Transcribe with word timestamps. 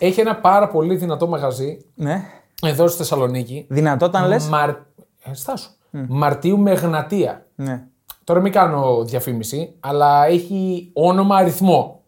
έχει 0.00 0.20
ένα 0.20 0.36
πάρα 0.36 0.68
πολύ 0.68 0.96
δυνατό 0.96 1.26
μαγαζί 1.26 1.78
Ναι. 1.94 2.24
εδώ 2.62 2.86
στη 2.88 2.96
Θεσσαλονίκη. 2.98 3.66
Δυνατό 3.68 4.06
όταν 4.06 4.26
λες. 4.28 4.48
Μαρ... 4.48 4.68
Ε, 4.68 4.74
στάσου. 5.32 5.70
Μαρτίου 5.90 6.58
με 6.58 6.70
Εγνατία. 6.70 7.46
Ναι. 7.54 7.82
Τώρα 8.24 8.40
μην 8.40 8.52
κάνω 8.52 9.04
διαφήμιση, 9.04 9.74
αλλά 9.80 10.26
έχει 10.26 10.90
όνομα 10.92 11.36
αριθμό. 11.36 12.00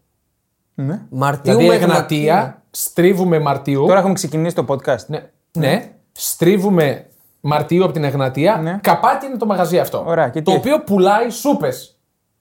ναι. 0.75 1.03
Μαρτίου 1.11 1.57
Δηλαδή 1.57 1.69
με 1.79 1.85
Εγνατία, 1.85 2.63
στρίβουμε 2.71 3.39
Μαρτίου. 3.39 3.87
Τώρα 3.87 3.99
έχουμε 3.99 4.15
ξεκινήσει 4.15 4.55
το 4.55 4.65
podcast. 4.69 5.07
Ναι, 5.07 5.31
ναι, 5.53 5.93
στρίβουμε 6.13 7.07
Μαρτίου 7.41 7.85
από 7.85 7.93
την 7.93 8.05
Εγνατία. 8.05 8.57
Ναι. 8.57 8.79
Καπάτι 8.83 9.27
είναι 9.27 9.37
το 9.37 9.47
μαγαζί 9.47 9.79
αυτό. 9.79 10.05
Ωραία, 10.07 10.29
και 10.29 10.39
τι 10.39 10.45
το 10.45 10.51
έχει; 10.51 10.61
οποίο 10.61 10.81
πουλάει 10.83 11.31
σούπες. 11.31 11.99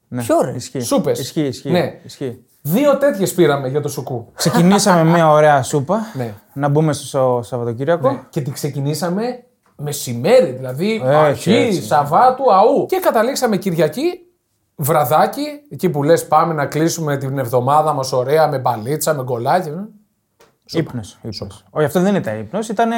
Ναι. 0.07 0.21
Ποιο 0.21 0.41
ρε; 0.41 0.51
Ισχύει. 0.55 0.79
Σούπες. 0.79 1.19
Ισχύει, 1.19 1.41
ισχύει. 1.45 1.71
Ναι. 1.71 1.99
ισχύει. 2.03 2.45
Δύο 2.61 2.97
τέτοιες 2.97 3.33
πήραμε 3.33 3.67
για 3.67 3.81
το 3.81 3.89
σουκού. 3.89 4.27
Ξεκινήσαμε 4.33 5.03
μια 5.11 5.31
ωραία 5.31 5.63
σούπα. 5.63 5.99
Ναι. 6.17 6.33
Να 6.53 6.67
μπούμε 6.67 6.93
στο 6.93 7.39
Σαββατοκύριακο. 7.43 8.25
Και 8.29 8.41
την 8.41 8.53
ξεκινήσαμε 8.53 9.43
μεσημέρι, 9.75 10.51
δηλαδή 10.51 10.93
Έτσι, 10.93 11.15
αρχή, 11.15 11.53
έτσι. 11.53 11.83
Σαββάτου, 11.83 12.53
αού. 12.53 12.85
Και 12.85 12.99
καταλήξαμε 12.99 13.57
Κυριακή, 13.57 14.25
βραδάκι, 14.75 15.45
εκεί 15.69 15.89
που 15.89 16.03
λες 16.03 16.27
πάμε 16.27 16.53
να 16.53 16.65
κλείσουμε 16.65 17.17
την 17.17 17.37
εβδομάδα 17.37 17.93
μας 17.93 18.11
ωραία 18.11 18.47
με 18.47 18.59
μπαλίτσα, 18.59 19.13
με 19.13 19.23
γκολάκι. 19.23 19.71
Ύπνο. 20.71 21.01
Όχι, 21.69 21.85
αυτό 21.85 21.99
δεν 21.99 22.15
ήταν 22.15 22.39
ύπνο, 22.39 22.59
ήταν 22.69 22.89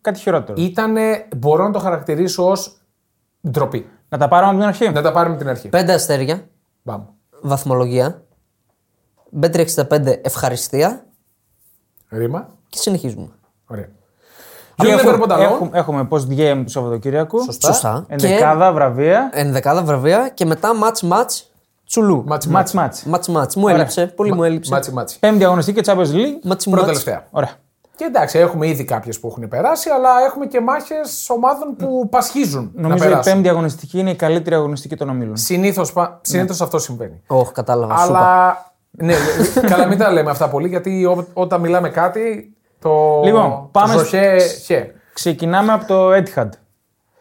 κάτι 0.00 0.18
χειρότερο. 0.18 0.62
Ήτανε, 0.62 1.28
μπορώ 1.36 1.64
να 1.64 1.70
το 1.70 1.78
χαρακτηρίσω 1.78 2.50
ως 2.50 2.80
ντροπή. 3.50 3.88
Να 4.08 4.18
τα 4.18 4.28
πάρουμε 4.28 4.50
από 4.50 4.58
την 4.58 4.68
αρχή. 4.68 4.90
Να 4.90 5.02
τα 5.02 5.12
πάρουμε 5.12 5.36
την 5.36 5.48
αρχή. 5.48 5.68
Πέντε 5.68 5.92
αστέρια. 5.92 6.48
Πάμε. 6.82 7.04
Βαθμολογία. 7.40 8.24
B365 9.42 10.14
ευχαριστία. 10.22 11.04
Ρήμα. 12.08 12.48
Και 12.68 12.78
συνεχίζουμε. 12.78 13.28
Ωραία. 13.66 13.88
Και 14.74 14.86
Γιώργο 14.86 15.08
έχουμε, 15.08 15.26
Πανταλόν. 15.26 15.46
έχουμε, 15.52 15.70
έχουμε 15.72 16.08
post 16.10 16.28
game 16.38 16.62
του 16.64 16.70
Σαββατοκύριακου. 16.70 17.52
Σωστά. 17.52 18.04
Ενδεκάδα, 18.08 18.72
βραβεία. 18.72 19.28
Και 19.32 19.38
ενδεκάδα 19.40 19.82
βραβεία 19.82 20.28
και 20.34 20.44
μετά 20.44 20.68
match 20.82 21.08
match 21.12 21.42
τσουλού. 21.86 22.24
Μάτσι 22.26 22.48
Μάτς 22.48 22.72
μάτσι. 22.72 23.08
μάτς. 23.08 23.28
Match 23.28 23.36
match. 23.36 23.54
Μου 23.54 23.68
έλειψε. 23.68 24.06
Πολύ 24.06 24.34
μου 24.34 24.44
έλειψε. 24.44 24.72
Μάτσι 24.72 24.92
μάτσι. 24.92 25.18
Πέμπτη 25.18 25.44
αγωνιστική 25.44 25.80
και 25.80 25.92
Champions 25.92 26.10
League. 26.12 26.50
Match 26.52 26.62
Πρώτα 26.70 26.82
match. 26.82 26.86
τελευταία. 26.86 27.26
Ωραία. 27.30 27.50
Και 27.96 28.04
εντάξει, 28.06 28.38
έχουμε 28.38 28.68
ήδη 28.68 28.84
κάποιες 28.84 29.20
που 29.20 29.26
έχουν 29.28 29.48
περάσει, 29.48 29.90
αλλά 29.90 30.10
έχουμε 30.26 30.46
και 30.46 30.60
μάχες 30.60 31.30
ομάδων 31.30 31.76
που 31.76 32.08
πασχίζουν. 32.08 32.70
Νομίζω 32.74 32.98
να 32.98 33.06
η 33.06 33.08
περάσουν. 33.08 33.32
πέμπτη 33.32 33.48
αγωνιστική 33.48 33.98
είναι 33.98 34.10
η 34.10 34.14
καλύτερη 34.16 34.54
αγωνιστική 34.56 34.96
των 34.96 35.08
ομίλων. 35.08 35.36
Συνήθως 35.36 35.94
Ναι. 36.30 36.40
αυτό 36.60 36.78
συμβαίνει. 36.78 37.22
Όχι, 37.26 37.52
κατάλαβα. 37.52 37.96
Σούπα. 37.96 38.69
Αλλά. 39.00 39.12
Ναι, 39.12 39.68
καλά, 39.68 39.86
μην 39.86 39.98
τα 39.98 40.10
λέμε 40.12 40.30
αυτά 40.30 40.48
πολύ, 40.48 40.68
γιατί 40.68 41.04
ό, 41.04 41.26
όταν 41.32 41.60
μιλάμε 41.60 41.88
κάτι. 41.88 42.54
Το. 42.78 43.20
Λοιπόν, 43.24 43.68
πάμε 43.70 43.92
το 43.94 43.98
σ- 43.98 44.04
ζοχέ, 44.04 44.38
χε. 44.38 44.92
Ξεκινάμε 45.12 45.72
από 45.72 45.86
το 45.86 46.10
Etihad. 46.12 46.48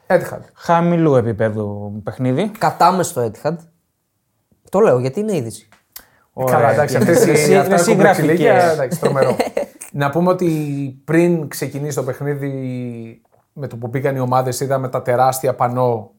Etihad. 0.07 0.39
Χαμηλού 0.53 1.15
επίπεδου 1.15 1.91
παιχνίδι. 2.03 2.51
Κατάμε 2.57 3.03
στο 3.03 3.31
Etihad. 3.31 3.55
Το 4.69 4.79
λέω 4.79 4.99
γιατί 4.99 5.19
είναι 5.19 5.35
είδηση. 5.35 5.67
Καλά, 6.45 6.71
εντάξει, 6.71 6.95
αυτές 6.95 7.27
Εσύ- 7.27 7.51
οι 7.51 7.55
αυτά 7.55 7.73
εσύ 7.73 7.91
έχουν 7.91 8.01
γραφικές. 8.03 8.25
πρεξηλίκια, 8.25 8.71
εντάξει, 8.71 8.99
τρομερό. 9.01 9.35
Να 9.91 10.09
πούμε 10.09 10.29
ότι 10.29 10.47
πριν 11.05 11.47
ξεκινήσει 11.47 11.95
το 11.95 12.03
παιχνίδι, 12.03 12.51
με 13.53 13.67
το 13.67 13.77
που 13.77 13.87
μπήκαν 13.87 14.15
οι 14.15 14.19
ομάδες, 14.19 14.59
είδαμε 14.59 14.89
τα 14.89 15.01
τεράστια 15.01 15.55
πανό 15.55 16.11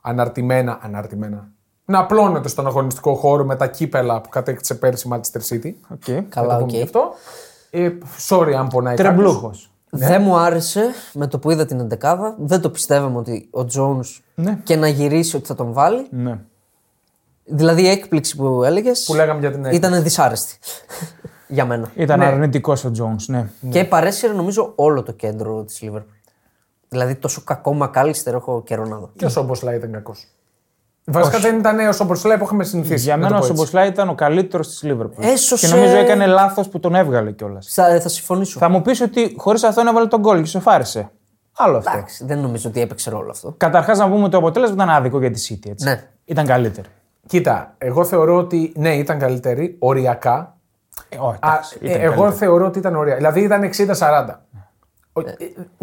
αναρτημένα. 0.00 0.78
αναρτημένα 0.82 1.48
να 1.88 1.98
απλώνεται 1.98 2.48
στον 2.48 2.66
αγωνιστικό 2.66 3.14
χώρο 3.14 3.44
με 3.44 3.56
τα 3.56 3.66
κύπελλα 3.66 4.20
που 4.20 4.28
κατέκτησε 4.28 4.74
πέρσι 4.74 5.08
η 5.08 5.10
Manchester 5.14 5.40
City. 5.54 5.72
Okay. 5.94 6.22
Καλά, 6.28 6.52
Να 6.52 6.58
το 6.58 6.64
οκ. 6.64 6.66
πούμε 6.66 6.76
γι' 6.78 6.82
αυτό. 6.82 7.14
Ε, 7.70 7.90
sorry 8.28 8.52
αν 8.52 8.68
πονάει 8.68 8.96
κάποιος. 8.96 9.14
Τρεμπλούχος. 9.14 9.70
Δεν 9.90 10.22
μου 10.22 10.36
άρεσε 10.36 10.84
με 11.12 11.26
το 11.26 11.38
που 11.38 11.50
είδα 11.50 11.64
την 11.66 11.88
11 12.00 12.16
Δεν 12.38 12.60
το 12.60 12.70
πιστεύαμε 12.70 13.18
ότι 13.18 13.48
ο 13.50 13.60
Jones 13.76 14.20
Ναι. 14.34 14.58
και 14.62 14.76
να 14.76 14.88
γυρίσει 14.88 15.36
ότι 15.36 15.46
θα 15.46 15.54
τον 15.54 15.72
βάλει. 15.72 16.06
Ναι. 16.10 16.38
Δηλαδή 17.44 17.82
η 17.82 17.88
έκπληξη 17.88 18.36
που 18.36 18.64
έλεγες. 18.64 19.04
Που 19.04 19.14
λέγαμε 19.14 19.40
για 19.40 19.50
την 19.50 19.64
έκπληξη. 19.64 19.88
Ήταν 19.88 20.02
δυσάρεστη. 20.02 20.58
για 21.48 21.64
μένα. 21.64 21.90
Ήταν 21.94 22.18
Ναι. 22.18 22.24
αρνητικός 22.24 22.84
ο 22.84 22.90
Jones, 22.98 23.24
ναι. 23.26 23.48
Και 23.70 23.84
παρέσυρε 23.84 24.32
νομίζω 24.32 24.72
όλο 24.74 25.02
το 25.02 25.12
κέντρο 25.12 25.62
της 25.62 25.78
Liverpool. 25.82 26.02
Δηλαδή 26.88 27.14
τόσο 27.14 27.40
κακό 27.44 27.74
Μακάλιστερ 27.74 28.34
έχω 28.34 28.62
καιρό 28.62 28.84
να 28.86 28.96
δω. 28.96 29.10
Και 29.16 29.24
ο 29.24 29.28
Σόμποσλα 29.28 29.74
ήταν 29.74 29.92
κακός. 29.92 30.26
Βασικά 31.08 31.38
δεν 31.38 31.58
ήταν 31.58 31.78
ο 31.88 31.92
Σόμποσλα 31.92 32.38
που 32.38 32.44
είχαμε 32.44 32.64
συνηθίσει. 32.64 33.04
Για 33.04 33.16
να 33.16 33.22
μένα 33.22 33.30
το 33.30 33.36
ο 33.36 33.38
πω 33.40 33.44
έτσι. 33.46 33.56
Σομποσλά 33.56 33.86
ήταν 33.86 34.08
ο 34.08 34.14
καλύτερος 34.14 34.68
της 34.68 34.80
Liverpool. 34.84 35.10
Έσωσε- 35.24 35.68
Και 35.68 35.74
νομίζω 35.76 35.96
έκανε 35.96 36.26
λάθος 36.26 36.68
που 36.68 36.80
τον 36.80 36.94
έβγαλε 36.94 37.32
κιόλας. 37.32 37.68
Θα, 37.74 38.00
θα 38.00 38.08
συμφωνήσω. 38.08 38.58
Θα 38.58 38.68
μου 38.68 38.82
πεις 38.82 39.00
ότι 39.00 39.34
χωρίς 39.38 39.62
αυτόν 39.64 39.86
έβαλε 39.86 40.06
τον 40.06 40.20
γκολ 40.20 40.40
και 40.42 40.46
σοφάρισε. 40.48 41.10
Άλλο 41.56 41.76
αυτό. 41.76 41.90
Εντάξει, 41.94 42.24
δεν 42.24 42.38
νομίζω 42.38 42.68
ότι 42.68 42.80
έπαιξε 42.80 43.10
ρόλο 43.10 43.30
αυτό. 43.30 43.54
Καταρχάς 43.56 43.98
να 43.98 44.08
πούμε 44.08 44.20
ότι 44.22 44.30
το 44.30 44.36
αποτέλεσμα 44.36 44.74
ήταν 44.74 44.90
άδικο 44.90 45.18
για 45.20 45.30
τη 45.30 45.46
City. 45.48 45.70
Έτσι. 45.70 45.84
Ναι. 45.84 46.02
Ήταν 46.24 46.46
καλύτερη. 46.46 46.88
Κοίτα, 47.26 47.74
εγώ 47.78 48.04
θεωρώ 48.04 48.36
ότι 48.36 48.72
ναι, 48.76 48.94
ήταν 48.94 49.18
καλύτερη, 49.18 49.76
οριακά. 49.78 50.56
Ε, 51.08 51.16
όχι, 51.20 51.38
Α, 51.40 51.48
εντάξει, 51.52 51.78
ε, 51.82 51.88
ήταν 51.90 52.00
εγώ 52.00 52.10
καλύτερη. 52.14 52.36
θεωρώ 52.36 52.66
ότι 52.66 52.78
ήταν 52.78 52.96
ωραία. 52.96 53.16
Δηλαδή 53.16 53.40
ήταν 53.40 53.62
60-40. 53.62 54.42
Ο- 55.12 55.20
ε, 55.20 55.34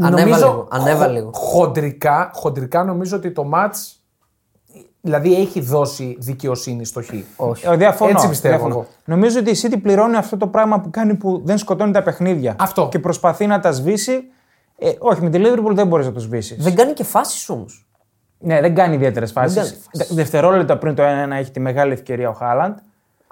ανέβα 0.01 0.38
λίγο, 0.38 0.67
ανέβα 0.72 1.05
χο- 1.05 1.11
λίγο. 1.11 1.29
Χοντρικά, 1.34 2.31
χοντρικά 2.34 2.84
νομίζω 2.84 3.17
ότι 3.17 3.31
το 3.31 3.44
μάτς 3.44 4.03
δηλαδή 5.06 5.36
έχει 5.36 5.59
δώσει 5.62 6.16
δικαιοσύνη 6.19 6.86
στο 6.86 7.02
χ. 7.02 7.09
Όχι. 7.36 7.68
Ε, 7.68 7.75
Διαφωνώ. 7.75 8.12
Έτσι 8.12 8.30
πιστεύω 8.30 8.53
διαφωνώ. 8.56 8.74
εγώ. 8.80 8.88
Νομίζω 9.06 9.40
ότι 9.40 9.50
η 9.50 9.56
City 9.62 9.78
πληρώνει 9.81 10.16
αυτό 10.16 10.38
το 10.38 10.47
πράγμα 10.47 10.81
που 10.81 10.90
κάνει 10.90 11.16
που 11.16 11.41
δεν 11.46 11.58
σκοτώνει 11.58 11.91
τα 11.91 12.03
παιχνίδια. 12.03 12.56
Αυτό. 12.59 12.88
Και 12.91 13.00
προσπαθεί 13.00 13.47
να 13.47 13.59
τα 13.59 13.72
σβήσει. 13.72 14.24
Ε, 14.78 14.91
όχι, 15.00 15.22
με 15.22 15.30
τη 15.30 15.40
Liverpool 15.44 15.74
δεν 15.74 15.88
μπορείς 15.88 16.06
να 16.06 16.12
το 16.12 16.19
σβήσεις. 16.19 16.64
Δεν 16.64 16.75
κάνει 16.75 16.94
και 16.94 17.03
φάσεις 17.03 17.50
όμως. 17.50 17.86
Ναι, 18.40 18.62
δεν 18.62 18.75
κάνει 18.75 18.96
ιδιαίτερες 18.96 19.31
φάσεις. 19.31 19.56
κάνει 19.58 19.69
φάσεις. 19.91 20.14
Δευτερόλεπτα 20.16 20.78
πριν 20.78 20.96
το 20.96 21.03
1-1 21.03 21.31
έχει 21.31 21.52
τη 21.52 21.59
μεγάλη 21.59 21.94
ευκαιρία 21.94 22.30
ο 22.30 22.34
Χάλαντ. 22.34 22.78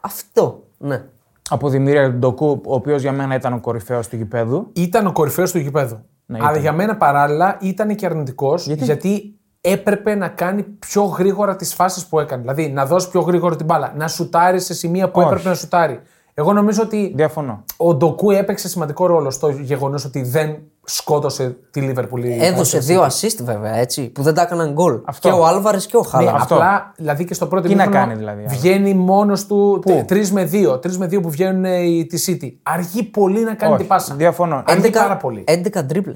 Αυτό. 0.02 0.64
Ναι. 0.78 1.03
Από 1.50 1.70
δημιουργία 1.70 2.12
του 2.12 2.18
Ντοκού, 2.18 2.62
ο 2.66 2.74
οποίος 2.74 3.02
για 3.02 3.12
μένα 3.12 3.36
ήταν 3.36 3.53
ο 3.53 3.59
κορυφαίος 3.59 4.08
του 4.08 4.16
γηπέδου. 4.16 4.70
Ήταν 4.74 5.08
ο 5.08 5.12
κορυφαίος 5.12 5.52
του 5.52 5.58
γηπέδου. 5.58 6.00
Ναι, 6.26 6.38
Αλλά 6.38 6.50
ήταν. 6.50 6.62
για 6.62 6.72
μένα 6.72 6.98
παράλληλα 6.98 7.58
ήταν 7.62 7.96
και 7.96 8.06
αρνητικός 8.06 8.68
γιατί; 8.68 9.40
Έπρεπε 9.62 10.16
να 10.16 10.28
κάνει 10.28 10.64
πιο 10.64 11.04
γρήγορα 11.04 11.56
τις 11.56 11.74
φάσεις 11.74 12.06
που 12.06 12.20
έκανε. 12.20 12.42
Δηλαδή 12.42 12.70
να 12.70 12.86
δώσει 12.86 13.10
πιο 13.10 13.22
γρήγορα 13.22 13.56
την 13.56 13.66
μπάλα. 13.66 13.94
Να 13.98 14.08
σουτάρει 14.08 14.60
σε 14.60 14.74
σημεία 14.74 15.10
που 15.10 15.20
Όχι. 15.20 15.28
έπρεπε 15.30 15.50
να 15.50 15.56
σουτάρει. 15.56 16.00
Εγώ 16.34 16.54
νομίζω 16.54 16.82
ότι 16.84 17.12
Διαφωνώ. 17.16 17.64
ο 17.78 17.94
Ντοκού 17.96 18.32
έπαιξε 18.32 18.68
σημαντικό 18.70 19.06
ρόλο 19.06 19.30
στο 19.32 19.50
γεγονός 19.50 20.06
ότι 20.06 20.22
δεν 20.22 20.58
σκότωσε 20.84 21.58
τη 21.72 21.82
Λίβερπουλ. 21.82 22.24
η 22.24 22.38
Έδωσε 22.46 22.78
Manchester 22.78 22.82
δύο 22.82 23.02
City. 23.04 23.06
assist 23.26 23.38
βέβαια 23.44 23.76
έτσι, 23.76 24.10
που 24.10 24.22
δεν 24.22 24.34
τα 24.34 24.42
έκαναν 24.42 24.72
γκολ. 24.74 25.00
Αυτό. 25.06 25.30
Και 25.30 25.34
ο 25.36 25.46
Άλβαρες 25.46 25.86
και 25.86 25.98
ο 25.98 26.00
Ναι, 26.00 26.08
Χάλαντ. 26.08 26.36
αυτό. 26.36 26.56
απλά 26.56 26.92
δηλαδή 26.98 27.26
και 27.26 27.34
στο 27.34 27.48
πρώτο 27.48 27.68
Τι 27.68 27.76
να 27.76 27.84
ημίχρονο 27.84 28.06
κάνει 28.08 28.20
δηλαδή, 28.20 28.40
άλλο. 28.42 28.50
Βγαίνει 28.50 28.94
μόνος 28.94 29.46
του 29.46 29.84
3 30.08 30.30
με 30.32 30.44
2. 30.52 30.80
3 30.80 30.98
με 30.98 31.06
2 31.06 31.22
που 31.22 31.30
βγαίνουν 31.30 31.66
ε, 31.66 31.78
οι- 31.80 32.06
τη 32.06 32.24
City. 32.28 32.50
Αργεί 32.64 33.04
πολύ 33.04 33.44
να 33.44 33.54
κάνει 33.54 33.72
Όχι, 33.72 33.80
την 33.82 33.90
πάσα. 33.90 34.16
διαφωνώ. 34.16 34.64
Αργεί 34.68 34.90
πάρα 34.90 35.18
πολύ. 35.18 35.44
11 35.48 35.84
τρίπλε. 35.88 36.16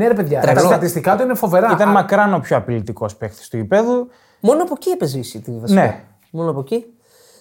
Ναι, 0.00 0.08
ρε 0.08 0.14
παιδιά, 0.14 0.40
Τρελό. 0.40 0.60
τα 0.60 0.66
στατιστικά 0.66 1.16
του 1.16 1.22
είναι 1.22 1.34
φοβερά. 1.34 1.70
Ήταν 1.72 1.88
Α, 1.88 1.92
μακράν 1.92 2.34
ο 2.34 2.38
πιο 2.38 2.56
απειλητικός 2.56 3.16
παίκτης 3.16 3.48
του 3.48 3.56
γηπέδου. 3.56 4.08
Μόνο 4.40 4.62
από 4.62 4.72
εκεί 4.76 4.90
έπαιζε 4.90 5.18
η 5.18 5.24
City 5.34 5.52
βασικά. 5.60 5.80
Ναι. 5.80 6.04
Μόνο 6.30 6.50
από 6.50 6.60
εκεί. 6.60 6.84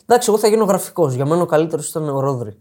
Εντάξει, 0.06 0.30
εγώ 0.32 0.40
θα 0.40 0.48
γίνω 0.48 0.64
γραφικός. 0.64 1.14
Για 1.14 1.26
μένα 1.26 1.42
ο 1.42 1.46
καλύτερος 1.46 1.90
ήταν 1.90 2.10
ο 2.10 2.20
Ρόδρυ. 2.20 2.58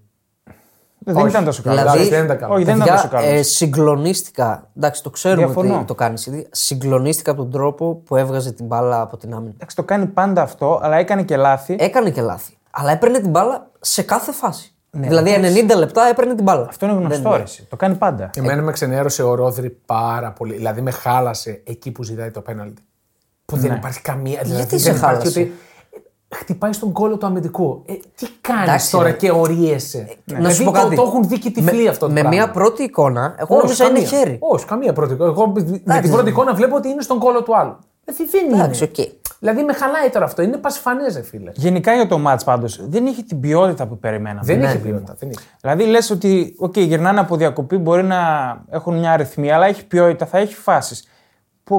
Δεν 0.98 1.26
ήταν 1.26 1.44
τόσο 1.44 1.62
καλό. 1.62 1.76
Δηλαδή, 1.76 1.97
Εντάξει, 1.98 2.14
δεν 2.14 2.25
ήταν 2.25 2.38
καλό. 2.38 2.54
Όχι, 2.54 2.64
δεν 2.64 2.75
ήταν 2.76 2.87
Παιδιά, 2.87 3.03
τόσο 3.03 3.14
καλός. 3.16 3.38
ε, 3.38 3.42
συγκλονίστηκα. 3.42 4.70
Εντάξει, 4.76 5.03
το 5.03 5.10
ξέρουμε 5.10 5.44
Διαφωνώ. 5.44 5.75
ότι 5.76 5.84
το 5.84 5.94
κάνει. 5.94 6.20
η 6.26 6.31
City. 6.31 6.47
Συγκλονίστηκα 6.50 7.31
από 7.31 7.42
τον 7.42 7.50
τρόπο 7.50 7.94
που 7.94 8.16
έβγαζε 8.16 8.53
την 8.53 8.66
μπάλα 8.66 9.00
από 9.00 9.17
την 9.17 9.34
άμυνα. 9.34 9.52
Εντάξει, 9.55 9.76
το 9.76 9.82
κάνει 9.82 10.06
πάντα 10.06 10.43
αυτό, 10.43 10.78
αλλά 10.82 10.96
έκανε 10.96 11.23
και 11.23 11.37
λάθη. 11.37 11.76
Έκανε 11.78 12.11
και 12.11 12.20
λάθη. 12.20 12.56
Αλλά 12.70 12.90
έπαιρνε 12.90 13.19
την 13.20 13.31
μπάλα 13.31 13.70
σε 13.81 14.02
κάθε 14.02 14.32
φάση. 14.32 14.73
Δηλαδή 15.00 15.65
90 15.73 15.77
λεπτά 15.79 16.03
έπαιρνε 16.11 16.35
την 16.35 16.45
μπάλα. 16.45 16.61
Ναι, 16.61 16.67
Αυτό 16.69 16.87
είναι 16.87 16.95
γνωστό. 16.95 17.37
ρε, 17.37 17.43
εσύ. 17.43 17.67
Το 17.71 17.77
κάνει 17.77 17.95
πάντα. 17.95 18.31
Εμένα 18.37 18.62
με 18.62 18.73
ξενέρωσε 18.73 19.23
ο 19.23 19.35
Ρόδρι 19.35 19.70
πάρα 19.87 20.33
πολύ. 20.33 20.55
Δηλαδή 20.55 20.81
με 20.81 20.91
χάλασε 20.91 21.62
εκεί 21.65 21.91
που 21.91 22.03
ζητάει 22.03 22.31
το 22.31 22.41
πέναλτι. 22.41 22.83
Που 23.45 23.56
δεν 23.56 23.73
υπάρχει 23.75 24.00
καμία. 24.00 24.41
Δηλαδή, 24.43 24.61
σε 24.79 24.91
δεν 24.91 24.97
υπάρχει 24.97 25.15
χάλασε; 25.15 25.41
Ότι... 25.41 25.53
Χτυπάει 26.35 26.73
στον 26.73 26.93
κώλο 26.93 27.17
του 27.17 27.27
αμυντικού. 27.27 27.83
Ε, 27.87 27.93
τι 28.15 28.27
κάνεις 28.41 28.62
Εντάξει, 28.69 28.91
τώρα 28.91 29.05
ρε. 29.05 29.12
και 29.12 29.31
ωρύεσαι; 29.31 30.17
Να 30.25 30.50
σου 30.50 30.65
πω 30.65 30.71
το, 30.73 30.81
κάτι. 30.81 30.97
το 30.97 31.03
έχουν 31.03 31.29
δει 31.29 31.39
και 31.39 31.50
τυφλοί 31.50 31.89
αυτό 31.89 32.06
το 32.06 32.12
με 32.12 32.21
πράγμα. 32.21 32.39
μια 32.39 32.50
πρώτη 32.50 32.83
εικόνα, 32.83 33.35
εγώ 33.39 33.55
Όχι, 33.56 33.62
νόμιζα 33.65 33.85
είναι 33.85 33.93
καμία. 34.00 34.09
χέρι. 34.19 34.37
Όχι, 34.41 34.65
καμία 34.65 34.93
πρώτη 34.93 35.12
εικόνα. 35.12 35.31
Εγώ 35.31 35.47
με 35.85 36.00
την 36.00 36.11
πρώτη 36.11 36.29
εικόνα 36.29 36.55
βλέπω 36.55 36.77
ότι 36.77 36.89
είναι 36.89 37.03
στον 37.03 37.19
κώλο 37.19 37.43
του 37.43 37.56
άλλου. 37.56 37.77
Δηλαδή 38.05 38.25
δεν 38.31 38.45
είναι. 38.45 38.71
Εντάξει, 39.40 39.61
οκ. 39.61 39.62
Δηλαδή 39.62 39.62
με 39.62 39.73
χαλάει 39.73 40.11
τώρα 40.11 40.25
αυτό. 40.25 40.43
Είναι 40.43 40.56
πασιφανές, 40.56 41.14
ρε 41.17 41.23
φίλε. 41.23 41.50
Γενικά 41.55 41.94
για 41.94 42.06
το 42.06 42.19
ματς 42.19 42.44
πάντως 42.44 42.88
δεν 42.88 43.06
είχε 43.06 43.23
την 43.23 43.40
ποιότητα 43.40 43.87
που 43.87 43.99
περιμέναμε. 43.99 44.40
Δεν 44.44 44.58
Ναι, 44.58 44.64
έχει 44.67 44.76
ναι. 44.76 44.82
ποιότητα. 44.82 45.14
Δεν 45.19 45.29
έχει. 45.29 45.46
Δηλαδή 45.61 45.85
λες 45.85 46.11
ότι, 46.11 46.55
οκ, 46.58 46.76
γυρνάνε 46.79 47.20
από 47.20 47.37
διακοπή, 47.37 47.76
μπορεί 47.76 48.02
να 48.05 48.19
έχουν 48.70 48.99
μια 48.99 49.12
αρρυθμία, 49.12 49.55
αλλά 49.55 49.67
έχει 49.67 49.87
ποιότητα, 49.87 50.26
θα 50.26 50.38
έχει 50.38 50.55
φάσεις. 50.55 51.05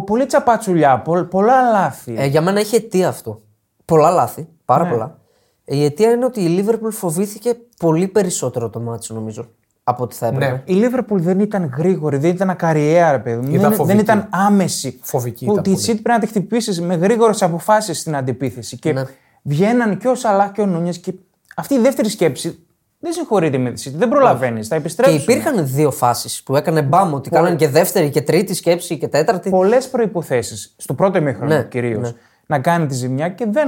Πολύ 0.06 0.26
τσαπατσουλιά, 0.26 1.00
πο- 1.02 1.24
πολλά 1.24 1.72
λάθη. 1.72 2.16
Ε, 2.18 2.26
για 2.26 2.42
μένα 2.42 2.60
έχει 2.60 2.76
αιτία 2.76 3.08
αυτό. 3.08 3.42
Πολλά 3.86 4.10
λάθη, 4.10 4.48
πάρα 4.66 4.84
Ναι. 4.84 4.90
πολλά. 4.90 5.18
Η 5.66 5.84
αιτία 5.86 6.12
είναι 6.12 6.26
ότι 6.26 6.42
η 6.42 6.66
Liverpool 6.68 6.92
φοβήθηκε 6.92 7.56
πολύ 7.80 8.08
περισσότερο 8.08 8.70
το 8.70 8.80
ματς 8.80 9.14
νομίζω. 9.14 9.48
Από 9.90 10.04
ό,τι 10.04 10.16
θα 10.16 10.28
έπρεπε. 10.28 10.52
Ναι. 10.52 10.62
Η 10.66 10.74
Λίβερπουλ 10.74 11.22
δεν 11.22 11.40
ήταν 11.40 11.74
γρήγορη, 11.78 12.18
δεν 12.18 12.30
ήταν 12.32 12.50
ακαριαία, 12.50 13.12
ρε 13.12 13.20
παιδί 13.20 13.36
μου. 13.36 13.42
Ήταν 13.48 13.60
Δεν, 13.60 13.70
δεν 13.70 13.78
φοβική. 13.78 14.00
ήταν 14.00 14.28
άμεση. 14.30 15.00
Φοβική 15.02 15.46
Που 15.46 15.52
ήταν 15.52 15.64
τη 15.64 15.70
πολύ. 15.72 15.84
City 15.84 16.00
πρέπει 16.04 16.10
να 16.10 16.20
τη 16.20 16.28
χτυπήσεις 16.28 16.82
με 16.82 16.96
γρήγορες 16.96 17.42
αποφάσεις 17.42 18.00
στην 18.00 18.16
αντιπίθεση. 18.16 18.78
Και 18.78 18.94
Ναι. 18.94 19.04
βγαίναν 19.42 19.98
και 19.98 20.08
ο 20.08 20.16
Σαλάχ 20.16 20.52
και 20.52 20.62
ο 20.62 20.66
Νούνιες. 20.66 20.98
Και 20.98 21.14
αυτή 21.56 21.74
η 21.74 21.80
δεύτερη 21.80 22.10
σκέψη 22.10 22.64
δεν 23.00 23.14
συγχωρείται 23.14 23.58
με 23.58 23.72
τη 23.72 23.84
City. 23.90 23.94
Δεν 23.98 24.10
προλαβαίνεις. 24.10 24.68
Θα 24.68 24.76
Και 24.76 24.82
επιστρέψει. 24.82 25.16
υπήρχαν 25.16 25.68
δύο 25.68 25.92
φάσεις 25.92 26.44
που 26.44 26.56
έκανε 26.56 26.82
μπαμ 26.82 27.14
ότι 27.14 27.30
κάνανε 27.30 27.56
και 27.56 27.68
δεύτερη 27.68 28.10
και 28.10 28.22
τρίτη 28.22 28.54
σκέψη 28.54 28.98
και 28.98 29.08
τέταρτη. 29.08 29.50
πολλές 29.50 29.88
προϋποθέσεις. 29.90 30.74
Στο 30.78 30.94
πρώτο 30.94 31.18
ημίχρονο 31.18 31.56
Ναι, 31.56 31.64
κυρίως. 31.64 32.02
ναι. 32.02 32.18
Να 32.46 32.60
κάνει 32.60 32.86
τη 32.86 32.94
ζημιά 32.94 33.30
και 33.30 33.46
δεν. 33.50 33.68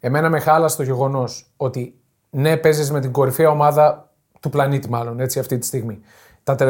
Εμένα 0.00 0.28
με 0.28 0.38
χάλασε 0.38 0.76
το 0.76 0.82
γεγονός 0.82 1.52
ότι 1.56 1.94
ναι, 2.30 2.56
παίζεις 2.56 2.90
με 2.90 3.00
την 3.00 3.12
κορυφαία 3.12 3.50
ομάδα 3.50 4.05
του 4.46 4.52
πλανήτη, 4.52 4.90
μάλλον 4.90 5.20
έτσι 5.20 5.38
αυτή 5.38 5.58
τη 5.58 5.66
στιγμή. 5.66 6.00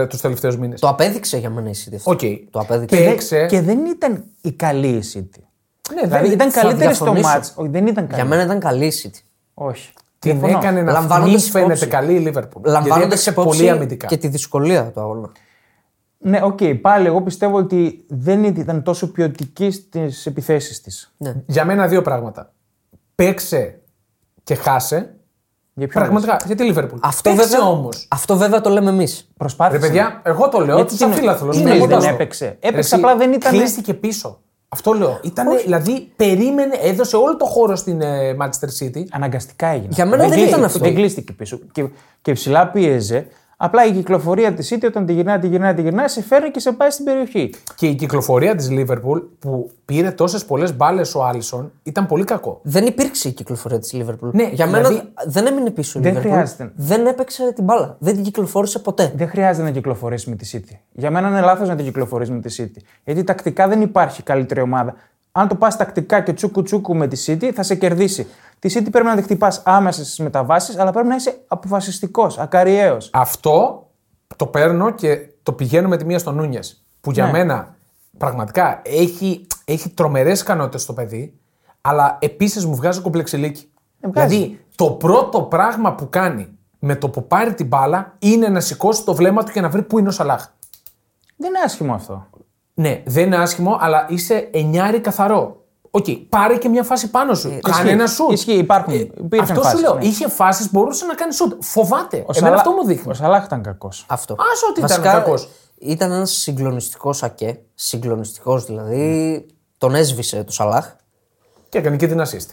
Τους 0.08 0.20
τελευταίους 0.20 0.58
μήνες. 0.58 0.80
Το 0.80 0.88
απέδειξε 0.88 1.36
για 1.38 1.50
μένα 1.50 1.68
η 1.68 1.72
City. 1.84 1.94
αυτό. 1.94 2.10
Οκ. 2.10 2.20
Το 2.50 2.58
απέδειξε. 2.58 2.96
Και- 2.96 3.02
Και, 3.02 3.08
Παίξε. 3.10 3.46
και 3.46 3.60
δεν 3.60 3.84
ήταν 3.84 4.24
η 4.40 4.52
καλή 4.52 4.88
η 4.88 5.02
City. 5.14 5.40
Ναι, 5.94 6.00
Δηλαδή 6.00 6.24
δεν- 6.24 6.32
ήταν 6.34 6.50
θα 6.50 6.60
καλύτερη 6.60 6.94
στο 6.94 7.04
διαφωνήσω. 7.04 7.28
ματς. 7.34 7.52
Όχι, 7.56 7.68
δεν 7.68 7.86
ήταν 7.86 8.04
καλή. 8.06 8.14
Για 8.14 8.24
μένα 8.24 8.42
ήταν 8.42 8.60
καλή 8.60 8.86
η 8.86 8.92
City. 9.02 9.18
Όχι. 9.54 9.92
Την 10.18 10.30
Διαφωνώ. 10.38 10.58
έκανε 10.58 10.82
να 10.82 10.92
Λαμβάνοντας 10.92 11.30
μην 11.32 11.40
φαίνεται 11.52 11.72
υπόψη. 11.72 11.86
καλή 11.86 12.14
η 12.14 12.18
Λίβερπουλ. 12.18 12.62
Γιατί 12.62 12.78
Λαμβάνοντας 12.78 13.06
έπαιξε 13.26 13.30
υπόψη 13.30 13.58
πολύ 13.58 13.70
αμυντικά. 13.70 14.06
και 14.06 14.16
τη 14.16 14.28
δυσκολία 14.28 14.90
του 14.90 15.00
αγώνα. 15.00 15.30
Ναι, 16.18 16.40
οκ, 16.42 16.58
πάλι 16.80 17.06
εγώ 17.06 17.22
πιστεύω 17.22 17.56
ότι 17.56 18.04
δεν 18.08 18.44
ήταν 18.44 18.82
τόσο 18.82 19.10
ποιοτική 19.12 19.70
στις 19.70 20.26
επιθέσεις 20.26 20.80
της. 20.80 21.14
Ναι. 21.16 21.34
Για 21.46 21.64
μένα 21.64 21.86
δύο 21.88 22.02
πράγματα. 22.02 22.52
Παίξε 23.14 23.80
και 24.44 24.54
χάσε. 24.54 25.14
Για 25.78 25.88
ποιο 25.88 26.00
Πραγματικά. 26.00 26.40
Για 26.46 26.56
τη 26.56 26.64
Λίβερπουλ; 26.64 26.98
Αυτό 27.02 27.30
Παίξε 27.30 27.44
βέβαια, 27.46 27.66
όμως. 27.68 28.06
αυτό 28.10 28.36
βέβαια 28.36 28.60
το 28.60 28.70
λέμε 28.70 28.90
εμείς. 28.90 29.18
Ρε 29.20 29.34
Προσπάθησε. 29.36 29.80
παιδιά, 29.80 30.20
εγώ 30.24 30.48
το 30.48 30.60
λέω. 30.60 30.76
Γιατί 30.76 30.96
Σαν 30.96 31.10
τι- 31.10 31.16
φίλαθλος. 31.18 31.56
τι 31.56 31.62
εννοείς, 31.62 31.86
δεν 31.86 32.02
έπαιξε. 32.02 32.56
Έπαιξε, 32.60 32.94
απλά 32.94 33.16
δεν 33.16 33.32
ήταν- 33.32 33.52
Κλείστηκε 33.52 33.94
πίσω. 33.94 34.40
Αυτό 34.68 34.92
λέω. 34.92 35.18
Ήτανε, 35.22 35.56
δηλαδή, 35.56 36.12
περίμενε, 36.16 36.76
έδωσε 36.82 37.16
όλο 37.16 37.36
το 37.36 37.44
χώρο 37.44 37.76
στην 37.76 38.00
ε, 38.00 38.36
Manchester 38.40 38.84
City. 38.84 39.02
Αναγκαστικά 39.10 39.66
έγινε. 39.66 39.88
Για 39.90 40.04
μένα 40.04 40.16
δεν 40.16 40.26
κλείστηκε- 40.30 40.50
ήταν 40.54 40.64
αυτό. 40.64 40.78
Δεν 40.78 40.94
κλείστηκε 40.94 41.32
πίσω. 41.32 41.58
Και, 41.72 41.88
και 42.22 42.32
ψηλά 42.32 42.68
πίεζε. 42.68 43.26
Απλά 43.58 43.84
η 43.86 43.92
κυκλοφορία 43.92 44.52
της 44.54 44.74
City 44.74 44.84
όταν 44.86 45.06
τη 45.06 45.12
γυρνάει, 45.12 45.38
τη 45.38 45.46
γυρνάει, 45.48 45.74
τη 45.74 45.82
γυρνάει, 45.82 46.08
σε 46.08 46.22
φέρνει 46.22 46.50
και 46.50 46.60
σε 46.60 46.72
πάει 46.72 46.90
στην 46.90 47.04
περιοχή. 47.04 47.54
Και 47.74 47.86
η 47.86 47.94
κυκλοφορία 47.94 48.54
της 48.54 48.70
Λίβερπουλ 48.70 49.18
που 49.38 49.70
πήρε 49.84 50.10
τόσες 50.10 50.44
πολλές 50.44 50.76
μπάλες 50.76 51.14
ο 51.14 51.24
Άλισον 51.24 51.72
ήταν 51.82 52.06
πολύ 52.06 52.24
κακό. 52.24 52.60
Δεν 52.62 52.86
υπήρξε 52.86 53.28
η 53.28 53.32
κυκλοφορία 53.32 53.78
της 53.78 53.94
Liverpool. 53.94 54.30
Ναι, 54.32 54.48
Για 54.52 54.66
μένα 54.66 54.88
δηλαδή- 54.88 55.08
δεν 55.26 55.46
έμεινε 55.46 55.70
πίσω 55.70 55.98
η 55.98 56.02
Δεν 56.02 56.16
Liverpool. 56.16 56.20
χρειάζεται. 56.20 56.72
Δεν 56.76 57.06
έπαιξε 57.06 57.52
την 57.52 57.64
μπάλα. 57.64 57.96
Δεν 57.98 58.14
την 58.14 58.22
κυκλοφόρησε 58.22 58.78
ποτέ. 58.78 59.12
Δεν 59.16 59.28
χρειάζεται 59.28 59.64
να 59.66 59.70
κυκλοφορήσει 59.72 60.30
με 60.30 60.36
τη 60.36 60.50
City. 60.52 60.76
Για 60.92 61.10
μένα 61.10 61.28
είναι 61.28 61.40
λάθος 61.40 61.68
να 61.68 61.74
την 61.76 61.84
κυκλοφορήσει 61.84 62.32
με 62.32 62.40
τη 62.40 62.54
City. 62.58 62.82
Γιατί 63.04 63.24
τακτικά 63.24 63.68
δεν 63.68 63.80
υπάρχει 63.80 64.22
καλύτερη 64.22 64.60
ομάδα. 64.60 64.94
Αν 65.32 65.48
το 65.48 65.54
πας 65.54 65.76
τακτικά 65.76 66.20
και 66.20 66.32
τσούκου 66.32 66.62
τσούκου 66.62 66.96
με 66.96 67.06
τη 67.08 67.24
City, 67.26 67.50
θα 67.54 67.62
σε 67.62 67.74
κερδίσει. 67.74 68.26
Τη 68.58 68.72
City 68.76 68.88
πρέπει 68.90 69.06
να 69.06 69.16
τη 69.16 69.22
χτυπάς 69.22 69.62
άμεσα 69.64 70.04
στις 70.04 70.18
μεταβάσεις, 70.18 70.78
αλλά 70.78 70.92
πρέπει 70.92 71.08
να 71.08 71.14
είσαι 71.14 71.40
αποφασιστικός, 71.46 72.38
ακαριαίο. 72.38 72.96
Αυτό 73.12 73.86
το 74.36 74.46
παίρνω 74.46 74.90
και 74.90 75.28
το 75.42 75.52
πηγαίνω 75.52 75.88
με 75.88 75.96
τη 75.96 76.04
μία 76.04 76.18
στον 76.18 76.34
Νούνιες. 76.34 76.84
Που 77.00 77.10
για 77.10 77.24
Ναι. 77.24 77.30
μένα 77.32 77.76
πραγματικά 78.18 78.80
έχει, 78.84 79.46
έχει 79.64 79.88
τρομερές 79.90 80.40
ικανότητες 80.40 80.84
το 80.84 80.92
παιδί, 80.92 81.38
αλλά 81.80 82.18
επίσης 82.20 82.66
μου 82.66 82.74
βγάζει 82.74 83.00
κομπλεξιλίκι. 83.00 83.70
Ε, 84.00 84.08
βγάζει. 84.08 84.34
δηλαδή, 84.36 84.64
το 84.74 84.90
πρώτο 84.90 85.42
πράγμα 85.42 85.94
που 85.94 86.08
κάνει 86.08 86.48
με 86.78 86.96
το 86.96 87.08
που 87.08 87.26
πάρει 87.26 87.54
την 87.54 87.66
μπάλα 87.66 88.14
είναι 88.18 88.48
να 88.48 88.60
σηκώσει 88.60 89.04
το 89.04 89.14
βλέμμα 89.14 89.44
του 89.44 89.52
και 89.52 89.60
να 89.60 89.68
βρει 89.68 89.82
πού 89.82 89.98
είναι 89.98 90.08
ο 90.08 90.10
Σαλάχ. 90.10 90.46
Δεν 91.36 91.48
είναι 91.48 91.58
άσχημο 91.64 91.94
αυτό. 91.94 92.26
Ναι, 92.74 93.02
δεν 93.06 93.26
είναι 93.26 93.36
άσχημο, 93.36 93.76
αλλά 93.80 94.06
είσαι 94.08 94.48
εννιάρι 94.52 95.00
καθαρό. 95.00 95.64
Οκ, 95.96 96.04
πάρε 96.28 96.56
και 96.56 96.68
μια 96.68 96.82
φάση 96.82 97.10
πάνω 97.10 97.34
σου. 97.34 97.48
Κάνε 97.48 97.76
ισχύει. 97.76 97.88
ένα 97.88 98.06
σουτ. 98.06 98.32
Ισχύει, 98.32 98.52
υπάρχουν- 98.52 98.94
υπήρχαν 98.94 99.48
αυτό 99.50 99.62
φάσεις, 99.62 99.78
σου 99.78 99.84
λέω. 99.84 99.94
ναι. 99.94 100.04
Είχε 100.04 100.28
φάσεις, 100.28 100.72
μπορούσε 100.72 101.04
να 101.04 101.14
κάνει 101.14 101.32
σουτ. 101.34 101.52
Φοβάται. 101.64 102.16
Ο 102.16 102.20
Εμένα 102.20 102.34
Σαλά- 102.34 102.54
αυτό 102.56 102.70
μου 102.70 102.84
δείχνει. 102.84 103.10
Ο 103.10 103.14
Σαλάχ 103.14 103.44
ήταν 103.44 103.62
κακός. 103.62 104.04
Αυτό. 104.08 104.34
Ας 104.52 104.62
ότι 104.70 104.80
ήταν 104.80 104.88
Βασικά, 105.02 105.12
κακός. 105.12 105.48
Ήταν 105.78 106.12
ένας 106.12 106.30
συγκλονιστικός 106.30 107.16
Ακέ. 107.16 107.58
Συγκλονιστικός 107.74 108.64
δηλαδή. 108.64 109.46
Τον 109.78 109.94
έσβησε 109.94 110.44
το 110.44 110.52
Σαλάχ. 110.52 110.92
Και 111.68 111.78
έκανε 111.78 111.96
και 111.96 112.06
την 112.06 112.20
assist. 112.22 112.48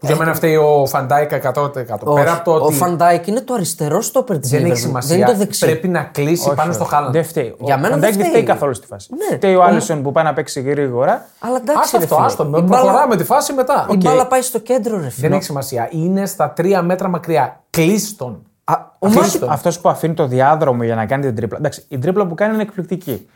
Για 0.00 0.16
μένα 0.16 0.34
φταίει 0.34 0.56
ο 0.56 0.86
Φαν 0.86 1.15
Ντάικ 1.15 1.52
100%. 1.54 1.72
Πέρα 2.14 2.32
από 2.32 2.44
το 2.44 2.50
Ο 2.50 2.54
ότι 2.64 2.74
Φαν 2.74 2.97
Ντάικ 2.97 3.26
είναι 3.26 3.40
το 3.40 3.54
αριστερό 3.54 4.00
στόπερ 4.00 4.38
της 4.38 4.50
δεν 4.50 4.58
έχει 4.60 4.68
Δεν 4.68 4.76
σημασία. 4.76 5.16
είναι 5.16 5.24
το 5.26 5.34
δεξί. 5.36 5.64
Πρέπει 5.66 5.88
να 5.88 6.02
κλείσει 6.02 6.52
πάνω 6.54 6.72
στον 6.72 6.84
Χάλαντ. 6.84 7.12
Δεν 7.12 7.24
φταίει. 7.24 7.54
Για 7.58 7.74
ο 7.74 7.78
μένα 7.78 7.96
Van 7.96 7.98
δεν 7.98 8.08
Dijk 8.10 8.12
δεν 8.12 8.12
φταίει. 8.26 8.28
φταίει 8.30 8.42
καθόλου 8.42 8.74
στη 8.74 8.86
φάση. 8.86 9.08
Ναι. 9.30 9.36
Φταίει 9.36 9.54
ο 9.54 9.62
Άλισον 9.62 10.02
που 10.02 10.12
πάει 10.12 10.24
να 10.24 10.32
παίξει 10.32 10.60
γρήγορα. 10.60 11.26
Αλλά 11.38 11.56
εντάξει, 11.56 11.80
Άστο 11.82 11.96
ρε 11.98 12.02
αυτό, 12.04 12.14
φίλε. 12.14 12.26
άστο. 12.26 12.42
Η 12.44 12.48
Με 12.48 12.60
μπάλα- 12.60 12.82
προχωράμε 12.82 13.16
τη 13.16 13.24
φάση 13.24 13.52
μετά. 13.52 13.86
Η 13.90 13.96
μπάλα 13.96 14.26
πάει 14.26 14.42
στο 14.42 14.58
κέντρο, 14.58 14.94
ρε 15.00 15.08
φίλε. 15.08 15.28
Δεν 15.28 15.32
έχει 15.32 15.44
σημασία. 15.44 15.88
Είναι 15.92 16.26
στα 16.26 16.50
τρία 16.50 16.82
μέτρα 16.82 17.08
μακριά. 17.08 17.60
Κλείστον. 17.70 18.42
Α, 18.64 18.74
ο 18.98 19.06
Αφήστε 19.06 19.24
Μάτιπ- 19.24 19.40
τον. 19.40 19.50
Αυτός 19.50 19.80
που 19.80 19.88
αφήνει 19.88 20.14
το 20.14 20.26
διάδρομο 20.26 20.82
για 20.82 20.94
να 20.94 21.06
κάνει 21.06 21.22
την 21.24 21.34
τρίπλα. 21.34 21.58
Εντάξει, 21.58 21.84
η 21.88 21.98
τρίπλα 21.98 22.26
που 22.26 22.34
κάνει 22.34 22.54
είναι 22.54 22.62
εκπληκτική. 22.62 23.28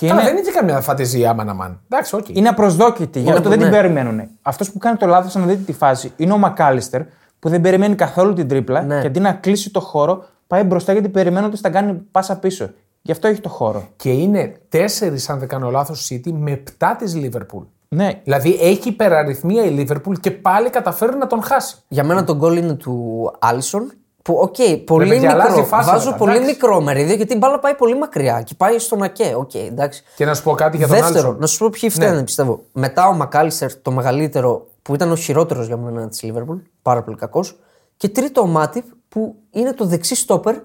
Και 0.00 0.08
Καλά, 0.08 0.20
είναι, 0.20 0.30
δεν 0.30 0.40
είχε 0.42 0.50
καμία 0.50 0.80
φαντεζία, 0.80 1.30
άμα 1.30 1.44
να 1.44 1.54
μαν. 1.54 1.80
Εντάξει, 1.88 2.16
οκ. 2.16 2.28
είναι 2.28 2.48
απροσδόκητη, 2.48 3.20
γι' 3.20 3.30
αυτό 3.30 3.48
δεν 3.48 3.58
ναι. 3.58 3.64
την 3.64 3.72
περιμένουν. 3.72 4.22
Αυτός 4.42 4.72
που 4.72 4.78
κάνει 4.78 4.96
το 4.96 5.06
λάθος, 5.06 5.34
να 5.34 5.44
δείτε 5.44 5.62
τη 5.62 5.72
φάση, 5.72 6.12
είναι 6.16 6.32
ο 6.32 6.38
Μακάλιστερ 6.38 7.02
που 7.38 7.48
δεν 7.48 7.60
περιμένει 7.60 7.94
καθόλου 7.94 8.32
την 8.32 8.48
τρίπλα 8.48 8.82
Ναι. 8.82 9.00
και 9.00 9.06
αντί 9.06 9.20
να 9.20 9.32
κλείσει 9.32 9.70
το 9.70 9.80
χώρο, 9.80 10.24
πάει 10.46 10.62
μπροστά 10.62 10.92
γιατί 10.92 11.08
περιμένει 11.08 11.46
ότι 11.46 11.56
θα 11.56 11.70
κάνει 11.70 11.92
πάσα 12.10 12.38
πίσω. 12.38 12.70
Γι' 13.02 13.12
αυτό 13.12 13.28
έχει 13.28 13.40
το 13.40 13.48
χώρο. 13.48 13.88
Και 13.96 14.10
είναι 14.10 14.60
τέσσερις, 14.68 15.30
αν 15.30 15.38
δεν 15.38 15.48
κάνω 15.48 15.70
λάθος, 15.70 16.08
City 16.10 16.30
με 16.32 16.50
επτά 16.50 16.96
της 16.96 17.16
Liverpool. 17.16 17.66
Ναι, 17.88 18.10
Δηλαδή 18.24 18.58
έχει 18.60 18.88
υπεραριθμία 18.88 19.64
η 19.64 19.74
Liverpool 19.78 20.20
και 20.20 20.30
πάλι 20.30 20.70
καταφέρει 20.70 21.16
να 21.16 21.26
τον 21.26 21.42
χάσει. 21.42 21.76
Για 21.88 22.04
μένα 22.04 22.24
το 22.24 22.36
γκολ 22.36 22.56
είναι 22.56 22.74
του 22.74 23.30
Άλισον. 23.38 23.92
Που, 24.22 24.34
οκ, 24.40 24.56
πολύ 24.84 25.08
παιδιά, 25.08 25.30
αλλάζει 25.30 25.48
μικρό. 25.50 25.64
η 25.64 25.68
φάση 25.68 25.90
Βάζω 25.90 26.04
μετά, 26.04 26.16
πολύ 26.16 26.30
εντάξει. 26.36 26.50
μικρό 26.50 26.80
μερίδιο 26.80 27.14
γιατί 27.14 27.32
η 27.34 27.36
μπάλα 27.38 27.58
πάει 27.58 27.74
πολύ 27.74 27.96
μακριά 27.98 28.42
και 28.42 28.54
πάει 28.56 28.78
στον 28.78 29.02
ΑΚΕ. 29.02 29.34
Οκ, 29.36 29.54
εντάξει. 29.54 30.02
Και 30.16 30.24
να 30.24 30.34
σου 30.34 30.42
πω 30.42 30.52
κάτι 30.52 30.76
για 30.76 30.86
τον 30.86 30.96
Δεύτερο, 30.96 31.18
Άλισον. 31.18 31.36
να 31.40 31.46
σου 31.46 31.58
πω 31.58 31.68
ποιοι 31.80 31.90
φταίνε, 31.90 32.16
Ναι. 32.16 32.22
πιστεύω. 32.22 32.62
Μετά 32.72 33.08
ο 33.08 33.12
Μακάλιστερ, 33.12 33.74
το 33.82 33.90
μεγαλύτερο, 33.90 34.66
που 34.82 34.94
ήταν 34.94 35.10
ο 35.10 35.16
χειρότερος 35.16 35.66
για 35.66 35.76
μένα 35.76 36.08
της 36.08 36.22
Λίβερπουλ, 36.22 36.56
πάρα 36.82 37.02
πολύ 37.02 37.16
κακός. 37.16 37.58
Και 37.96 38.08
τρίτο 38.08 38.40
ο 38.40 38.46
Μάτιπ, 38.46 38.84
που 39.08 39.34
είναι 39.50 39.72
το 39.72 39.84
δεξί 39.84 40.14
στόπερ. 40.14 40.56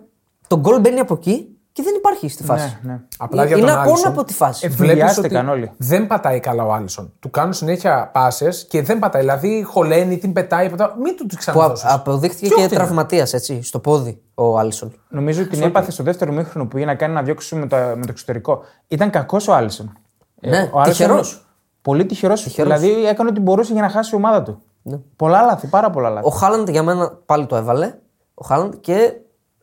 Το 0.48 0.60
γκολ 0.60 0.80
μπαίνει 0.80 1.00
από 1.00 1.14
εκεί 1.14 1.55
και 1.76 1.84
δεν 1.84 1.94
υπάρχει 1.96 2.30
στη 2.30 2.44
φάση. 2.44 2.78
ναι. 2.82 3.00
Απλά 3.18 3.46
για 3.46 3.58
είναι 3.58 3.66
τον 3.68 3.76
απόν 3.76 3.88
Άλισον. 3.92 4.12
από 4.12 4.24
τη 4.24 4.34
φάση. 4.34 4.66
Ε, 4.66 4.70
Βλέπει 4.70 4.92
ότι 4.92 5.00
Βιάστηκαν 5.00 5.50
όλοι. 5.50 5.72
δεν 5.78 6.08
πατάει 6.08 6.40
καλά 6.40 6.66
ο 6.66 6.72
Άλισον. 6.74 7.14
Του 7.20 7.30
κάνουν 7.30 7.54
συνέχεια 7.54 8.10
πάσες 8.14 8.66
και 8.70 8.82
δεν 8.82 9.00
πατάει. 9.00 9.22
Δηλαδή 9.22 9.64
χωλαίνει, 9.64 10.18
την 10.18 10.34
πετάει. 10.34 10.70
πετάει. 10.70 10.88
Μην 11.02 11.16
του 11.18 11.26
τη 11.26 11.36
που 11.36 11.36
α- 11.36 11.52
ξαναδώσει. 11.52 11.86
αποδείχθηκε 11.90 12.48
Ποιο 12.48 12.56
και 12.56 12.62
χτύπημα; 12.62 12.84
τραυματίας 12.84 13.34
στο 13.62 13.80
πόδι 13.80 14.22
ο 14.36 14.58
Άλισον. 14.58 14.94
Νομίζω 15.10 15.42
ότι 15.42 15.50
την 15.50 15.62
έπαθε 15.64 15.92
στο 15.92 16.04
δεύτερο 16.04 16.32
μήχρονο 16.32 16.68
που 16.68 16.74
πήγε 16.76 16.86
να 16.86 16.96
κάνει 16.96 17.14
να 17.14 17.22
διώξει 17.24 17.56
με 17.56 17.68
το, 17.68 17.76
με 17.76 18.02
το 18.02 18.08
εξωτερικό. 18.10 18.64
Ήταν 18.88 19.10
κακός 19.10 19.48
ο 19.48 19.54
Άλισον. 19.54 19.98
Ναι, 20.42 20.58
ο 20.58 20.80
Άλισον- 20.80 20.84
τυχερός. 20.84 21.46
Πολύ 21.82 22.06
τυχερός. 22.06 22.54
Δηλαδή 22.56 23.06
έκανε 23.08 23.30
ό,τι 23.30 23.40
μπορούσε 23.40 23.74
για 23.74 23.82
να 23.82 23.90
χάσει 23.90 24.10
η 24.14 24.18
ομάδα 24.18 24.42
του. 24.44 24.62
Πολλά 25.16 25.42
λάθη, 25.42 25.68
πάρα 25.68 25.90
πολλά 25.90 26.10
λάθη. 26.10 26.28
Ο 26.28 26.30
Χάλαντ 26.30 26.70
για 26.70 26.84
μένα 26.84 27.12
πάλι 27.26 27.46
το 27.46 27.56
έβαλε. 27.56 27.94
Ο 28.34 28.46
Χάλαντ 28.46 28.74
και 28.82 29.14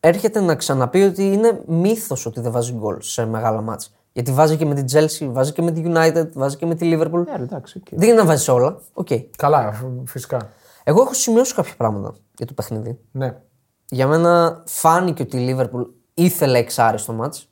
έρχεται 0.04 0.40
να 0.40 0.54
ξαναπεί 0.54 1.02
ότι 1.02 1.23
είναι 1.32 1.62
μύθος 1.66 2.26
ότι 2.26 2.40
δεν 2.40 2.52
βάζει 2.52 2.73
γκολ 2.73 3.00
σε 3.00 3.26
μεγάλα 3.26 3.61
ματς. 3.61 3.94
Γιατί 4.12 4.32
βάζει 4.32 4.56
και 4.56 4.64
με 4.64 4.75
την 4.75 4.85
Chelsea, 4.92 5.28
βάζει 5.32 5.52
και 5.52 5.62
με 5.62 5.71
τη 5.71 5.82
United, 5.87 6.32
βάζει 6.32 6.56
και 6.56 6.66
με 6.66 6.75
τη 6.75 6.90
Liverpool. 6.94 7.25
Ναι, 7.25 7.37
ρε, 7.37 7.42
εντάξει, 7.42 7.78
οκ. 7.78 7.99
Δεν 7.99 8.09
είναι 8.09 8.16
να 8.16 8.25
βάζεις 8.25 8.49
όλα. 8.49 8.80
Οκ. 8.92 9.09
Καλά, 9.37 9.73
φ- 9.73 9.85
φυσικά. 10.11 10.50
Εγώ 10.85 11.02
έχω 11.02 11.14
σημειώσει 11.14 11.54
κάποια 11.54 11.75
πράγματα 11.76 12.14
για 12.37 12.47
το 12.47 12.52
παιχνίδι. 12.52 12.99
Ναι. 13.12 13.40
Για 13.88 14.06
μένα 14.06 14.62
φάνηκε 14.66 15.23
ότι 15.23 15.37
η 15.37 15.56
Liverpool 15.56 15.87
ήθελε 16.14 16.59
εξ 16.58 16.69
αρχής 16.69 17.02
το 17.02 17.12
ματς. 17.12 17.49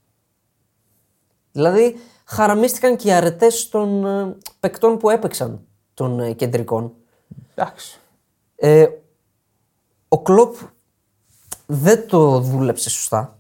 Δηλαδή 1.53 1.97
χαραμίστηκαν 2.25 2.97
και 2.97 3.09
οι 3.09 3.13
αρετές 3.13 3.69
των 3.69 4.07
ε, 4.07 4.37
παικτών 4.61 4.97
που 4.97 5.11
έπαιξαν 5.11 5.61
των 5.95 6.21
ε, 6.21 6.33
κεντρικών. 6.33 6.93
Εντάξει. 7.55 8.01
Ε, 8.57 8.87
ο 10.09 10.23
Κλοπ 10.23 10.55
δεν 11.73 12.07
το 12.09 12.39
δούλεψε 12.41 12.91
σωστά 12.91 13.39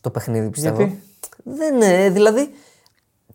το 0.00 0.10
παιχνίδι, 0.10 0.50
πιστεύω. 0.50 0.76
Γιατί; 0.76 1.02
Δεν, 1.44 1.82
ε, 1.82 2.10
δηλαδή 2.10 2.54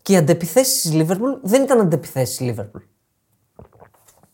και 0.01 0.13
οι 0.13 0.17
αντεπιθέσεις 0.17 0.81
της 0.81 0.93
Λίβερπουλ 0.93 1.31
δεν 1.41 1.63
ήταν 1.63 1.79
αντεπιθέσεις 1.79 2.35
της 2.37 2.45
Λίβερπουλ. 2.45 2.81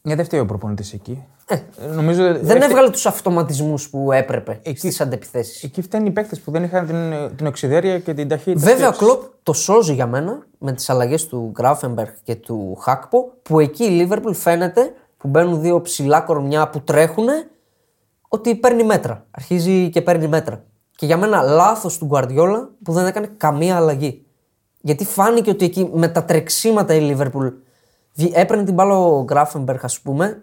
Γιατί 0.01 0.17
δεν 0.17 0.25
φταίει 0.25 0.39
ο 0.39 0.45
προπονητής 0.45 0.93
εκεί. 0.93 1.23
Ε, 1.47 1.85
νομίζω 1.85 2.23
Δεν 2.23 2.35
έφτε- 2.35 2.63
έβγαλε 2.63 2.89
τους 2.89 3.05
αυτοματισμούς 3.05 3.89
που 3.89 4.11
έπρεπε 4.11 4.61
στις 4.75 5.01
αντεπιθέσεις. 5.01 5.63
Εκεί 5.63 5.81
φταίνουν 5.81 6.07
οι 6.07 6.11
παίκτες 6.11 6.39
που 6.39 6.51
δεν 6.51 6.63
είχαν 6.63 6.85
την, 6.87 7.35
την 7.37 7.45
οξυδέρεια 7.47 7.99
και 7.99 8.13
την 8.13 8.27
ταχύτητα. 8.27 8.59
Βέβαια, 8.65 8.89
ο 8.89 8.93
σκέψης. 8.93 9.15
Κλοπ 9.17 9.31
το 9.43 9.53
σώζει 9.53 9.93
για 9.93 10.07
μένα 10.07 10.45
με 10.57 10.71
τις 10.73 10.89
αλλαγές 10.89 11.27
του 11.27 11.49
Γκράφενμπεργκ 11.51 12.09
και 12.23 12.35
του 12.35 12.75
Χάκπο, 12.81 13.31
που 13.41 13.59
εκεί 13.59 13.83
η 13.83 13.89
Λίβερπουλ 13.89 14.33
φαίνεται 14.33 14.93
που 15.17 15.27
μπαίνουν 15.27 15.61
δύο 15.61 15.81
ψηλά 15.81 16.21
κορμιά 16.21 16.69
που 16.69 16.81
τρέχουν 16.81 17.27
ότι 18.33 18.55
παίρνει 18.55 18.83
μέτρα. 18.83 19.25
Αρχίζει 19.31 19.89
και 19.89 20.01
παίρνει 20.01 20.27
μέτρα. 20.27 20.63
Και 20.95 21.05
για 21.05 21.17
μένα 21.17 21.41
λάθος 21.41 21.97
του 21.97 22.05
Γκουαρδιόλα 22.05 22.69
που 22.83 22.91
δεν 22.93 23.05
έκανε 23.05 23.29
καμία 23.37 23.75
αλλαγή. 23.75 24.25
Γιατί 24.81 25.05
φάνηκε 25.05 25.49
ότι 25.49 25.65
εκεί 25.65 25.89
με 25.93 26.07
τα 26.07 26.23
τρεξίματα 26.23 26.93
η 26.93 26.99
Λίβερπουλ 27.01 27.47
βγη- 28.13 28.31
έπαιρνε 28.35 28.63
την 28.63 28.73
μπάλα 28.73 28.97
ο 28.97 29.23
Γκράφενμπεργκ, 29.23 29.79
ας 29.83 29.99
πούμε, 29.99 30.41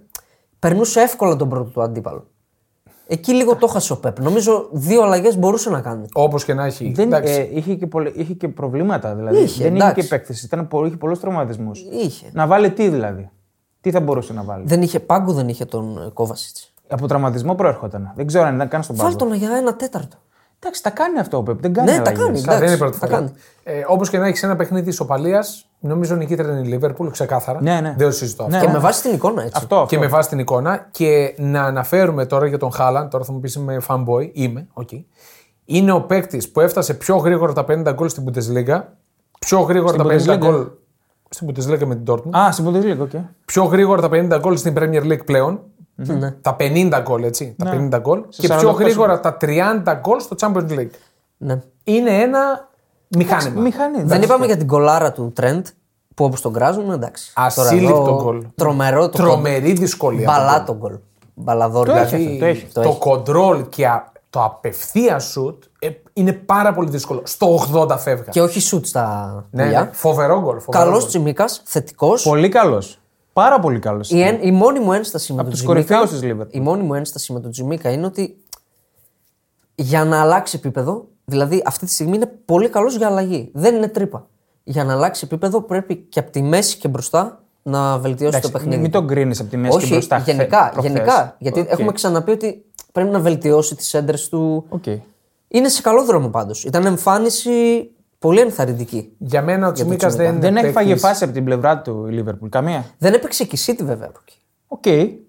περνούσε 0.59 1.01
εύκολα 1.01 1.37
τον 1.37 1.49
πρώτο 1.49 1.71
του 1.71 1.83
αντίπαλο. 1.83 2.27
Εκεί 3.07 3.33
λίγο 3.33 3.57
το 3.57 3.67
έχασε 3.69 3.93
ο 3.93 3.97
Πεπ. 3.97 4.21
Νομίζω 4.21 4.69
δύο 4.73 5.03
αλλαγές 5.03 5.37
μπορούσε 5.39 5.71
να 5.71 5.81
κάνει. 5.81 6.07
Όπως 6.13 6.45
και 6.45 6.55
να 6.55 6.65
έχει. 6.65 6.93
Δεν, 6.93 7.07
εντάξει. 7.07 7.33
ε, 7.33 7.49
είχε, 7.59 7.75
και 7.75 7.87
πολλε- 7.87 8.17
είχε 8.17 8.33
και 8.35 8.49
προβλήματα. 8.49 9.15
Δηλαδή. 9.15 9.39
Είχε, 9.39 9.63
δεν 9.63 9.75
είχε 9.75 9.85
εντάξει. 9.85 10.09
και 10.09 10.15
επέκτηση. 10.15 10.45
Ήταν, 10.47 10.69
πο- 10.69 10.85
είχε 10.87 10.97
πολλούς 10.97 11.21
τραυματισμούς. 11.21 11.81
Είχε. 11.93 12.31
Να 12.33 12.47
βάλει 12.47 12.71
τι 12.71 12.89
δηλαδή. 12.89 13.31
Τι 13.81 13.91
θα 13.91 14.01
μπορούσε 14.01 14.33
να 14.33 14.43
βάλει; 14.43 14.65
Δεν 14.67 14.83
είχε 14.83 15.01
πάγκο, 15.01 15.33
δεν 15.33 15.49
είχε 15.49 15.65
τον 15.65 16.11
Κόβασιτς. 16.13 16.57
Από 16.91 17.07
τραυματισμό 17.07 17.55
προέρχονταν. 17.55 18.13
Δεν 18.15 18.27
ξέρω 18.27 18.45
αν 18.45 18.55
ήταν 18.55 18.69
καν 18.69 18.83
στον 18.83 18.97
Βάλ 18.97 19.07
πάγκο. 19.07 19.19
τον 19.19 19.35
για 19.35 19.51
ένα 19.57 19.75
τέταρτο. 19.77 20.17
Εντάξει, 20.63 20.83
τα 20.83 20.91
κάνει 20.91 21.19
αυτό 21.19 21.37
ο 21.37 21.43
Πεπ. 21.43 21.61
Δεν 21.61 21.73
κάνει 21.73 21.91
Ναι, 21.91 21.97
τα 21.97 22.01
αλλαγές. 22.11 22.25
κάνει. 22.25 22.39
Σαν 22.39 22.45
δεν 22.47 22.57
είναι 22.57 22.65
εντάξει, 22.75 22.79
πρώτη 22.79 22.99
τα 22.99 23.07
φορά. 23.07 23.19
κάνει. 23.19 23.31
Ε, 23.63 23.85
Όπως 23.89 24.11
και 24.11 24.19
να 24.19 24.27
έχεις 24.27 24.43
ένα 24.43 24.57
παιχνίδι 24.57 24.89
ισοπαλία, 24.89 25.45
νομίζω 25.81 26.15
νικήτρια 26.15 26.51
είναι 26.51 26.61
η 26.61 26.65
Λίβερπουλ, 26.65 27.09
ξεκάθαρα. 27.09 27.63
Ναι, 27.63 27.81
ναι. 27.81 27.95
Δεν 27.97 28.07
το 28.09 28.13
συζητώ 28.15 28.43
αυτό. 28.43 28.55
Ναι, 28.57 28.61
Και 28.63 28.67
ναι. 28.67 28.73
με 28.73 28.79
βάση 28.79 29.03
την 29.03 29.13
εικόνα 29.13 29.43
έτσι. 29.43 29.53
Αυτό, 29.57 29.75
αυτό. 29.75 29.87
Και 29.87 29.99
με 29.99 30.07
βάση 30.07 30.29
την 30.29 30.39
εικόνα. 30.39 30.89
Και 30.91 31.35
να 31.39 31.63
αναφέρουμε 31.65 32.27
τώρα 32.27 32.47
για 32.47 32.59
τον 32.59 32.73
Χάλαντ, 32.73 33.09
τώρα 33.11 33.25
θα 33.25 33.33
μου 33.33 33.41
πεις 33.41 33.55
είμαι 33.55 33.81
fanboy, 33.89 34.31
είμαι, 34.33 34.67
οκ. 34.73 34.89
Είναι 35.65 35.93
ο 35.93 36.01
παίκτης 36.03 36.51
που 36.51 36.61
έφτασε 36.61 36.95
πιο 36.95 37.17
γρήγορα 37.17 37.53
τα 37.53 37.65
50 37.69 37.93
γκολ 37.95 38.09
στην 38.09 38.25
Bundesliga. 38.27 38.81
Πιο 39.39 39.61
γρήγορα 39.61 39.93
Στην 39.93 40.03
τα 40.09 40.35
50 40.35 40.35
Bundesliga. 40.35 40.39
γκολ 40.39 40.67
στην 41.29 41.49
Bundesliga 41.51 41.85
με 41.87 41.95
την 41.97 42.05
Dortmund. 42.15 42.37
Α, 42.39 42.53
στην 42.53 42.65
Bundesliga, 42.69 42.99
οκ. 43.01 43.11
Πιο 43.45 43.65
γρήγορα 43.65 44.01
τα 44.01 44.09
50 44.13 44.39
γκολ 44.41 44.57
στην 44.57 44.75
Premier 44.79 45.03
League 45.03 45.25
πλέον. 45.25 45.61
Ναι. 46.07 46.31
Τα 46.31 46.57
50 46.61 47.01
γκολ, 47.03 47.23
έτσι. 47.23 47.55
Τα 47.59 47.71
50 47.75 47.99
γκολ. 48.01 48.23
Σε 48.29 48.41
Και 48.41 48.49
48 48.55 48.59
πιο 48.59 48.71
γρήγορα 48.71 49.21
τα 49.21 49.37
30 49.41 49.95
γκολ 50.01 50.21
στο 50.21 50.37
Champions 50.41 50.71
League. 50.79 50.91
Ναι. 51.37 51.61
Είναι 51.85 52.11
ένα 52.11 52.69
μηχάνημα. 53.09 53.61
Μηχανή. 53.61 53.97
Δεν 53.97 54.05
εντάξει. 54.05 54.25
είπαμε 54.25 54.47
για 54.47 54.57
την 54.57 54.67
κολάρα 54.67 55.13
του 55.13 55.33
Τρεντ 55.35 55.67
που 56.15 56.25
όπως 56.25 56.41
τον 56.41 56.53
κράζουν, 56.53 56.91
εντάξει. 56.91 57.33
Τώρα 57.35 57.47
Ασύλληπτο 57.47 57.97
εδώ, 58.03 58.23
γκολ. 58.23 58.47
Τρομερό 58.55 59.09
το 59.09 59.17
Τρομερή 59.19 59.73
δυσκολία. 59.73 60.27
το 60.27 60.33
Μπαλά 60.33 60.57
γκολ. 60.57 60.65
το 60.67 60.75
γκολ. 60.75 60.99
Μπαλαδόρ. 61.35 61.87
Το 61.87 61.93
έχει 61.97 62.17
δηλαδή. 62.17 62.27
αυτό, 62.27 62.39
το 62.39 62.47
έχει. 62.47 62.67
Το 62.73 62.81
το 62.83 62.89
έχει. 62.89 62.99
κοντρόλ 62.99 63.69
και 63.69 63.87
α- 63.87 64.13
το 64.31 64.45
απευθείας 64.45 65.19
σουτ 65.19 65.63
ε, 65.79 65.89
είναι 66.13 66.33
πάρα 66.33 66.73
πολύ 66.75 66.91
δύσκολο. 66.91 67.21
Στο 67.25 67.59
80 67.75 67.97
φεύγα. 67.99 68.31
Και 68.31 68.43
όχι 68.43 68.61
σουτ 68.61 68.87
στα 68.87 69.35
Ναι, 69.51 69.63
πουλιά. 69.65 69.81
ναι, 69.81 69.91
φοβερό 69.93 70.41
γκολ. 70.41 70.59
φοβερό 70.61 70.85
Καλός 70.85 70.99
γκολ. 71.01 71.09
Τσιμίκας, 71.09 71.63
θετικός. 71.65 72.23
Πολύ 72.23 72.49
καλός. 72.49 73.00
Πάρα 73.33 73.59
πολύ 73.61 73.79
καλός. 73.79 74.11
Η, 74.11 74.21
εν- 74.23 74.39
η 74.43 74.53
μόνη 74.53 74.81
μου 74.81 74.93
ένσταση 74.93 75.33
με 75.33 75.41
Από 75.41 75.51
τον 75.51 75.59
τους 75.59 75.67
Τσιμίκα. 75.67 75.95
κορυφαίους 75.97 76.21
της 76.21 76.31
Liverpool. 76.33 76.53
Η 76.55 76.61
μόνη 76.61 76.83
μου 76.83 76.95
ένσταση 76.95 77.33
με 77.33 77.41
τον 77.41 77.51
Τσιμίκα 77.51 77.91
είναι 77.91 78.07
ότι 78.07 78.37
για 79.75 80.05
να 80.05 80.21
αλλάξει 80.21 80.57
επίπεδο, 80.57 81.07
δηλαδή 81.25 81.63
αυτή 81.67 81.87
τη 81.87 81.93
στιγμή 81.93 82.17
είναι 82.17 82.27
πολύ 82.45 82.69
καλός 82.69 82.97
για 82.97 83.07
αλλαγή. 83.07 83.51
Δεν 83.55 83.75
είναι 83.75 83.89
τρύπα. 83.89 84.27
Για 84.65 84.85
να 84.85 84.93
αλλάξει 84.93 85.23
επίπεδο 85.25 85.61
πρέπει 85.63 85.97
και 85.97 86.19
από 86.19 86.31
τη 86.31 86.43
μέση 86.43 86.77
και 86.79 86.89
μπροστά 86.89 87.43
να 87.63 87.99
βελτιώσει 87.99 88.37
Εντάξει, 88.37 88.51
το 88.53 88.59
παιχνίδι. 88.59 88.81
Μην 88.83 88.91
τον 88.91 89.07
κρίνεις 89.07 89.41
από 89.41 89.51
τη 89.51 89.57
μέση 89.57 89.77
Όχι, 89.77 89.87
και 89.87 89.93
μπροστά. 89.93 90.19
χθε- 90.19 90.35
γενικά. 90.35 90.71
προχθές. 90.73 90.93
γενικά 90.93 91.37
γιατί 91.39 91.61
Οκ. 91.61 91.69
έχουμε 91.71 91.93
ξαναπεί 91.93 92.31
ότι 92.31 92.65
πρέπει 92.93 93.11
να 93.11 93.21
βελτιώσει 93.21 93.75
τις 93.75 93.95
σέντρες 93.95 94.29
του. 94.29 94.65
Οκ. 94.69 94.85
Είναι 95.49 95.69
σε 95.69 95.83
καλό 95.83 96.05
δρόμο 96.05 96.29
πάντως. 96.29 96.65
Ήταν 96.65 96.87
εμφάνιση 96.87 97.51
πολύ 98.21 98.41
ενθαρρυντική. 98.41 99.13
Για 99.19 99.43
μένα 99.43 99.69
ο 99.69 99.73
Τσιμίκας 99.73 100.07
Τσιμίκας. 100.09 100.31
δεν 100.31 100.41
Δεν 100.41 100.51
είναι 100.51 100.61
έχει 100.61 100.73
φάει 100.73 100.87
παίκτης- 100.89 101.09
φάση 101.09 101.25
από 101.25 101.33
την 101.33 101.45
πλευρά 101.45 101.81
του 101.83 102.07
η 102.09 102.13
Λίβερπουλ. 102.13 102.49
Καμία. 102.49 102.85
Δεν 102.99 103.15
έπαιξε 103.15 103.45
και 103.45 103.57
η 103.57 103.59
City 103.67 103.85
βέβαια 103.85 104.07
από 104.09 104.19
εκεί. 104.23 104.37
Οκ, 104.69 104.85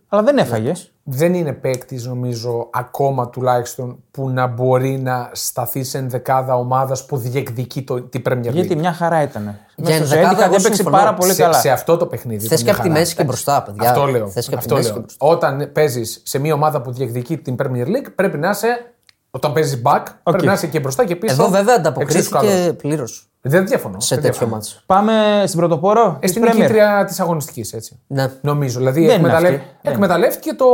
αλλά 0.07 0.23
δεν 0.23 0.37
έφαγες. 0.37 0.91
Δεν 1.03 1.33
είναι 1.33 1.51
παίκτης, 1.53 2.05
νομίζω, 2.05 2.69
ακόμα 2.73 3.29
τουλάχιστον 3.29 4.03
που 4.11 4.29
να 4.29 4.47
μπορεί 4.47 4.97
να 4.99 5.29
σταθεί 5.33 5.83
σε 5.83 5.97
ενδεκάδα 5.97 6.55
ομάδας 6.55 7.05
που 7.05 7.17
διεκδικεί 7.17 7.81
το, 7.81 8.01
την 8.01 8.21
Premier 8.25 8.45
League. 8.47 8.51
Γιατί 8.51 8.75
μια 8.75 8.93
χαρά 8.93 9.21
ήταν. 9.21 9.43
Μέσα 9.43 9.93
στο 9.93 10.03
ενδεκάδα 10.03 10.05
Ζέντικα 10.27 10.43
εγώ 10.43 10.51
δεν 10.53 10.61
παίξει 10.61 10.75
συμφωνώ. 10.75 10.97
πάρα 10.97 11.13
πολύ 11.13 11.33
σε, 11.33 11.41
καλά. 11.41 11.53
σε 11.53 11.69
αυτό 11.69 11.97
το 11.97 12.05
παιχνίδι. 12.05 12.47
Θες 12.47 12.47
ήταν 12.47 12.57
και 12.57 12.63
μια 12.63 12.71
από 12.73 12.81
τη 12.81 12.87
χαρά. 12.89 12.99
μέση 12.99 13.15
και 13.15 13.23
μπροστά, 13.23 13.63
παιδιά. 13.63 13.89
Αυτό 13.89 14.05
λέω. 14.05 14.27
Θες 14.27 14.47
και 14.47 14.55
από 14.55 14.63
αυτό 14.63 14.75
τη 14.75 14.79
μέση 14.81 14.87
λέω. 14.93 14.95
και 14.95 14.99
μπροστά. 15.17 15.25
Όταν 15.27 15.71
παίζεις 15.71 16.21
σε 16.25 16.39
μια 16.39 16.53
ομάδα 16.53 16.81
που 16.81 16.91
διεκδικεί 16.91 17.37
την 17.37 17.55
Premier 17.63 17.85
League, 17.87 18.11
πρέπει 18.15 18.37
να 18.37 18.49
είσαι. 18.49 18.93
Όταν 19.31 19.53
παίζει 19.53 19.81
back, 19.85 20.03
πρέπει 20.23 20.45
να 20.45 20.53
είσαι 20.53 20.67
και 20.67 20.79
μπροστά 20.79 21.05
και 21.05 21.15
πίσω. 21.15 21.33
Εδώ 21.33 21.49
βέβαια 21.49 21.93
εξίσου 21.99 22.29
καλός. 22.29 22.49
ανταποκρίθηκε 22.49 22.73
πλήρως 22.73 23.29
Δεν 23.41 23.65
διαφωνώ. 23.67 23.99
σε 23.99 24.15
δεν 24.15 24.23
τέτοιο 24.23 24.37
διαφωνώ. 24.37 24.55
μάτσο. 24.55 24.81
Πάμε 24.85 25.43
στην 25.45 25.59
πρωτοπόρο. 25.59 26.01
Ε, 26.15 26.19
της 26.19 26.29
στην 26.29 26.43
Premier. 26.43 26.53
νικήτρια 26.55 27.03
της 27.07 27.19
αγωνιστικής, 27.19 27.73
έτσι. 27.73 27.99
Ναι. 28.07 28.31
Νομίζω. 28.41 28.77
Δηλαδή 28.77 28.99
Δεν 28.99 29.03
είναι 29.09 29.13
εκμεταλλευ... 29.27 29.53
αυτή. 29.53 29.65
Δεν 29.81 29.93
εκμεταλλεύτηκε 29.93 30.53
το, 30.53 30.65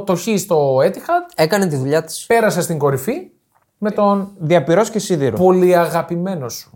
το 0.00 0.14
χ 0.16 0.22
στο 0.38 0.76
Etihad, 0.76 1.32
Έκανε 1.34 1.66
τη 1.66 1.76
δουλειά 1.76 2.04
της. 2.04 2.24
πέρασε 2.26 2.60
στην 2.62 2.78
κορυφή 2.78 3.30
με 3.78 3.90
τον 3.90 4.30
Διαπυρός 4.38 4.90
και 4.90 4.98
σίδηρο. 4.98 5.36
πολύ 5.36 5.76
αγαπημένο 5.76 6.48
σου. 6.48 6.70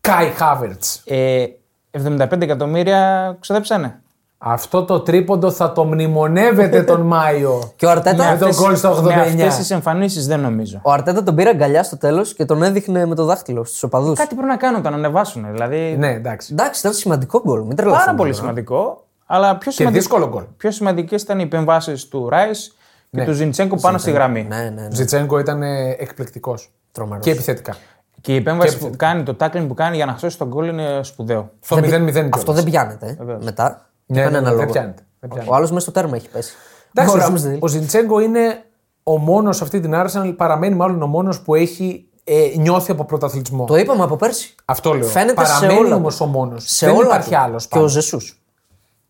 Κάι 0.00 0.28
Χάβερτς. 0.28 1.02
Ε, 1.04 1.44
75 1.90 2.40
εκατομμύρια 2.40 3.36
ξοδέψανε. 3.40 4.00
Αυτό 4.38 4.84
το 4.84 5.00
τρίποντο 5.00 5.50
θα 5.50 5.72
το 5.72 5.84
μνημονεύετε 5.84 6.82
τον 6.82 7.00
Μάιο. 7.16 7.72
Και 7.76 7.86
ο 7.86 7.90
Αρτέτα, 7.90 8.30
Με 8.30 8.38
τον 8.38 8.50
γκολ 8.54 8.76
στο 8.76 8.96
89. 8.98 9.02
Με 9.04 9.12
αυτές 9.22 9.56
τις 9.56 9.70
εμφανίσεις 9.70 10.26
δεν 10.26 10.40
νομίζω. 10.40 10.80
ο 10.82 10.92
Αρτέτα 10.92 11.22
τον 11.22 11.34
πήρε 11.34 11.48
αγκαλιά 11.48 11.82
στο 11.82 11.98
τέλος 11.98 12.34
και 12.34 12.44
τον 12.44 12.62
έδειχνε 12.62 13.06
με 13.06 13.14
το 13.14 13.24
δάχτυλο 13.24 13.64
στους 13.64 13.82
οπαδούς. 13.82 14.18
Κάτι 14.18 14.34
πρέπει 14.34 14.48
να 14.50 14.56
κάνουν, 14.56 14.82
τον 14.82 14.94
ανεβάσουν. 14.94 15.46
Δηλαδή. 15.52 15.96
ναι, 15.98 16.12
εντάξει. 16.12 16.52
Εντάξει, 16.52 16.80
ήταν 16.80 16.92
σημαντικό 16.92 17.42
γκολ. 17.46 17.60
Μην 17.62 17.76
τρελαθούμε. 17.76 18.04
πάρα 18.04 18.16
πολύ 18.16 18.30
τώρα. 18.30 18.42
σημαντικό. 18.42 19.04
Αλλά 19.26 19.56
πιο, 19.56 19.70
Και 19.70 19.76
σημαντικ... 19.76 19.98
δύσκολο 20.00 20.28
γκολ. 20.28 20.42
πιο 20.56 20.70
σημαντικές 20.70 21.22
ήταν 21.22 21.38
οι 21.38 21.42
επεμβάσεις 21.42 22.08
του 22.08 22.28
Ράις 22.28 22.76
και 23.10 23.24
του 23.24 23.32
Ζιντσέγκο 23.32 23.76
πάνω 23.76 23.98
στη 23.98 24.10
γραμμή. 24.10 24.42
Ναι, 24.48 24.56
ναι, 24.56 24.70
ναι. 24.70 24.86
Ο 24.86 24.94
Ζιτσέγκο 24.94 25.38
ήταν 25.38 25.62
εκπληκτικός. 25.98 26.70
Τρομερός. 26.92 27.24
Και 27.24 27.30
επιθετικά. 27.30 27.76
Και 28.20 28.32
η 28.32 28.36
επέμβαση 28.36 28.76
Και- 28.78 28.86
που 28.86 28.92
κάνει, 28.96 29.22
το 29.22 29.36
tackling 29.40 29.64
που 29.68 29.74
κάνει 29.74 29.96
για 29.96 30.06
να 30.06 30.16
σώσει 30.16 30.38
τον 30.38 30.48
γκολ 30.48 30.68
είναι 30.68 31.00
σπουδαίο. 31.02 31.50
Στο 31.60 31.76
0-0 31.76 31.80
Δεν 31.88 32.04
πη- 32.04 32.12
κιόλας. 32.12 32.28
Αυτό 32.34 32.52
δεν 32.52 32.64
πιάνεται 32.64 33.16
ε, 33.20 33.36
μετά. 33.44 33.85
Ναι, 34.06 34.20
Ναι, 34.20 34.28
ναι, 34.30 34.36
ένα 34.36 34.40
ναι, 34.40 34.46
λόγο. 34.48 34.58
δεν 34.60 34.70
πιάνεται, 34.70 35.02
δεν 35.20 35.30
πιάνεται. 35.30 35.50
Ο 35.50 35.54
άλλος 35.54 35.68
μέσα 35.70 35.80
στο 35.80 35.92
τέρμα 35.92 36.16
έχει 36.16 36.28
πέσει. 36.28 36.54
Εντάξει, 36.94 37.18
Ο 37.18 37.22
ο, 37.22 37.26
Ramsdale. 37.26 37.58
ο 37.60 37.68
Ζιντσέγκο 37.68 38.20
είναι 38.20 38.64
ο 39.02 39.18
μόνος 39.18 39.56
σε 39.56 39.64
αυτή 39.64 39.80
την 39.80 39.92
Arsenal, 39.94 40.34
παραμένει 40.36 40.74
μάλλον 40.74 41.02
ο 41.02 41.06
μόνος 41.06 41.40
που 41.40 41.54
έχει 41.54 42.08
ε, 42.24 42.52
νιώθει 42.56 42.90
από 42.90 43.04
πρωταθλητισμό. 43.04 43.64
Το 43.64 43.76
είπαμε 43.76 44.02
από 44.02 44.16
πέρσι. 44.16 44.54
Αυτό 44.64 44.92
λέω. 44.92 45.08
Φαίνεται 45.08 45.44
σε 45.44 45.52
παραμένει 45.52 45.78
όλα. 45.86 45.94
όμως 45.94 46.20
ο 46.20 46.26
μόνος. 46.26 46.64
Σε 46.66 46.86
Δεν 46.86 46.94
όλα 46.96 47.04
υπάρχει 47.06 47.30
του. 47.30 47.36
άλλος. 47.38 47.66
Και 47.68 47.78
ο 47.78 47.86
Ζεσούς. 47.86 48.42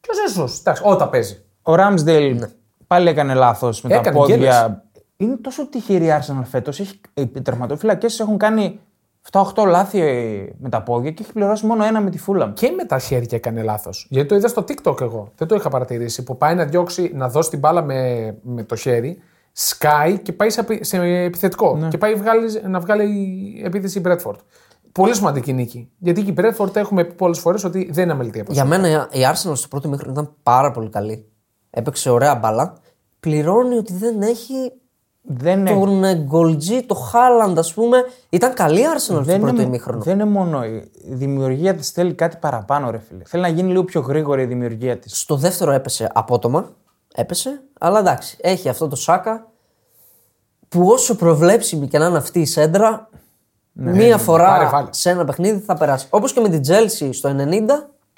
Και 0.01 0.09
ο 0.13 0.29
Ζεσούς, 0.29 0.59
εντάξει, 0.59 0.83
όταν 0.85 1.11
παίζει. 1.11 1.41
Ο 1.63 1.75
Ράμσντελ 1.75 2.47
πάλι 2.87 3.09
έκανε 3.09 3.35
λάθος 3.35 3.83
με 3.83 3.89
τα 3.89 3.95
Έκανε, 3.95 4.17
πόδια. 4.17 4.37
γέλασε. 4.37 4.83
Είναι 5.17 5.37
τόσο 5.37 5.67
τυχερή 5.69 6.05
η 6.05 6.09
Arsenal 6.21 6.43
φέτος. 6.45 6.79
Οι 7.15 7.27
τερματοφυλακέ 7.43 8.07
έχουν 8.21 8.39
κάνει 8.39 8.81
7-8 9.31 9.43
λάθη 9.67 10.01
ε, 10.01 10.47
με 10.59 10.69
τα 10.69 10.83
πόδια 10.83 11.11
και 11.11 11.23
έχει 11.23 11.33
πληρώσει 11.33 11.67
μόνο 11.67 11.85
ένα 11.85 12.01
με 12.01 12.11
τη 12.11 12.19
φούλα. 12.19 12.53
Και 12.55 12.71
με 12.77 12.85
τα 12.85 12.99
χέρια 12.99 13.29
έκανε 13.31 13.63
λάθος. 13.63 14.07
Γιατί 14.11 14.29
το 14.29 14.35
είδα 14.35 14.49
στο 14.49 14.65
TikTok 14.69 15.01
εγώ. 15.01 15.33
Δεν 15.37 15.49
το 15.49 15.55
είχα 15.55 15.69
παρατηρήσει. 15.69 16.23
Που 16.23 16.37
πάει 16.37 16.55
να 16.55 16.65
διώξει, 16.65 17.11
να 17.15 17.29
δώσει 17.29 17.51
την 17.51 17.59
μπάλα 17.59 17.83
με, 17.83 18.35
με 18.43 18.63
το 18.63 18.77
χέρι, 18.77 19.19
σκάει 19.53 20.19
και 20.19 20.33
πάει 20.33 20.51
σε, 20.51 20.61
απει- 20.61 20.85
σε 20.85 20.97
επιθετικό. 21.03 21.77
Ναι. 21.77 21.89
Και 21.89 21.99
πάει 21.99 22.15
βγάλει, 22.15 22.61
να 22.69 22.81
βγάλει 22.81 23.63
επίθεση 23.65 23.99
η 23.99 24.03
Bradford. 24.07 24.37
Πολύ 24.93 25.15
σημαντική 25.15 25.53
νίκη. 25.53 25.91
Γιατί 25.99 26.23
και 26.23 26.31
η 26.31 26.35
Bradford 26.39 26.77
έχουμε 26.77 27.05
πει 27.05 27.13
πολλές 27.15 27.39
φορές 27.39 27.65
ότι 27.65 27.89
δεν 27.93 28.05
είναι 28.05 28.13
αμελητή 28.13 28.41
από 28.41 28.53
Για 28.53 28.65
μένα 28.65 29.09
η 29.13 29.19
Arsenal 29.33 29.53
στο 29.57 29.69
πρώτο 29.69 29.89
μήχρονο 29.89 30.13
ήταν 30.13 30.33
πάρα 30.43 30.71
πολύ 30.71 30.89
καλή. 30.91 31.29
Έπαιξε 31.71 32.11
ωραία 32.11 32.35
μπάλα. 32.35 32.77
Πληρώνει 33.21 33.77
ότι 33.77 33.93
δεν 33.93 34.23
έχει 34.23 34.73
Δεν, 35.29 35.59
είναι, 35.59 35.71
τον 35.71 36.05
ε, 36.05 36.15
γκολτζή, 36.15 36.83
το 36.83 36.95
Χάλαντ, 36.95 37.59
ας 37.59 37.75
πούμε. 37.75 38.05
Ήταν 38.29 38.55
καλή 38.55 38.81
η 38.81 38.85
Arsenal 38.95 39.01
στο 39.01 39.23
δεν, 39.23 39.41
πρώτο 39.41 39.55
είναι, 39.55 39.63
ημίχρονο. 39.63 40.03
δεν 40.03 40.15
είναι 40.15 40.25
μόνο. 40.25 40.65
Η 40.65 40.91
δημιουργία 41.05 41.75
της 41.75 41.91
θέλει 41.91 42.15
κάτι 42.15 42.37
παραπάνω, 42.41 42.91
ρε 42.91 42.99
φίλε. 42.99 43.23
Θέλει 43.25 43.43
να 43.43 43.49
γίνει 43.49 43.69
λίγο 43.71 43.85
πιο 43.85 44.01
γρήγορη 44.01 44.43
η 44.43 44.47
δημιουργία 44.47 44.99
της. 44.99 45.21
Στο 45.21 45.37
δεύτερο 45.37 45.71
έπεσε 45.71 46.11
απότομα. 46.15 46.69
Έπεσε. 47.15 47.63
Αλλά 47.81 47.99
εντάξει, 47.99 48.37
έχει 48.41 48.69
αυτό 48.69 48.89
τον 48.89 48.97
Σάκα 48.97 49.51
που 50.69 50.89
όσο 50.89 51.17
προβλέψιμη 51.17 51.89
και 51.89 51.99
να 51.99 52.07
είναι 52.07 52.17
αυτή 52.17 52.41
η 52.41 52.47
σέντρα, 52.47 53.09
μία 53.73 54.19
φορά 54.19 54.47
πάρε, 54.47 54.69
βάλε. 54.69 54.89
σε 54.91 55.11
ένα 55.11 55.25
παιχνίδι 55.25 55.59
θα 55.59 55.75
περάσει. 55.75 56.07
Όπως 56.11 56.33
και 56.33 56.41
με 56.41 56.49
την 56.49 56.61
Chelsea 56.67 57.09
στο 57.13 57.37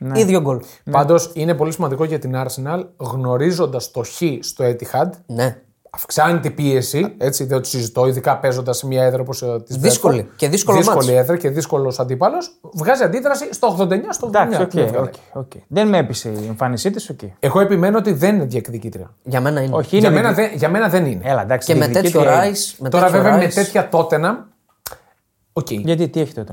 90, 0.00 0.14
ίδιο 0.14 0.40
γκολ. 0.40 0.60
Πάντως 0.90 1.30
είναι 1.34 1.54
πολύ 1.54 1.72
σημαντικό 1.72 2.04
για 2.04 2.18
την 2.18 2.32
Arsenal 2.34 2.84
γνωρίζοντας 2.96 3.90
το 3.90 4.02
Χ 4.02 4.23
στο 4.40 4.64
Etihad. 4.64 5.10
Ναι. 5.26 5.62
Αυξάνει 5.90 6.40
την 6.40 6.54
πίεση, 6.54 7.14
έτσι 7.18 7.45
δεν 7.45 7.62
το 7.62 7.68
συζητώ, 7.68 8.07
ειδικά 8.07 8.38
παίζοντας 8.38 8.76
σε 8.78 8.87
μια 8.87 9.04
έδρα 9.04 9.21
όπως 9.21 9.45
της 9.66 9.76
Δύσκολη. 9.76 10.30
Και 10.37 10.49
δύσκολο 10.49 10.76
Δύσκολη 10.78 10.97
ματς. 11.06 11.18
έδρα 11.18 11.37
και 11.37 11.49
δύσκολος 11.50 11.99
αντίπαλος. 12.00 12.59
Βγάζει 12.75 13.02
αντίδραση 13.02 13.54
στο 13.54 13.66
89, 13.66 14.00
στο 14.11 14.26
89. 14.26 14.28
Εντάξει, 14.28 14.62
οκ, 14.62 14.68
Τι 14.68 14.76
να 14.76 14.87
βγάλει. 14.87 15.09
οκ, 15.09 15.14
οκ. 15.37 15.50
Δεν 15.68 15.88
με 15.88 15.99
έπεισε 15.99 16.28
η 16.28 16.47
εμφάνισή 16.47 16.90
της, 16.90 17.11
οκ. 17.11 17.18
Εγώ 17.40 17.61
επιμένω 17.61 17.99
ότι 17.99 18.12
δεν 18.12 18.35
είναι 18.35 18.45
διεκδικήτρια. 18.45 19.14
Για 19.23 19.40
μένα 19.40 19.61
είναι. 19.61 19.75
Όχι, 19.76 19.99
Για 19.99 20.09
είναι 20.09 20.16
μένα, 20.21 20.33
δική- 20.33 20.49
δεν, 20.49 20.59
για 20.59 20.68
μένα 20.68 20.88
δεν 20.88 21.07
είναι. 21.07 21.21
Έλα, 21.25 21.42
εντάξει, 21.42 21.73
Και 21.73 21.78
με 21.78 21.87
τέτοιο 21.88 22.00
διεκδικήτρια 22.00 22.45
είναι. 22.47 22.54
Rice. 22.57 22.75
Με 22.78 22.88
Τώρα 22.88 23.04
τέτοιο 23.07 23.23
βέβαια 23.23 23.38
με 23.38 23.47
Rice, 23.47 23.52
τέτοια 23.54 23.88
Τότεναμ. 23.88 24.47
Οκ. 25.52 25.71
Γιατί 25.71 26.09
τι 26.09 26.21
έχει 26.21 26.35
Τότεναμ. 26.35 26.52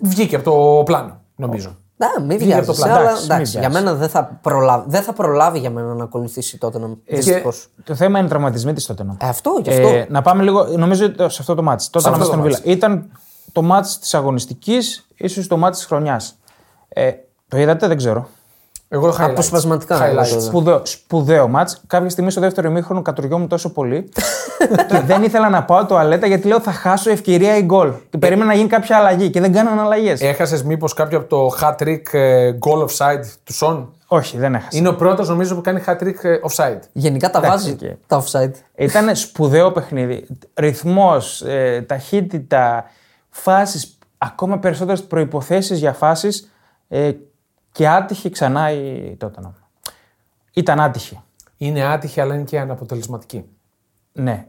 Βγήκε 0.00 0.36
από 0.36 0.44
το 0.50 0.82
πλάνο, 0.82 1.20
νομίζω. 1.36 1.76
Ναι, 2.00 2.26
μην 2.26 2.38
Βγήκε 2.38 2.54
από 2.54 2.66
το 2.66 2.72
βιάζεσαι, 2.72 2.88
πλάι. 2.88 2.98
αλλά 2.98 3.08
Εντάξει, 3.10 3.22
μην 3.22 3.30
εντάξει, 3.32 3.50
για 3.58 3.60
βιάζεσαι. 3.60 3.84
μένα 3.84 3.96
δεν 3.98 4.08
θα, 4.08 4.38
προλάβει, 4.42 4.84
δεν 4.88 5.02
θα 5.02 5.12
προλάβει 5.12 5.58
για 5.58 5.70
μένα 5.70 5.94
να 5.94 6.04
ακολουθήσει 6.04 6.58
Τότεναμ 6.58 6.86
Δυστυχώς. 7.06 7.52
Το 7.84 7.94
θέμα 7.94 8.18
είναι 8.18 8.26
οι 8.26 8.30
τραυματισμοί 8.30 8.72
της 8.72 8.86
Τότεναμ. 8.86 9.02
Ε, 9.20 9.28
αυτό, 9.28 9.60
γι' 9.62 9.70
αυτό. 9.70 9.88
Ε, 9.88 10.06
να 10.10 10.22
πάμε 10.22 10.42
λίγο, 10.42 10.64
νομίζω 10.64 11.04
ότι 11.06 11.16
σε 11.16 11.36
αυτό 11.40 11.54
το 11.54 11.62
ματς. 11.62 11.90
Τότεναμ 11.90 12.12
αυτό 12.14 12.24
Άστον 12.24 12.36
το 12.36 12.42
Βίλα. 12.44 12.56
ματς. 12.58 12.70
Ήταν 12.70 13.10
το 13.52 13.62
ματς 13.62 13.98
της 13.98 14.14
αγωνιστικής, 14.14 15.06
ίσως 15.16 15.46
το 15.46 15.56
ματς 15.56 15.76
της 15.78 15.86
χρονιάς. 15.86 16.34
Ε, 16.88 17.10
το 17.48 17.58
είδατε, 17.58 17.86
δεν 17.86 17.96
ξέρω. 17.96 18.28
Εγώ 18.92 19.08
highlights. 19.18 19.20
Αποσπασματικά, 19.30 19.96
Highlights. 19.98 20.02
εγώ 20.02 20.14
το 20.22 20.26
είδα. 20.30 20.40
Σπουδαίο, 20.40 20.80
σπουδαίο 20.84 21.48
ματς. 21.48 21.82
Κάποια 21.86 22.08
στιγμή 22.08 22.30
στο 22.30 22.40
δεύτερο 22.40 22.68
ημίχρονο 22.68 23.02
κατουριόμουν 23.02 23.48
τόσο 23.48 23.72
πολύ 23.72 24.08
και 24.88 24.98
δεν 25.06 25.22
ήθελα 25.22 25.48
να 25.48 25.64
πάω 25.64 25.86
τουαλέτα 25.86 26.26
γιατί 26.26 26.46
λέω 26.48 26.60
θα 26.60 26.72
χάσω 26.72 27.10
ευκαιρία 27.10 27.56
ή 27.56 27.62
γκολ. 27.62 27.92
Και 28.10 28.18
περίμενα 28.18 28.46
να 28.50 28.54
γίνει 28.54 28.68
κάποια 28.68 28.96
αλλαγή 28.96 29.30
και 29.30 29.40
δεν 29.40 29.52
κάνανε 29.52 29.80
αλλαγές. 29.80 30.20
Έχασες 30.20 30.62
μήπως 30.62 30.94
κάποιο 30.94 31.18
από 31.18 31.28
το 31.28 31.56
hat 31.60 31.82
trick 31.82 32.02
ε, 32.12 32.50
goal 32.60 32.78
offside 32.84 33.24
του 33.44 33.52
Σον. 33.52 33.92
Όχι, 34.06 34.38
δεν 34.38 34.54
έχασα. 34.54 34.78
Είναι 34.78 34.88
ο 34.88 34.94
πρώτος 34.94 35.28
νομίζω 35.28 35.54
που 35.54 35.60
κάνει 35.60 35.82
hat 35.86 35.92
trick 36.02 36.14
ε, 36.22 36.36
offside. 36.50 36.78
Γενικά 36.92 37.30
τα 37.30 37.38
Εντάξει, 37.38 37.64
βάζει 37.64 37.74
και- 37.76 37.96
τα 38.06 38.22
offside. 38.24 38.50
Ήταν 38.74 39.16
σπουδαίο 39.16 39.72
παιχνίδι. 39.72 40.26
Ρυθμός, 40.54 41.42
ε, 41.42 41.82
ταχύτητα, 41.88 42.84
φάσεις, 43.28 43.98
ακόμα 44.18 44.58
περισσότερες 44.58 45.02
προποθέσει 45.02 45.74
για 45.74 45.92
φάσεις 45.92 46.50
ε, 46.88 47.10
και 47.72 47.88
άτυχη 47.88 48.30
ξανά 48.30 48.70
η 48.70 49.16
Τόταναμ. 49.16 49.52
Ήταν 50.52 50.80
άτυχη. 50.80 51.20
Είναι 51.56 51.84
άτυχη 51.84 52.20
αλλά 52.20 52.34
είναι 52.34 52.44
και 52.44 52.60
αναποτελεσματική. 52.60 53.44
Ναι. 54.12 54.46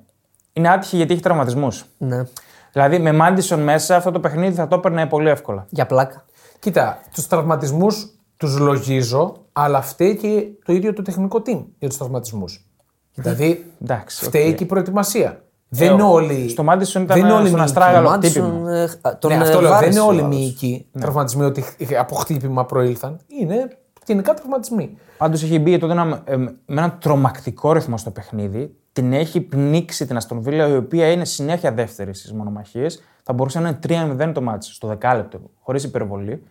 Είναι 0.53 0.69
άτυχη 0.69 0.95
γιατί 0.95 1.13
έχει 1.13 1.21
τραυματισμούς. 1.21 1.85
Ναι. 1.97 2.23
Δηλαδή 2.71 2.99
με 2.99 3.11
Μάντισον 3.11 3.59
μέσα 3.59 3.95
αυτό 3.95 4.11
το 4.11 4.19
παιχνίδι 4.19 4.55
θα 4.55 4.67
το 4.67 4.75
έπαιρνε 4.75 5.05
πολύ 5.05 5.29
εύκολα. 5.29 5.65
Για 5.69 5.85
πλάκα. 5.85 6.25
Κοίτα, 6.59 7.01
τους 7.13 7.27
τραυματισμούς 7.27 8.15
τους 8.37 8.57
λογίζω, 8.57 9.45
αλλά 9.51 9.81
φταίει 9.81 10.17
και 10.17 10.47
το 10.65 10.73
ίδιο 10.73 10.93
το 10.93 11.01
τεχνικό 11.01 11.41
team 11.45 11.65
για 11.79 11.87
τους 11.87 11.97
τραυματισμούς. 11.97 12.65
Δηλαδή, 13.13 13.71
Εντάξει, 13.81 14.23
φταίει 14.23 14.49
οκ. 14.49 14.55
και 14.55 14.63
η 14.63 14.67
προετοιμασία. 14.67 15.43
Δεν 15.73 15.91
είναι 15.93 16.03
όλοι. 16.03 16.49
Στο 16.49 16.63
Μάντισον 16.63 17.03
ήταν 17.03 17.17
δεν 17.17 17.25
είναι 17.25 17.35
όλοι 17.35 17.47
στον 17.47 17.59
μυϊκοί. 17.59 17.77
Αστράγαλο 17.77 18.09
Μάντισον, 18.09 18.31
χτύπημα. 18.43 18.71
ε, 18.71 19.15
τον 19.19 19.31
Ναι, 19.31 19.37
ε, 19.37 19.41
αυτό 19.41 19.61
λέω. 19.61 19.69
Δεν 19.69 19.69
βάρεσε 19.69 19.91
είναι 19.91 19.99
ο 19.99 20.05
όλοι 20.05 20.19
άλλος. 20.19 20.35
μυϊκοί 20.35 20.87
τραυματισμοί 20.99 21.43
ότι 21.43 21.63
από 21.99 22.15
χτύπημα 22.15 22.65
προήλθαν. 22.65 23.19
Είναι 23.41 23.67
γενικά 24.05 24.33
τραυματισμοί. 24.33 24.97
Πάντως 25.17 25.43
έχει 25.43 25.59
μπει 25.59 25.77
τότε 25.77 25.91
ένα, 25.93 26.21
ε, 26.25 26.35
με 26.37 26.55
ένα 26.65 26.97
τρομακτικό 27.01 27.71
ρυθμό 27.71 27.97
στο 27.97 28.09
παιχνίδι. 28.11 28.75
Την 28.93 29.13
έχει 29.13 29.41
πνίξει 29.41 30.05
την 30.05 30.17
Αστον 30.17 30.41
Βίλα, 30.41 30.67
η 30.67 30.75
οποία 30.75 31.11
είναι 31.11 31.25
συνέχεια 31.25 31.71
δεύτερη 31.71 32.13
στις 32.15 32.33
μονομαχίες. 32.33 33.03
Θα 33.23 33.33
μπορούσε 33.33 33.59
να 33.59 33.67
είναι 33.69 33.79
3-0 34.27 34.31
το 34.33 34.41
μάτι 34.41 34.65
στο 34.65 34.87
δεκάλεπτο, 34.87 35.39
χωρίς 35.61 35.83
υπερβολή. 35.83 36.43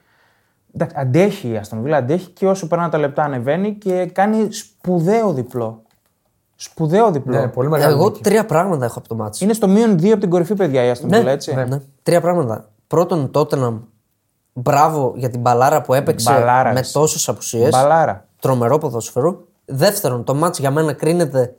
Εντάξει, 0.75 0.97
αντέχει 0.99 1.49
η 1.49 1.57
Αστον 1.57 1.83
Βίλα, 1.83 1.97
αντέχει 1.97 2.29
και 2.29 2.47
όσο 2.47 2.67
περνάνε 2.67 2.91
τα 2.91 2.99
λεπτά 2.99 3.23
ανεβαίνει 3.23 3.75
και 3.75 4.07
κάνει 4.07 4.53
σπουδαίο 4.53 5.33
διπλό. 5.33 5.83
Σπουδαίο 6.63 7.11
διπλό. 7.11 7.39
Ναι, 7.41 7.49
πολύ 7.49 7.69
μεγάλη. 7.69 7.93
Εγώ 7.93 8.05
νίκη. 8.09 8.21
τρία 8.21 8.47
πράγματα 8.47 8.85
έχω 8.85 8.99
από 8.99 9.09
το 9.09 9.15
μάτσο. 9.15 9.45
Είναι 9.45 9.55
στο 9.55 9.69
μείον 9.69 9.95
2 9.95 10.11
από 10.11 10.21
την 10.21 10.31
κορυφή, 10.31 10.55
παιδιά, 10.55 10.85
η 10.85 10.91
Αστον 10.91 11.11
Βίλα, 11.11 11.31
έτσι. 11.31 11.55
Ναι. 11.55 11.81
Τρία 12.03 12.21
πράγματα. 12.21 12.69
Πρώτον, 12.87 13.31
Τότεναμ. 13.31 13.79
Μπράβο 14.53 15.13
για 15.17 15.31
την 15.31 15.41
μπαλάρα 15.41 15.83
που 15.83 15.95
έπαιξε 15.95 16.33
Μπαλάρας, 16.33 16.75
με 16.75 16.81
εσύ. 16.81 16.93
τόσες 16.93 17.29
απουσίες. 17.29 17.71
Μπαλάρα. 17.71 18.27
Τρομερό 18.41 18.79
ποδόσφαιρο. 18.79 19.45
Δεύτερον, 19.65 20.25
το 20.25 20.35
μάτς 20.35 20.59
για 20.59 20.71
μένα 20.71 20.93
κρίνεται 20.93 21.55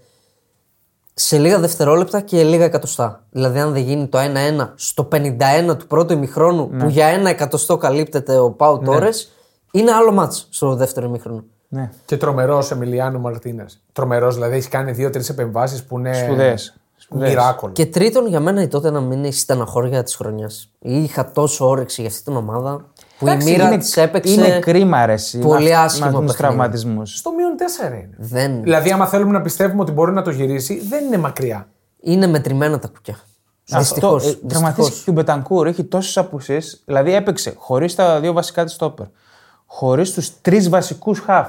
σε 1.13 1.37
λίγα 1.37 1.59
δευτερόλεπτα 1.59 2.21
και 2.21 2.43
λίγα 2.43 2.63
εκατοστά. 2.65 3.23
Δηλαδή, 3.29 3.59
αν 3.59 3.73
δεν 3.73 3.81
γίνει 3.83 4.07
το 4.07 4.17
1-1 4.17 4.73
στο 4.75 5.07
51 5.11 5.77
του 5.77 5.87
πρώτου 5.87 6.13
ημιχρόνου, 6.13 6.67
Ναι. 6.71 6.83
που 6.83 6.89
για 6.89 7.05
ένα 7.05 7.29
εκατοστό 7.29 7.77
καλύπτεται 7.77 8.37
ο 8.39 8.51
Πάου 8.51 8.79
Τόρες, 8.79 9.31
είναι 9.71 9.91
άλλο 9.91 10.11
μάτς 10.11 10.47
στο 10.49 10.75
δεύτερο 10.75 11.05
ημιχρόνο. 11.07 11.43
Ναι. 11.73 11.89
Και 12.05 12.17
τρομερός 12.17 12.71
Εμιλιάνο 12.71 13.19
Μαρτίνες. 13.19 13.81
Τρομερός, 13.93 14.35
δηλαδή 14.35 14.53
έχεις 14.53 14.67
κάνει 14.67 14.91
δύο-τρεις 14.91 15.29
επεμβάσεις 15.29 15.83
που 15.83 15.99
είναι. 15.99 16.13
Σπουδαίες. 16.13 16.75
Σπουδαίες. 16.95 17.29
Μοιράκολο. 17.29 17.73
Και 17.73 17.85
τρίτον, 17.85 18.27
για 18.27 18.39
μένα 18.39 18.61
η 18.61 18.67
τότε 18.67 18.91
να 18.91 19.01
μην 19.01 19.17
είναι 19.17 19.27
η 19.27 19.31
στεναχώρια 19.31 20.03
της 20.03 20.15
χρονιάς. 20.15 20.71
Είχα 20.79 21.31
τόσο 21.31 21.69
όρεξη 21.69 22.01
για 22.01 22.09
αυτή 22.09 22.23
την 22.23 22.35
ομάδα 22.35 22.85
που 23.17 23.27
Εντάξει, 23.27 23.49
η 23.49 23.51
μοίρα 23.51 23.67
είναι, 23.67 23.77
της 23.77 23.97
έπαιξε. 23.97 24.33
είναι 24.33 24.59
κρίμα, 24.59 25.05
ρε, 25.05 25.13
εσύ, 25.13 25.39
πολύ 25.39 25.69
με, 25.69 25.75
άσχημο 25.75 26.05
με 26.05 26.11
του 26.11 26.19
παιχνίδι. 26.19 26.37
τραυματισμούς. 26.37 27.17
Στο 27.17 27.31
μείον 27.33 27.55
4 27.81 27.87
είναι. 27.87 28.15
Δεν... 28.17 28.61
Δηλαδή, 28.61 28.91
άμα 28.91 29.07
θέλουμε 29.07 29.31
να 29.31 29.41
πιστεύουμε 29.41 29.81
ότι 29.81 29.91
μπορεί 29.91 30.11
να 30.11 30.21
το 30.21 30.29
γυρίσει, 30.29 30.81
δεν 30.87 31.05
είναι 31.05 31.17
μακριά. 31.17 31.67
Είναι 31.99 32.27
μετρημένα 32.27 32.79
τα 32.79 32.87
κουκιά. 32.87 33.15
Δυστυχώς. 33.65 34.25
Αυτό, 34.25 34.29
ε, 34.43 34.47
τραυματίστηκε 34.47 35.01
και 35.03 35.09
ο 35.09 35.13
Μπετανκούρ, 35.13 35.67
έχει 35.67 35.83
τόσες 35.83 36.17
απουσίες. 36.17 36.81
Δηλαδή 36.85 37.13
έπαιξε 37.13 37.53
χωρίς 37.57 37.95
τα 37.95 38.19
δύο 38.19 38.33
βασικά 38.33 38.63
της 38.63 38.73
στόπερ. 38.73 39.05
Χωρίς 39.65 40.11
τους 40.13 40.41
τρεις 40.41 40.69
βασικούς 40.69 41.19
χαφ. 41.19 41.47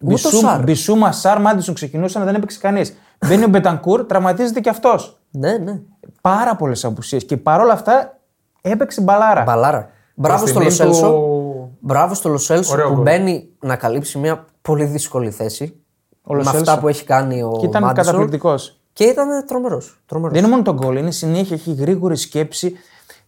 Ούτε 0.00 0.26
ο 0.26 0.30
Σάρ. 0.30 0.62
Μπισούμα, 0.62 1.12
Σάρ, 1.12 1.40
Μάντισον 1.40 1.74
ξεκινούσαν, 1.74 2.24
δεν 2.24 2.34
έπαιξε 2.34 2.58
κανείς. 2.58 2.96
Μπαίνει 3.26 3.44
ο 3.44 3.48
Μπετανκούρ, 3.48 4.04
τραυματίζεται 4.06 4.60
και 4.60 4.68
αυτός. 4.68 5.18
Ναι, 5.30 5.56
ναι. 5.56 5.80
Πάρα 6.20 6.56
πολλές 6.56 6.84
απουσίες. 6.84 7.24
Και 7.24 7.36
παρόλα 7.36 7.72
αυτά 7.72 8.18
έπαιξε 8.60 9.00
μπαλάρα. 9.00 9.42
Μπαλάρα. 9.42 9.90
Μπράβο 10.14 10.38
Προς 10.38 10.50
στο 10.50 10.58
τιμήν 10.60 10.76
Λοσέλσο. 10.78 11.10
του- 11.12 11.76
Μπράβο 11.80 12.14
στο 12.14 12.28
Λοσέλσο 12.28 12.72
Ωραίο 12.72 12.86
που 12.88 12.94
γκολ. 12.94 13.02
μπαίνει 13.02 13.48
να 13.60 13.76
καλύψει 13.76 14.18
μια 14.18 14.44
πολύ 14.62 14.84
δύσκολη 14.84 15.30
θέση. 15.30 15.80
με 16.28 16.36
Λοσέλσο. 16.36 16.58
αυτά 16.58 16.78
που 16.78 16.88
έχει 16.88 17.04
κάνει 17.04 17.42
ο 17.42 17.56
Και 17.60 17.66
ήταν 17.66 17.82
Μάντισον. 17.82 18.04
καταπληκτικός. 18.06 18.80
Και 18.92 19.04
ήταν 19.04 19.28
τρομερός. 19.46 20.00
Τρομερός. 20.06 20.32
Δεν 20.34 20.42
είναι 20.42 20.50
μόνο 20.50 20.62
τον 20.62 20.74
γκολ, 20.74 20.96
είναι 20.96 21.10
συνέχεια, 21.10 21.56
έχει 21.56 21.72
γρήγορη 21.72 22.16
σκέψη. 22.16 22.74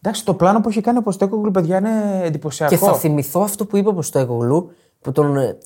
Εντάξει, 0.01 0.25
το 0.25 0.35
πλάνο 0.35 0.61
που 0.61 0.69
έχει 0.69 0.81
κάνει 0.81 0.99
ο 0.99 1.03
Ποστέκογλου, 1.03 1.51
παιδιά, 1.51 1.77
είναι 1.79 2.21
εντυπωσιακό. 2.25 2.75
Και 2.75 2.81
θα 2.81 2.95
θυμηθώ 2.95 3.41
αυτό 3.41 3.67
που 3.67 3.77
είπε 3.77 3.89
ο 3.89 4.03
Στέγογλου, 4.03 4.71
που, 5.01 5.13
τον, 5.13 5.37
ε, 5.37 5.59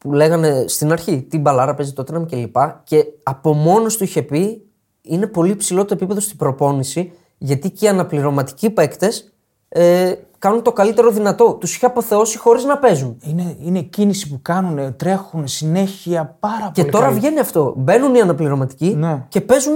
που 0.00 0.12
λέγανε 0.12 0.64
στην 0.68 0.92
αρχή 0.92 1.22
τι 1.22 1.38
μπαλάρα 1.38 1.74
παίζει 1.74 1.92
τότε 1.92 2.12
να 2.12 2.24
και 2.24 2.36
λοιπά. 2.36 2.80
Και 2.84 3.04
από 3.22 3.52
μόνος 3.52 3.96
του 3.96 4.04
είχε 4.04 4.22
πει 4.22 4.64
είναι 5.02 5.26
πολύ 5.26 5.56
ψηλό 5.56 5.84
το 5.84 5.94
επίπεδο 5.94 6.20
στην 6.20 6.36
προπόνηση, 6.36 7.12
γιατί 7.38 7.70
και 7.70 7.84
οι 7.84 7.88
αναπληρωματικοί 7.88 8.70
παίκτες 8.70 9.32
ε, 9.68 10.12
κάνουν 10.38 10.62
το 10.62 10.72
καλύτερο 10.72 11.10
δυνατό. 11.10 11.54
Τους 11.60 11.74
είχε 11.76 11.86
αποθεώσει 11.86 12.38
χωρίς 12.38 12.64
να 12.64 12.78
παίζουν. 12.78 13.16
Είναι, 13.22 13.56
είναι 13.64 13.80
κίνηση 13.80 14.28
που 14.28 14.38
κάνουν, 14.42 14.96
τρέχουν 14.96 15.46
συνέχεια 15.48 16.36
πάρα 16.40 16.70
Και 16.74 16.80
πολύ. 16.80 16.92
τώρα 16.92 17.06
καλή. 17.06 17.18
βγαίνει 17.18 17.38
αυτό. 17.38 17.74
Μπαίνουν 17.76 18.14
οι 18.14 18.20
αναπληρωματικοί 18.20 18.94
Ναι. 18.96 19.24
και 19.28 19.40
παίζουν 19.40 19.74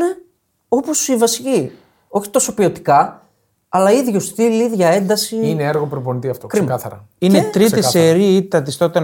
όπως 0.69 1.09
οι 1.09 1.17
βασικοί. 1.17 1.71
Όχι 2.09 2.31
τόσο 2.31 2.55
ποιοτικά, 2.55 3.23
αλλά 3.69 3.93
ίδιο 3.93 4.21
στυλ, 4.21 4.61
ίδια 4.61 4.89
ένταση. 4.89 5.37
Είναι 5.49 5.63
έργο 5.63 5.87
προπονητή 5.87 6.29
αυτό, 6.29 6.47
ξεκάθαρα. 6.47 7.07
Είναι 7.19 7.39
Και- 7.41 7.51
τρίτη 7.51 7.71
Ξεκάθαρα. 7.73 8.05
σερή 8.05 8.35
ήττα 8.37 8.63
της 8.63 8.77
τότε 8.77 8.99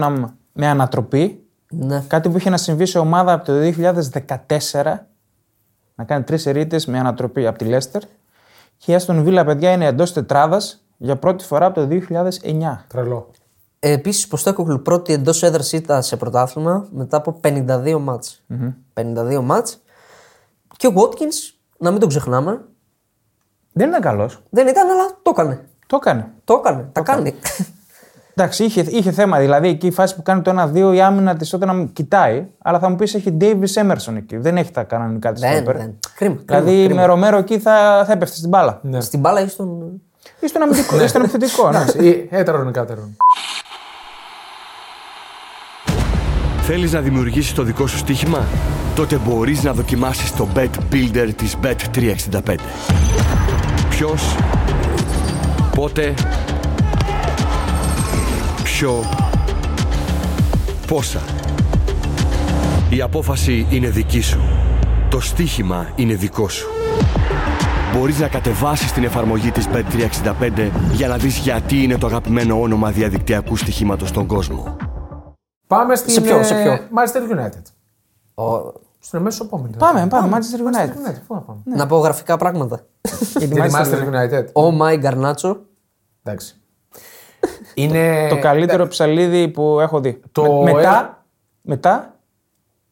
με 0.53 0.67
ανατροπή. 0.67 1.45
Ναι. 1.69 2.03
Κάτι 2.07 2.29
που 2.29 2.37
είχε 2.37 2.49
να 2.49 2.57
συμβεί 2.57 2.85
σε 2.85 2.99
ομάδα 2.99 3.33
από 3.33 3.45
το 3.45 3.53
2014. 3.53 5.07
Να 5.95 6.03
κάνει 6.03 6.23
τρεις 6.23 6.41
σερίτε 6.41 6.79
με 6.87 6.99
ανατροπή 6.99 7.47
από 7.47 7.57
τη 7.57 7.65
Λέστερ. 7.65 8.01
Και 8.77 8.91
η 8.91 8.95
Αστον 8.95 9.23
Βίλα, 9.23 9.45
παιδιά, 9.45 9.71
είναι 9.71 9.85
εντός 9.85 10.13
τετράδας 10.13 10.83
για 10.97 11.15
πρώτη 11.15 11.43
φορά 11.43 11.65
από 11.65 11.79
το 11.79 11.87
2009. 11.87 12.85
Τρελό. 12.87 13.29
Επίσης, 13.79 14.27
Ποστέκογλου 14.27 14.81
πρώτη 14.81 15.13
εντός 15.13 15.43
έδρας 15.43 15.71
ήταν 15.71 16.03
σε 16.03 16.17
πρωτάθλημα 16.17 16.87
μετά 16.91 17.17
από 17.17 17.39
52 17.43 17.99
μάτς. 17.99 18.43
52 18.93 19.41
μάτς. 19.41 19.81
Και 20.77 20.87
ο 20.87 20.93
Watkins, 20.95 21.55
να 21.77 21.91
μην 21.91 21.99
τον 21.99 22.09
ξεχνάμε, 22.09 22.65
Δεν 23.73 23.89
ήταν 23.89 24.01
καλός. 24.01 24.41
δεν 24.49 24.67
ήταν, 24.67 24.89
αλλά 24.89 25.07
το 25.21 25.29
έκανε. 25.33 25.65
Το 25.87 25.95
έκανε. 25.95 26.31
Το 26.43 26.53
έκανε, 26.53 26.89
τα 26.91 27.01
κάνει. 27.01 27.35
Εντάξει, 28.35 28.63
είχε, 28.63 28.81
είχε 28.81 29.11
θέμα. 29.11 29.39
Δηλαδή, 29.39 29.67
εκεί 29.67 29.87
η 29.87 29.91
φάση 29.91 30.15
που 30.15 30.21
κάνει 30.21 30.41
το 30.41 30.71
1-2, 30.73 30.93
η 30.95 31.01
άμυνα 31.01 31.35
της 31.35 31.49
τότε 31.49 31.65
να 31.65 31.73
μου 31.73 31.91
κοιτάει. 31.93 32.45
Αλλά 32.61 32.79
θα 32.79 32.89
μου 32.89 32.95
πεις 32.95 33.13
έχει 33.15 33.37
Davis 33.41 33.73
Emerson 33.83 34.15
εκεί. 34.17 34.37
Δεν 34.37 34.57
έχει 34.57 34.71
τα 34.71 34.83
κανονικά 34.83 35.31
της 35.31 35.41
δεν, 35.41 35.55
στόπερ. 35.55 35.77
δεν. 35.77 35.99
Κρίμα. 36.15 36.35
Δηλαδή, 36.45 36.71
κρίμα, 36.71 36.85
κρίμα. 36.85 37.01
με 37.01 37.05
Ρομέρο 37.07 37.37
εκεί 37.37 37.59
θα, 37.59 38.03
θα 38.07 38.11
έπεφτε 38.11 38.35
στην 38.35 38.49
μπάλα. 38.49 38.79
Ναι. 38.83 39.01
Στην 39.01 39.19
μπάλα 39.19 39.41
ή 39.41 39.47
στον. 39.47 40.01
Ή 40.39 40.47
στον 40.47 40.61
αμυντικό. 40.61 40.95
ή 41.03 41.07
στον 41.07 41.21
επιθετικό. 41.21 41.69
ναι. 41.71 42.05
Ή 42.05 42.27
Έτερον 42.31 42.67
ή 42.67 42.71
κάτερον. 42.71 43.17
Θέλεις 46.61 46.91
να 46.91 46.99
δημιουργήσεις 46.99 47.53
το 47.53 47.63
δικό 47.63 47.87
σου 47.87 47.97
στοίχημα; 47.97 48.45
Τότε 48.95 49.19
μπορείς 49.25 49.63
να 49.63 49.73
δοκιμάσεις 49.73 50.35
το 50.35 50.47
Bet 50.55 50.69
Builder 50.91 51.29
της 51.35 51.55
Bet365. 51.63 52.55
Ποιος, 53.89 54.35
πότε, 55.75 56.13
ποιο, 58.81 59.03
πόσα; 60.87 61.19
Η 62.89 63.01
απόφαση 63.01 63.67
είναι 63.69 63.89
δική 63.89 64.21
σου. 64.21 64.39
Το 65.09 65.19
στοίχημα 65.19 65.91
είναι 65.95 66.15
δικό 66.15 66.49
σου. 66.49 66.67
Μπορείς 67.93 68.19
να 68.19 68.27
κατεβάσεις 68.27 68.91
την 68.91 69.03
εφαρμογή 69.03 69.51
της 69.51 69.67
Bet365 69.73 70.71
για 70.91 71.07
να 71.07 71.17
δεις 71.17 71.37
γιατί 71.37 71.83
είναι 71.83 71.97
το 71.97 72.07
αγαπημένο 72.07 72.61
όνομα 72.61 72.91
διαδικτυακού 72.91 73.55
στοιχήματος 73.55 74.09
στον 74.09 74.27
κόσμο. 74.27 74.75
Πάμε 75.67 75.95
στην. 75.95 76.13
Σε 76.13 76.21
ποιο, 76.21 76.39
ε, 76.39 76.43
σε 76.43 76.53
ποιο; 76.53 76.73
Manchester 76.73 77.39
United. 77.39 77.63
Ο... 78.45 78.73
Στην 78.99 79.19
αμέσω 79.19 79.43
επόμενη. 79.43 79.75
Πάμε, 79.77 80.07
πάμε. 80.07 80.37
Manchester 80.37 80.59
United. 80.59 81.09
United. 81.09 81.21
Πού 81.27 81.33
να 81.33 81.41
πάμε. 81.41 81.61
Να 81.63 81.87
πω 81.87 81.97
γραφικά 81.97 82.37
πράγματα. 82.37 82.85
Για 83.37 83.47
τη 83.47 83.53
Για 83.53 83.63
τη 83.63 83.73
Manchester 83.73 83.85
Manchester 83.85 84.39
United. 84.39 84.45
Ο 84.53 84.71
Μάι 84.71 84.97
Γκαρνάτσο. 84.97 85.57
Εντάξει. 86.23 86.60
Είναι 87.73 88.27
Το 88.29 88.39
καλύτερο 88.39 88.87
ψαλίδι 88.87 89.47
που 89.47 89.79
έχω 89.79 89.99
δει. 89.99 90.19
Το 90.31 90.43
Με- 90.63 90.71
ε- 90.71 90.73
μετά, 90.73 91.23
μετά 91.61 92.15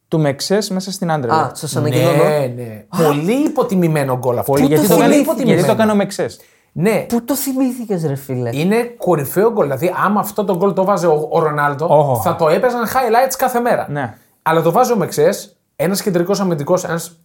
του 0.07 0.19
Μεξέ 0.19 0.57
μέσα 0.69 0.91
στην 0.91 1.12
άντρα. 1.12 1.33
Α, 1.33 1.51
σα 1.53 1.79
ανακοινώνω. 1.79 2.23
Ναι, 2.23 2.53
ναι. 2.55 2.85
Πολύ 3.03 3.31
υποτιμημένο 3.33 4.17
γκολ 4.17 4.38
αυτό. 4.38 4.51
Πολύ, 4.51 4.65
γιατί, 4.65 4.88
το 4.88 4.93
το 4.93 4.99
κάνει, 4.99 5.13
θυμήθηκες, 5.13 5.43
γιατί 5.45 5.62
το 5.62 5.67
ρε. 5.67 5.71
έκανε 5.73 5.91
ο 5.91 5.95
Μεξέ. 5.95 6.25
Ναι, 6.71 7.05
Πού 7.09 7.23
το 7.23 7.35
θυμήθηκες, 7.35 8.05
ρε 8.05 8.15
φίλε; 8.15 8.49
είναι 8.53 8.83
κορυφαίο 8.97 9.51
γκολ. 9.51 9.63
Δηλαδή, 9.63 9.93
άμα 10.03 10.19
αυτό 10.19 10.43
το 10.45 10.57
γκολ 10.57 10.73
το 10.73 10.83
βάζε 10.83 11.07
ο, 11.07 11.27
ο 11.31 11.39
Ρονάλντο, 11.39 11.85
Ω. 11.85 12.21
θα 12.21 12.35
το 12.35 12.49
έπαιζαν 12.49 12.85
highlights 12.85 13.33
κάθε 13.38 13.59
μέρα. 13.59 13.88
Ναι. 13.89 14.17
Αλλά 14.41 14.62
το 14.62 14.71
βάζει 14.71 14.91
ο 14.91 14.95
Μεξέ, 14.95 15.29
ένας 15.75 16.01
κεντρικός 16.01 16.39
αμυντικός, 16.39 16.83
ένας 16.83 17.19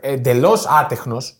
εντελώς 0.00 0.66
άτεχνος. 0.66 1.36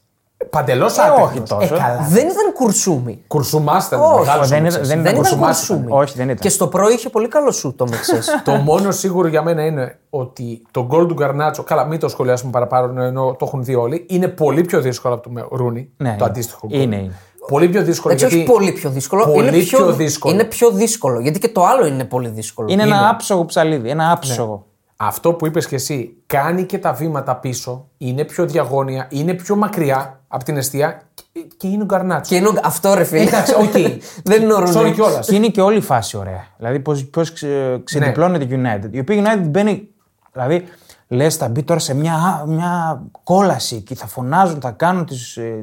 Παντελώς 0.51 0.99
άτεχνο. 0.99 1.25
όχι 1.25 1.41
τόσο. 1.41 1.75
καλά. 1.77 2.07
Δεν 2.11 2.23
ήταν 2.29 2.53
κουρσούμι. 2.55 3.23
Κουρσουμάστα. 3.27 3.99
Όχι, 3.99 4.19
μεγάλος 4.19 4.47
ο 4.47 4.49
δεν 4.49 4.63
Μεξές. 4.63 4.87
ήταν- 4.87 4.89
δεν 4.89 5.03
Δεν 5.03 5.13
ήταν 5.13 5.15
Κουρσουμάς 5.23 5.57
κουρσούμι. 5.67 5.87
Όχι, 5.89 6.15
δεν 6.17 6.25
ήταν. 6.25 6.37
Και 6.37 6.49
στο 6.49 6.67
πρωί 6.67 6.93
είχε 6.95 7.09
πολύ 7.09 7.29
καλό 7.29 7.51
σου 7.53 7.75
το 7.75 7.87
Μεξέ. 7.89 8.19
το 8.45 8.53
μόνο 8.53 8.91
σίγουρο 8.91 9.29
για 9.29 9.43
μένα 9.43 9.65
είναι 9.65 9.99
ότι 10.11 10.63
το 10.71 10.85
γκολ 10.85 11.07
του 11.07 11.15
Γκαρνάτσο, 11.15 11.63
καλά, 11.63 11.85
μην 11.85 11.99
το 12.01 12.09
σχολιάσουμε 12.09 12.51
παραπάνω, 12.51 13.03
ενώ 13.03 13.37
το 13.39 13.45
έχουν 13.47 13.65
δει 13.65 13.75
όλοι, 13.75 14.07
είναι 14.09 14.29
πολύ 14.29 14.61
πιο 14.65 14.81
δύσκολο 14.81 15.15
από 15.15 15.23
το 15.23 15.31
με- 15.31 15.47
Ρούνι. 15.51 15.91
Ναι, 15.97 16.09
το 16.09 16.15
είναι. 16.15 16.25
αντίστοιχο 16.25 16.67
γκολ. 16.67 16.81
Είναι, 16.81 16.97
είναι. 16.97 17.13
Πολύ 17.49 17.69
πιο 17.69 17.83
δύσκολο. 17.83 18.13
Έτσι, 18.15 18.27
όχι 18.27 18.37
γιατί 18.37 18.51
πολύ 18.53 18.73
πιο 18.73 18.91
δύσκολο. 18.91 19.25
Πολύ 19.25 19.49
είναι 19.49 19.59
πιο 19.59 19.93
δύσκολο. 19.93 20.35
Είναι 20.35 20.45
πιο 20.45 20.71
δύσκολο. 20.71 21.21
Γιατί 21.21 21.39
και 21.39 21.49
το 21.49 21.65
άλλο 21.65 21.87
είναι 21.87 22.05
πολύ 22.05 22.29
δύσκολο. 22.29 22.73
Είναι 22.73 22.83
ένα 22.83 23.09
άψογο 23.09 23.45
ψαλίδι. 23.45 23.89
Ένα 23.91 24.11
άψογο. 24.11 24.67
Αυτό 24.97 25.33
που 25.33 25.47
είπες 25.47 25.67
και 25.67 25.75
εσύ, 25.75 26.17
κάνει 26.27 26.65
και 26.65 26.79
τα 26.79 26.93
βήματα 26.93 27.37
πίσω, 27.37 27.89
είναι 27.99 28.25
πιο 28.25 28.47
διαγώνια, 28.47 29.07
είναι 29.11 29.35
πιο 29.35 29.57
μακριά 29.57 30.21
από 30.29 30.45
την 30.45 30.57
εστία 30.57 31.01
και- 31.15 31.47
και 31.57 31.67
είναι 31.69 31.83
ο 31.83 31.87
Γκαρνάτσο. 31.87 32.31
Και 32.35 32.41
είναι 32.41 32.49
ο- 32.49 32.61
αυτό 32.65 32.95
ρε 32.95 33.05
φίλε. 33.05 33.23
Εντάξει, 33.23 33.55
οκ. 33.55 33.73
Δεν 34.31 34.43
είναι 34.43 34.53
ο 34.53 34.59
Ρούνι. 34.59 34.75
Sorry 34.91 34.93
κιόλας. 34.95 35.27
Και 35.27 35.35
είναι 35.35 35.49
και 35.49 35.61
όλη 35.61 35.77
η 35.77 35.81
φάση 35.81 36.17
ωραία. 36.17 36.45
Δηλαδή, 36.57 36.79
πώς 37.11 37.33
ξε, 37.33 37.81
ξεδιπλώνεται 37.85 38.45
η 38.45 38.63
United. 38.65 38.89
Η 38.91 38.99
οποία 38.99 39.23
United 39.25 39.47
μπαίνει. 39.49 39.89
Δηλαδή, 40.33 40.65
λες, 41.09 41.37
θα 41.37 41.49
μπει 41.49 41.63
τώρα 41.63 41.81
σε 41.81 41.95
μια, 41.95 42.45
μια 42.47 43.03
κόλαση 43.23 43.81
και 43.81 43.95
θα 43.95 44.07
φωνάζουν, 44.07 44.61
θα 44.61 44.71
κάνουν 44.71 45.07
τη 45.07 45.15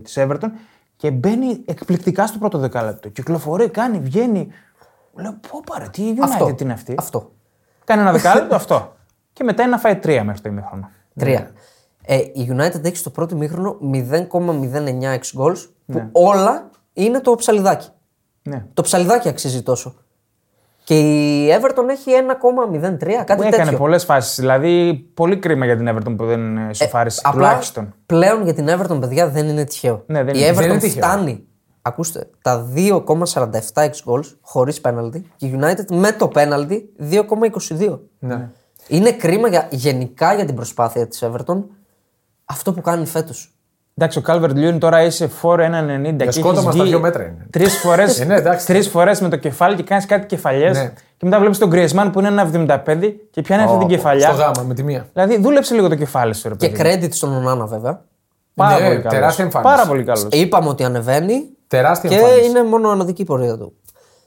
της 0.04 0.18
Everton 0.20 0.50
και 0.98 1.12
μπαίνει 1.12 1.62
εκπληκτικά 1.66 2.28
στο 2.28 2.38
πρώτο 2.38 2.58
δεκάλεπτο. 2.58 3.10
Κυκλοφορεί, 3.10 3.70
κάνει, 3.70 4.00
βγαίνει. 4.00 4.48
Λέω, 5.16 5.36
πω 5.52 5.62
πάρε, 5.72 5.88
τι 5.92 6.14
United 6.16 6.24
Αυτό. 6.24 6.56
είναι 6.62 6.74
αυτή. 6.74 6.96
Αυτό. 6.98 7.32
Κάνει 7.86 8.02
ένα 8.02 8.12
δεκάλεπτο 8.12 8.56
αυτό. 8.56 8.93
Και 9.34 9.44
μετά 9.44 9.62
είναι 9.64 9.72
να 9.72 9.78
φάει 9.78 9.96
τρία 9.96 10.24
μέχρι 10.24 10.42
το 10.42 10.50
ημίχρονο. 10.50 10.90
Τρία. 11.20 11.52
Ε, 12.06 12.16
η 12.18 12.48
United 12.52 12.84
έχει 12.84 12.96
στο 12.96 13.10
πρώτο 13.10 13.36
μήχρονο 13.36 13.78
0,09 13.94 15.14
ex 15.14 15.42
goals 15.42 15.58
που 15.86 15.94
Ναι. 15.98 16.10
όλα 16.12 16.70
είναι 16.94 17.20
το 17.20 17.36
ψαλιδάκι. 17.36 17.88
Ναι. 18.44 18.66
Το 18.74 18.82
ψαλιδάκι 18.82 19.28
αξίζει 19.30 19.62
τόσο. 19.62 19.96
Και 20.84 21.00
η 21.00 21.48
Everton 21.60 21.90
έχει 21.90 22.12
1,03, 22.12 23.24
κάτι 23.26 23.42
Που 23.42 23.48
έκανε 23.48 23.64
τέτοιο. 23.64 23.78
πολλές 23.78 24.04
φάσεις. 24.06 24.36
Δηλαδή, 24.40 24.94
πολύ 25.14 25.38
κρίμα 25.40 25.66
για 25.66 25.78
την 25.78 25.90
Everton 25.90 26.16
που 26.18 26.26
δεν 26.26 26.58
ε, 26.58 26.74
σοφάρισε 26.74 27.22
Απλά 27.24 27.32
τουλάχιστον. 27.48 27.94
πλέον 28.06 28.44
για 28.44 28.54
την 28.54 28.68
Everton, 28.70 29.00
παιδιά, 29.00 29.30
δεν 29.30 29.48
είναι 29.48 29.64
τυχαίο. 29.64 30.04
Ναι, 30.08 30.24
δεν 30.24 30.36
η 30.36 30.40
είναι. 30.40 30.50
Everton 30.50 30.56
Δεν 30.56 30.70
είναι 30.70 30.80
τυχαίο. 30.80 31.04
φτάνει, 31.04 31.44
ακούστε, 31.82 32.30
τα 32.42 32.70
2,47 32.76 33.50
ex 33.74 33.90
goals 34.06 34.26
χωρίς 34.42 34.82
penalty 34.84 35.22
και 35.36 35.46
η 35.46 35.60
United 35.62 35.86
με 35.96 36.12
το 36.12 36.32
penalty 36.36 36.80
2,22. 37.12 38.00
Ναι. 38.20 38.50
Είναι 38.88 39.12
κρίμα 39.12 39.48
για, 39.48 39.68
γενικά 39.72 40.34
για 40.34 40.46
την 40.46 40.56
προσπάθεια 40.56 41.08
της 41.08 41.24
Everton 41.26 41.64
αυτό 42.46 42.74
που 42.74 42.82
κάνει 42.82 43.06
φέτος. 43.06 43.48
Εντάξει, 43.98 44.18
ο 44.18 44.22
Κάλβερντ 44.22 44.58
Λιούν 44.58 44.80
τώρα 44.80 45.04
είσαι 45.04 45.30
4,190 45.42 46.16
και 46.18 46.32
σκότωμα 46.32 46.52
έχεις 46.60 46.62
στα 46.62 46.72
βγει 46.72 46.82
δύο 46.84 47.00
μέτρα 47.00 47.24
είναι. 47.24 47.48
Τρεις 47.50 47.78
φορές, 47.78 48.20
Ε, 48.20 48.26
ναι, 48.26 48.36
εντάξει. 48.36 48.66
τρεις 48.66 48.88
φορές 48.90 49.22
με 49.22 49.30
το 49.30 49.36
κεφάλι 49.36 49.76
και 49.76 49.84
κάνεις 49.84 50.06
κάτι 50.06 50.26
κεφαλιές 50.26 50.78
Ναι. 50.78 50.94
και 51.18 51.26
μετά 51.26 51.40
βλέπεις 51.40 51.58
τον 51.58 51.70
Griezmann 51.74 52.10
που 52.12 52.20
είναι 52.20 52.28
ένα 52.28 52.42
75 52.86 53.14
και 53.32 53.42
πιάνει 53.42 53.64
αυτή 53.64 53.78
την 53.78 53.88
κεφαλιά. 53.88 54.28
Στο 54.28 54.36
γάμα 54.42 54.64
με 54.68 54.74
τη 54.74 54.84
μία. 54.84 55.08
Δηλαδή 55.14 55.38
δούλεψε 55.38 55.74
λίγο 55.76 55.88
το 55.88 55.96
κεφάλι 55.96 56.34
σου, 56.34 56.50
ρε 56.50 56.56
Και 56.56 56.70
παιδί. 56.70 57.00
credit 57.06 57.14
στον 57.14 57.34
Ονάνα 57.36 57.66
βέβαια. 57.66 58.02
Πάρα 58.56 58.80
Ναι, 58.80 58.86
πολύ 58.88 58.96
καλός. 58.98 59.14
τεράστια 59.14 59.44
εμφάνιση. 59.44 59.74
Πάρα 59.76 59.88
πολύ 59.88 60.04
καλός. 60.04 60.28
Είπαμε 60.32 60.68
ότι 60.70 60.84
ανεβαίνει 60.84 61.50
Τεράστια 61.68 62.10
και 62.10 62.16
εμφάνιση. 62.16 62.50
είναι 62.50 62.64
μόνο 62.64 62.90
ανωδική 62.90 63.22
η 63.22 63.26
πορεία 63.26 63.58
του. 63.58 63.74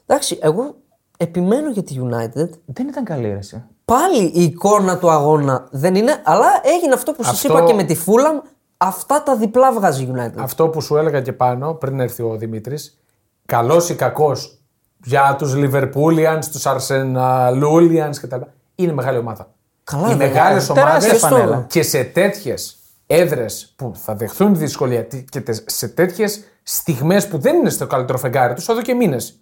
Εντάξει, 0.05 0.37
εγώ 0.41 0.75
επιμένω 1.17 1.69
για 1.71 1.83
τη 1.83 1.95
United. 1.99 2.49
Δεν 2.65 2.87
ήταν 2.87 3.03
καλή 3.03 3.27
ρε, 3.27 3.37
εσύ. 3.37 3.63
Πάλι 3.91 4.31
η 4.33 4.43
εικόνα 4.43 4.97
του 4.97 5.09
αγώνα 5.11 5.67
δεν 5.71 5.95
είναι, 5.95 6.21
αλλά 6.23 6.45
έγινε 6.63 6.93
αυτό 6.93 7.11
που 7.11 7.23
σας 7.23 7.33
Αυτό- 7.33 7.47
είπα 7.57 7.63
και 7.63 7.73
με 7.73 7.83
τη 7.83 7.95
Φούλαμ. 7.95 8.37
Αυτά 8.77 9.23
τα 9.23 9.35
διπλά 9.35 9.71
βγάζει 9.71 10.03
η 10.03 10.11
United. 10.15 10.33
Αυτό 10.37 10.67
που 10.67 10.81
σου 10.81 10.97
έλεγα 10.97 11.21
και 11.21 11.33
πάνω 11.33 11.73
πριν 11.73 11.99
έρθει 11.99 12.23
ο 12.23 12.35
Δημήτρης, 12.37 12.97
καλός 13.45 13.89
ή 13.89 13.95
κακός 13.95 14.57
για 15.03 15.35
τους 15.37 15.55
Λιβερπούλιαν, 15.55 16.39
τους 16.51 16.65
Αρσεναλούλιαν 16.65 18.11
κτλ. 18.21 18.41
Είναι 18.75 18.93
μεγάλη 18.93 19.17
ομάδα. 19.17 19.47
Καλά, 19.83 20.05
Οι 20.05 20.09
βέβαια. 20.09 20.27
μεγάλες 20.27 20.67
Τεράστια 20.67 21.09
ομάδε 21.13 21.17
φανέλα. 21.35 21.65
και 21.69 21.83
σε 21.83 22.03
τέτοιες 22.03 22.77
έδρες 23.07 23.73
που 23.75 23.91
θα 23.95 24.15
δεχθούν 24.15 24.53
τη 24.53 24.59
δυσκολία 24.59 25.01
και 25.03 25.41
τε- 25.41 25.69
σε 25.69 25.87
τέτοιες 25.87 26.43
στιγμές 26.63 27.27
που 27.27 27.37
δεν 27.37 27.55
είναι 27.55 27.69
στο 27.69 27.87
καλύτερο 27.87 28.17
φεγγάρι 28.17 28.53
τους, 28.53 28.67
εδώ 28.67 28.81
και 28.81 28.93
μήνες 28.93 29.39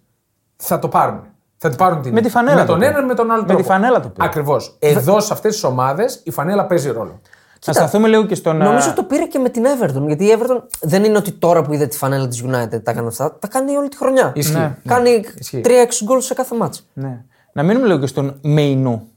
θα 0.56 0.78
το 0.78 0.88
πάρουν. 0.88 1.22
Θα 1.58 1.68
την 1.68 1.78
πάρουν 1.78 2.02
την 2.02 2.12
Με 2.12 2.20
τη 2.20 2.28
φανέλα 2.28 2.54
Με 2.56 2.60
το 2.60 2.66
τον 2.66 2.78
πήρε. 2.78 2.90
έναν 2.90 3.04
με 3.04 3.14
τον 3.14 3.30
άλλο 3.30 3.40
Με 3.40 3.46
τρόπο. 3.46 3.62
τη 3.62 3.68
φανέλα 3.68 4.00
το 4.00 4.08
πήρε. 4.08 4.26
Ακριβώς. 4.26 4.76
Εδώ 4.78 5.20
σε 5.20 5.32
αυτές 5.32 5.52
τις 5.52 5.64
ομάδες 5.64 6.20
η 6.24 6.30
φανέλα 6.30 6.66
παίζει 6.66 6.90
ρόλο. 6.90 7.20
Να 7.66 7.72
σταθούμε 7.72 8.08
λίγο 8.08 8.26
και 8.26 8.34
στον. 8.34 8.56
Νομίζω 8.56 8.90
α, 8.90 8.92
το 8.92 9.02
πήρε 9.02 9.24
και 9.26 9.38
με 9.38 9.48
την 9.48 9.64
Everton. 9.64 10.06
Γιατί 10.06 10.24
η 10.24 10.36
Everton 10.38 10.62
δεν 10.80 11.04
είναι 11.04 11.16
ότι 11.18 11.32
τώρα 11.32 11.62
που 11.62 11.72
είδε 11.72 11.86
τη 11.86 11.96
φανέλα 11.96 12.28
της 12.28 12.44
United 12.44 12.82
τα 12.82 12.90
έκανε 12.90 13.06
αυτά. 13.06 13.36
Τα 13.38 13.48
κάνει 13.48 13.76
όλη 13.76 13.88
τη 13.88 13.96
χρονιά. 13.96 14.32
Ισχύει. 14.34 14.56
Ναι. 14.56 14.76
Κάνει 14.86 15.24
Ισχύει. 15.38 15.60
3-6 15.64 15.68
γκολ 16.04 16.20
σε 16.20 16.34
κάθε 16.34 16.56
μάτς. 16.56 16.86
Ναι. 16.92 17.24
Να 17.52 17.62
μείνουμε 17.62 17.86
λίγο 17.86 17.98
και 17.98 18.06
στον 18.06 18.38
Μεϊνού. 18.42 19.08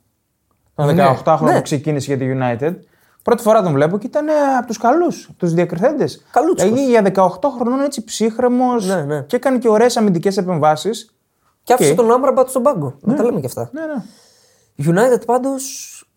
Τον 0.76 0.96
Ναι. 0.96 1.16
18χρονο 1.26 1.40
Ναι. 1.42 1.56
που 1.56 1.62
ξεκίνησε 1.62 2.16
για 2.16 2.26
τη 2.26 2.38
United. 2.40 2.74
Πρώτη 3.24 3.42
φορά 3.42 3.62
τον 3.62 3.74
βλέπω 3.74 3.98
και 3.98 4.08
ήταν 4.08 4.28
ε, 4.28 4.32
από 4.58 4.68
τους 4.68 4.78
καλούς, 4.78 5.26
από 5.30 5.38
τους 5.38 5.54
διακριθέντες. 5.54 6.26
Καλούτσικος. 6.32 6.74
Δηλαδή 6.74 6.90
για 6.90 7.02
18 7.02 7.50
χρονών 7.60 7.80
έτσι 7.82 8.04
ψύχραιμος 8.04 8.88
Ναι, 8.88 9.02
ναι. 9.02 9.22
και 9.22 9.36
έκανε 9.36 9.58
και 9.58 9.70
ωραίες 9.70 9.98
αμυντικές 9.98 10.38
επεμβάσεις. 10.38 11.14
Και 11.70 11.76
άφησε 11.76 11.92
Οκ. 11.92 11.98
τον 11.98 12.12
Άμπραμπατ 12.12 12.50
στον 12.50 12.64
πάγκο. 12.64 12.96
Να 13.02 13.16
τα 13.16 13.24
λέμε 13.24 13.40
και 13.40 13.46
αυτά. 13.46 13.70
Ναι, 13.74 13.82
ναι. 13.86 14.04
United 15.02 15.26
πάντως 15.26 15.64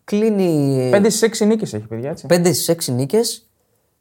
κλείνει 0.03 0.89
5 0.93 1.05
στις 1.09 1.21
6 1.41 1.45
νίκες 1.47 1.73
έχει, 1.73 1.87
παιδιά. 1.87 2.09
Έτσι. 2.09 2.25
5 2.29 2.53
στις 2.53 2.69
6 2.69 2.91
νίκες. 2.93 3.47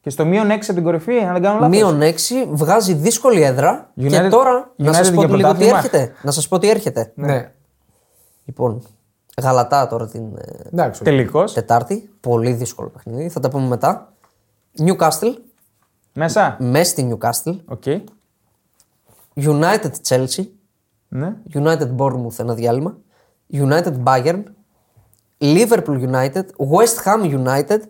Και 0.01 0.11
στο 0.11 0.25
μείον 0.25 0.51
6 0.51 0.53
από 0.53 0.75
την 0.75 0.83
κορυφή, 0.83 1.19
αν 1.19 1.33
δεν 1.33 1.43
κάνω 1.43 1.59
λάθος. 1.59 1.77
Μείον 1.77 2.01
6, 2.03 2.15
βγάζει 2.51 2.95
δύσκολη 2.95 3.43
έδρα. 3.43 3.91
και 3.95 4.07
United- 4.09 4.31
τώρα 4.31 4.73
να 4.77 4.91
United 4.91 4.95
σας 4.95 5.11
πω 5.13 5.25
για 5.25 5.37
λίγο 5.37 5.37
τι 5.37 5.43
πρωτάθλημα. 5.43 5.77
έρχεται. 5.77 6.13
Να 6.23 6.31
σας 6.31 6.49
πω 6.49 6.59
τι 6.59 6.69
έρχεται. 6.71 7.13
Ναι. 7.15 7.53
Λοιπόν, 8.45 8.83
Γαλατά 9.43 9.87
τώρα 9.87 10.07
την 10.09 10.23
ε, 10.37 10.69
Εντάξει. 10.73 11.01
οκ. 11.01 11.07
Τελικό. 11.09 11.45
Τετάρτη. 11.45 12.11
Πολύ 12.21 12.53
δύσκολο 12.53 12.89
παιχνίδι. 12.89 13.29
Θα 13.29 13.41
τα 13.41 13.49
πούμε 13.49 13.67
μετά. 13.67 14.13
Newcastle. 14.79 15.35
Μέσα. 16.13 16.57
Μέσα 16.61 16.85
στη 16.91 17.09
Newcastle. 17.19 17.57
Οκ. 17.65 17.83
United 19.37 19.91
Chelsea. 20.09 20.45
Ναι. 21.15 21.33
United 21.55 21.97
Bournemouth 21.97 22.39
ένα 22.39 22.55
διάλειμμα. 22.55 22.97
United 23.53 23.93
Bayern. 24.05 24.43
Liverpool 25.39 26.09
United. 26.11 26.45
West 26.73 27.05
Ham 27.05 27.23
United. 27.23 27.81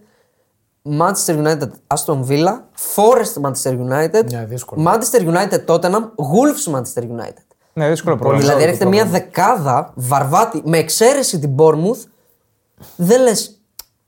Manchester 0.98 1.36
United 1.36 1.68
Aston 1.94 2.24
Villa. 2.28 2.54
Forest 2.94 3.40
Manchester 3.42 3.72
United. 3.72 4.24
Μια 4.26 4.44
δύσκολη. 4.44 4.86
Manchester 4.86 5.20
United 5.20 5.64
Tottenham. 5.66 6.02
Wolves 6.02 6.74
Manchester 6.74 7.02
United. 7.02 7.44
Ναι, 7.72 7.88
δύσκολο 7.88 8.16
πρόγραμμα. 8.16 8.42
δηλαδή 8.42 8.62
έρχεται 8.62 8.84
μια 8.84 9.04
δεκάδα 9.06 9.92
βαρβάτη 9.94 10.62
με 10.64 10.78
εξαίρεση 10.78 11.38
την 11.38 11.54
Bournemouth. 11.56 12.04
Δεν 12.96 13.22
λε. 13.22 13.32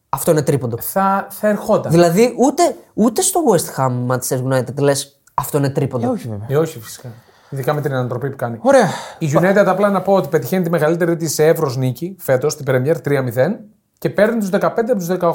Αυτό 0.08 0.30
είναι 0.30 0.42
τρίποντο. 0.42 0.76
Θα, 0.80 1.26
θα 1.30 1.48
ερχόταν. 1.48 1.92
Δηλαδή 1.92 2.34
ούτε, 2.38 2.76
ούτε 2.94 3.22
στο 3.22 3.40
West 3.50 3.80
Ham 3.80 4.06
Manchester 4.06 4.42
United 4.52 4.78
λε. 4.78 4.92
Αυτό 5.34 5.58
είναι 5.58 5.70
τρίποντο. 5.70 6.06
Ε, 6.06 6.10
όχι 6.10 6.28
βέβαια. 6.28 6.46
Ε, 6.48 6.56
όχι, 6.56 6.80
φυσικά. 6.80 7.08
Ειδικά 7.54 7.74
με 7.74 7.80
την 7.80 7.94
ανατροπή 7.94 8.30
που 8.30 8.36
κάνει. 8.36 8.58
Ωραία. 8.60 8.88
Η 9.18 9.30
United 9.34 9.64
απλά 9.66 9.90
να 9.90 10.02
πω 10.02 10.12
ότι 10.12 10.28
πετυχαίνει 10.28 10.64
τη 10.64 10.70
μεγαλύτερη 10.70 11.16
της 11.16 11.34
σε 11.34 11.46
εύρος 11.46 11.76
νίκη 11.76 12.16
φέτος 12.18 12.52
στην 12.52 12.64
Premier 12.68 12.94
3-0 13.08 13.56
και 13.98 14.10
παίρνει 14.10 14.38
τους 14.38 14.48
15 14.52 14.60
από 14.60 14.96
τους 14.96 15.08
18 15.20 15.30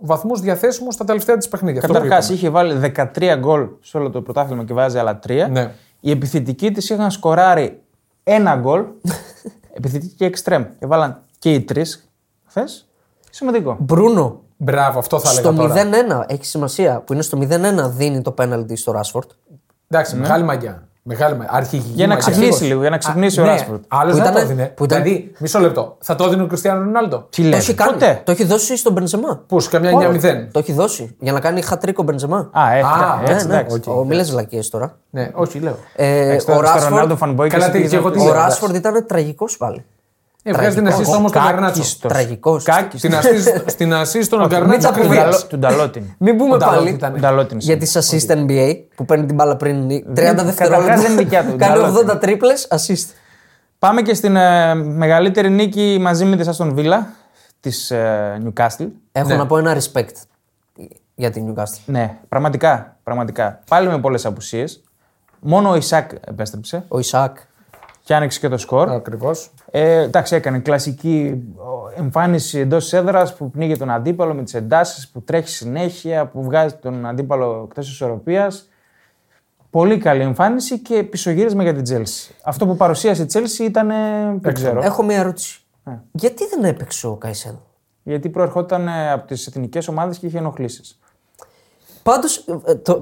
βαθμούς 0.00 0.40
διαθέσιμους 0.40 0.94
στα 0.94 1.04
τελευταία 1.04 1.36
της 1.36 1.48
παιχνίδια. 1.48 1.80
Αυτό 1.80 1.92
που 1.92 1.98
Καταρχάς 1.98 2.24
είπαμε. 2.24 2.38
είχε 2.38 2.48
βάλει 2.48 2.92
13 3.14 3.36
γκολ 3.38 3.68
σε 3.80 3.96
όλο 3.96 4.10
το 4.10 4.22
πρωτάθλημα 4.22 4.64
και 4.64 4.72
βάζει 4.72 4.98
άλλα 4.98 5.18
3. 5.26 5.46
Ναι. 5.50 5.70
Οι 6.00 6.10
επιθετικοί 6.10 6.70
της 6.70 6.90
είχαν 6.90 7.10
σκοράρει 7.10 7.80
ένα 8.24 8.56
γκολ. 8.56 8.84
επιθετικοί 9.78 10.14
και 10.14 10.24
εξτρέμ. 10.24 10.64
Και 10.78 10.86
βάλαν 10.86 11.20
και 11.38 11.52
οι 11.54 11.60
τρεις 11.60 12.08
χθε. 12.46 12.64
Σημαντικό. 13.30 13.76
Μπρούνο. 13.80 14.42
Μπράβο, 14.56 14.98
αυτό 14.98 15.18
θα 15.18 15.30
έλεγα 15.30 15.50
Στο 15.50 15.56
τώρα. 15.56 16.24
0-1 16.26 16.30
έχει 16.30 16.44
σημασία 16.44 17.00
που 17.00 17.12
είναι 17.12 17.22
στο 17.22 17.38
0-1 17.40 17.90
δίνει 17.90 18.22
το 18.22 18.30
πέναλτι 18.30 18.76
στο 18.76 18.92
Ράσφορντ. 18.92 19.30
Εντάξει, 19.88 20.16
μεγάλη 20.16 20.44
μαγιά. 20.44 20.88
Μεγάλη 21.06 21.36
με- 21.36 21.46
αρχηγική. 21.48 21.92
Για 21.94 22.06
να 22.06 22.14
μαγιά. 22.14 22.30
ξυπνήσει 22.30 22.64
λίγο, 22.64 22.80
για 22.80 22.90
να 22.90 22.98
ξυπνήσει 22.98 23.40
ο 23.40 23.44
ναι, 23.44 23.50
Ράσφορντ. 23.50 23.82
Άλλος 23.88 24.12
Που 24.12 24.18
δεν 24.22 24.30
ήτανε- 24.30 24.46
το 24.46 24.52
έδινε. 24.52 24.66
που 24.76 24.84
ήταν- 24.84 25.02
Δηλαδή, 25.02 25.32
μισό 25.38 25.58
λεπτό. 25.58 25.96
Θα 26.00 26.14
το 26.14 26.24
έδινε 26.24 26.42
ο 26.42 26.46
Κριστιανό 26.46 26.80
Ρονάλντο. 26.84 27.26
Τι 27.30 27.42
Το 27.42 27.48
λέτε, 27.48 27.56
έχει 27.56 27.74
κάνει. 27.74 27.92
ποτέ. 27.92 28.20
Το 28.24 28.32
έχει 28.32 28.44
δώσει 28.44 28.76
στον 28.76 28.92
Μπενζεμά. 28.92 29.42
Πού, 29.46 29.56
καμιά 29.70 29.90
9-0. 29.90 30.48
Το 30.52 30.58
έχει 30.58 30.72
δώσει 30.72 31.16
για 31.18 31.32
να 31.32 31.40
κάνει 31.40 31.62
χατρίκο 31.62 32.02
Μπενζεμά. 32.02 32.50
Α, 32.52 32.72
έτσι, 32.74 32.90
Α, 32.90 33.20
έτσι, 33.32 33.46
ναι, 33.46 33.54
ναι. 33.54 33.60
εντάξει. 33.60 33.90
Ο 33.90 34.04
Μίλες 34.04 34.30
βλακίες 34.30 34.68
τώρα. 34.70 34.96
Ναι, 35.10 35.30
όχι, 35.34 35.58
λέω. 35.58 35.76
Ε, 35.96 36.38
Στο- 36.38 36.52
ο 36.52 36.54
στο 36.56 36.62
Ράσφορντ 36.64 36.88
Ρονάλντο 36.88 37.16
fanboy 37.20 37.48
Καλά, 37.48 37.70
και 37.70 37.78
τι- 37.80 37.88
και 37.88 37.96
εγώ 37.96 38.10
τι 38.10 38.20
ο 38.20 38.24
λέω, 38.24 38.32
Ράσφορντ 38.32 38.74
ήταν 38.74 39.06
τραγικός 39.06 39.56
πάλι. 39.56 39.84
Ε, 40.46 40.52
βγάζει 40.52 40.74
την 40.76 40.88
assist 40.88 41.04
όμω 41.16 41.30
τον 41.30 41.42
Καρνάτσο. 41.42 41.80
Κάκιστος. 41.80 42.12
Τραγικός. 42.12 42.64
Κάκιστος. 42.64 43.00
Στην 43.12 43.12
assist- 43.30 43.62
Στην 43.66 43.92
assist 43.92 44.26
τον 44.28 44.38
μην 44.40 44.48
Καρνάτσο 44.48 44.88
τα 44.88 44.94
Του 44.94 45.00
πούμε. 45.02 45.14
ακριβώς. 45.18 45.46
Νταλό- 45.46 45.46
Του 45.48 45.58
Νταλότιν. 45.58 46.04
Μην 46.18 46.36
πούμε 46.36 46.54
Ο 46.54 46.56
Νταλότ 46.56 46.76
πάλι 46.76 46.90
ήταν. 46.90 47.12
Του 47.12 47.20
Νταλότιν. 47.20 47.58
για 47.58 47.76
τι 47.78 47.90
assist 47.94 48.30
NBA 48.30 48.76
που 48.94 49.04
παίρνει 49.04 49.26
την 49.26 49.34
μπάλα 49.34 49.56
πριν 49.56 49.86
30 49.88 50.02
καταρχάς 50.14 50.44
δευτερόλεπτα. 50.44 50.94
δεν 50.94 51.12
είναι 51.12 51.22
δικιά 51.22 51.44
του, 51.44 51.56
Κάνει 51.58 51.80
Νταλότ. 51.80 52.10
80 52.10 52.20
τρίπλες 52.20 52.68
assist. 52.70 53.08
Πάμε 53.78 54.02
και 54.02 54.14
στην 54.14 54.36
ε, 54.36 54.74
μεγαλύτερη 54.74 55.50
νίκη 55.50 55.98
μαζί 56.00 56.24
με 56.24 56.36
τη 56.36 56.48
Αστον 56.48 56.74
Βίλα 56.74 57.06
της 57.60 57.92
Newcastle. 58.44 58.86
Έχω 59.12 59.28
Ναι. 59.28 59.36
να 59.36 59.46
πω 59.46 59.56
ένα 59.58 59.76
respect 59.80 60.12
για 61.14 61.30
την 61.30 61.54
Newcastle. 61.54 61.80
Ναι, 61.86 62.16
πραγματικά, 62.28 62.96
πραγματικά. 63.02 63.60
Πάλι 63.68 63.88
με 63.88 63.98
πολλές 63.98 64.26
απουσίες. 64.26 64.82
Μόνο 65.40 65.70
ο 65.70 65.76
Ισακ 65.76 66.10
επέστρεψε 66.28 66.84
Ο 66.88 66.98
Ισακ. 66.98 67.36
και 68.04 68.14
άνοιξε 68.14 68.38
και 68.40 68.48
το 68.48 68.56
σκορ. 68.58 68.90
Ακριβώς. 68.90 69.50
Ε, 69.76 70.02
εντάξει, 70.02 70.34
έκανε 70.34 70.58
κλασική 70.58 71.42
ο, 71.56 71.92
εμφάνιση 72.02 72.58
εντός 72.58 72.92
έδρας 72.92 73.34
που 73.36 73.50
πνίγει 73.50 73.76
τον 73.76 73.90
αντίπαλο 73.90 74.34
με 74.34 74.42
τις 74.42 74.54
εντάσεις, 74.54 75.08
που 75.08 75.22
τρέχει 75.22 75.48
συνέχεια, 75.48 76.26
που 76.26 76.42
βγάζει 76.42 76.74
τον 76.74 77.06
αντίπαλο 77.06 77.62
εκτός 77.68 77.88
ισορροπίας. 77.90 78.68
Πολύ 79.70 79.98
καλή 79.98 80.22
εμφάνιση 80.22 80.78
και 80.78 81.02
πισωγύρισμα 81.02 81.62
για 81.62 81.74
την 81.74 81.84
Chelsea. 81.96 82.30
Αυτό 82.44 82.66
που 82.66 82.76
παρουσίασε 82.76 83.22
η 83.22 83.26
Chelsea 83.32 83.58
ήταν. 83.60 83.90
ε, 83.90 83.94
Δεν 84.40 84.54
ξέρω. 84.54 84.80
Έχω 84.82 85.02
μία 85.02 85.16
ερώτηση. 85.18 85.60
Ναι. 85.84 86.00
Γιατί 86.12 86.46
δεν 86.46 86.64
έπαιξε 86.64 87.06
ο 87.06 87.14
Καϊσέδο. 87.16 87.62
Γιατί 88.02 88.28
προερχόταν 88.28 88.88
ε, 88.88 89.10
από 89.12 89.26
τις 89.26 89.46
εθνικές 89.46 89.88
ομάδες 89.88 90.18
και 90.18 90.26
είχε 90.26 90.38
ενοχλήσεις. 90.38 90.98
Πάντως, 92.02 92.44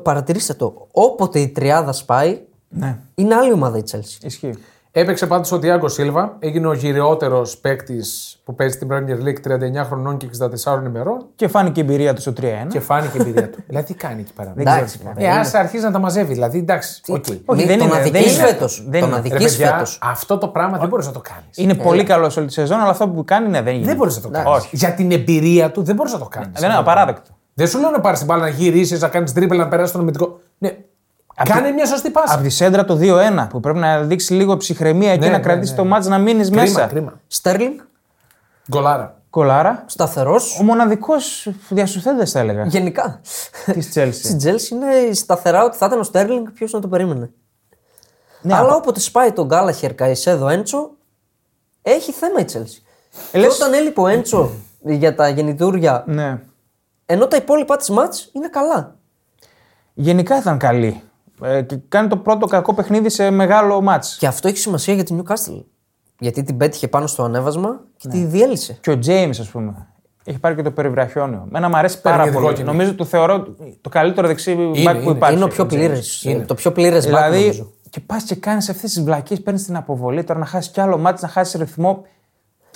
παρατηρήστε 0.02 0.54
το. 0.54 0.86
Όποτε 0.92 1.40
η 1.40 1.48
τριάδα 1.48 1.92
σπάει, 1.92 2.40
Ναι. 2.68 2.98
είναι 3.14 3.34
άλλη 3.34 3.52
ομάδα 3.52 3.78
η 3.78 3.82
Chelsea. 3.90 4.24
Ισχύει. 4.24 4.54
Έπαιξε 4.94 5.26
πάντως 5.26 5.52
ο 5.52 5.58
Τιάγκο 5.58 5.88
Σίλβα. 5.88 6.36
Έγινε 6.38 6.66
ο 6.66 6.72
γηραιότερος 6.72 7.46
παίκτης 7.60 8.40
που 8.44 8.54
παίζει 8.54 8.74
στην 8.74 8.88
Premier 8.90 9.24
League 9.26 9.80
39 9.80 9.84
χρονών 9.86 10.16
και 10.16 10.28
64 10.64 10.86
ημερών. 10.86 11.26
Και 11.34 11.48
φάνηκε 11.48 11.80
η 11.80 11.82
εμπειρία 11.82 12.14
του 12.14 12.20
στο 12.20 12.32
3-1. 12.40 12.44
Και 12.68 12.80
φάνηκε 12.80 13.18
η 13.18 13.20
εμπειρία 13.20 13.50
του. 13.50 13.58
δηλαδή 13.66 13.86
τι 13.86 13.94
κάνει 13.94 14.20
εκεί 14.20 14.32
πέρα; 14.32 14.52
Δεν 14.54 14.64
ξέρω 14.64 14.78
Εντάξει, 14.78 14.98
τι 14.98 15.04
μωρέ, 15.04 15.20
Ε, 15.20 15.24
είναι- 15.24 15.38
άσε 15.38 15.58
αρχίζει 15.58 15.84
να 15.84 15.90
τα 15.90 15.98
μαζεύει. 15.98 16.32
Δηλαδή 16.32 16.58
εντάξει. 16.58 17.00
οκ. 17.08 17.24
Όχι, 17.44 17.60
Μη- 17.60 17.66
δεν 17.66 17.78
τον 17.78 17.86
είναι, 17.86 17.96
αδικείς 17.96 18.20
δεν 18.36 18.44
είναι. 18.44 18.52
φέτος. 18.52 18.84
Δεν 18.88 19.00
Τον 19.00 19.08
είναι. 19.08 19.18
αδικείς. 19.18 19.38
Ρε 19.38 19.44
Εκεί 19.44 19.56
παιδιά, 19.56 19.72
φέτος. 19.72 19.98
αυτό 20.02 20.38
το 20.38 20.48
πράγμα 20.48 20.78
δεν 20.78 20.88
μπορείς 20.88 21.06
να 21.06 21.12
το 21.12 21.20
κάνεις. 21.20 21.56
Είναι 21.56 21.74
πολύ 21.74 22.04
καλό 22.04 22.32
όλη 22.38 22.46
τη 22.46 22.52
σεζόν, 22.52 22.80
αλλά 22.80 22.90
αυτό 22.90 23.08
που 23.08 23.24
κάνει 23.24 23.48
ναι, 23.48 23.62
δεν 23.62 23.74
είναι. 23.74 23.84
Δεν 23.84 23.96
μπορείς 23.96 24.16
να 24.16 24.22
το 24.22 24.28
κάνεις. 24.28 24.50
Όχι. 24.50 24.76
Για 24.76 24.92
την 24.94 25.10
εμπειρία 25.12 25.70
του 25.70 25.82
δεν 25.82 25.94
μπορείς 25.94 26.12
να 26.12 26.18
το 26.18 26.24
κάνεις. 26.30 26.60
Δεν 26.60 26.68
είναι 26.70 26.78
απαράδεκτο. 26.78 27.30
Δεν 27.54 27.66
σου 27.68 27.78
λέω 27.80 27.90
να 27.90 28.00
πάρεις 28.00 28.18
την 28.18 28.28
μπάλα, 28.28 28.42
να 28.42 28.48
γυρίσεις, 28.48 29.00
να 29.00 29.08
κάνεις 29.08 29.32
τρίπελ, 29.32 29.58
να 29.58 29.68
περάσεις 29.68 29.92
τον 29.92 30.00
αμυντικό. 30.00 30.40
Ναι. 30.58 30.76
Κάνε 31.44 31.70
μια 31.70 31.86
σωστή 31.86 32.10
πάσα. 32.10 32.34
Από 32.34 32.42
τη 32.42 32.48
σέντρα 32.48 32.84
το 32.84 32.98
2-1 33.00 33.46
που 33.50 33.60
πρέπει 33.60 33.78
να 33.78 34.00
δείξει 34.02 34.32
λίγο 34.34 34.56
ψυχραιμία 34.56 35.10
εκεί 35.12 35.20
Ναι, 35.24 35.30
να 35.30 35.36
ναι, 35.36 35.42
κρατήσει 35.42 35.70
ναι. 35.70 35.76
το 35.78 35.84
μάτς 35.84 36.06
να 36.06 36.18
μείνεις 36.18 36.48
Κρίμα, 36.48 36.62
μέσα. 36.62 36.86
κρίμα. 36.86 37.20
Στέρλινγκ, 37.26 37.78
Γκολάρα. 39.30 39.82
σταθερός. 39.86 40.58
Ο 40.60 40.62
μοναδικός 40.62 41.48
διασουθέντε 41.68 42.24
θα 42.24 42.38
έλεγα 42.38 42.64
Γενικά. 42.64 43.20
της 43.72 43.92
Chelsea. 43.94 44.12
Στην 44.12 44.38
Chelsea 44.42 44.70
είναι 44.70 45.12
σταθερά 45.14 45.64
ότι 45.64 45.76
θα 45.76 45.86
ήταν 45.86 45.98
ο 45.98 46.02
Στέρλινγκ, 46.02 46.46
ποιος 46.54 46.72
να 46.72 46.80
το 46.80 46.88
περίμενε. 46.88 47.30
Ναι, 48.42 48.54
Αλλά 48.54 48.66
από- 48.68 48.76
όποτε 48.76 49.00
σπάει 49.00 49.32
τον 49.32 49.46
Γκάλαχερ, 49.46 49.94
Καϊσέδο, 49.94 50.48
Έντσο, 50.48 50.90
έχει 51.82 52.12
θέμα 52.12 52.40
η 52.40 52.44
Chelsea. 52.52 52.82
Ε, 53.12 53.18
Και 53.32 53.38
λες- 53.38 53.54
όταν 53.54 53.72
έλειπε 53.72 54.00
ο 54.00 54.06
Έντσο 54.06 54.50
για 54.84 55.14
τα 55.14 55.28
γεννητούρια, 55.28 56.04
ναι. 56.06 56.38
ενώ 57.06 57.26
τα 57.26 57.36
υπόλοιπα 57.36 57.76
της 57.76 57.90
μάτς 57.90 58.30
είναι 58.32 58.48
καλά. 58.48 58.96
Γενικά 59.94 60.36
ήταν 60.38 60.58
καλή. 60.58 61.02
Ε, 61.44 61.62
και 61.62 61.78
κάνει 61.88 62.08
το 62.08 62.16
πρώτο 62.16 62.46
κακό 62.46 62.74
παιχνίδι 62.74 63.08
σε 63.10 63.30
μεγάλο 63.30 63.80
μάτς. 63.80 64.16
Και 64.16 64.26
αυτό 64.26 64.48
έχει 64.48 64.56
σημασία 64.56 64.94
για 64.94 65.04
την 65.04 65.22
Newcastle. 65.22 65.62
Γιατί 66.18 66.42
την 66.42 66.56
πέτυχε 66.56 66.88
πάνω 66.88 67.06
στο 67.06 67.22
ανέβασμα 67.22 67.80
και 67.96 68.08
Ναι. 68.08 68.14
τη 68.14 68.24
διέλυσε. 68.24 68.78
Και 68.80 68.90
ο 68.90 68.98
James, 69.06 69.30
ας 69.40 69.48
πούμε. 69.48 69.86
Έχει 70.24 70.38
πάρει 70.38 70.54
και 70.54 70.62
το 70.62 70.70
περιβραχιόνιο. 70.70 71.46
Μένα 71.50 71.68
μου 71.68 71.76
αρέσει 71.76 72.00
πάρα 72.00 72.16
Παίρνει 72.16 72.32
πολύ. 72.32 72.46
κόκκινη. 72.46 72.66
Νομίζω 72.66 72.94
το 72.94 73.04
θεωρώ 73.04 73.46
το 73.80 73.88
καλύτερο 73.88 74.26
δεξί 74.26 74.52
back 74.56 74.72
που 74.72 75.00
είναι. 75.00 75.10
υπάρχει. 75.10 75.34
είναι 75.36 75.44
ο 75.44 75.48
πιο 75.48 75.64
James. 75.64 75.68
πλήρες. 75.68 76.26
Το 76.46 76.54
πιο 76.54 76.72
πλήρες 76.72 77.04
back, 77.04 77.06
Δηλαδή, 77.06 77.40
νομίζω. 77.40 77.72
και 77.90 78.00
πας 78.00 78.22
και 78.22 78.34
κάνεις 78.34 78.68
αυτές 78.68 78.92
τις 78.92 79.02
βλακίες, 79.02 79.40
παίρνεις 79.42 79.64
την 79.64 79.76
αποβολή, 79.76 80.24
τώρα 80.24 80.38
να 80.40 80.46
χάσεις 80.46 80.70
κι 80.72 80.80
άλλο 80.80 80.98
ματς, 80.98 81.22
να 81.22 81.28
χάσεις 81.28 81.60
ρυθμό. 81.60 82.02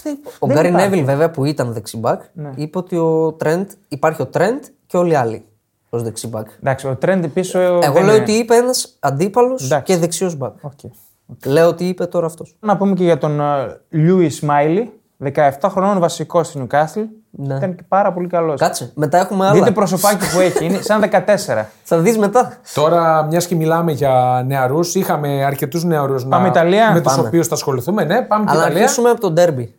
Δεν- 0.02 0.18
Ο 0.38 0.46
δεν 0.46 0.56
Γκάρι 0.56 0.68
υπάρχει. 0.68 0.88
Νέβιλ, 0.88 1.04
βέβαια, 1.04 1.30
που 1.30 1.44
ήταν 1.44 1.72
δεξί 1.72 1.95
back, 1.95 2.22
είπε 2.54 2.78
ότι 2.78 2.96
ο 2.96 3.32
Τρέντ, 3.32 3.70
υπάρχει 3.88 4.22
ο 4.22 4.26
Τρέντ 4.26 4.62
και 4.86 4.96
όλοι 4.96 5.12
οι 5.12 5.14
άλλοι 5.14 5.44
ως 5.90 6.02
δεξί 6.02 6.22
back. 6.22 6.46
Εντάξει, 6.60 6.86
ο 6.86 6.94
Τρέντ 6.94 7.26
πίσω. 7.26 7.58
Εγώ 7.58 7.80
δεν 7.80 7.92
λέω 7.92 8.02
είναι- 8.02 8.22
ότι 8.22 8.32
είπε 8.32 8.54
ένας 8.54 8.96
αντίπαλος 9.00 9.64
Εντάξει. 9.64 9.92
και 9.92 9.98
δεξιός 10.00 10.36
back. 10.36 10.52
Οκ. 10.60 10.72
Λέω 11.44 11.68
ότι 11.68 11.84
είπε 11.88 12.06
τώρα 12.06 12.26
αυτός. 12.26 12.56
Να 12.60 12.76
πούμε 12.76 12.94
και 12.94 13.04
για 13.04 13.18
τον 13.18 13.40
Λιούις 13.88 14.30
Μάιλι, 14.30 14.92
17 15.18 15.68
χρονών 15.68 15.98
βασικό 15.98 16.42
στην 16.42 16.66
Newcastle. 16.66 17.04
Ναι. 17.30 17.54
Ήταν 17.54 17.74
και 17.76 17.82
πάρα 17.88 18.12
πολύ 18.12 18.26
καλός. 18.28 18.60
Κάτσε, 18.60 18.90
μετά 18.94 19.18
έχουμε 19.18 19.44
άλλα. 19.46 19.54
Δείτε 19.54 19.70
προσωπάκι 19.70 20.30
που 20.34 20.40
έχει, 20.40 20.64
είναι 20.64 20.80
σαν 20.80 21.00
14. 21.00 21.70
Θα 21.84 21.98
δεις 21.98 22.18
μετά. 22.18 22.52
Τώρα, 22.74 23.22
μιας 23.22 23.46
και 23.46 23.54
μιλάμε 23.54 23.92
για 23.92 24.42
νεαρούς, 24.46 24.94
είχαμε 24.94 25.44
αρκετούς 25.44 25.84
νεαρούς 25.84 26.24
Πάμε 26.26 26.48
Ιταλία; 26.48 26.92
με 26.92 27.00
τους 27.00 27.14
Πάμε. 27.14 27.26
οποίους 27.28 27.46
θα 27.46 27.54
ασχοληθούμε. 27.54 28.04
Ναι, 28.04 28.22
πάμε 28.22 28.44
και 28.44 28.50
Αλλά 28.50 28.60
να 28.60 28.66
Ιταλία. 28.66 28.82
αρχίσουμε 28.82 29.10
από 29.10 29.20
τον 29.20 29.32
Ντέρμπι. 29.32 29.74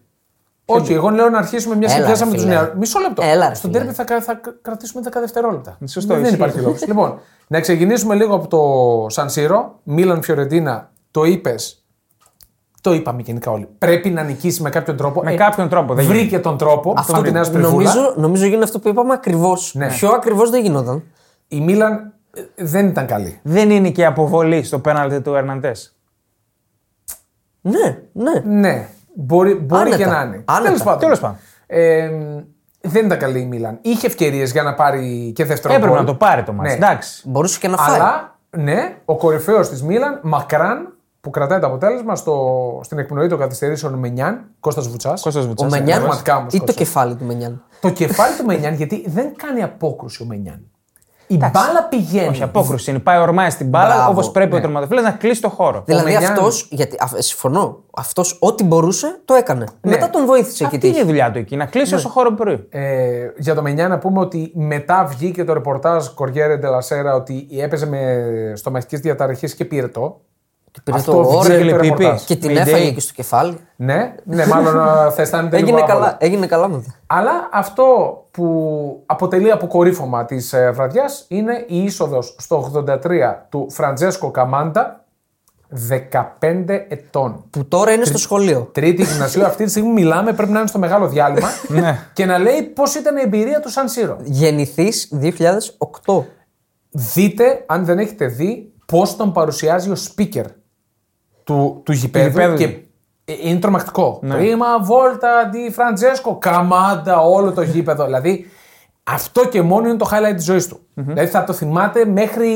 Όχι, 0.69 0.93
εγώ 0.93 1.09
λέω 1.09 1.29
να 1.29 1.37
αρχίσουμε 1.37 1.75
μια 1.75 1.87
και 1.87 1.93
Έλα, 1.93 2.05
πιάσαμε 2.05 2.31
ρε 2.31 2.37
τους 2.37 2.45
φίλε. 2.45 2.55
νεαρού. 2.55 2.77
Μισό 2.77 2.99
λεπτό. 2.99 3.21
Έλα, 3.25 3.47
ρε 3.49 3.55
Στον 3.55 3.69
φίλε. 3.71 3.81
τέρμι 3.83 3.95
θα, 3.97 4.03
κα- 4.03 4.21
θα 4.21 4.41
κρατήσουμε 4.61 5.03
10 5.05 5.19
δευτερόλεπτα. 5.19 5.77
Σωστό, 5.85 6.13
δεν 6.13 6.23
ισχύει. 6.23 6.35
υπάρχει 6.35 6.59
λόγος. 6.59 6.85
λοιπόν, 6.87 7.19
να 7.47 7.59
ξεκινήσουμε 7.59 8.15
λίγο 8.15 8.35
από 8.35 8.47
το 8.47 9.09
Σαν 9.09 9.29
Σύρο. 9.29 9.79
Μίλαν 9.83 10.21
Φιωρεντίνα, 10.21 10.91
το 11.11 11.23
είπες. 11.23 11.81
Το 12.81 12.93
είπαμε 12.93 13.21
γενικά 13.25 13.51
όλοι. 13.51 13.67
Πρέπει 13.77 14.09
να 14.09 14.23
νικήσει 14.23 14.61
με 14.61 14.69
κάποιον 14.69 14.97
τρόπο. 14.97 15.23
Με 15.23 15.33
κάποιον 15.35 15.69
τρόπο, 15.69 15.93
δεν 15.93 16.05
Βρήκε 16.05 16.23
γίνεται. 16.23 16.41
τον 16.41 16.57
τρόπο. 16.57 16.93
Αυτό 16.97 17.13
τον 17.13 17.23
την 17.23 17.33
το- 17.33 17.39
άσπρη 17.39 17.61
βούλα. 17.61 17.71
νομίζω, 17.71 18.13
νομίζω 18.17 18.45
γίνεται 18.45 18.63
αυτό 18.63 18.79
που 18.79 18.87
είπαμε 18.87 19.13
ακριβώς. 19.13 19.73
Ναι. 19.75 19.87
Πιο 19.87 20.09
ακριβώς 20.09 20.49
δεν 20.49 20.61
γινόταν. 20.61 21.03
Η 21.47 21.59
Μίλαν 21.61 22.13
ε, 22.33 22.41
δεν 22.55 22.87
ήταν 22.87 23.05
καλή. 23.07 23.39
Δεν 23.43 23.69
είναι 23.69 23.89
και 23.89 24.05
αποβολή 24.05 24.63
στο 24.63 24.79
πέναλτι 24.79 25.21
του 25.21 25.33
Ερναντές. 25.35 25.95
Ναι, 27.61 27.99
ναι. 28.13 28.31
Ναι, 28.45 28.87
μπορεί, 29.19 29.53
μπορεί 29.53 29.81
Άνετα. 29.81 29.97
και 29.97 30.05
να 30.05 30.21
είναι. 30.21 30.43
Άνετα. 30.45 30.63
Τέλος 30.63 30.83
πάντων. 30.83 30.99
Τέλος 30.99 31.19
πάντων. 31.19 31.37
Ε, 31.67 32.09
δεν 32.81 33.05
ήταν 33.05 33.17
καλή 33.17 33.39
η 33.39 33.45
Μίλαν. 33.45 33.79
Είχε 33.81 34.07
ευκαιρίες 34.07 34.51
για 34.51 34.63
να 34.63 34.73
πάρει 34.73 35.31
και 35.35 35.45
δεύτερο 35.45 35.73
Έπρεπε 35.73 35.91
γκολ. 35.91 36.01
να 36.01 36.05
το 36.07 36.15
πάρει 36.15 36.43
το 36.43 36.53
μάτς. 36.53 36.69
Ναι. 36.69 36.75
Εντάξει. 36.75 37.29
Μπορούσε 37.29 37.59
και 37.59 37.67
να 37.67 37.77
φάει. 37.77 37.95
Αλλά, 37.95 38.37
ναι, 38.57 38.95
ο 39.05 39.17
κορυφαίος 39.17 39.69
της 39.69 39.83
Μίλαν, 39.83 40.19
μακράν, 40.23 40.91
που 41.21 41.29
κρατάει 41.29 41.59
το 41.59 41.65
αποτέλεσμα 41.67 42.15
στο, 42.15 42.79
στην 42.83 42.97
εκπνοή 42.99 43.27
των 43.27 43.39
καθυστερήσεων 43.39 43.93
Μενιάν, 43.93 44.45
Κώστας 44.59 44.87
Βουτσάς. 44.87 45.21
Κώστας 45.21 45.43
Ο 45.43 45.47
Βουτσάς, 45.47 45.71
Μενιάν 45.71 45.97
πραγματικά 45.99 46.37
όμως, 46.37 46.53
ή 46.53 46.57
το 46.57 46.65
Κώστας. 46.65 46.85
κεφάλι 46.85 47.15
του 47.15 47.25
Μενιάν. 47.25 47.63
Το 47.81 47.89
κεφάλι 47.89 48.35
του 48.37 48.45
Μενιάν, 48.45 48.73
γιατί 48.73 49.03
δεν 49.07 49.35
κάνει 49.35 49.63
απόκρουση 49.63 50.21
ο 50.21 50.25
Μενιάν. 50.25 50.61
Η 51.27 51.37
μπάλα 51.37 51.83
πηγαίνει. 51.89 52.27
Όχι, 52.27 52.43
απόκρουση 52.43 52.89
είναι. 52.89 52.99
Πάει 52.99 53.19
ορμάει 53.19 53.49
στην 53.49 53.67
μπάλα 53.69 53.95
Μπράβο, 53.95 54.11
όπως 54.11 54.31
πρέπει 54.31 54.51
ναι. 54.51 54.57
ο 54.57 54.61
τερματοφύλακας 54.61 55.11
να 55.11 55.17
κλείσει 55.17 55.41
το 55.41 55.49
χώρο. 55.49 55.81
Δηλαδή 55.85 56.11
Μενιάν- 56.11 56.31
αυτός, 56.37 56.67
γιατί 56.71 56.95
α, 56.95 57.07
συμφωνώ, 57.17 57.83
αυτός 57.97 58.37
ό,τι 58.41 58.63
μπορούσε 58.63 59.19
το 59.25 59.33
έκανε. 59.33 59.65
Μετά 59.81 60.09
τον 60.09 60.25
βοήθησε 60.25 60.63
εκεί 60.63 60.75
Αυτή 60.75 60.87
είναι 60.87 60.95
η 60.95 60.99
τύχη. 60.99 61.05
δουλειά 61.09 61.31
του 61.31 61.37
εκεί. 61.39 61.55
Να 61.55 61.65
κλείσει 61.65 61.93
όσο 61.95 62.09
χώρο 62.09 62.29
μπορεί. 62.29 62.65
Ε, 62.69 63.27
για 63.37 63.55
το 63.55 63.61
Μενιάν 63.61 63.89
να 63.89 63.97
πούμε 63.97 64.19
ότι 64.19 64.51
μετά 64.55 65.05
βγήκε 65.05 65.43
το 65.43 65.53
ρεπορτάζ 65.53 66.07
Κοριέρε 66.07 66.57
Ντελασέρα 66.57 67.15
ότι 67.15 67.47
έπαιζε 67.61 67.85
με 67.85 68.23
στομαχικές 68.55 68.99
διαταραχές 68.99 69.55
και 69.55 69.65
πυρετό. 69.65 70.21
Και 70.77 70.81
πήρε 70.83 70.97
Αυτό 70.97 71.11
το 71.11 71.17
βγήκε 71.23 71.37
όριο 71.37 71.57
το 71.57 71.63
Πήρε 71.65 71.77
ρεπορτάζ. 71.81 72.23
και 72.23 72.35
την 72.35 72.49
Mayday. 72.51 72.55
έφαγε 72.55 72.91
και 72.91 72.99
στο 72.99 73.13
κεφάλι. 73.13 73.57
Ναι, 73.75 74.15
ναι, 74.23 74.45
μάλλον 74.45 74.75
ε, 75.07 75.11
θα 75.11 75.21
αισθάνεται 75.21 75.57
λίγο 75.57 75.67
Έγινε 75.69 75.81
άβολο. 75.81 75.99
καλά, 75.99 76.17
έγινε 76.19 76.45
καλά 76.47 76.67
μετά. 76.67 76.93
Αλλά 77.07 77.49
αυτό 77.51 77.83
που 78.31 79.03
αποτελεί 79.05 79.51
αποκορύφωμα 79.51 80.25
της 80.25 80.53
ε, 80.53 80.71
βραδιάς 80.71 81.25
είναι 81.27 81.65
η 81.67 81.83
είσοδος 81.83 82.35
στο 82.39 82.83
83 82.87 82.99
του 83.49 83.67
Φραντζέσκο 83.71 84.31
Καμάντα, 84.31 85.01
15 85.89 86.05
ετών. 86.87 87.43
Που 87.49 87.65
τώρα 87.65 87.91
είναι 87.91 88.05
στο 88.05 88.17
σχολείο. 88.17 88.69
Τρίτη 88.71 89.03
γυμνασίου, 89.03 89.45
αυτή 89.45 89.63
τη 89.63 89.69
στιγμή 89.69 89.91
μιλάμε, 89.91 90.33
πρέπει 90.33 90.51
να 90.51 90.59
είναι 90.59 90.67
στο 90.67 90.79
μεγάλο 90.79 91.07
διάλειμμα 91.07 91.47
Ναι. 91.81 91.99
και 92.13 92.25
να 92.25 92.37
λέει 92.37 92.61
πώς 92.61 92.95
ήταν 92.95 93.17
η 93.17 93.21
εμπειρία 93.23 93.59
του 93.59 93.69
Σαν 93.69 93.89
Σύρο. 93.89 94.17
Γεννηθή 94.23 94.89
2008. 95.21 96.23
Δείτε, 96.89 97.63
αν 97.65 97.85
δεν 97.85 97.99
έχετε 97.99 98.25
δει, 98.25 98.71
πώς 98.85 99.15
τον 99.15 99.31
παρουσιάζει 99.33 99.89
ο 99.89 99.95
speaker 99.95 100.43
του, 101.47 101.81
του 101.85 101.91
γηπέδου. 101.91 102.27
γηπέδου. 102.27 102.55
Και 102.57 102.63
ε, 103.25 103.33
είναι 103.41 103.59
τρομακτικό. 103.59 104.19
Prima 104.27 104.65
volta 104.81 105.49
di 105.49 105.71
Francesco 105.71 106.37
Camarda, 106.37 107.21
όλο 107.21 107.51
το 107.51 107.61
γήπεδο. 107.61 108.05
δηλαδή, 108.05 108.45
Αυτό 109.03 109.47
και 109.47 109.61
μόνο 109.61 109.87
είναι 109.87 109.97
το 109.97 110.09
highlight 110.11 110.35
της 110.35 110.45
ζωής 110.45 110.67
του. 110.67 110.79
Δηλαδή 110.93 111.27
θα 111.27 111.43
το 111.43 111.53
θυμάται 111.53 112.05
μέχρι 112.05 112.49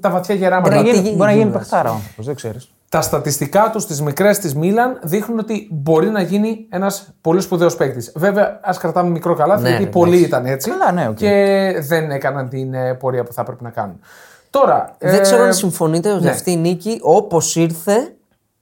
τα 0.00 0.10
βαθιά 0.10 0.34
γεράματα. 0.34 0.68
Μπορεί 0.74 0.76
να 0.84 0.90
τι 0.90 0.90
γίνει, 0.96 1.02
γίνει, 1.04 1.16
μπορεί 1.16 1.28
να 1.30 1.36
γίνει 1.36 1.42
Γιούβας. 1.50 1.68
παιχτάρα 1.68 1.90
ο 1.90 1.94
άνθρωπο, 1.94 2.22
δεν 2.22 2.34
ξέρεις. 2.34 2.68
Τα 2.88 3.00
στατιστικά 3.00 3.70
τους 3.72 3.82
στις 3.82 4.02
μικρές 4.02 4.38
της 4.38 4.54
Μίλαν 4.54 4.98
δείχνουν 5.02 5.38
ότι 5.38 5.68
μπορεί 5.70 6.08
να 6.10 6.20
γίνει 6.20 6.66
ένας 6.70 7.08
πολύ 7.20 7.40
σπουδαίος 7.40 7.76
παίκτης. 7.76 8.12
Βέβαια, 8.16 8.60
ας 8.62 8.78
κρατάμε 8.78 9.10
μικρό 9.10 9.34
καλάθι, 9.34 9.62
Ναι, 9.62 9.68
γιατί 9.68 9.84
ναι, 9.84 9.90
πολλοί 9.90 10.10
εντάξει. 10.10 10.26
ήταν 10.28 10.46
έτσι. 10.46 10.70
Καλά, 10.70 10.92
ναι, 10.92 11.08
οκ. 11.08 11.16
Και 11.16 11.74
δεν 11.88 12.10
έκαναν 12.10 12.48
την 12.48 12.74
ε, 12.74 12.94
πορεία 12.94 13.22
που 13.24 13.32
θα 13.32 13.40
έπρεπε 13.40 13.62
να 13.62 13.70
κάνουν. 13.70 14.00
Τώρα. 14.50 14.96
Δεν 14.98 15.14
ε, 15.14 15.18
ξέρω 15.18 15.42
αν 15.44 15.54
συμφωνείτε 15.54 16.12
ότι 16.12 16.24
ναι. 16.24 16.30
αυτή 16.30 16.50
η 16.50 16.56
νίκη, 16.56 16.98
όπως 17.02 17.56
ήρθε, 17.56 18.14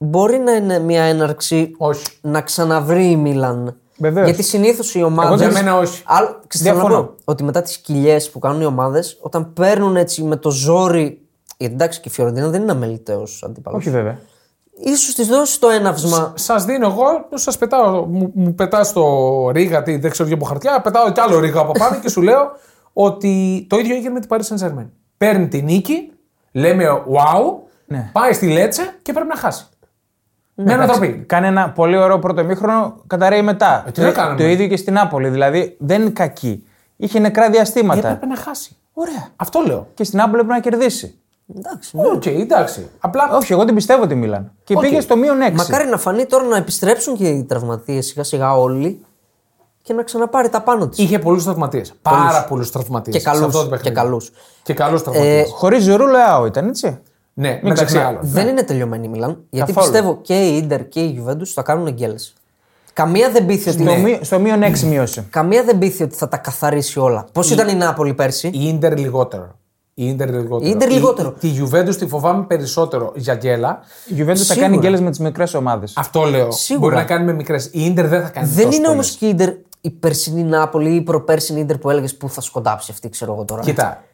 μπορεί 0.03 0.37
να 0.39 0.51
είναι 0.51 0.79
μια 0.79 1.03
έναρξη 1.03 1.75
Όχι. 1.77 2.05
να 2.21 2.41
ξαναβρει 2.41 3.09
η 3.09 3.15
Μίλαν. 3.15 3.77
Βεβαίως. 3.97 4.25
Γιατί 4.25 4.43
συνήθως 4.43 4.95
οι 4.95 5.03
ομάδε. 5.03 5.27
Εγώ 5.27 5.35
για 5.35 5.51
μένα 5.51 5.77
όχι. 5.77 6.01
Άλλο, 6.05 6.39
ξέρω 6.47 6.75
να 6.75 6.81
Διαφωνώ. 6.81 7.03
πω 7.03 7.13
ότι 7.25 7.43
μετά 7.43 7.61
τις 7.61 7.77
κοιλιές 7.77 8.29
που 8.29 8.39
κάνουν 8.39 8.61
οι 8.61 8.65
ομάδες, 8.65 9.17
όταν 9.21 9.53
παίρνουν 9.53 9.95
έτσι 9.95 10.23
με 10.23 10.35
το 10.35 10.49
ζόρι. 10.51 11.21
Γιατί 11.57 11.73
εντάξει 11.73 11.99
και 11.99 12.07
η 12.07 12.11
Φιωρεντίνα 12.11 12.47
δεν 12.49 12.61
είναι 12.61 12.71
αμεληταίος 12.71 13.43
αντίπαλος. 13.45 13.79
Όχι 13.79 13.89
βέβαια. 13.89 14.17
σω 14.97 15.13
της 15.13 15.27
δώσει 15.27 15.59
το 15.59 15.69
έναυσμα. 15.69 16.33
Σας 16.35 16.65
δίνω 16.65 16.87
εγώ, 16.87 17.03
σας 17.33 17.57
πετάω, 17.57 18.05
μου, 18.05 18.31
μου 18.33 18.55
πετάς 18.55 18.93
το 18.93 19.03
ρίγα, 19.49 19.83
τι, 19.83 19.97
δεν 19.97 20.11
ξέρω 20.11 20.27
για 20.27 20.37
από 20.37 20.45
χαρτιά, 20.45 20.81
πετάω 20.81 21.11
κι 21.11 21.19
άλλο 21.19 21.39
ρίγα 21.39 21.59
από 21.59 21.71
πάνω 21.71 21.99
και 21.99 22.09
σου 22.09 22.21
λέω 22.21 22.51
ότι 22.93 23.65
το 23.69 23.77
ίδιο 23.77 23.95
έγινε 23.95 24.09
με 24.09 24.19
την 24.19 24.29
Paris 24.33 24.41
Saint 24.55 24.67
Germain. 24.67 24.89
Παίρνει 25.17 25.47
τη 25.47 25.61
νίκη, 25.61 26.11
λέμε 26.51 26.85
wow, 26.89 27.53
Ναι. 27.85 28.09
πάει 28.13 28.33
στη 28.33 28.47
Λέτσε 28.47 28.95
και 29.01 29.13
πρέπει 29.13 29.27
να 29.27 29.35
χάσει. 29.35 29.65
Με 30.55 30.73
ανατροπή. 30.73 31.23
Κάνει 31.27 31.47
ένα 31.47 31.69
πολύ 31.69 31.97
ωραίο 31.97 32.19
πρώτο 32.19 32.41
ημίχρονο, 32.41 32.95
καταρρέει 33.07 33.41
μετά. 33.41 33.83
Ε, 33.87 33.91
τι 33.91 34.01
να 34.01 34.11
κάνουμε; 34.11 34.37
το 34.37 34.43
ίδιο 34.43 34.67
και 34.67 34.77
στην 34.77 34.93
Νάπολη. 34.93 35.29
Δηλαδή 35.29 35.75
δεν 35.79 36.01
είναι 36.01 36.09
κακή. 36.09 36.63
Είχε 36.95 37.19
νεκρά 37.19 37.49
διαστήματα. 37.49 38.07
Έπρεπε 38.07 38.25
να 38.25 38.35
χάσει. 38.35 38.75
Ωραία. 38.93 39.27
Αυτό 39.35 39.63
λέω. 39.67 39.87
Και 39.93 40.03
στην 40.03 40.17
Νάπολη 40.19 40.39
έπρεπε 40.41 40.53
να 40.53 40.59
κερδίσει. 40.59 41.17
Εντάξει. 41.57 41.97
Οκ, 42.13 42.25
εντάξει. 42.25 42.89
Απλά 42.99 43.29
Όχι, 43.31 43.53
εγώ 43.53 43.65
την 43.65 43.75
πιστεύω 43.75 44.07
τη 44.07 44.15
Μίλαν. 44.15 44.51
Και 44.63 44.73
Οκ. 44.75 44.81
πήγε 44.81 45.01
στο 45.01 45.15
μείον 45.15 45.37
6. 45.41 45.51
Μακάρι 45.53 45.89
να 45.89 45.97
φανεί 45.97 46.25
τώρα 46.25 46.43
να 46.43 46.57
επιστρέψουν 46.57 47.15
και 47.15 47.27
οι 47.27 47.43
τραυματίες 47.43 48.05
σιγά 48.05 48.23
σιγά 48.23 48.53
όλοι 48.55 49.05
και 49.81 49.93
να 49.93 50.03
ξαναπάρει 50.03 50.49
τα 50.49 50.61
πάνω 50.61 50.87
της. 50.87 50.97
είχε 50.99 51.19
πολλούς 51.19 51.43
τραυματίες. 51.43 51.93
Πάρα 52.01 52.45
πολλούς 52.49 52.71
τραυματίες. 52.71 53.15
Και 53.15 53.29
καλούς, 53.29 53.67
και 53.81 53.89
καλούς. 53.89 54.31
Και 54.63 54.73
καλούς 54.73 55.03
τραυματίες. 55.03 55.47
Ε, 55.47 55.49
Χωρίς 55.49 55.83
Ζιρού 55.83 56.07
Λεάο 56.07 56.45
ήταν 56.45 56.67
έτσι. 56.67 56.99
Ναι, 57.33 57.59
μεταξύ 57.63 57.85
ξεχνά- 57.85 58.07
άλλων. 58.07 58.21
Δεν 58.23 58.47
είναι 58.47 58.63
τελειωμένη 58.63 59.05
η 59.05 59.09
Μιλάν. 59.09 59.43
Γιατί 59.49 59.73
Καθόλου. 59.73 59.91
πιστεύω 59.93 60.19
και 60.21 60.47
η 60.47 60.57
Ιντερ 60.57 60.87
και 60.87 60.99
η 60.99 61.23
Juventus 61.25 61.45
θα 61.53 61.61
κάνουν 61.61 61.87
γκέλες. 61.87 62.15
Καμία 62.93 63.29
δεν 63.29 63.45
πείθει 63.45 63.69
ότι. 63.69 63.83
Στο, 63.83 63.95
μεί- 63.95 64.23
στο 64.25 64.39
μείον 64.39 64.61
6 64.63 64.79
μείωσε. 64.87 65.25
Καμία 65.29 65.63
δεν 65.63 65.77
πείθει 65.77 66.03
ότι 66.03 66.15
θα 66.15 66.27
τα 66.27 66.37
καθαρίσει 66.37 66.99
όλα. 66.99 67.25
Πώς 67.31 67.51
ήταν 67.51 67.67
η 67.67 67.73
Νάπολη 67.73 68.13
πέρσι; 68.13 68.47
Η 68.47 68.67
Ίντερ 68.67 68.97
λιγότερο. 68.97 69.55
Η 69.93 70.05
Ίντερ 70.07 70.29
λιγότερο. 70.29 70.67
Η 70.67 70.69
Ίντερ 70.69 70.91
λιγότερο. 70.91 71.31
Τη 71.31 71.51
Juventus 71.61 71.95
τη 71.95 72.07
φοβάμαι 72.07 72.43
περισσότερο 72.45 73.11
για 73.15 73.35
γκέλα. 73.35 73.79
Η 74.07 74.13
Juventus 74.17 74.25
θα 74.25 74.35
Σίγουρα. 74.35 74.61
κάνει 74.65 74.77
γκέλες 74.77 75.01
με 75.01 75.09
τις 75.09 75.19
μικρές 75.19 75.53
ομάδες. 75.53 75.93
Αυτό 75.97 76.23
λέω. 76.23 76.51
Σίγουρα. 76.51 76.85
Μπορεί 76.85 76.95
να 77.01 77.03
κάνει 77.03 77.25
με 77.25 77.33
μικρές. 77.33 77.65
Η 77.65 77.85
Ίντερ 77.85 78.07
δεν 78.07 78.21
θα 78.21 78.29
κάνει 78.29 78.47
Δεν 78.47 78.65
τόσο 78.65 78.77
είναι 78.77 78.87
όμως 78.87 79.17
πολλές. 79.17 79.37
και 79.37 79.43
η 79.43 79.47
Ιντερ 79.47 79.53
η 79.81 79.89
περσινή 79.89 80.43
Νάπολη 80.43 80.89
ή 80.91 80.95
η 80.95 81.01
προπέρσινη 81.01 81.59
Ιντερ 81.59 81.77
που 81.77 81.89
έλεγες 81.89 82.15
που 82.15 82.29
θα 82.29 82.41
σκοντάψει 82.41 82.91
αυτή, 82.91 83.09
ξέρω 83.09 83.33
εγώ 83.33 83.43
τώρα. 83.45 83.61
Κοίτα, 83.61 83.91
ε, 83.91 84.12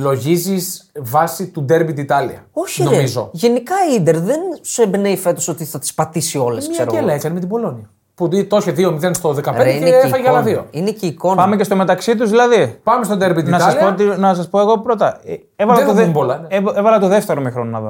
λογίζεις 0.00 0.90
βάσει 0.98 1.48
του 1.50 1.64
Derby 1.68 1.94
d'Italia. 1.98 2.40
Όχι, 2.52 2.82
νομίζω. 2.82 3.20
Ρε. 3.22 3.28
Γενικά 3.32 3.74
η 3.92 3.94
Ιντερ 3.94 4.18
δεν 4.20 4.40
σου 4.62 4.82
εμπνέει 4.82 5.16
φέτος 5.16 5.48
ότι 5.48 5.64
θα 5.64 5.78
τις 5.78 5.94
πατήσει 5.94 6.38
όλες, 6.38 6.64
Μια 6.68 6.72
ξέρω 6.76 6.90
γκέλα 6.90 7.06
εγώ. 7.06 7.14
έκανε 7.16 7.34
με 7.34 7.40
την 7.40 7.48
Πολώνια. 7.48 7.90
Που 8.14 8.28
το 8.48 8.56
είχε 8.56 8.72
2-0 8.76 9.14
στο 9.14 9.34
15 9.34 9.52
Ρε, 9.56 9.70
και 9.70 9.76
είναι, 9.76 9.88
και 9.90 9.94
έφαγε 9.96 10.28
άλλα 10.28 10.38
εικόνα. 10.38 10.42
δύο. 10.42 10.66
είναι 10.70 10.90
και 10.90 11.06
η 11.06 11.08
εικόνα. 11.08 11.34
Πάμε 11.36 11.56
και 11.56 11.64
στο 11.64 11.76
μεταξύ 11.76 12.16
τους 12.16 12.30
δηλαδή. 12.30 12.78
Πάμε 12.82 13.04
στο 13.04 13.14
Derby 13.14 13.44
Να 13.44 13.58
σας 13.58 13.74
πω, 13.76 13.80
d'Italia. 13.86 13.92
ότι- 13.92 14.04
να 14.20 14.34
σας 14.34 14.48
πω 14.48 14.60
εγώ 14.60 14.78
πρώτα. 14.78 15.20
Ε, 15.24 15.34
Έβαλα, 15.56 15.78
Δεν 15.78 15.86
το, 15.88 15.92
θα 15.92 15.96
δε- 15.98 16.02
πούμε 16.02 16.14
πολλά, 16.14 16.38
ναι. 16.38 16.46
έβα- 16.56 16.72
έβαλα 16.76 16.98
το 16.98 17.06
δεύτερο 17.08 17.40
μήχρονο 17.40 17.70
να 17.70 17.80
δω. 17.80 17.88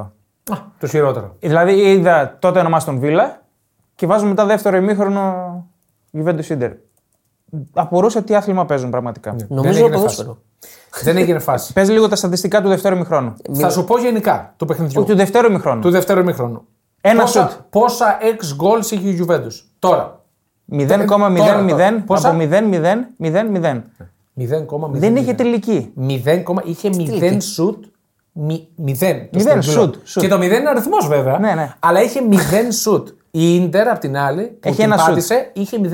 Α, 0.51 0.57
το 0.79 0.87
χειρότερο. 0.87 1.35
Δηλαδή 1.39 1.73
είδα 1.91 2.37
τότε 2.39 2.59
ονομά 2.59 2.79
στον 2.79 2.99
Βίλα 2.99 3.41
και 3.95 4.05
βάζω 4.07 4.25
μετά 4.25 4.45
δεύτερο 4.45 4.77
ημίχρονο 4.77 5.65
Juventus 6.17 6.47
Inter. 6.47 6.71
Απορούσα 7.73 8.21
τι 8.23 8.35
άθλημα 8.35 8.65
παίζουν 8.65 8.89
πραγματικά. 8.89 9.31
Δεν 9.37 9.47
Νομίζω 9.49 9.79
έγινε 9.79 9.95
ποδόσφαιρο. 9.95 10.37
Δεν 11.03 11.17
έγινε 11.17 11.39
φάση. 11.39 11.73
Παίζει 11.73 11.91
λίγο 11.91 12.07
τα 12.07 12.15
στατιστικά 12.15 12.61
του 12.61 12.67
δεύτερου 12.69 12.95
ημιχρόνου. 12.95 13.33
Θα 13.53 13.69
σου 13.69 13.83
πω 13.83 13.99
γενικά 13.99 14.53
του 14.57 14.65
παιχνιδιού. 14.65 15.01
Όχι, 15.01 15.09
του 15.11 15.17
δεύτερου 15.17 15.47
ημιχρόνου. 15.47 15.81
Του 15.81 15.89
δεύτερου 15.89 16.19
ημίχρονου. 16.19 16.65
Ένα 17.01 17.21
πόσα, 17.21 17.41
σουτ. 17.41 17.59
Πόσα 17.69 18.17
ex 18.21 18.63
goals 18.63 18.91
είχε 18.91 19.07
η 19.09 19.25
Juventus; 19.27 19.53
Τώρα. 19.79 20.21
0,00 20.71 20.87
τώρα. 21.37 22.03
Πόσα; 22.05 22.29
από 22.29 22.37
0,0,0,0. 22.39 23.83
0,0. 24.37 24.89
Δεν 24.91 25.15
είχε 25.15 25.33
τελική. 25.33 25.93
0, 25.99 26.13
είχε 26.63 26.89
0 26.89 27.37
σουτ. 27.41 27.83
0. 28.47 28.57
Μηδέν 28.75 29.61
σουτ, 29.61 29.95
σουτ. 30.03 30.21
Και 30.21 30.27
το 30.27 30.35
0 30.37 30.41
είναι 30.43 30.69
αριθμός 30.69 31.07
βέβαια. 31.07 31.39
Ναι, 31.39 31.53
ναι. 31.53 31.73
Αλλά 31.79 32.01
είχε 32.01 32.19
0 32.31 32.35
σουτ. 32.71 33.07
Η 33.31 33.55
Ιντερ 33.55 33.87
απ' 33.87 33.99
την 33.99 34.17
άλλη 34.17 34.43
που 34.43 34.57
Έχει 34.67 34.75
την 34.75 34.85
ένα 34.85 34.97
σουτ. 34.97 35.07
πάτησε 35.07 35.51
είχε 35.53 35.77
0,27. 35.83 35.89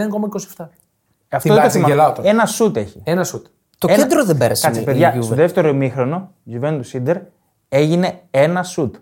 Αυτό 1.31 1.47
Την 1.47 1.53
δεν 1.53 1.55
πάτησε, 1.55 1.69
θυμάμαι. 1.69 1.93
γελάω 1.93 2.11
τώρα. 2.11 2.29
Ένα 2.29 2.45
σουτ 2.45 2.77
έχει. 2.77 3.01
Ένα 3.03 3.23
σουτ. 3.23 3.45
Το 3.79 3.87
Ένα- 3.91 3.97
κέντρο 4.01 4.25
δεν 4.25 4.37
πέρασε. 4.37 4.65
Κάτσε, 4.65 4.81
η- 4.81 4.83
παιδιά, 4.83 5.15
η 5.15 5.21
στο 5.21 5.33
Juve. 5.33 5.37
δεύτερο 5.37 5.67
ημίχρονο, 5.67 6.31
Juventus 6.51 6.81
Inter 6.93 7.15
έγινε 7.69 8.19
ένα 8.31 8.63
σουτ. 8.63 8.95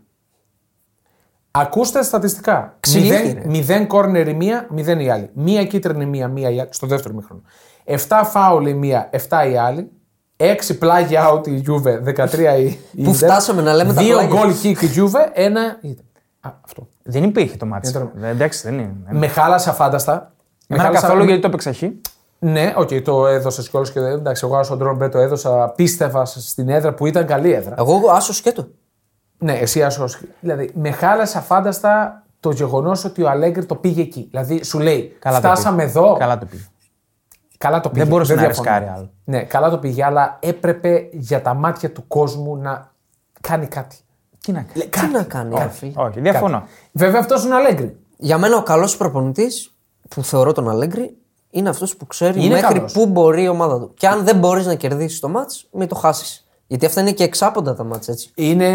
Ακούστε 1.52 2.04
στατιστικά. 2.04 2.76
Ξυλίκη, 2.80 3.32
ρε. 3.34 3.44
0 3.82 3.86
κόρνερ 3.88 4.28
η 4.28 4.34
μία, 4.34 4.68
0 4.76 5.00
η 5.02 5.10
άλλη. 5.10 5.30
Μία 5.34 5.66
κίτρινη 5.66 6.04
η 6.04 6.08
μία, 6.08 6.28
μία 6.28 6.50
η 6.50 6.60
άλλη. 6.60 6.70
Στο 6.72 6.88
δεύτερο 6.88 7.14
μήχρονο. 7.14 7.42
7 7.84 8.24
φάουλ 8.26 8.66
η 8.68 8.74
μία, 8.74 9.10
7 9.12 9.50
η 9.52 9.58
άλλη. 9.58 9.92
6 10.38 10.78
πλάγια 10.78 11.30
out 11.32 11.48
η 11.48 11.64
Juve, 11.68 12.02
13 12.04 12.58
η 12.58 12.80
η 12.92 13.04
Πού 13.04 13.12
Inter. 13.12 13.16
φτάσαμε 13.16 13.62
να 13.62 13.74
λέμε 13.74 13.94
τα 13.94 14.02
Δύο 14.02 14.18
πλάγια. 14.18 14.40
γκολ 14.40 14.54
kick 14.64 14.82
η 14.84 14.88
Juve, 14.96 15.30
ένα. 15.34 15.62
Α, 16.42 16.50
αυτό. 16.66 16.88
Δεν 17.04 17.24
υπήρχε 17.24 17.58
το 17.58 17.66
ματς. 17.66 17.90
Ήταν- 17.90 18.12
Εντάξει, 18.24 18.62
δεν 18.70 18.74
είναι. 18.80 18.94
Με 19.10 19.28
χάλασε 19.28 19.70
αφάνταστα. 19.70 20.14
Με 20.68 20.76
Εμένα 20.76 20.84
χάλασε- 20.84 21.08
καθόλου 21.08 21.26
γιατί 21.26 21.42
το 21.42 21.48
έπαιξα 21.48 21.74
χ. 21.74 21.84
Ναι, 22.40 22.74
οκ, 22.78 22.90
το 23.04 23.28
έδωσες 23.28 23.62
κιόλας 23.70 23.90
και 23.92 24.00
δεν. 24.00 24.12
Εντάξει, 24.12 24.46
εγώ 24.46 24.64
στον 24.64 24.78
Ντρόμπε 24.78 25.10
το 25.10 25.18
έδωσα. 25.18 25.70
Πίστευα 25.76 26.26
στην 26.26 26.70
έδρα 26.70 26.94
που 26.94 27.06
ήταν 27.06 27.26
καλή 27.26 27.52
έδρα. 27.54 27.76
Εγώ 27.78 28.02
άσο 28.12 28.34
σκέτο. 28.34 28.68
Ναι, 29.38 29.54
εσύ 29.54 29.84
άσο. 29.84 30.06
Δηλαδή, 30.40 30.72
με 30.74 30.92
χάλασε 30.92 31.38
αφάνταστα 31.38 32.24
το 32.40 32.52
γεγονός 32.52 33.04
ότι 33.06 33.24
ο 33.24 33.30
Αλέγκρι 33.30 33.66
το 33.66 33.76
πήγε 33.76 34.02
εκεί. 34.02 34.28
Δηλαδή, 34.30 34.64
σου 34.64 34.80
λέει, 34.80 35.16
Καλά 35.20 35.42
το 35.42 35.48
φτάσαμε 35.48 35.78
πήγε. 35.84 35.90
εδώ. 35.90 36.16
Καλά 36.20 36.38
το 36.38 36.46
πήγε. 36.46 36.64
Καλά 37.58 37.80
το 37.80 37.90
πήγε. 37.90 38.02
Δεν 38.02 38.12
μπορούσε 38.12 38.34
να 38.34 38.42
διαφωνώ. 38.42 38.70
ρισκάρει 38.70 38.92
άλλο. 38.96 39.12
Ναι, 39.24 39.44
καλά 39.44 39.70
το 39.70 39.78
πήγε, 39.78 40.04
αλλά 40.04 40.38
έπρεπε 40.42 41.10
για 41.12 41.42
τα 41.42 41.54
μάτια 41.54 41.92
του 41.92 42.08
κόσμου 42.08 42.58
να 42.58 42.92
κάνει 43.42 43.68
κάτι. 43.68 43.96
Τι 44.40 44.52
να 44.52 44.66
κάνει. 44.74 44.90
Τι 44.90 45.08
να 45.14 45.24
κάνει, 45.24 45.56
ρε 45.58 45.70
φίλε. 45.70 45.92
Όχι, 45.96 46.20
διαφωνώ. 46.20 46.64
Βέβαια, 46.92 47.20
αυτός 47.20 47.44
είναι 47.44 47.54
ο 47.54 47.58
Αλέγκρι. 47.58 47.98
Για 48.18 48.38
μένα 48.38 48.58
ο 48.58 48.64
καλός 48.64 48.98
προπονητής 48.98 49.76
που 50.10 50.24
θεωρώ 50.24 50.52
τον 50.54 50.70
Αλέγκρι 50.70 51.18
είναι 51.50 51.70
αυτός 51.70 51.96
που 51.98 52.08
ξέρει 52.08 52.44
Είναι 52.46 52.54
μέχρι 52.54 52.74
καλός. 52.74 52.94
πού 52.94 53.06
μπορεί 53.06 53.44
η 53.44 53.48
ομάδα 53.48 53.80
του. 53.80 53.92
Και 53.98 54.08
αν 54.08 54.24
δεν 54.24 54.38
μπορείς 54.38 54.66
να 54.66 54.76
κερδίσεις 54.76 55.20
το 55.20 55.30
μάτς, 55.30 55.68
μην 55.72 55.88
το 55.88 55.96
χάσεις. 55.96 56.48
Γιατί 56.68 56.86
αυτά 56.86 57.02
είναι 57.02 57.12
και 57.12 57.24
εξάποντα 57.24 57.76
τα 57.76 57.84
μάτς 57.84 58.08
έτσι. 58.08 58.32
Είναι, 58.36 58.68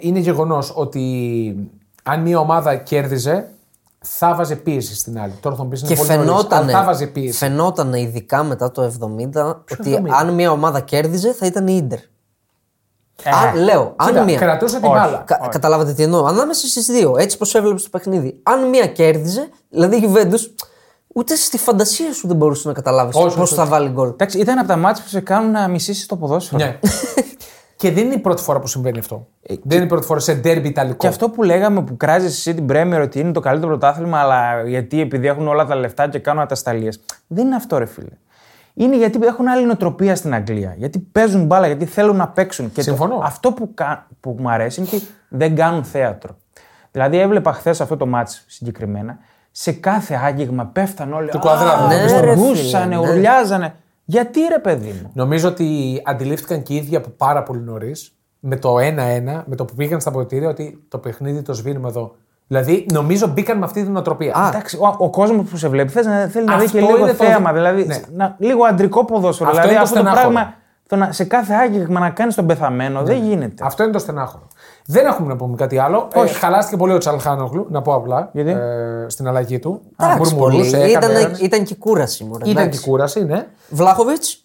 είναι 0.00 0.18
γεγονός 0.18 0.72
ότι 0.76 1.70
αν 2.02 2.20
μια 2.22 2.38
ομάδα 2.38 2.76
κέρδιζε, 2.76 3.48
θα 4.08 4.34
βάζε 4.34 4.56
πίεση 4.56 4.94
στην 4.94 5.20
άλλη. 5.20 5.32
Τώρα 5.40 5.56
θα 5.56 5.62
μου 5.62 5.68
πεις 5.68 5.80
είναι 5.80 5.88
Και 5.88 5.94
πολύ 5.96 6.08
νωρίς, 6.08 6.24
φαινόταν, 6.26 6.62
αλλά 6.62 6.78
θα 6.78 6.84
βάζε 6.84 7.06
πίεση. 7.06 7.38
φαινόταν 7.38 7.92
ειδικά 7.92 8.42
μετά 8.44 8.70
το 8.70 8.82
70 8.82 9.56
ότι 9.78 9.94
70? 10.02 10.08
αν 10.10 10.34
μια 10.34 10.50
ομάδα 10.50 10.80
κέρδιζε 10.80 11.32
θα 11.32 11.46
ήταν 11.46 11.66
η 11.66 11.74
Ίντερ. 11.82 11.98
Ε, 13.22 13.30
αν, 13.30 13.56
λέω, 13.64 13.92
αν 13.96 14.08
Κοίτα, 14.08 14.22
μια. 14.24 14.38
κρατούσε 14.38 14.76
την 14.80 14.84
Όχι. 14.88 14.94
μπάλα. 14.98 15.18
Κα- 15.26 15.48
καταλάβατε 15.50 15.92
τι 15.92 16.02
εννοώ. 16.02 16.24
Ανάμεσα 16.24 16.66
στις 16.66 16.86
δύο, 16.86 17.14
έτσι 17.18 17.38
πώ 17.38 17.58
έβλεπες 17.58 17.82
το 17.82 17.88
παιχνίδι. 17.92 18.40
Αν 18.42 18.68
μία 18.68 18.86
κέρδιζε, 18.86 19.48
δηλαδή 19.70 19.96
η 19.96 20.10
Juventus, 20.14 20.40
ούτε 21.16 21.34
στη 21.36 21.58
φαντασία 21.58 22.12
σου 22.12 22.26
δεν 22.26 22.36
μπορούσες 22.36 22.64
να 22.64 22.72
καταλάβεις 22.72 23.16
Όχι, 23.16 23.24
πώς 23.36 23.50
όχι, 23.50 23.54
θα 23.54 23.64
βάλει 23.66 23.88
γκολ. 23.88 24.08
Εντάξει, 24.08 24.38
ήταν 24.38 24.58
από 24.58 24.68
τα 24.68 24.76
μάτια 24.76 25.02
που 25.02 25.08
σε 25.08 25.20
κάνουν 25.20 25.50
να 25.50 25.68
μισήσεις 25.68 26.06
το 26.06 26.16
ποδόσφαιρο. 26.16 26.64
Ναι. 26.64 26.78
και 27.76 27.90
δεν 27.92 28.04
είναι 28.04 28.14
η 28.14 28.18
πρώτη 28.18 28.42
φορά 28.42 28.58
που 28.60 28.66
συμβαίνει 28.66 28.98
αυτό. 28.98 29.26
δεν 29.62 29.76
είναι 29.76 29.84
η 29.84 29.88
πρώτη 29.88 30.06
φορά 30.06 30.20
σε 30.20 30.34
ντέρμπι 30.34 30.68
ιταλικό. 30.68 30.94
Ε, 30.94 30.98
Και 31.00 31.06
αυτό 31.06 31.30
που 31.30 31.42
λέγαμε 31.42 31.82
που 31.82 31.96
κράζει 31.96 32.26
εσύ 32.26 32.54
την 32.54 32.66
Πρέμιερ 32.66 33.00
ότι 33.00 33.20
είναι 33.20 33.32
το 33.32 33.40
καλύτερο 33.40 33.68
πρωτάθλημα, 33.70 34.18
αλλά 34.18 34.62
γιατί 34.68 35.00
επειδή 35.00 35.26
έχουν 35.26 35.48
όλα 35.48 35.64
τα 35.66 35.74
λεφτά 35.74 36.08
και 36.08 36.18
κάνουν 36.18 36.42
ατασταλίες. 36.42 37.00
Δεν 37.26 37.46
είναι 37.46 37.54
αυτό, 37.56 37.78
ρε 37.78 37.86
φίλε. 37.86 38.08
Είναι 38.74 38.96
γιατί 38.96 39.18
έχουν 39.22 39.48
άλλη 39.48 39.66
νοοτροπία 39.66 40.16
στην 40.16 40.34
Αγγλία. 40.34 40.74
Γιατί 40.78 40.98
παίζουν 40.98 41.44
μπάλα, 41.46 41.66
γιατί 41.66 41.84
θέλουν 41.86 42.16
να 42.16 42.28
παίξουν. 42.28 42.68
Και 42.68 42.74
το- 42.74 42.82
Συμφωνώ. 42.82 43.20
αυτό 43.22 43.52
που, 43.52 43.74
κα- 43.74 44.06
που 44.20 44.36
μου 44.38 44.50
αρέσει 44.50 44.80
είναι 44.80 44.88
ότι 44.92 45.06
δεν 45.28 45.54
κάνουν 45.56 45.84
θέατρο. 45.84 46.36
Δηλαδή, 46.90 47.18
έβλεπα 47.18 47.52
χθες 47.52 47.80
αυτό 47.80 47.96
το 47.96 48.06
μάτς 48.06 48.44
συγκεκριμένα. 48.46 49.18
Σε 49.58 49.72
κάθε 49.72 50.20
άγγιγμα 50.24 50.64
πέφταν 50.66 51.12
όλοι. 51.12 51.28
Του 51.30 51.38
κουαδράδου. 51.38 51.86
Ναι, 51.86 52.20
ρε 52.20 52.34
Γκούσανε, 52.34 52.84
φίλε, 52.84 52.86
ναι. 52.86 52.98
ουρλιάζανε. 52.98 53.74
Γιατί 54.04 54.40
ρε 54.48 54.58
παιδί 54.58 55.00
μου; 55.02 55.10
Νομίζω 55.14 55.48
ότι 55.48 56.00
αντιλήφθηκαν 56.04 56.62
και 56.62 56.72
οι 56.72 56.76
ίδιοι 56.76 56.96
από 56.96 57.08
πάρα 57.08 57.42
πολύ 57.42 57.60
νωρίς 57.60 58.12
με 58.40 58.56
το 58.56 58.74
1-1, 58.76 58.82
με 59.46 59.56
το 59.56 59.64
που 59.64 59.74
πήγαν 59.74 60.00
στα 60.00 60.10
ποτήρια, 60.10 60.48
ότι 60.48 60.84
το 60.88 60.98
παιχνίδι 60.98 61.42
το 61.42 61.52
σβήνουμε 61.52 61.88
εδώ. 61.88 62.14
Δηλαδή, 62.46 62.86
νομίζω 62.92 63.26
μπήκαν 63.26 63.58
με 63.58 63.64
αυτή 63.64 63.82
την 63.84 63.96
οτροπία. 63.96 64.34
Α, 64.34 64.48
Εντάξει, 64.48 64.76
ο, 64.76 64.94
ο 64.98 65.10
κόσμος 65.10 65.50
που 65.50 65.56
σε 65.56 65.68
βλέπει 65.68 65.90
θες 65.92 66.06
να, 66.06 66.26
θέλει 66.26 66.44
να 66.44 66.56
δει 66.58 66.64
Αυτό 66.64 66.78
και 66.78 66.84
λίγο 66.84 66.98
είναι 66.98 67.06
το- 67.12 67.24
θέαμα. 67.24 67.52
Δηλαδή, 67.52 67.84
Ναι. 67.86 68.00
να, 68.14 68.36
λίγο 68.38 68.64
αντρικό 68.64 69.04
ποδόσφαιρο. 69.04 69.50
Αυτό 69.50 69.62
δηλαδή 69.62 69.76
είναι 69.78 69.84
το 69.84 69.98
αυτό 69.98 70.02
το 70.02 70.08
στενάχωρο. 70.16 70.32
πράγμα 70.32 70.54
το 70.88 70.96
να, 70.96 71.12
σε 71.12 71.24
κάθε 71.24 71.54
άγγιγμα 71.54 72.00
να 72.00 72.10
κάνεις 72.10 72.34
τον 72.34 72.46
πεθαμένο 72.46 73.02
δεν 73.02 73.22
γίνεται. 73.22 73.64
Αυτό 73.64 73.82
είναι 73.82 73.92
το 73.92 73.98
στενάχωρο. 73.98 74.45
Δεν 74.86 75.06
έχουμε 75.06 75.28
να 75.28 75.36
πούμε 75.36 75.56
κάτι 75.56 75.78
άλλο. 75.78 76.08
Ε, 76.14 76.26
χαλάστηκε 76.26 76.76
πολύ 76.76 76.92
ο 76.92 76.98
Τσαλχάνογλου, 76.98 77.66
να 77.70 77.82
πω 77.82 77.94
απλά. 77.94 78.28
Γιατί; 78.32 78.50
Ε, 78.50 79.06
στην 79.08 79.28
αλλαγή 79.28 79.58
του. 79.58 79.80
Εντάξει, 80.02 80.34
Μουρμουρούσε, 80.34 80.76
πολύ. 80.76 80.90
έκανε 80.92 81.12
Ήταν, 81.12 81.24
ένας. 81.24 81.38
ήταν 81.40 81.64
και 81.64 81.74
κούραση. 81.74 82.24
Μωρέ, 82.24 82.50
Ήταν 82.50 82.62
εντάξει. 82.62 82.80
και 82.82 82.88
κούραση, 82.90 83.24
ναι. 83.24 83.46
Βλάχοβιτς; 83.68 84.44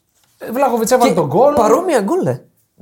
Βλάχοβιτς 0.52 0.92
έβαλε 0.92 1.14
τον 1.14 1.26
γκολ. 1.28 1.54
Παρόμοια 1.54 2.00
γκολ. 2.02 2.26
ε. 2.26 2.42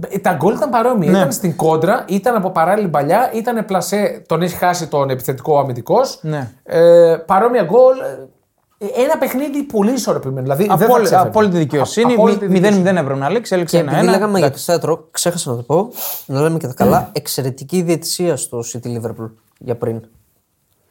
Ε, 0.09 0.17
Τα 0.19 0.33
γκολ 0.33 0.53
ήταν 0.53 0.69
παρόμοια. 0.69 1.11
Ναι. 1.11 1.17
Ήταν 1.17 1.31
στην 1.31 1.55
κόντρα, 1.55 2.05
ήταν 2.07 2.35
από 2.35 2.49
παράλληλη 2.49 2.87
παλιά, 2.87 3.31
ήταν 3.33 3.65
πλασέ, 3.65 4.23
τον 4.27 4.41
έχει 4.41 4.55
χάσει 4.55 4.87
τον 4.87 5.09
επιθετικό 5.09 5.59
αμυντικός. 5.59 6.19
Ναι. 6.21 6.49
Ε, 6.63 7.15
παρόμοια 7.25 7.63
γκολ. 7.63 7.95
Ε, 8.81 8.85
Ένα 9.03 9.17
παιχνίδι 9.17 9.63
πολύ 9.63 9.91
ισορροπημένο. 9.91 10.41
Δηλαδή, 10.41 10.63
δεν 10.67 10.77
θα 10.77 10.85
Απόλυτη, 10.85 11.03
ξέφευγε. 11.05 11.27
απόλυτη 11.29 11.57
δικαιοσύνη. 11.57 12.11
Α- 12.11 12.15
απόλυτη 12.15 12.47
0-0 12.47 12.95
ευρώ 12.97 13.15
να 13.15 13.29
λήξει, 13.29 13.53
έλεξε 13.55 13.75
Και 13.75 13.81
επειδή 13.81 13.95
ένα-ένα. 13.97 14.17
λέγαμε 14.17 14.39
για 14.39 14.51
το 14.51 14.57
θέατρο, 14.57 15.07
ξέχασα 15.11 15.49
να 15.49 15.55
το 15.55 15.61
πω, 15.61 15.89
να 16.25 16.41
λέμε 16.41 16.57
και 16.57 16.67
τα 16.67 16.73
καλά, 16.73 17.09
εξαιρετική 17.13 17.81
διαιτησία 17.81 18.35
στο 18.37 18.59
City 18.73 18.87
Liverpool 18.87 19.29
για 19.57 19.75
πριν. 19.75 19.95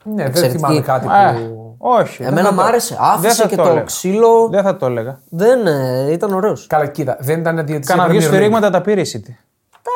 Ναι, 0.05 0.15
δεν 0.15 0.27
Εξαιρετική. 0.27 0.59
θυμάμαι 0.59 0.81
κάτι 0.81 1.07
Ε, 1.07 1.39
που. 1.41 1.75
όχι. 1.79 2.23
δεν 2.23 2.33
Εμένα 2.33 2.49
θα 2.49 2.55
μ' 2.55 2.57
το- 2.57 2.63
άρεσε. 2.63 2.95
δεν 2.95 3.05
Άφησε 3.11 3.43
θα 3.43 3.49
και 3.49 3.57
το 3.57 3.63
το 3.63 3.69
έλεγα. 3.69 3.85
ξύλο. 3.85 4.49
Δεν 4.49 4.63
θα 4.63 4.77
το 4.77 4.87
έλεγα. 4.87 5.21
Δεν 5.29 5.67
ε, 5.67 6.13
ήταν 6.13 6.33
ωραίος. 6.35 6.67
Καλά, 6.67 6.87
κοίτα, 6.87 7.17
δεν 7.21 7.41
ήταν 7.41 7.67
διαιτησία. 7.67 7.95
Κάνα 7.95 8.09
δύο 8.09 8.19
Premier 8.19 8.23
League. 8.23 8.27
σφυρίγματα 8.27 8.71
τα 8.71 8.81
πήρε 8.81 9.01
η 9.01 9.07
City. 9.13 9.33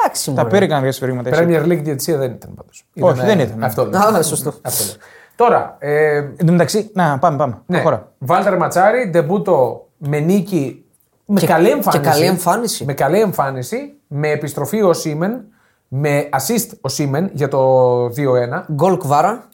Εντάξει, 0.03 0.25
Τα 0.33 0.43
μωρέ. 0.43 0.49
πήρε 0.49 0.65
κανένα 0.67 0.81
δύο 0.83 0.93
σφυρίγματα. 0.93 1.29
η 1.29 1.33
City. 1.33 1.37
Premier 1.39 1.65
League 1.65 1.83
διαιτησία 1.83 2.17
δεν 2.19 2.31
ήταν 2.31 2.55
πάντως. 2.55 2.85
Όχι, 3.01 3.27
δεν 3.27 3.39
ήταν. 3.41 3.65
Αυτό 3.65 3.85
λέω. 3.87 4.01
Α, 4.01 4.23
σωστό. 4.23 4.53
Αυτό 4.63 4.85
λέω. 4.85 4.95
Τώρα, 5.37 5.77
ε, 5.79 6.17
Εν 6.17 6.47
τω 6.47 6.53
μεταξύ, 6.53 6.91
να 6.95 7.19
πάμε, 7.19 7.37
πάμε. 7.37 7.59
ναι, 7.67 7.77
Προχώρα. 7.77 8.13
Βάλτερ 8.19 8.57
Ματσάρη, 8.57 9.09
ντεμπούτο 9.11 9.87
με 9.97 10.19
νίκη. 10.21 10.85
Με 11.27 11.41
Και- 11.41 11.47
καλή 11.47 11.67
και 11.67 11.73
εμφάνιση. 11.73 12.11
καλή 12.11 12.25
εμφάνιση. 12.25 12.85
Με 12.85 12.93
καλή 12.93 13.21
εμφάνιση. 13.21 13.93
Με 14.07 14.29
επιστροφή 14.31 14.83
ο 14.83 14.93
Σίμεν. 14.93 15.45
Με 15.89 16.29
assist 16.33 16.69
ο 16.81 16.89
Σίμεν 16.89 17.31
για 17.33 17.49
το 17.49 18.09
2-1. 18.09 18.67
Γκολ 18.73 18.97
Κβάρα. 18.99 19.49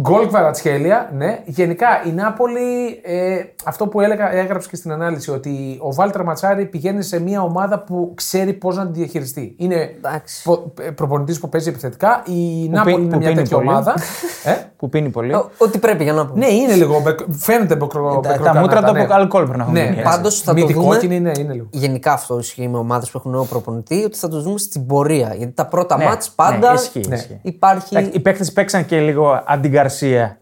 Γκολ 0.00 0.26
Κβαρατσχέλια, 0.26 1.10
ναι. 1.16 1.42
Γενικά 1.44 1.86
η 2.06 2.10
Νάπολη, 2.10 3.00
ε, 3.02 3.36
αυτό 3.64 3.86
που 3.86 4.00
έλεγα, 4.00 4.32
έγραψε 4.32 4.68
και 4.68 4.76
στην 4.76 4.92
ανάλυση, 4.92 5.30
ότι 5.30 5.78
ο 5.82 5.94
Βάλτερ 5.94 6.22
Ματσάρη 6.24 6.66
πηγαίνει 6.66 7.02
σε 7.02 7.20
μια 7.20 7.42
ομάδα 7.42 7.78
που 7.84 8.12
ξέρει 8.14 8.52
πώς 8.52 8.76
να 8.76 8.86
τη 8.86 8.98
διαχειριστεί. 8.98 9.54
Είναι 9.58 9.94
Εντάξει. 9.96 10.42
προπονητής 10.94 11.38
που 11.40 11.48
παίζει 11.48 11.68
επιθετικά. 11.68 12.22
Η 12.26 12.66
Που 12.66 12.72
Νάπολη 12.74 12.94
πίνει- 12.94 13.06
είναι 13.06 13.12
που 13.14 13.18
μια 13.18 13.28
πίνει 13.28 13.40
τέτοια 13.42 13.56
πολύ. 13.56 13.68
ομάδα. 13.68 13.94
ε; 14.44 14.52
Που 14.76 14.88
πίνει 14.88 15.08
πολύ. 15.08 15.34
Ό- 15.34 15.50
Ό,τι 15.58 15.78
πρέπει 15.78 16.02
για 16.02 16.12
να 16.12 16.26
πούμε. 16.26 16.46
Ναι, 16.46 16.52
είναι 16.52 16.74
λίγο. 16.74 17.00
μπεκ- 17.00 17.20
Φαίνεται 17.30 17.76
μπεκρο, 17.76 18.20
τα 18.42 18.54
μούτρα 18.54 18.82
του 18.82 19.00
από 19.00 19.12
αλκοόλ 19.14 19.42
πρέπει 19.42 19.56
να 19.58 19.62
έχουν 19.62 19.74
Ναι, 19.74 19.80
γίνει, 19.80 19.90
έτσι. 19.92 20.02
Πάντως 20.02 20.40
θα 20.40 20.54
το 20.54 20.60
Μύτη 20.60 20.72
δούμε. 20.72 20.86
κόκκινη, 20.86 21.20
ναι, 21.20 21.30
είναι 21.38 21.52
λίγο. 21.52 21.66
Γενικά 21.70 22.12
αυτό 22.12 22.38
ισχύει 22.38 22.68
με 22.68 22.78
ομάδες 22.78 23.10
που 23.10 23.18
έχουν 23.18 23.30
νέο 23.30 23.44
προπονητή, 23.44 24.02
ότι 24.04 24.18
θα 24.18 24.28
το 24.28 24.40
δούμε 24.40 24.58
στην 24.58 24.86
πορεία. 24.86 25.34
Γιατί 25.36 25.52
τα 25.52 25.66
πρώτα 25.66 25.96
Ναι, 25.96 26.04
μάτς 26.04 26.30
πάντα 26.30 26.68
ναι, 26.72 26.74
ισχύει, 26.80 27.04
Ναι. 27.08 27.14
ισχύει. 27.14 27.38
υπάρχει. 27.42 27.96
Εντάξει, 27.96 28.16
Οι 28.16 28.20
παίκτες 28.20 28.52
παίξαν 28.52 28.86
και 28.86 29.00
λίγο 29.00 29.42
αντιγκαρσία. 29.94 30.38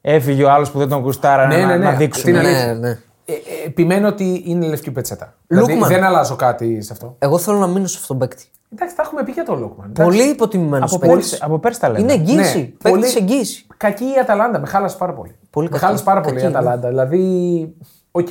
Έφυγε 0.00 0.44
ο 0.44 0.50
άλλος 0.50 0.70
που 0.70 0.78
δεν 0.78 0.88
τον 0.88 1.00
γουστάρα 1.02 1.46
Ναι, 1.46 1.56
να, 1.56 1.66
ναι, 1.66 1.76
ναι, 1.76 1.84
να 1.84 1.92
δείξουν. 1.92 2.10
αυτή 2.22 2.30
είναι 2.30 2.40
ναι, 2.40 2.48
αλήθεια. 2.48 2.74
ναι. 2.74 2.88
Ε, 3.24 3.32
ε, 3.32 3.36
επιμένω 3.66 4.08
ότι 4.08 4.42
είναι 4.46 4.66
λευκή 4.66 4.90
πετσέτα. 4.90 5.34
Δηλαδή 5.46 5.72
Λούκμαν. 5.72 5.88
δεν 5.90 6.04
αλλάζω 6.04 6.36
κάτι 6.36 6.82
σε 6.82 6.92
αυτό. 6.92 7.16
Εγώ 7.18 7.38
θέλω 7.38 7.58
να 7.58 7.66
μείνω 7.66 7.86
σε 7.86 7.98
αυτόν 8.00 8.18
τον 8.18 8.28
παίκτη. 8.28 8.44
Εντάξει, 8.72 8.96
τα 8.96 9.02
έχουμε 9.02 9.22
πει 9.24 9.30
για 9.32 9.44
τον 9.44 9.58
Λούκμαν. 9.58 9.92
Πολύ 9.92 10.22
υποτιμημένος 10.22 10.90
Από 10.92 11.00
παίκτης. 11.00 11.28
πέρσι, 11.28 11.38
από 11.44 11.58
πέρσι 11.58 11.80
τα 11.80 11.88
λέμε. 11.88 12.00
Είναι 12.00 12.12
εγγύηση. 12.12 12.58
Ναι, 12.58 12.64
Παίκτης 12.64 13.12
πολύ- 13.12 13.16
εγγύηση. 13.30 13.66
Κακή 13.76 14.04
η 14.04 14.18
Αταλάντα, 14.20 14.58
με 14.60 14.66
χάλασε 14.66 14.96
πάρα 14.96 15.12
πολύ. 15.12 15.36
Πολύ 15.50 15.66
με 15.66 15.72
κακή. 15.72 15.84
χάλασε 15.84 16.04
πάρα 16.04 16.20
πολύ 16.20 16.34
η 16.34 16.40
Κακή, 16.40 16.52
ναι. 16.52 16.58
Αταλάντα. 16.58 16.88
Δηλαδή, 16.88 17.74
οκ. 18.10 18.26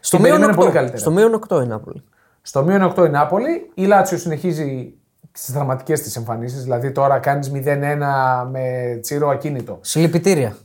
Στο 0.00 0.16
Την 0.16 0.26
μείον 0.26 0.38
περίμενε 0.38 0.52
8. 0.52 0.56
πολύ 0.56 0.70
καλύτερα. 0.70 0.98
Στο 0.98 1.10
μείον 1.10 1.34
8 1.48 1.62
η 1.62 1.66
Νάπολη. 1.66 2.02
Στο 2.42 2.62
μείον 2.62 2.82
8 2.96 3.04
η 3.06 3.08
Νάπολη. 3.08 3.70
Η 3.74 3.84
Λάτσιο 3.84 4.18
συνεχίζει 4.18 4.94
στις 5.36 5.54
δραματικές 5.54 6.00
της 6.00 6.16
εμφανίσεις. 6.16 6.62
Δηλαδή 6.62 6.92
τώρα 6.92 7.18
κάνεις 7.18 7.50
0-1 7.50 8.48
με 8.50 8.98
Τσίρο 9.00 9.28
ακίνητο. 9.28 9.78
Συλλυπητήρια. 9.80 10.56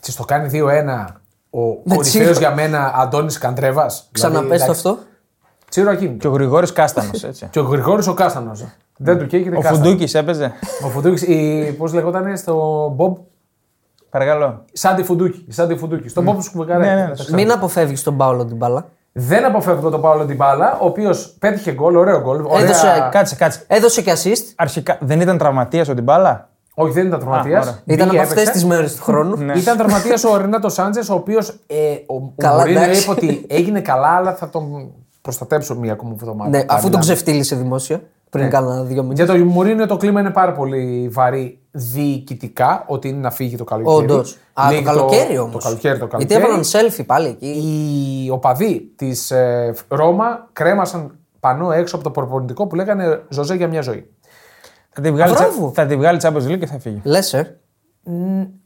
Της 0.00 0.16
το 0.16 0.24
κάνει 0.24 0.48
2-1 0.52 1.20
ο 1.50 1.60
Με 1.60 1.94
κορυφαίος 1.94 2.08
τσίρο. 2.08 2.32
για 2.32 2.54
μένα 2.54 2.92
Αντώνης 2.96 3.38
Καντρέβας. 3.38 4.08
Ξαναπες 4.12 4.64
το 4.64 4.70
αυτό. 4.70 4.98
Τσίρο 5.68 5.90
ακίνητο. 5.90 6.16
Και 6.18 6.26
ο 6.26 6.30
Γρηγόρης 6.30 6.72
Κάστανος, 6.72 7.24
έτσι. 7.24 7.48
Και 7.50 7.58
ο 7.58 7.62
Γρηγόρης 7.62 8.06
ο 8.06 8.14
Κάστανος. 8.14 8.64
Δεν 8.96 9.18
του 9.18 9.26
καίγεται 9.26 9.56
ο 9.56 9.60
κάστανος. 9.60 9.86
Φουντούκης 9.86 10.14
έπαιζε. 10.14 10.52
Ο 10.84 10.88
Φουντούκης, 10.88 11.76
πώς 11.76 11.92
λεγόταν 11.92 12.36
στο 12.36 12.54
Μπομπ. 12.96 13.16
Παρακαλώ. 14.10 14.64
Σάντι 14.72 15.02
Φουντούκη. 15.02 15.46
Σάντι 15.48 15.76
Φουντούκη. 15.76 16.08
Στον 16.08 16.24
Μπομπ 16.24 16.40
Σκουβεκαρέ. 16.40 16.84
Ναι, 16.84 16.94
ναι, 16.94 17.06
Θα 17.06 17.12
ξέρω. 17.12 17.36
Μην 17.36 17.52
αποφεύγεις 17.52 18.02
τον 18.02 18.16
Πάολο 18.16 18.44
την 18.44 18.56
μπάλα. 18.56 18.88
Δεν 19.12 19.44
αποφεύγω 19.44 19.90
τον 19.90 20.00
Παύλο 20.00 20.24
Ντιμπάλα, 20.24 20.78
ο 20.80 20.86
οποίος 20.86 21.36
πέτυχε 21.38 21.72
γκολ, 21.72 21.96
ωραίο 21.96 22.20
γκολ. 22.20 22.44
ωραία- 22.44 22.64
Έδωσε- 22.64 23.08
Κάτσε, 23.10 23.34
κάτσε. 23.34 23.64
Έδωσε 23.66 24.02
και 24.02 24.12
assist. 24.12 24.52
Αρχικά 24.56 24.96
δεν 25.00 25.20
ήταν 25.20 25.38
τραυματίας 25.38 25.88
ο 25.88 25.94
Ντιμπάλα; 25.94 26.48
Όχι, 26.74 26.92
δεν 26.92 27.06
ήταν 27.06 27.18
Α, 27.18 27.22
τραυματίας. 27.22 27.62
ωραία. 27.66 27.78
Ήταν 27.84 28.10
από 28.10 28.20
αυτές 28.20 28.50
τις 28.50 28.64
μέρες 28.64 28.94
του 28.96 29.02
χρόνου. 29.02 29.36
Ναι. 29.36 29.52
Ήταν 29.52 29.76
τραυματίας 29.76 30.24
ο 30.24 30.36
Ρενάτο 30.36 30.68
Σάντζες, 30.68 31.08
ο 31.08 31.14
οποίος 31.14 31.48
ε, 31.66 31.74
ο, 32.06 32.14
ο 32.14 32.32
Καλά, 32.36 32.56
Μωρίνιο 32.58 32.82
εντάξει. 32.82 33.02
είπε 33.02 33.10
ότι 33.10 33.44
έγινε 33.48 33.80
καλά, 33.80 34.08
αλλά 34.08 34.34
θα 34.34 34.48
τον 34.48 34.90
προστατέψω 35.22 35.74
μία 35.74 35.92
ακόμα 35.92 36.10
εβδομάδα. 36.14 36.50
Ναι, 36.50 36.58
Θα 36.58 36.64
αφού 36.68 36.80
τον 36.80 36.84
μιλάμε. 36.98 37.04
ξεφτύλισε 37.04 37.56
δημόσια 37.56 38.00
πριν 38.30 38.44
Ναι. 38.44 38.50
κάνα 38.50 38.82
δύο 38.82 39.02
μήνες. 39.02 39.18
Για 39.18 39.26
το 39.26 39.44
Μουρίνιο 39.44 39.86
το 39.86 39.96
κλίμα 39.96 40.20
είναι 40.20 40.30
πάρα 40.30 40.52
πολύ 40.52 41.08
βαρύ 41.12 41.59
διοικητικά, 41.70 42.84
ότι 42.86 43.08
είναι 43.08 43.18
να 43.20 43.30
φύγει 43.30 43.56
το 43.56 43.64
καλοκαίρι. 43.64 43.96
Όντως. 43.96 44.36
Α, 44.52 44.64
το 44.68 44.72
Λύγει 44.72 44.84
καλοκαίρι 44.84 45.38
όμως. 45.38 45.52
Το 45.52 45.58
καλοκαίρι, 45.58 45.98
το 45.98 46.06
Γιατί 46.16 46.34
καλοκαίρι. 46.34 46.42
έβαλαν 46.42 46.90
selfie 46.92 47.06
πάλι 47.06 47.28
εκεί. 47.28 47.46
Οι 48.26 48.30
οπαδοί 48.30 48.92
της 48.96 49.30
ε, 49.30 49.74
Ρώμα 49.88 50.48
κρέμασαν 50.52 51.18
πανό 51.40 51.72
έξω 51.72 51.94
από 51.96 52.04
το 52.04 52.10
προπονητικό 52.10 52.66
που 52.66 52.74
λέγανε 52.74 53.22
Ζωζέ 53.28 53.54
για 53.54 53.68
μια 53.68 53.80
ζωή. 53.80 54.10
Θα 54.90 55.00
τη 55.00 55.10
βγάλει, 55.10 55.32
Μπράβο. 55.32 55.72
θα 55.74 55.86
τη 55.86 55.96
βγάλει 55.96 56.18
Champions 56.22 56.46
League 56.52 56.58
και 56.58 56.66
θα 56.66 56.78
φύγει. 56.78 57.00
Λες, 57.04 57.32
ε. 57.32 57.58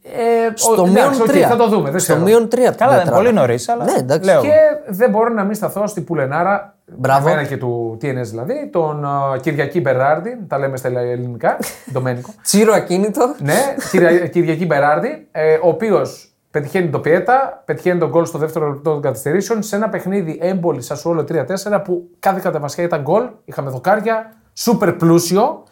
Ε, 0.02 0.50
Στο 0.54 0.72
ο- 0.82 0.86
μείον 0.86 0.96
εντάξει, 0.96 1.20
οκ, 1.22 1.28
3. 1.28 1.40
θα 1.48 1.56
το 1.56 1.68
δούμε. 1.68 1.90
Δεν 1.90 2.00
Στο 2.00 2.12
ξέρω. 2.12 2.24
μείον 2.26 2.48
3. 2.48 2.74
Καλά, 2.76 3.02
είναι 3.02 3.10
πολύ 3.10 3.32
νωρίς, 3.32 3.68
αλλά. 3.68 3.84
Ναι, 3.84 3.92
εντάξει. 3.98 4.24
Λέω. 4.30 4.40
Και 4.42 4.48
δεν 4.88 5.10
μπορώ 5.10 5.28
να 5.32 5.44
μην 5.44 5.54
σταθώ 5.54 5.86
στη 5.86 6.00
Πουλενάρα. 6.00 6.73
Μπράβο. 6.86 7.28
Εμένα 7.28 7.46
και 7.46 7.56
του 7.56 7.98
TNS 8.02 8.22
δηλαδή, 8.22 8.68
τον 8.72 9.04
uh, 9.06 9.40
Κυριακή 9.40 9.80
Μπεράρντι, 9.80 10.36
τα 10.48 10.58
λέμε 10.58 10.76
στα 10.76 10.88
ελληνικά, 10.88 11.58
Ντομένικο. 11.92 12.30
Τσίρο 12.42 12.74
ακίνητο. 12.74 13.34
ναι, 13.38 13.54
Κυρια- 13.90 14.26
Κυριακή 14.28 14.66
Μπεράρντι, 14.66 15.28
ε, 15.32 15.54
ο 15.54 15.68
οποίος 15.68 16.28
πετυχαίνει 16.50 16.88
το 16.90 16.98
πιέτα, 17.00 17.62
πετυχαίνει 17.64 17.98
τον 17.98 18.08
γκολ 18.08 18.24
στο 18.24 18.38
δεύτερο 18.38 18.68
λεπτό 18.68 18.90
των 18.92 19.00
καθυστερήσεων 19.02 19.62
σε 19.62 19.76
ένα 19.76 19.88
παιχνίδι 19.88 20.38
έμπολη 20.42 20.82
Σασουόλο 20.82 21.24
3-4 21.28 21.80
που 21.84 22.08
κάθε 22.18 22.40
κατεβασιά 22.42 22.84
ήταν 22.84 23.00
γκολ, 23.02 23.28
είχαμε 23.44 23.70
δοκάρια, 23.70 24.32
σούπερ 24.52 24.92
πλούσιο, 24.92 25.62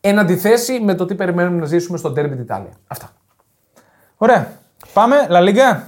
εν 0.00 0.18
αντιθέσει 0.18 0.80
με 0.80 0.94
το 0.94 1.04
τι 1.06 1.14
περιμένουμε 1.14 1.60
να 1.60 1.66
ζήσουμε 1.66 1.98
στο 1.98 2.12
Derby 2.16 2.38
Ιταλία. 2.38 2.72
Αυτά. 2.86 3.08
Ωραία. 4.16 4.46
Πάμε, 4.92 5.16
La 5.30 5.38
Liga. 5.48 5.80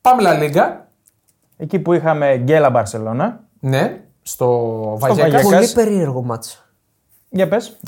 Πάμε 0.00 0.22
La 0.24 0.42
Liga. 0.42 0.70
Εκεί 1.56 1.78
που 1.78 1.92
είχαμε 1.92 2.36
Γκέλα 2.36 2.70
Μπαρσελόνα. 2.70 3.40
Ναι, 3.64 4.00
στο 4.22 4.48
Βαγιακάς. 4.98 5.42
Βαγιακάς. 5.42 5.72
Πολύ 5.72 5.86
περίεργο 5.88 6.22
μάτσα. 6.22 6.58
Για 7.28 7.48
πες. 7.48 7.78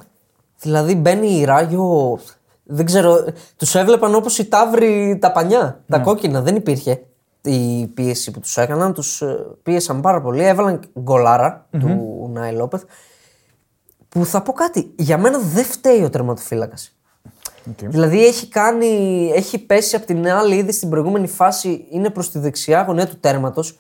Δηλαδή 0.61 0.95
μπαίνει 0.95 1.39
η 1.39 1.45
Ράγιο. 1.45 2.19
Δεν 2.65 2.85
ξέρω. 2.87 3.25
Τους 3.57 3.75
έβλεπαν 3.75 4.15
όπως 4.15 4.39
οι 4.39 4.45
ταύροι 4.49 5.19
τα 5.21 5.33
πανιά. 5.33 5.83
Τα 5.89 5.99
Ναι. 5.99 6.05
κόκκινα. 6.05 6.41
Δεν 6.43 6.57
υπήρχε 6.57 7.03
η 7.43 7.87
πίεση 7.87 8.31
που 8.31 8.41
τους 8.41 8.57
έκαναν. 8.57 8.95
Τους 8.95 9.23
πίεσαν 9.63 10.01
πάρα 10.01 10.21
πολύ. 10.21 10.45
Έβαλαν 10.45 10.81
γκολάρα 11.01 11.67
του 11.71 12.31
Νάι 12.33 12.53
Λόπεθ. 12.53 12.83
Που 14.09 14.25
θα 14.25 14.43
πω 14.43 14.53
κάτι. 14.53 14.93
Για 14.97 15.19
μένα 15.19 15.39
δεν 15.39 15.65
φταίει 15.65 16.03
ο 16.05 16.11
τερματοφύλακας. 16.11 16.97
Δηλαδή 17.79 18.27
έχει, 18.27 18.49
κάνει, 18.49 19.31
έχει 19.35 19.59
πέσει 19.59 19.97
από 19.97 20.07
την 20.07 20.29
άλλη 20.29 20.57
ήδη 20.57 20.73
στην 20.73 20.89
προηγούμενη 20.89 21.27
φάση, 21.27 21.87
είναι 21.91 22.11
προς 22.11 22.31
τη 22.31 22.39
δεξιά 22.39 22.83
γωνία 22.83 23.07
του 23.07 23.19
τέρματος 23.21 23.79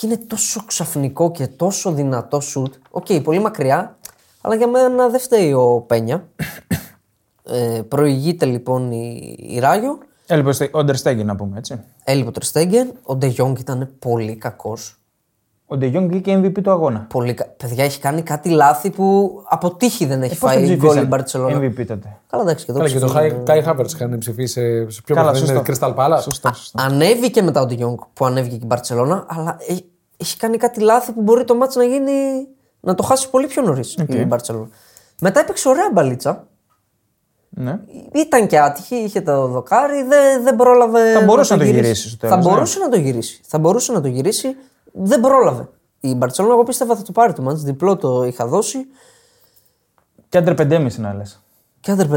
και 0.00 0.06
είναι 0.06 0.16
τόσο 0.16 0.62
ξαφνικό 0.66 1.30
και 1.30 1.46
τόσο 1.46 1.92
δυνατό 1.92 2.40
σουτ. 2.40 2.74
Οκ, 2.90 3.06
πολύ 3.22 3.38
μακριά, 3.38 3.98
αλλά 4.40 4.54
για 4.54 4.66
μένα 4.68 5.08
δεν 5.08 5.20
φταίει 5.20 5.52
ο 5.52 5.84
Πένια. 5.86 6.28
ε, 7.44 7.80
προηγείται 7.88 8.44
λοιπόν 8.46 8.92
η, 8.92 9.36
η 9.38 9.58
Ράγιο, 9.58 9.98
Έλειπε 10.26 10.68
ο 10.72 10.84
Τερ 10.84 10.97
Στέγκεν 10.97 11.26
να 11.26 11.36
πούμε 11.36 11.58
έτσι. 11.58 11.80
έλειπε 12.04 12.28
ο 12.28 12.30
Τερ 12.30 12.47
Στέγκεν, 12.47 12.92
ο 13.02 13.16
Ντε 13.16 13.26
Γιονγκ 13.26 13.58
ήταν 13.58 13.94
πολύ 13.98 14.36
κακός. 14.36 14.99
Ο 15.72 15.76
Ντε 15.76 15.86
Γιόγκ 15.86 16.08
βγήκε 16.10 16.38
MVP 16.38 16.62
του 16.62 16.70
αγώνα. 16.70 17.06
Πολύ 17.08 17.34
κα... 17.34 17.46
Παιδιά, 17.56 17.84
έχει 17.84 18.00
κάνει 18.00 18.22
κάτι 18.22 18.48
λάθη 18.48 18.90
που 18.90 19.32
από 19.48 19.74
τύχη 19.74 20.06
δεν 20.06 20.22
έχει 20.22 20.34
Ε, 20.34 20.36
πώς 20.38 20.50
τον 20.50 20.50
φάει 20.50 20.62
γκολ 20.62 20.74
η 20.74 20.76
ψηφίσαν 20.78 21.06
Μπαρτσελόνα. 21.06 21.58
MVP 21.58 21.86
τότε. 21.86 22.16
Καλά, 22.30 22.42
εντάξει, 22.42 22.64
και 22.64 22.70
εδώ 22.70 22.80
Καλά, 22.80 22.92
και 22.92 22.98
το 22.98 23.06
ψηφίζουν. 23.06 23.44
Κάι 23.44 23.62
Χάβερτ 23.62 23.90
είχαν 23.90 24.18
ψηφίσει 24.18 24.52
σε, 24.52 24.90
σε 24.90 25.02
ποιο 25.04 25.14
Καλά, 25.14 25.30
παιχνίδι 25.30 25.52
είναι 25.52 25.62
σωστό. 25.66 25.86
Crystal 25.86 25.96
Palace; 25.96 26.20
Σωστό, 26.22 26.50
σωστό. 26.54 26.82
Ανέβηκε 26.82 27.42
μετά 27.42 27.60
ο 27.60 27.66
Ντιγιόνγκ 27.66 27.98
που 28.12 28.24
ανέβηκε 28.24 28.56
και 28.56 28.62
η 28.62 28.66
Μπαρσελόνα, 28.66 29.26
αλλά 29.28 29.56
έχει, 29.68 29.84
έχει 30.16 30.36
κάνει 30.36 30.56
κάτι 30.56 30.80
λάθη 30.80 31.12
που 31.12 31.22
μπορεί 31.22 31.44
το 31.44 31.54
μάτς 31.54 31.74
να 31.76 31.84
γίνει. 31.84 32.12
να 32.80 32.94
το 32.94 33.02
χάσει 33.02 33.30
πολύ 33.30 33.46
πιο 33.46 33.62
νωρίς 33.62 33.94
η 34.08 34.24
Μπαρσελόνα. 34.24 34.68
Μετά 35.20 35.40
έπαιξε 35.40 35.68
ωραία 35.68 35.90
μπαλίτσα. 35.92 36.46
Ναι. 37.50 37.78
Ήταν 38.12 38.46
και 38.46 38.58
άτυχη, 38.58 38.94
είχε 38.94 39.20
το 39.20 39.46
δοκάρι, 39.46 40.02
δεν, 40.02 40.42
δεν 40.42 40.56
πρόλαβε. 40.56 41.12
Θα 41.12 41.24
μπορούσε 41.24 41.52
να 41.54 41.58
το 41.58 41.64
γυρίσει 41.64 42.08
στο 42.08 42.16
τέλος, 42.16 42.34
Θα 42.34 42.42
ναι. 42.42 42.48
μπορούσε 42.50 42.78
να 42.78 42.88
το 42.88 42.96
γυρίσει. 42.96 43.40
Θα 43.46 43.58
μπορούσε 43.58 43.92
να 43.92 44.00
το 44.00 44.08
γυρίσει, 44.08 44.56
δεν 44.92 45.20
πρόλαβε. 45.20 45.68
Η 46.00 46.14
Μπαρσελόνα, 46.14 46.54
εγώ 46.54 46.62
πίστευα 46.62 46.96
θα 46.96 47.02
το 47.02 47.12
πάρει 47.12 47.32
το 47.32 47.42
ματς, 47.42 47.62
διπλό 47.62 47.96
το 47.96 48.24
είχα 48.24 48.46
δώσει. 48.46 48.78
Και 50.28 50.38
άντρε 50.38 50.54
5,5 50.58 50.86
να 50.96 51.14
λε. 51.14 51.22
Και 51.80 51.90
άντερ 51.90 52.06
5,5. 52.06 52.16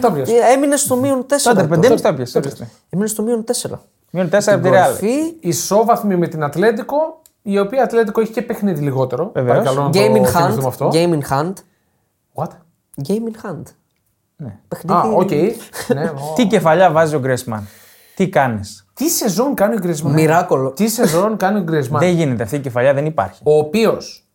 Το 0.00 0.12
πιάσε. 0.12 0.32
Ε, 0.32 0.52
Έμεινε 0.52 0.76
στο 0.76 0.96
μείον 0.96 1.26
4. 1.26 1.26
Το 1.42 1.50
άντρε 1.50 1.66
5,5 1.92 2.00
τα 2.00 2.14
πιασε. 2.14 2.70
Έμεινε 2.90 3.08
στο 3.08 3.22
μείον 3.22 3.44
4. 3.70 3.70
Μείον 4.10 4.28
4 4.28 4.40
από 4.46 4.62
τη 4.62 4.68
Ρεάλ. 4.68 4.90
Κορφή, 4.90 5.34
Ισόβαθμη 5.40 6.16
με 6.16 6.28
την 6.28 6.42
Ατλέτικο, 6.42 7.20
η 7.42 7.58
οποία 7.58 7.82
Ατλέτικο 7.82 8.20
έχει 8.20 8.32
και 8.32 8.42
παιχνίδι 8.42 8.80
λιγότερο. 8.82 9.30
Βεβαίως. 9.34 9.56
Παρακαλώ 9.56 9.82
να 9.82 9.88
game 9.88 9.92
το 9.92 10.00
in 10.00 10.26
θυμηθούμε 10.26 10.62
hand. 10.62 10.66
αυτό. 10.66 10.90
Game 10.92 11.18
in 11.20 11.28
hand. 11.30 11.52
What? 12.34 12.48
Game 13.08 13.10
in 13.10 13.46
hand. 13.46 13.62
Ναι. 14.36 14.58
Παιχνίδι. 14.68 14.98
Α, 14.98 15.02
οκ. 15.14 15.30
ναι, 15.94 16.04
ω. 16.04 16.32
Τι 16.34 16.46
κεφαλιά 16.46 16.90
βάζει 16.90 17.14
ο 17.14 17.18
Γκριεζμάν. 17.18 17.68
Τι 18.14 18.28
κάνεις; 18.28 18.85
Τι 18.96 19.08
σεζόν 19.08 19.54
κάνει 19.54 19.74
ο 19.74 19.78
Γκρισμάν. 19.78 20.12
Μοιράκολο. 20.12 20.70
Τι 20.70 20.88
σεζόν 20.88 21.36
κάνει 21.36 21.58
ο 21.58 21.62
Γκρισμάν. 21.62 22.00
Δεν 22.00 22.10
γίνεται 22.14 22.42
αυτή 22.42 22.56
η 22.56 22.60
κεφαλιά, 22.60 22.94
δεν 22.94 23.06
υπάρχει. 23.06 23.40
ο 23.44 23.56
οποίος 23.58 24.28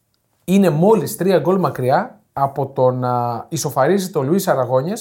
είναι 0.45 0.69
μόλις 0.69 1.15
τρία 1.15 1.39
γκολ 1.39 1.59
μακριά 1.59 2.19
από 2.33 2.67
το 2.67 2.91
να 2.91 3.45
ισοφαρίζει 3.49 4.09
το 4.09 4.21
Λουίς 4.23 4.47
Αραγόνιε. 4.47 4.93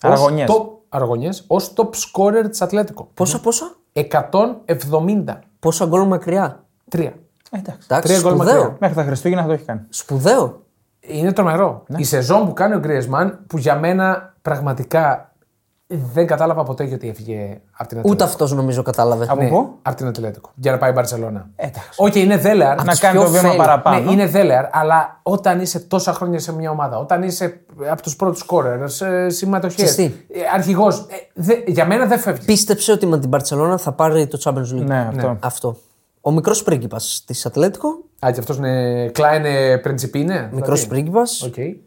Αραγωνιές. 0.00 0.50
Αραγωνιές 0.88 1.44
ως 1.46 1.72
top 1.76 1.88
scorer 1.88 2.44
της 2.50 2.62
Ατλέτικο. 2.62 3.08
Πόσα, 3.14 3.40
πόσα; 3.40 3.74
170. 3.92 5.38
Πόσα 5.58 5.86
γκολ 5.86 6.06
μακριά; 6.06 6.64
Τρία. 6.88 7.12
Ε, 7.50 7.58
εντάξει. 7.58 7.86
Εντάξει, 7.90 8.08
Τρία 8.08 8.20
γκολ 8.22 8.32
σπουδαίο. 8.34 8.54
μακριά. 8.58 8.76
Μέχρι 8.80 8.96
τα 8.96 9.04
Χριστούγεννα 9.04 9.42
θα 9.42 9.48
το 9.48 9.54
έχει 9.54 9.64
κάνει. 9.64 9.80
Σπουδαίο. 9.88 10.62
Είναι 11.00 11.32
τρομερό. 11.32 11.84
Η 11.96 12.04
σεζόν 12.04 12.46
που 12.46 12.52
κάνει 12.52 12.74
ο 12.74 12.78
Γκρισμάν 12.78 13.44
που 13.46 13.58
για 13.58 13.78
μένα 13.78 14.34
πραγματικά 14.42 15.31
δεν 16.12 16.26
κατάλαβα 16.26 16.62
ποτέ 16.62 16.84
γιατί 16.84 17.08
έφυγε 17.08 17.60
από 17.76 17.88
την 17.88 17.98
Ατλέτικο. 17.98 18.08
Ούτε 18.10 18.24
αυτός 18.24 18.52
νομίζω 18.52 18.82
κατάλαβε. 18.82 19.26
Από 19.28 19.42
Ναι, 19.42 19.48
πού; 19.48 19.78
από 19.82 19.96
την 19.96 20.06
Ατλέτικο. 20.06 20.50
Για 20.54 20.72
να 20.72 20.78
πάει 20.78 20.90
η 20.90 20.92
Μπαρσελόνα. 20.96 21.48
Εντάξει. 21.56 21.88
Όχι, 21.96 22.20
είναι 22.20 22.36
δέλεαρ. 22.36 22.84
Να 22.84 22.94
κάνει 22.94 23.18
πιο 23.18 23.24
το 23.24 23.30
βήμα 23.30 23.52
fail. 23.52 23.56
παραπάνω. 23.56 24.04
Ναι, 24.04 24.12
είναι 24.12 24.26
δέλεαρ, 24.26 24.64
αλλά 24.72 25.20
όταν 25.22 25.60
είσαι 25.60 25.78
τόσα 25.80 26.12
χρόνια 26.12 26.38
σε 26.38 26.52
μια 26.54 26.70
ομάδα, 26.70 26.98
όταν 26.98 27.22
είσαι 27.22 27.60
από 27.90 28.02
τους 28.02 28.16
πρώτους 28.16 28.38
σκόρερ, 28.38 28.88
σε 28.88 29.28
συμμετοχές. 29.28 29.84
Ξέρεις 29.84 30.12
τι; 30.12 30.38
Αρχηγός. 30.54 31.06
για 31.66 31.86
μένα 31.86 32.06
δεν 32.06 32.18
φεύγει. 32.18 32.44
Πίστεψε 32.44 32.92
ότι 32.92 33.06
με 33.06 33.18
την 33.18 33.30
Μπαρσελόνα 33.30 33.78
θα 33.78 33.92
πάρει 33.92 34.26
το 34.26 34.40
Champions 34.44 34.78
League. 34.78 34.84
Ναι, 34.84 35.08
αυτό. 35.08 35.36
Αυτό. 35.40 35.76
Ο 36.20 36.30
μικρός 36.30 36.62
πρίγκιπας 36.62 37.22
της 37.26 37.46
Ατλέτικο. 37.46 37.88
Α, 38.26 38.30
και 38.32 38.40
αυτός 38.40 38.56
είναι. 38.56 39.06
kleine 39.08 39.78
Πρεντσιπίνε. 39.78 40.48
Μικρός 40.52 40.86
πρίγκιπας. 40.86 41.42
Οκ. 41.42 41.56
Ε, 41.58 41.78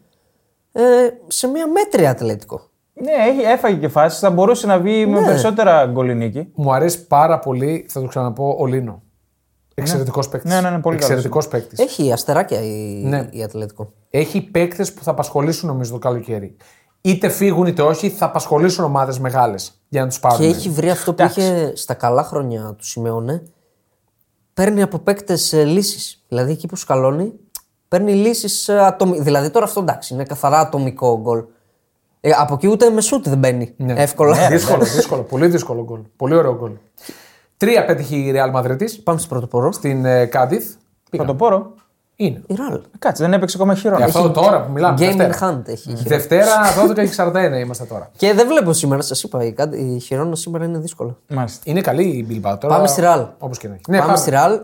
σε 1.26 1.46
μια 1.46 1.66
μέτρια 1.68 2.10
Ατλέτικο. 2.10 2.60
Ναι, 3.02 3.10
έχει, 3.28 3.40
έφαγε 3.40 3.76
και 3.76 3.88
φάσεις. 3.88 4.18
Θα 4.18 4.30
μπορούσε 4.30 4.66
να 4.66 4.78
βγει 4.78 5.06
με 5.06 5.20
Ναι. 5.20 5.26
περισσότερα 5.26 5.86
γκολινίκη. 5.86 6.48
Μου 6.54 6.72
αρέσει 6.74 7.06
πάρα 7.06 7.38
πολύ, 7.38 7.86
θα 7.88 8.00
το 8.00 8.06
ξαναπώ, 8.06 8.56
ο 8.58 8.66
Λίνο. 8.66 9.02
Εξαιρετικός 9.74 10.28
παίκτης. 10.28 10.50
Ναι, 10.52 10.60
ναι, 10.60 10.70
ναι, 10.70 10.78
πολύ 10.78 10.96
καλός. 10.96 11.10
Εξαιρετικός 11.10 11.48
παίκτης. 11.48 11.78
Έχει 11.78 12.12
αστεράκια 12.12 12.60
η, 12.62 13.02
Ναι. 13.04 13.28
η 13.30 13.42
Ατλέτικο. 13.42 13.92
Έχει 14.10 14.40
παίκτες 14.40 14.92
που 14.92 15.02
θα 15.02 15.10
απασχολήσουν 15.10 15.68
νομίζω 15.68 15.92
το 15.92 15.98
καλοκαίρι. 15.98 16.56
Είτε 17.00 17.28
φύγουν 17.28 17.66
είτε 17.66 17.82
όχι, 17.82 18.10
θα 18.10 18.24
απασχολήσουν 18.24 18.84
ομάδες 18.84 19.18
μεγάλες 19.18 19.80
για 19.88 20.00
να 20.02 20.08
τους 20.08 20.20
πάρουν. 20.20 20.38
Και 20.38 20.46
έχει 20.46 20.68
βρει 20.68 20.90
αυτό 20.90 21.14
που 21.14 21.22
είχε 21.24 21.72
στα 21.76 21.94
καλά 21.94 22.22
χρόνια 22.22 22.74
του 22.78 22.84
Σιμεώνε. 22.84 23.42
Παίρνει 24.54 24.82
από 24.82 24.98
παίκτες 24.98 25.52
λύσεις. 25.52 26.24
Δηλαδή 26.28 26.52
εκεί 26.52 26.66
που 26.66 26.76
σκαλώνει, 26.76 27.32
παίρνει 27.88 28.12
λύσεις 28.14 28.68
ατομικέ. 28.68 29.22
Δηλαδή 29.22 29.50
τώρα 29.50 29.64
αυτό 29.64 29.80
εντάξει, 29.80 30.14
είναι 30.14 30.24
καθαρά 30.24 30.58
ατομικό 30.58 31.20
γκολ. 31.20 31.44
Ε, 32.20 32.30
από 32.38 32.54
εκεί 32.54 32.66
ούτε 32.68 32.90
με 32.90 33.00
σούτ 33.00 33.28
δεν 33.28 33.38
μπαίνει. 33.38 33.74
Ναι. 33.76 33.92
Εύκολα. 33.96 34.48
δύσκολο, 34.48 34.84
δύσκολο. 34.84 35.22
Πολύ 35.22 35.46
δύσκολο 35.46 35.84
γκολ. 35.84 36.00
Πολύ 36.16 36.34
ωραίο 36.34 36.56
γκολ. 36.56 36.70
Τρία 37.56 37.84
πέτυχε 37.84 38.16
η 38.16 38.32
Real 38.36 38.56
Madrid 38.60 38.76
Πάμε 39.04 39.18
στο 39.18 39.28
πρωτοπόρο. 39.28 39.72
στην 39.72 40.04
ε, 40.04 40.24
Κάντιθ. 40.26 40.72
Πρωτοπόρο. 41.10 41.72
Είναι. 42.18 42.42
Η 42.46 42.54
Ραλ. 42.54 42.80
Κάτσε, 42.98 43.22
δεν 43.22 43.32
έπαιξε 43.32 43.56
ακόμα 43.60 43.74
χειρό. 43.74 43.96
Γι' 43.96 44.02
αυτό 44.02 44.30
τώρα 44.30 44.62
που 44.64 44.72
μιλάμε. 44.72 44.96
Game 45.00 45.12
in 45.12 45.16
Δευτέρα. 45.16 45.62
hand 45.62 45.68
έχει. 45.68 45.90
η 45.90 45.96
Χιρόνα. 45.96 46.08
Δευτέρα 46.16 46.52
12 46.88 46.94
και 46.94 47.10
41 47.56 47.60
είμαστε 47.60 47.84
τώρα. 47.84 48.10
Και 48.16 48.32
δεν 48.32 48.46
βλέπω 48.46 48.72
σήμερα, 48.72 49.02
σας 49.02 49.22
είπα, 49.22 49.44
η, 49.44 49.52
Κάντι- 49.52 49.80
η 49.80 49.98
Χιρόνα 49.98 50.36
σήμερα 50.36 50.64
είναι 50.64 50.78
δύσκολα. 50.78 51.16
Μάλιστα. 51.28 51.60
Είναι 51.64 51.80
καλή 51.80 52.02
η 52.02 52.26
Bilbao 52.30 52.56
τώρα. 52.60 52.74
Πάμε 52.74 52.86
στη 52.86 53.02
Real. 53.04 53.26
Όπως 53.38 53.58
και 53.58 53.68
να 53.68 53.74
έχει. 53.74 53.82
Ναι, 53.88 53.98
πάμε, 53.98 54.16
στη 54.16 54.30
Ραλ. 54.30 54.60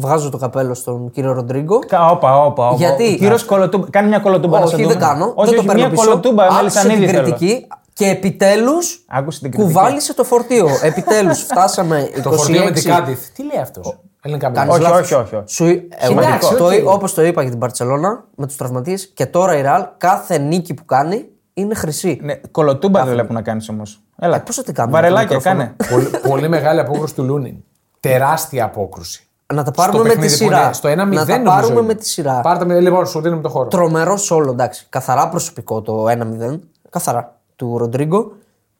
Βγάζω 0.00 0.30
το 0.30 0.36
καπέλο 0.38 0.74
στον 0.74 1.10
κύριο 1.10 1.32
Ροντρίγκο. 1.32 1.78
Κα- 1.78 2.06
Όπα, 2.10 2.42
όπα, 2.44 2.66
όπα. 2.66 2.76
Γιατί- 2.76 3.12
Ο 3.14 3.16
κύριος 3.16 3.44
Κολοτούμπα. 3.44 3.90
Κάνει 3.90 4.08
μια 4.08 4.18
κωλοτούμπα 4.18 4.60
να 4.60 4.66
σε 4.66 4.74
Όχι, 4.74 4.82
δούμε. 4.82 4.94
δεν 4.94 5.02
κάνω. 5.08 5.24
Όχι, 5.34 5.34
δεν 5.34 5.54
το 5.54 5.56
όχι, 5.58 5.66
παίρνω 5.66 5.80
μια 5.80 5.90
πίσω. 5.90 6.04
κωλοτούμπα. 6.04 6.42
Άκουσε 6.44 6.56
Μελισανίδη 6.58 7.00
την 7.04 7.08
θέλω. 7.14 7.22
κριτική 7.22 7.66
και 7.92 8.06
επιτέλους 8.08 9.04
Άκουσε 9.08 9.40
την 9.40 9.50
κριτική. 9.50 9.72
κουβάλησε 9.72 10.14
το 10.14 10.24
φορτίο. 10.24 10.66
επιτέλους 10.82 11.38
φτάσαμε 11.42 12.08
26. 12.16 12.20
Το 12.22 12.32
φορτίο 12.32 12.64
με 12.64 12.70
την 12.70 12.84
Κάντιθ. 12.90 13.28
Τι 13.34 13.44
λέει 13.44 13.60
αυτός; 13.60 13.98
Ελληνικά 14.22 14.50
Κάνεις 14.50 14.74
μιλάμε. 14.76 14.94
Όχι, 14.96 15.12
λάθος. 15.12 15.12
όχι, 15.12 15.34
όχι. 15.34 15.34
όχι. 15.34 15.44
Σου... 15.54 15.64
Εγώ, 15.98 16.20
Εντάξει, 16.20 16.54
το, 16.54 16.64
οκ. 16.66 16.72
όπως 16.94 17.14
το 17.14 17.22
είπα 17.22 17.40
για 17.42 17.50
την 17.50 17.60
Μπαρσελόνα 17.60 18.24
με 18.36 18.46
τους 18.46 18.56
τραυματίες 18.56 19.06
και 19.14 19.26
τώρα 19.26 19.56
η 19.56 19.62
Ραλ 19.62 19.86
κάθε 19.98 20.38
νίκη 20.38 20.74
που 20.74 20.84
κάνει 20.84 21.24
είναι 21.54 21.74
χρυσή. 21.74 22.18
Ναι, 22.22 22.34
κωλοτούμπα 22.50 23.04
δεν 23.04 23.12
βλέπω 23.12 23.32
να 23.32 23.42
κάνεις 23.42 23.68
όμως. 23.68 24.00
Έλα. 24.18 24.36
Ε, 24.36 24.38
πώς 24.38 24.56
θα 24.56 24.62
την 24.62 24.74
κάνουμε 24.74 24.94
Βαρελάκια, 25.00 25.36
με 25.36 25.42
το 25.42 25.48
κάνε. 25.48 25.76
πολύ, 25.90 26.10
πολύ 26.28 26.48
μεγάλη 26.48 26.80
απόκρουση 26.80 27.14
του 27.14 27.22
Λούνιν. 27.24 27.54
Τεράστια 28.00 28.64
απόκρουση. 28.64 29.27
Να 29.54 29.62
τα 29.64 29.72
Στο 29.72 29.82
πάρουμε 29.82 30.02
με 30.02 30.08
τη 30.08 30.14
παιχνίδι 30.14 30.32
που 30.32 30.44
σειρά. 30.44 30.62
είναι 30.64 30.72
Στο 30.72 30.88
1-0 30.88 30.94
να 30.96 31.04
τα 31.04 31.04
νομίζω 31.38 31.42
πάρουμε 31.44 31.72
είναι. 31.72 31.82
με 31.82 31.94
τη 31.94 32.08
σειρά. 32.08 32.40
Πάρτε 32.40 32.64
με, 32.64 32.80
λοιπόν, 32.80 33.06
σου 33.06 33.20
δίνουμε 33.20 33.42
το 33.42 33.48
χώρο. 33.48 33.68
Τρομερό 33.68 34.16
σόλο, 34.16 34.50
εντάξει. 34.50 34.86
Καθαρά 34.88 35.28
προσωπικό 35.28 35.82
το 35.82 36.04
1-0. 36.08 36.58
Καθαρά. 36.90 37.36
Του 37.56 37.78
Ροντρίγκο. 37.78 38.32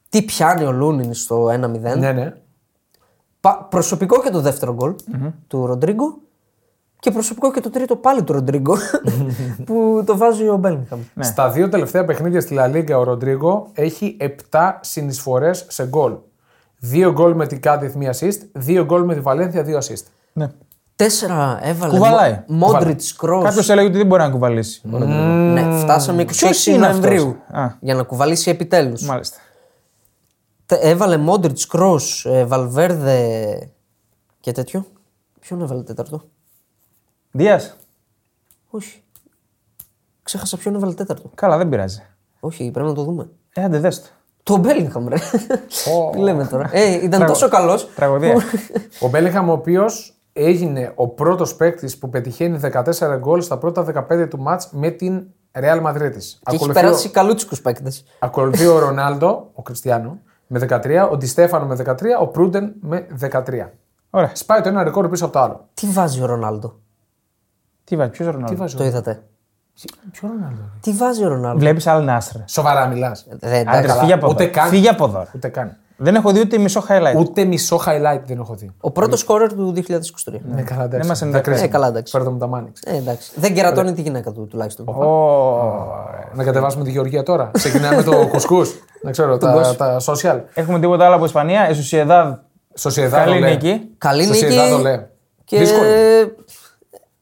Τι 0.09 0.23
πιάνει 0.23 0.65
ο 0.65 0.73
Λούνιν 0.73 1.15
στο 1.15 1.47
1-0. 1.47 1.53
Ναι, 1.99 2.13
ναι. 2.13 2.33
Πα- 3.41 3.67
προσωπικό 3.71 4.21
και 4.23 4.31
το 4.31 4.41
δεύτερο 4.41 4.75
γκολ 4.75 4.95
του 5.47 5.67
Ροντρίγκο. 5.67 6.19
Και 7.01 7.11
προσωπικό 7.11 7.53
και 7.53 7.61
το 7.61 7.71
τρίτο 7.71 7.97
πάλι 7.97 8.23
του 8.23 8.33
Ροντρίγκο. 8.33 8.77
που 9.67 10.03
το 10.07 10.17
βάζει 10.17 10.49
ο 10.49 10.57
Μπέλιγχαμ. 10.57 11.01
Ναι. 11.15 11.25
Στα 11.25 11.51
δύο 11.51 11.69
τελευταία 11.69 12.05
παιχνίδια 12.05 12.41
στη 12.41 12.55
Λα 12.55 12.67
Λίγκα 12.67 12.99
ο 12.99 13.03
Ροντρίγκο 13.03 13.69
έχει 13.73 14.17
7 14.51 14.73
συνεισφορές 14.81 15.65
σε 15.69 15.87
γκολ. 15.87 16.15
Δύο 16.79 17.13
γκολ 17.13 17.35
με 17.35 17.47
την 17.47 17.61
Κάντιθ, 17.61 17.95
μία 17.95 18.15
assist. 18.19 18.39
Δύο 18.53 18.85
γκολ 18.85 19.03
με 19.05 19.15
τη 19.15 19.21
Βαλένθια, 19.21 19.63
δύο 19.63 19.79
assist. 19.79 20.03
Ναι. 20.39 20.49
Τέσσερα 20.97 21.59
έβαλε. 21.63 21.93
Κουβαλάει. 21.93 22.43
Μόντριτς 22.47 23.13
Κρός. 23.17 23.45
Κάποιος 23.45 23.69
έλεγε 23.69 23.89
ότι 23.89 23.97
δεν 23.97 24.07
μπορεί 24.07 24.23
να 24.23 24.31
κουβαλήσει. 24.31 24.83
ο 24.87 24.99
Ροντρίγκο. 24.99 25.23
Ναι, 25.23 25.79
φτάσαμε 25.79 26.23
26 26.23 26.27
Ποιος 26.27 26.67
είναι 26.67 26.79
Νοεμβρίου. 26.79 27.37
αυτός; 27.49 27.61
Α. 27.63 27.77
Για 27.81 27.95
να 27.95 28.03
κουβαλήσει 28.03 28.51
επιτέλους. 28.51 29.03
Μάλιστα. 29.03 29.37
Έβαλε 30.67 31.17
Μόντριτς 31.17 31.67
Κρός, 31.67 32.27
Βαλβέρδε 32.47 33.69
και 34.41 34.53
τέτοιο. 34.53 34.87
Ποιον 35.41 35.61
έβαλε 35.63 35.83
τέταρτο; 35.83 36.23
Δίας. 37.31 37.77
Όχι. 38.71 39.03
Ξέχασα 40.23 40.57
ποιον 40.57 40.75
έβαλε 40.75 40.93
τέταρτο. 40.95 41.31
Καλά, 41.35 41.57
δεν 41.57 41.69
πειράζει. 41.69 42.03
Όχι, 42.41 42.71
πρέπει 42.71 42.89
να 42.89 42.95
το 42.95 43.03
δούμε. 43.03 43.29
Ε, 43.53 43.65
άντε 43.65 43.79
δες 43.79 44.01
το. 44.03 44.09
Το 44.43 44.57
Μπέλιγχαμ, 44.57 45.09
ρε. 45.09 45.17
Τι 46.13 46.19
λέμε 46.19 46.47
τώρα. 46.47 46.69
Ε, 46.73 46.93
ήταν 46.95 47.11
Τραγω- 47.11 47.27
τόσο 47.27 47.49
καλός. 47.49 47.89
Τραγωδία. 47.95 48.35
Ο 49.01 49.09
Μπέλιγχαμ, 49.09 49.49
ο 49.49 49.53
οποίος 49.53 50.18
έγινε 50.39 50.93
ο 50.95 51.09
πρώτος 51.09 51.57
παίκτης 51.57 51.99
που 51.99 52.09
πετυχαίνει 52.09 52.61
14 52.63 52.83
γκολ 53.19 53.43
στα 53.43 53.59
πρώτα 53.59 54.07
15 54.11 54.29
του 54.29 54.39
μάτς 54.39 54.69
με 54.73 54.91
την 54.91 55.23
Real 55.53 55.83
Madrid. 55.87 56.13
Και 56.49 56.55
έχει 56.55 56.73
περάσει 56.73 57.09
καλούτσικου 57.09 57.57
παίκτε. 57.57 57.93
Ακολουθεί 58.19 58.67
ο 58.67 58.79
Ρονάλντο, 58.79 59.51
ο 59.55 59.63
Κριστιανό, 59.63 60.19
με 60.47 60.59
13, 60.69 61.09
ο 61.11 61.17
Ντιστέφανο 61.17 61.67
με 61.67 61.77
13, 61.87 61.95
ο 62.21 62.27
Προύντεν 62.27 62.73
με 62.81 63.07
13. 63.21 63.31
Ωραία. 64.11 64.31
Σπάει 64.35 64.61
το 64.61 64.69
ένα 64.69 64.83
ρεκόρ 64.83 65.09
πίσω 65.09 65.25
από 65.25 65.33
το 65.33 65.41
άλλο. 65.41 65.69
Τι 65.75 65.87
βάζει 65.87 66.23
ο 66.23 66.27
Ρονάλντο; 66.27 66.79
Τι 67.85 67.97
βάζει, 67.97 68.11
ποιος 68.11 68.27
Ρονάλντο; 68.29 68.53
Τι 68.53 68.55
βάζει 68.55 68.77
Το 68.77 68.83
ο 68.83 68.87
είδατε. 68.87 69.23
Ποιο 70.11 70.29
Ρονάλντο. 70.29 70.63
Τι 70.81 70.93
βάζει 70.93 71.25
ο 71.25 71.29
Ρονάλντο; 71.29 71.59
Βλέπεις 71.59 71.87
Αλ 71.87 72.05
Νάστρ. 72.05 72.37
Σοβαρά 72.47 72.87
μιλάς. 72.87 73.27
Ε, 73.41 73.59
εντάξει. 73.59 73.79
Άντρε, 73.79 73.87
καλά. 73.87 74.01
φύγε 74.01 74.13
από 74.13 74.29
Ούτε 74.29 74.43
εδώ. 74.43 74.53
καν. 74.53 74.69
Φύγε 74.69 74.89
από 74.89 75.05
εδώ. 75.05 75.27
Ούτε 75.35 75.49
καν. 75.49 75.77
Δεν 76.01 76.15
έχω 76.15 76.31
δει 76.33 76.41
ούτε 76.41 76.59
μισό 76.59 76.85
highlight. 76.89 77.17
Ούτε 77.19 77.45
μισό 77.45 77.81
highlight 77.87 78.21
δεν 78.27 78.39
έχω 78.39 78.55
δει. 78.55 78.71
Ο 78.81 78.91
πρώτος 78.91 79.21
σκόρερ 79.21 79.53
του 79.55 79.73
2023. 79.77 79.81
Ναι, 80.55 80.63
καλά, 80.63 80.85
εντάξει. 80.85 81.09
μας 81.09 81.23
ενδιαφέρει. 81.23 81.31
Δεν 81.33 81.43
κρίνω. 81.43 81.65
Ε, 81.65 81.67
καλά, 81.69 81.87
εντάξει. 81.87 82.13
Φέρτε 82.17 82.31
μου 82.31 82.39
τα 82.39 82.47
μάνιξ. 82.47 82.81
Ε, 82.85 82.97
εντάξει. 82.97 83.31
Δεν 83.35 83.55
κερατώνει 83.55 83.93
τη 83.93 84.03
γυναίκα 84.03 84.33
του 84.33 84.47
τουλάχιστον. 84.51 84.87
Να 86.35 86.45
κατεβάσουμε 86.45 86.85
τη 86.85 86.91
Γεωργία 86.91 87.23
τώρα. 87.23 87.51
Ξεκινάμε 87.53 88.03
το 88.03 88.27
κουσκούς. 88.33 88.75
Δεν 89.03 89.13
ξέρω, 89.13 89.37
τα, 89.39 89.75
τα 89.77 89.97
social. 90.01 90.41
Έχουμε 90.55 90.81
τίποτα 90.81 91.07
άλλο 91.07 91.15
από 91.15 91.25
Ισπανία. 91.25 91.71
Η 91.71 91.75
Σοσιεδάδ. 91.75 92.35
Σοσιεδάδ 92.75 93.19
ο 93.19 93.25
Καλή 93.31 93.41
λέει. 93.41 93.51
νίκη. 93.51 93.89
Καλή 93.99 94.25
Σοσιεδάδ 94.25 94.66
ο 94.66 94.71
νίκη. 94.71 94.83
λέει. 94.83 95.07
Και 95.45 95.59
Δύσκολη. 95.59 95.89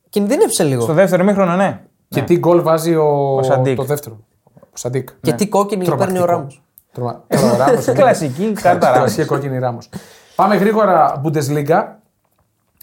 κινδύνευσε 0.08 0.62
λίγο. 0.64 0.82
Στο 0.82 0.92
δεύτερο 0.92 1.24
ημίχρονο, 1.24 1.56
ναι. 1.56 1.80
Και 2.08 2.22
τι 2.22 2.38
γκολ 2.38 2.62
βάζει 2.62 2.94
ο, 2.94 3.40
Σαντίκ. 3.42 3.76
το 3.76 3.82
δεύτερο. 3.84 4.18
Ο 4.54 4.60
Σαντίκ. 4.74 5.08
Και 5.20 5.32
τι 5.32 5.48
κόκκινη 5.48 5.94
παίρνει 5.96 6.18
ο 6.18 6.24
Ράμος. 6.24 6.60
Τρομα... 6.96 7.22
Τώρα 7.28 7.52
ο 7.52 7.56
Ράμος 7.56 7.86
είναι- 7.86 7.96
Κλασική 8.02 8.52
κάρτα 8.52 8.86
Ράμος. 8.86 8.98
Κλασική 8.98 9.24
κόκκινη 9.26 9.58
Ράμος. 9.58 9.88
Πάμε 10.36 10.56
γρήγορα 10.56 11.22
Bundesliga. 11.24 11.84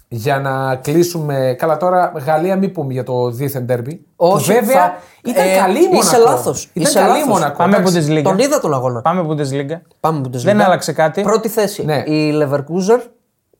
Για 0.08 0.38
να 0.38 0.76
κλείσουμε. 0.76 1.54
Καλά, 1.58 1.76
τώρα 1.76 2.12
Γαλλία, 2.26 2.56
μην 2.56 2.72
πούμε 2.72 2.92
για 2.92 3.02
το 3.02 3.30
δήθεν 3.30 3.64
ντέρμπι. 3.64 4.06
Όχι, 4.16 4.46
Που 4.48 4.54
βέβαια 4.60 4.74
θα- 4.82 4.94
ήταν 5.24 5.46
ε, 5.48 5.56
καλή 5.56 5.78
η 5.78 5.82
Μονακό. 5.86 6.00
είσαι 6.00 6.18
λάθος. 6.18 6.70
Ήταν 6.72 6.82
Είσαι 6.82 6.98
καλή 6.98 7.10
η 7.10 7.12
λάθος. 7.12 7.28
Μονακό. 7.28 7.56
Πάμε 7.56 7.76
εντάξει. 7.76 8.06
Bundesliga. 8.08 8.22
Τον 8.22 8.38
είδα 8.38 8.60
τον 8.60 8.74
αγώνα. 8.74 9.00
Πάμε 9.00 9.26
Bundesliga. 9.28 9.80
Πάμε 10.00 10.20
Bundesliga. 10.24 10.38
Δεν 10.42 10.60
άλλαξε 10.60 10.92
κάτι. 10.92 11.22
Πρώτη 11.22 11.48
θέση. 11.48 11.84
Ναι. 11.84 11.96
Η 12.06 12.32
Leverkusen, 12.42 13.00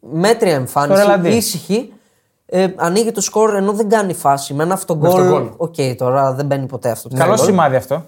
μέτρια 0.01 0.51
Στο 0.53 0.61
εμφάνιση, 0.61 1.01
ρελαντί. 1.03 1.29
ήσυχη. 1.29 1.93
Ε, 2.47 2.67
ανοίγει 2.77 3.13
το 3.13 3.21
σκορ 3.21 3.55
ενώ 3.57 3.73
δεν 3.73 3.89
κάνει 3.89 4.15
φάση. 4.15 4.53
Με 4.55 4.59
ένα 4.63 4.69
Με 4.69 4.75
αυτογκόλ. 4.75 5.11
αυτογκόλ. 5.11 5.49
Οκ, 5.57 5.75
τώρα 5.97 6.33
δεν 6.33 6.47
μπαίνει 6.47 6.67
ποτέ 6.67 6.91
αυτό. 6.91 7.09
το 7.09 7.17
Καλό 7.17 7.35
γκολ. 7.35 7.45
σημάδι 7.45 7.77
αυτό. 7.77 8.05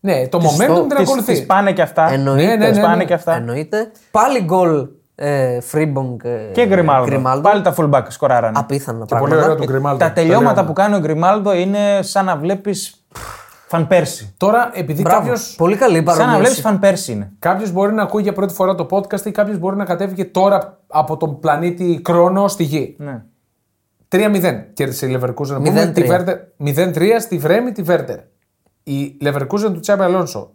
Ναι, 0.00 0.28
το 0.28 0.38
Τις 0.38 0.48
momentum 0.50 0.66
το- 0.66 0.80
την 0.80 0.88
Τις- 0.96 0.98
ακολουθεί. 1.08 1.32
Τις 1.32 1.46
πάνε 1.46 1.72
και 1.72 1.82
αυτά. 1.82 2.12
Εννοείται. 2.12 2.46
Ναι, 2.46 2.54
ναι, 2.56 2.64
ναι, 2.66 2.70
Τις 2.70 2.80
πάνε 2.80 2.96
ναι. 2.96 3.04
και 3.04 3.14
αυτά. 3.14 3.34
Εννοείται. 3.36 3.90
Πάλι 4.10 4.40
γκολ 4.42 4.86
ε, 5.14 5.60
Φρίμπονγκ 5.60 6.20
ε, 6.24 6.50
Και 6.52 6.66
Γκριμάλδο. 6.66 7.06
Γκριμάλδο. 7.06 7.42
Πάλι 7.48 7.62
τα 7.62 7.74
fullback 7.76 8.02
σκοράρανε. 8.08 8.58
Απίθανα 8.58 9.04
Και 9.04 9.14
πολύ 9.14 9.20
πράγματα. 9.30 9.44
ωραίο 9.52 9.56
του 9.56 9.64
Γκριμάλδο. 9.72 9.98
Τα 9.98 10.12
τελειώματα 10.12 10.44
Πολύ 10.44 10.52
ωραίο. 10.58 10.64
που 10.66 10.72
κάνει 10.72 10.94
ο 10.94 10.98
Γκριμάλδο 10.98 11.54
είναι 11.54 11.78
σαν 12.02 12.24
να 12.24 12.36
βλέπεις 12.36 13.04
Φαν 13.66 13.86
Πέρσι. 13.86 14.34
Τώρα, 14.36 14.70
επειδή 14.74 15.02
Μπράβο. 15.02 15.18
κάποιο 15.26 15.42
Πολύ 15.56 15.76
καλή 15.76 15.94
Σαν 15.96 16.04
να 16.04 16.12
βλέπεις 16.14 16.26
παρομοίωση. 16.26 16.60
Φαν 16.60 16.78
Πέρσι 16.78 17.12
είναι. 17.12 17.30
κάποιος 17.38 17.72
μπορεί 17.72 17.92
να 17.92 18.02
ακούει 18.02 18.22
για 18.22 18.32
πρώτη 18.32 18.54
φορά 18.54 18.74
το 18.74 18.86
podcast 18.90 19.20
ή 19.24 19.30
κάποιος 19.30 19.58
μπορεί 19.58 19.76
να 19.76 19.84
κατέβηκε 19.84 20.24
τώρα 20.24 20.78
από 20.86 21.16
τον 21.16 21.40
πλανήτη 21.40 22.00
Κρόνο 22.04 22.48
στη 22.48 22.62
γη. 22.64 22.96
Ναι. 22.98 23.22
3-0 24.08 24.52
κέρδισε 24.74 25.06
η 25.06 25.18
Leverkusen. 25.20 25.46
Να 25.48 25.58
0-3. 25.58 25.62
πούμε 25.64 25.86
τη 25.92 26.02
Werder- 26.08 26.38
0-3 26.56 27.20
στη 27.20 27.38
Βρέμη 27.38 27.72
τη 27.72 27.82
Βέρτερ. 27.82 28.16
Η 28.92 29.16
Leverkusen 29.24 29.70
του 29.72 29.80
Τσάμπε 29.80 30.04
Αλόνσο. 30.04 30.50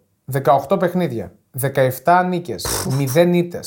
18 0.70 0.80
παιχνίδια. 0.80 1.34
17 2.04 2.26
νίκες. 2.30 2.66
0 3.16 3.34
ήττε. 3.34 3.60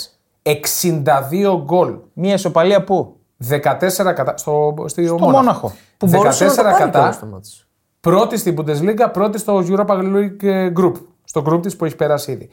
62 0.43 1.63
γκολ. 1.65 1.95
Μία 2.13 2.35
ισοπαλία 2.35 2.85
πού; 2.85 3.17
14 3.49 4.13
κατά. 4.15 4.37
Στο, 4.37 4.75
στη 4.87 5.07
Στο 5.07 5.19
Μόναχο. 5.19 5.73
Που 5.97 6.07
μπορούσε 6.07 6.45
να 6.45 6.55
το 6.55 6.63
πάρει 6.63 6.75
κατά. 6.77 6.91
κιόλας 6.91 7.19
το 7.19 7.27
μάτς. 7.27 7.67
Πρώτη 8.01 8.37
στην 8.39 8.57
Bundesliga, 8.59 9.09
πρώτη 9.13 9.39
στο 9.39 9.63
Europa 9.69 9.87
League 9.87 10.73
Group. 10.81 10.93
Στο 11.25 11.43
group 11.49 11.63
της 11.63 11.77
που 11.77 11.85
έχει 11.85 11.97
περάσει 11.97 12.33
ήδη. 12.33 12.49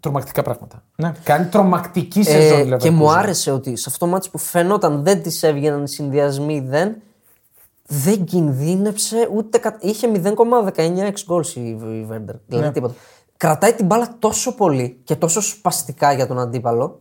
Τρομακτικά 0.00 0.42
πράγματα. 0.42 0.82
Ναι. 0.96 1.12
Κάνει 1.24 1.46
τρομακτική 1.46 2.22
σεζόν 2.22 2.58
η 2.58 2.72
Ε, 2.72 2.76
και 2.76 2.88
Leverkusen. 2.88 2.92
μου 2.92 3.10
άρεσε 3.12 3.50
ότι 3.50 3.76
σε 3.76 3.84
αυτό 3.88 4.04
το 4.04 4.10
μάτς 4.12 4.30
που 4.30 4.38
φαινόταν 4.38 5.02
δεν 5.04 5.22
της 5.22 5.42
έβγαιναν 5.42 5.82
οι 5.82 5.88
συνδυασμοί 5.88 6.60
δεν, 6.60 6.96
δεν 7.86 8.24
κινδύνεψε 8.24 9.28
ούτε. 9.34 9.58
κα- 9.58 9.76
Είχε 9.80 10.08
0,19 10.08 11.12
ex 11.12 11.34
goals 11.34 11.46
η, 11.54 11.60
η 11.70 12.04
Βέρντερ. 12.08 12.34
Δηλαδή 12.46 12.66
Ναι. 12.66 12.72
τίποτα. 12.72 12.94
Κρατάει 13.36 13.72
την 13.72 13.86
μπάλα 13.86 14.16
τόσο 14.18 14.54
πολύ 14.54 15.00
και 15.04 15.16
τόσο 15.16 15.40
σπαστικά 15.40 16.12
για 16.12 16.26
τον 16.26 16.38
αντίπαλο 16.38 17.00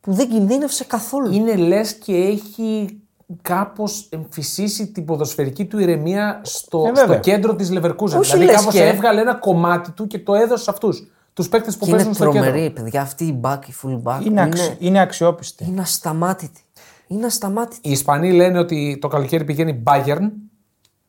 που 0.00 0.12
δεν 0.12 0.28
κινδύνευσε 0.28 0.84
καθόλου. 0.84 1.32
είναι 1.32 1.56
λες 1.56 1.94
και 1.94 2.14
έχει 2.16 2.98
κάπως 3.42 4.08
εμφυσίσει 4.10 4.86
την 4.86 5.04
ποδοσφαιρική 5.04 5.64
του 5.64 5.78
ηρεμία 5.78 6.40
στο, 6.44 6.78
Ε, 6.86 6.92
βέβαια. 6.92 7.04
στο 7.04 7.18
κέντρο 7.18 7.54
της 7.54 7.70
Leverkusen. 7.72 8.18
Όχι 8.18 8.20
δηλαδή 8.32 8.44
λες 8.44 8.54
κάπως 8.56 8.74
και. 8.74 8.84
έβγαλε 8.84 9.20
ένα 9.20 9.34
κομμάτι 9.34 9.90
του 9.90 10.06
και 10.06 10.18
το 10.18 10.34
έδωσε 10.34 10.64
σε 10.64 10.70
αυτούς. 10.70 11.06
Τους 11.32 11.48
παίκτες 11.48 11.74
που 11.76 11.80
Και 11.84 11.88
είναι 11.90 11.96
παίζουν 11.96 12.14
στο 12.14 12.24
κέντρο. 12.30 12.40
τρομερή, 12.42 12.70
παιδιά. 12.70 13.00
Αυτή 13.00 13.24
η 13.24 13.40
back, 13.42 13.58
η 13.68 13.72
full 13.82 14.02
back. 14.02 14.24
Είναι, 14.24 14.42
αξι... 14.42 14.76
είναι 14.78 15.00
αξιόπιστη. 15.00 15.64
είναι 15.68 15.80
ασταμάτητη. 15.80 16.60
Είναι 17.08 17.26
ασταμάτητη. 17.26 17.88
Οι 17.88 17.90
Ισπανοί 17.90 18.32
λένε 18.32 18.58
ότι 18.58 18.98
το 19.00 19.08
καλοκαίρι 19.08 19.44
πηγαίνει 19.44 19.82
Bayern. 19.86 20.30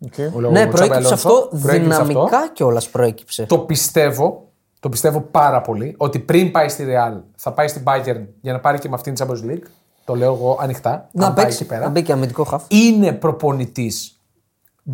Okay. 0.06 0.32
ο 0.36 0.40
λόγος 0.40 0.58
Ναι, 0.60 0.66
του 0.66 0.72
προέκυψε 0.72 1.00
Τσάμπε 1.02 1.14
αυτό 1.14 1.30
Αλόνσο. 1.30 1.58
Προέκυψε 1.62 2.04
δυναμικά 2.04 2.38
αυτό. 2.38 2.52
κιόλας 2.54 2.90
προέκυψε. 2.90 3.46
Το 3.46 3.58
πιστεύω. 3.60 4.44
Το 4.80 4.90
πιστεύω 4.90 5.22
πάρα 5.22 5.62
πολύ 5.62 5.94
ότι 5.98 6.20
πριν 6.20 6.52
πάει 6.52 6.70
στη 6.70 6.86
Real 6.90 7.22
θα 7.36 7.52
πάει 7.54 7.68
στην 7.68 7.84
Bayern 7.86 8.26
για 8.42 8.54
να 8.54 8.60
πάρει 8.60 8.80
και 8.80 8.90
με 8.90 8.96
αυτήν 8.96 9.14
την 9.14 9.26
Champions 9.28 9.52
League. 9.52 9.64
Το 10.06 10.16
λέω 10.16 10.34
εγώ 10.34 10.58
ανοιχτά. 10.62 11.10
Να 11.12 11.26
αν 11.26 11.34
πάει 11.34 11.46
παίξει. 11.46 11.60
εκεί 11.64 11.72
πέρα. 11.72 11.84
Να 11.86 11.90
μπει 11.90 12.02
και 12.02 12.12
αμυντικό 12.12 12.44
χαφ. 12.44 12.64
Είναι 12.68 13.12
προπονητής 13.12 14.20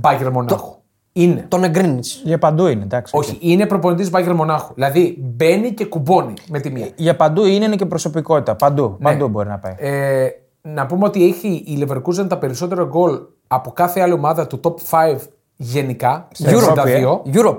Bayern 0.01 0.30
Μονάχου. 0.32 0.76
Είναι. 1.12 1.45
Τον 1.47 1.64
εγκρίνει. 1.64 1.99
Για 2.24 2.38
παντού 2.38 2.68
είναι, 2.68 2.84
εντάξει. 2.84 3.18
Όχι, 3.18 3.38
είναι 3.41 3.66
προπονητής 3.66 4.10
Bayern 4.14 4.34
Μονάχου. 4.36 4.74
Δηλαδή 4.74 5.18
μπαίνει 5.20 5.72
και 5.74 5.86
κουμπώνει 5.86 6.34
με 6.49 6.60
τη 6.60 6.70
μία. 6.70 6.89
Για 6.95 7.16
παντού 7.16 7.45
είναι, 7.45 7.66
είναι 7.66 7.76
και 7.76 7.86
προσωπικότητα. 7.86 8.56
Παντού, 8.56 8.95
Ναι. 8.99 9.10
παντού 9.12 9.28
μπορεί 9.28 9.47
να 9.49 9.60
πάει. 9.60 9.74
Ε, 9.78 10.28
να 10.68 10.86
πούμε 10.86 11.05
ότι 11.05 11.26
έχει 11.26 11.47
η 11.47 11.86
Leverkusen 11.88 12.26
τα 12.30 12.38
περισσότερα 12.38 12.84
γκολ 12.84 13.20
από 13.47 13.72
κάθε 13.72 14.01
άλλη 14.01 14.13
ομάδα 14.13 14.47
του 14.47 14.59
top 14.63 14.76
5 15.13 15.18
γενικά. 15.55 16.28
στα 16.32 16.49
Ευρώπη, 16.49 16.82
62. 17.26 17.36
Europe. 17.36 17.57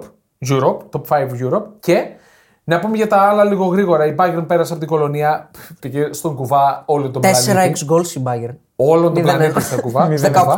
Europe, 0.48 0.76
top 0.90 1.02
5 1.08 1.28
Europe. 1.42 1.64
Και 1.80 2.06
να 2.64 2.78
πούμε 2.78 2.96
για 2.96 3.06
τα 3.06 3.16
άλλα 3.16 3.44
λίγο 3.44 3.64
γρήγορα. 3.64 4.06
Η 4.06 4.14
Bayern 4.18 4.44
πέρασε 4.46 4.72
από 4.72 4.80
την 4.80 4.90
Κολωνία, 4.90 5.50
πήγε 5.80 6.12
στον 6.12 6.34
κουβά 6.34 6.82
όλο 6.86 7.10
τον 7.10 7.22
4 7.22 7.26
πλανήτη. 7.44 7.86
xGoals 7.86 8.06
η 8.16 8.22
Bayern. 8.26 8.54
Όλο 8.76 9.02
τον 9.02 9.12
Μηδέν 9.12 9.24
πλανήτη 9.24 9.50
ένα. 9.58 9.60
στον 9.60 9.80
κουβά. 9.80 10.08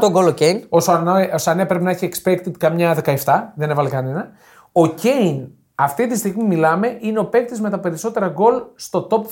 18 0.06 0.10
γκολ 0.10 0.26
ο 0.26 0.30
Κέιν. 0.32 0.64
Ο 0.68 0.80
Σανέ, 0.80 1.30
ο 1.34 1.38
Σανέ 1.38 1.66
πρέπει 1.66 1.84
να 1.84 1.90
έχει 1.90 2.10
expected 2.12 2.52
καμιά 2.58 2.96
17, 3.04 3.14
δεν 3.54 3.70
έβαλε 3.70 3.88
κανένα. 3.88 4.28
Ο 4.72 4.86
Κέιν, 4.86 5.48
αυτή 5.74 6.06
τη 6.06 6.16
στιγμή 6.18 6.42
μιλάμε, 6.44 6.96
είναι 7.00 7.18
ο 7.18 7.24
παίκτης 7.24 7.60
με 7.60 7.70
τα 7.70 7.78
περισσότερα 7.78 8.28
γκολ 8.28 8.54
στο 8.74 9.06
top 9.10 9.16
5 9.16 9.24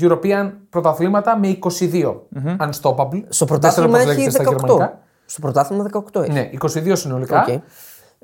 European 0.00 0.50
πρωταθλήματα 0.70 1.38
με 1.38 1.58
22. 1.80 2.14
Unstoppable. 2.60 3.22
Στο 3.28 3.46
Δεν 3.46 3.58
πρωτάθλημα 3.58 3.70
ξέρω 3.70 3.88
πώς 3.88 3.98
έχει 4.00 4.06
λέγεται 4.08 4.30
στα 4.30 4.42
18. 4.44 4.48
γερμανικά. 4.50 4.98
Στο 5.24 5.40
πρωτάθλημα 5.40 5.86
18 6.14 6.20
έχει. 6.22 6.32
Ναι, 6.32 6.50
22 6.60 6.92
συνολικά. 6.96 7.40
Οκ. 7.48 7.62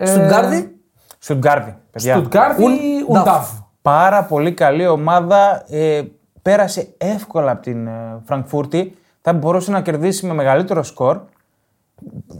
Στουτγκάρδη; 0.02 0.76
Στουτγκάρδη, 1.18 1.76
παιδιά. 1.90 2.14
Στουτγκάρδη 2.16 2.62
Ουν- 2.64 3.08
Ουντάβ. 3.08 3.48
Πάρα 3.82 4.24
πολύ 4.24 4.52
καλή 4.54 4.86
ομάδα. 4.86 5.64
Ε, 5.68 6.02
πέρασε 6.42 6.94
εύκολα 6.98 7.50
από 7.50 7.62
την 7.62 7.86
ε, 7.86 8.20
Φραγκφούρτη. 8.24 8.96
Θα 9.20 9.32
μπορούσε 9.32 9.70
να 9.70 9.80
κερδίσει 9.80 10.26
με 10.26 10.34
μεγαλύτερο 10.34 10.82
σκορ. 10.82 11.20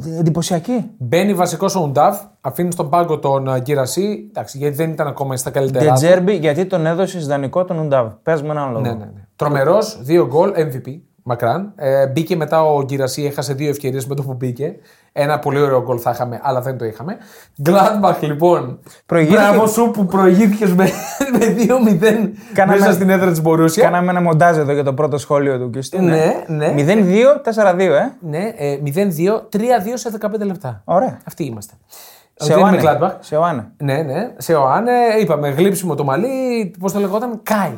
Ε, 0.07 0.19
Εντυπωσιακή. 0.19 0.91
Μπαίνει 0.99 1.35
βασικός 1.35 1.75
ο 1.75 1.81
Ουντάβ, 1.81 2.17
αφήνει 2.41 2.73
στον 2.73 2.91
πάγκο 2.91 3.19
τον 3.19 3.49
uh, 3.49 3.61
Γκυρασί. 3.61 4.27
Εντάξει, 4.29 4.59
γιατί 4.59 4.77
δεν 4.77 4.91
ήταν 4.91 5.07
ακόμα 5.07 5.37
στα 5.37 5.51
καλύτερά 5.51 5.85
του. 5.85 5.91
Ντετζέρμπι, 5.91 6.33
γιατί 6.37 6.67
τον 6.67 6.87
έδωσε 6.87 7.19
δανεικό 7.19 7.65
τον 7.65 7.79
Ουντάβ. 7.79 8.13
Πες 8.23 8.43
με 8.43 8.51
έναν 8.51 8.73
λόγο. 8.73 8.81
Ναι, 8.81 8.91
ναι, 8.91 9.05
ναι. 9.05 9.25
Τρομερός, 9.37 9.99
δύο 10.03 10.27
γκολ, 10.27 10.53
MVP. 10.57 11.01
Μακράν. 11.23 11.73
Ε, 11.77 12.07
μπήκε 12.07 12.37
μετά 12.37 12.63
ο 12.65 12.83
Γκυρασί, 12.83 13.25
έχασε 13.25 13.55
δύο 13.55 13.69
ευκαιρίες 13.69 14.07
με 14.07 14.15
το 14.15 14.23
που 14.23 14.35
μπήκε. 14.35 14.75
Ένα 15.13 15.39
πολύ 15.39 15.61
ωραίο 15.61 15.83
γκολ 15.83 15.99
θα 16.03 16.11
είχαμε, 16.11 16.41
αλλά 16.43 16.61
δεν 16.61 16.79
το 16.79 16.85
είχαμε. 16.85 17.17
Gladbach 17.65 18.17
λοιπόν. 18.21 18.79
Προηγήθηκε- 19.07 19.43
Μπράβο 19.43 19.67
σου 19.67 19.91
που 19.91 20.07
προηγήθηκες 20.07 20.73
με, 20.75 20.85
με 21.39 21.55
2-0 21.99 22.33
Κάναμε- 22.53 22.81
μέσα 22.81 22.93
στην 22.93 23.11
έδρα 23.11 23.31
της 23.31 23.43
Μπορούσια. 23.43 23.83
Κάναμε 23.85 24.11
ένα 24.11 24.21
μοντάζ 24.21 24.57
εδώ 24.57 24.73
για 24.73 24.85
το 24.85 24.95
πρώτο 24.95 25.19
σχόλιο 25.19 25.59
του 25.59 25.71
Κιστού. 25.71 26.03
Ναι, 26.03 26.45
ναι. 26.47 26.75
0-2, 26.77 27.41
4-2, 27.45 27.79
ε. 27.79 28.13
Ναι, 28.21 28.53
ε, 28.57 28.79
0-2, 28.85 29.49
3-2 29.49 29.61
σε 29.95 30.11
15 30.21 30.45
λεπτά. 30.47 30.83
Ωραία. 30.85 31.19
Αυτοί 31.27 31.45
είμαστε. 31.45 31.75
Σε 32.35 32.55
Δεν 32.55 32.59
είμαι 32.67 32.77
Οάνε. 32.77 32.99
Gladbach. 33.01 33.17
Σε 33.21 33.37
Οάνε. 33.37 33.67
Ναι, 33.77 34.03
ναι. 34.03 34.33
Σε 34.39 34.55
Οάνε, 34.55 34.93
είπαμε, 35.21 35.49
γλύψιμο 35.49 35.95
το 35.95 36.05
μαλλί, 36.05 36.75
πώς 36.79 36.93
το 36.93 36.99
λεγόταν, 36.99 37.41
Κάι. 37.43 37.73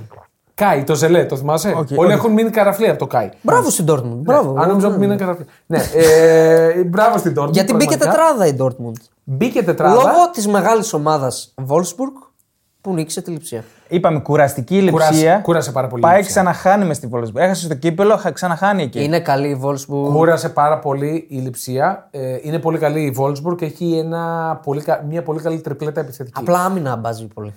Κάι, 0.55 0.85
το 0.85 0.95
ζελέ, 0.95 1.25
το 1.25 1.37
θυμάσαι; 1.37 1.69
Οκ, 1.77 1.89
Όλοι 1.97 2.13
οκ. 2.13 2.19
έχουν 2.19 2.33
μείνει 2.33 2.51
καραφλή 2.51 2.89
από 2.89 2.99
το 2.99 3.07
Κάι. 3.07 3.31
Μπράβο 3.43 3.71
στην 3.71 3.87
Dortmund. 3.89 4.03
Μπράβο. 4.23 4.55
Αν 4.59 4.69
νόμιζα 4.69 4.89
ότι 4.89 4.99
μείνει 4.99 5.17
καραφλή. 5.17 5.45
ναι, 5.67 5.79
ε, 5.95 6.85
μπράβο 6.85 7.19
στην 7.19 7.35
Dortmund. 7.39 7.53
Γιατί 7.53 7.73
μπήκε 7.75 7.97
πραγματικά. 7.97 8.33
τετράδα 8.35 8.47
η 8.47 8.57
Dortmund. 8.61 9.01
Μπήκε 9.25 9.63
τετράδα. 9.63 9.95
Λόγω 9.95 10.31
της 10.33 10.47
μεγάλης 10.49 10.93
ομάδας 10.93 11.55
Wolfsburg 11.69 12.29
που 12.81 12.93
νίκησε 12.95 13.23
τη 13.23 13.31
λειψία. 13.31 13.65
Είπαμε 13.89 14.19
κουραστική 14.21 14.89
Κούρασε- 14.91 15.13
λειψία. 15.13 15.41
κούρασε 15.43 15.73
πάρα 15.73 15.87
πολύ 15.87 16.01
η 16.03 16.05
Πάει 16.05 16.17
Λειψία. 16.17 16.31
ξαναχάνει 16.35 16.85
με 16.85 16.95
στη 16.95 17.07
Βόλεσμπουργκ. 17.07 17.45
Έχασε 17.45 17.65
στο 17.65 17.75
κύπελο, 17.75 18.17
χα- 18.17 18.31
ξαναχάνει 18.33 18.83
εκεί. 18.83 19.03
Είναι 19.05 19.21
καλή 19.21 19.49
η 19.49 19.61
Wolfsburg. 19.65 20.13
Κούρασε 20.13 20.49
πάρα 20.49 20.79
πολύ 20.79 21.27
η 21.29 21.37
λειψία. 21.37 22.09
Ε, 22.11 22.37
είναι 22.43 22.59
πολύ 22.59 22.79
καλή 22.79 23.01
η 23.01 23.17
Wolfsburg 23.19 23.57
και 23.57 23.65
έχει 23.65 23.97
ένα 24.05 24.61
πολύ, 24.65 24.83
κα- 24.83 25.05
μια 25.09 25.23
πολύ 25.23 25.41
καλή 25.41 25.61
τριπλέτα 25.61 26.01
επιθετική. 26.01 26.41
Απλά 26.41 26.65
άμυνα 26.65 26.97
μπάζει 26.97 27.27
πολύ. 27.27 27.55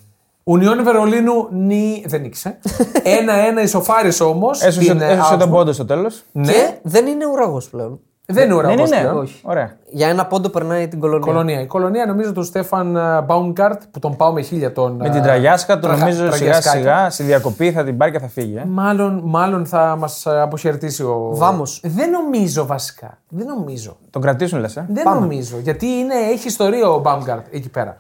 Ουνιόν 0.48 0.84
Βερολίνου 0.84 1.48
νι... 1.52 2.04
δεν 2.08 2.22
νίκησε. 2.22 2.58
Ένα-ένα 3.20 3.62
ισοφάρισε 3.62 4.24
όμως. 4.24 4.62
Έσωσε, 4.62 4.98
έσωσε 5.00 5.38
τον 5.38 5.50
πόντο 5.50 5.72
στο 5.74 5.86
τέλος. 5.86 6.24
Ναι, 6.32 6.52
Και 6.52 6.74
δεν 6.82 7.08
είναι 7.08 7.26
ουραγός 7.26 7.70
πλέον. 7.70 8.00
δεν 8.26 8.44
είναι 8.46 8.56
Δεν 8.56 8.66
ουραγός 8.66 8.90
είναι. 8.90 9.00
πλέον. 9.00 9.18
Όχι. 9.18 9.40
Ωραία. 9.44 9.78
Για 9.90 10.08
ένα 10.08 10.26
πόντο 10.26 10.50
περνάει 10.50 10.88
την 10.88 11.00
κολονία. 11.00 11.26
Κολονία. 11.26 11.62
Η 11.62 11.66
κολονία 11.66 12.06
νομίζω 12.06 12.32
του 12.32 12.44
Στέφαν 12.44 12.98
Μπάουνκαρτ 13.26 13.82
που 13.92 14.00
τον 14.00 14.16
πάω 14.16 14.32
με 14.32 14.42
χίλια 14.42 14.72
τον. 14.72 14.96
Με 14.96 15.10
την 15.10 15.22
τραγιάσκα 15.22 15.74
του 15.76 15.80
τραγα- 15.82 16.00
νομίζω 16.00 16.18
σιγά 16.20 16.30
τραγιασκάκια. 16.32 16.80
σιγά 16.80 17.10
στη 17.10 17.24
διακοπή 17.24 17.72
θα 17.72 17.84
την 17.84 17.98
πάρει 17.98 18.12
και 18.12 18.20
θα 18.20 18.28
φύγει. 18.28 18.56
Ε. 18.58 18.66
Μάλλον, 18.68 19.22
μάλλον 19.24 19.66
θα 19.66 19.96
μας 20.00 20.28
αποχαιρετήσει 20.28 21.04
ο. 21.04 21.30
Βάμος. 21.32 21.82
Δεν 21.84 22.10
νομίζω 22.10 22.66
βασικά. 22.66 23.18
Δεν 23.30 23.48
νομίζω. 23.48 23.98
Τον 24.10 24.22
κρατήσουν 24.22 24.60
λες. 24.60 24.76
Ε. 24.76 24.86
Δεν 24.90 25.04
νομίζω. 25.14 25.58
Γιατί 25.64 25.86
είναι, 25.86 26.14
έχει 26.32 26.48
ιστορία 26.48 26.90
ο 26.90 27.00
Μπάουνκαρτ 27.00 27.46
εκεί 27.52 27.70
πέρα. 27.70 27.98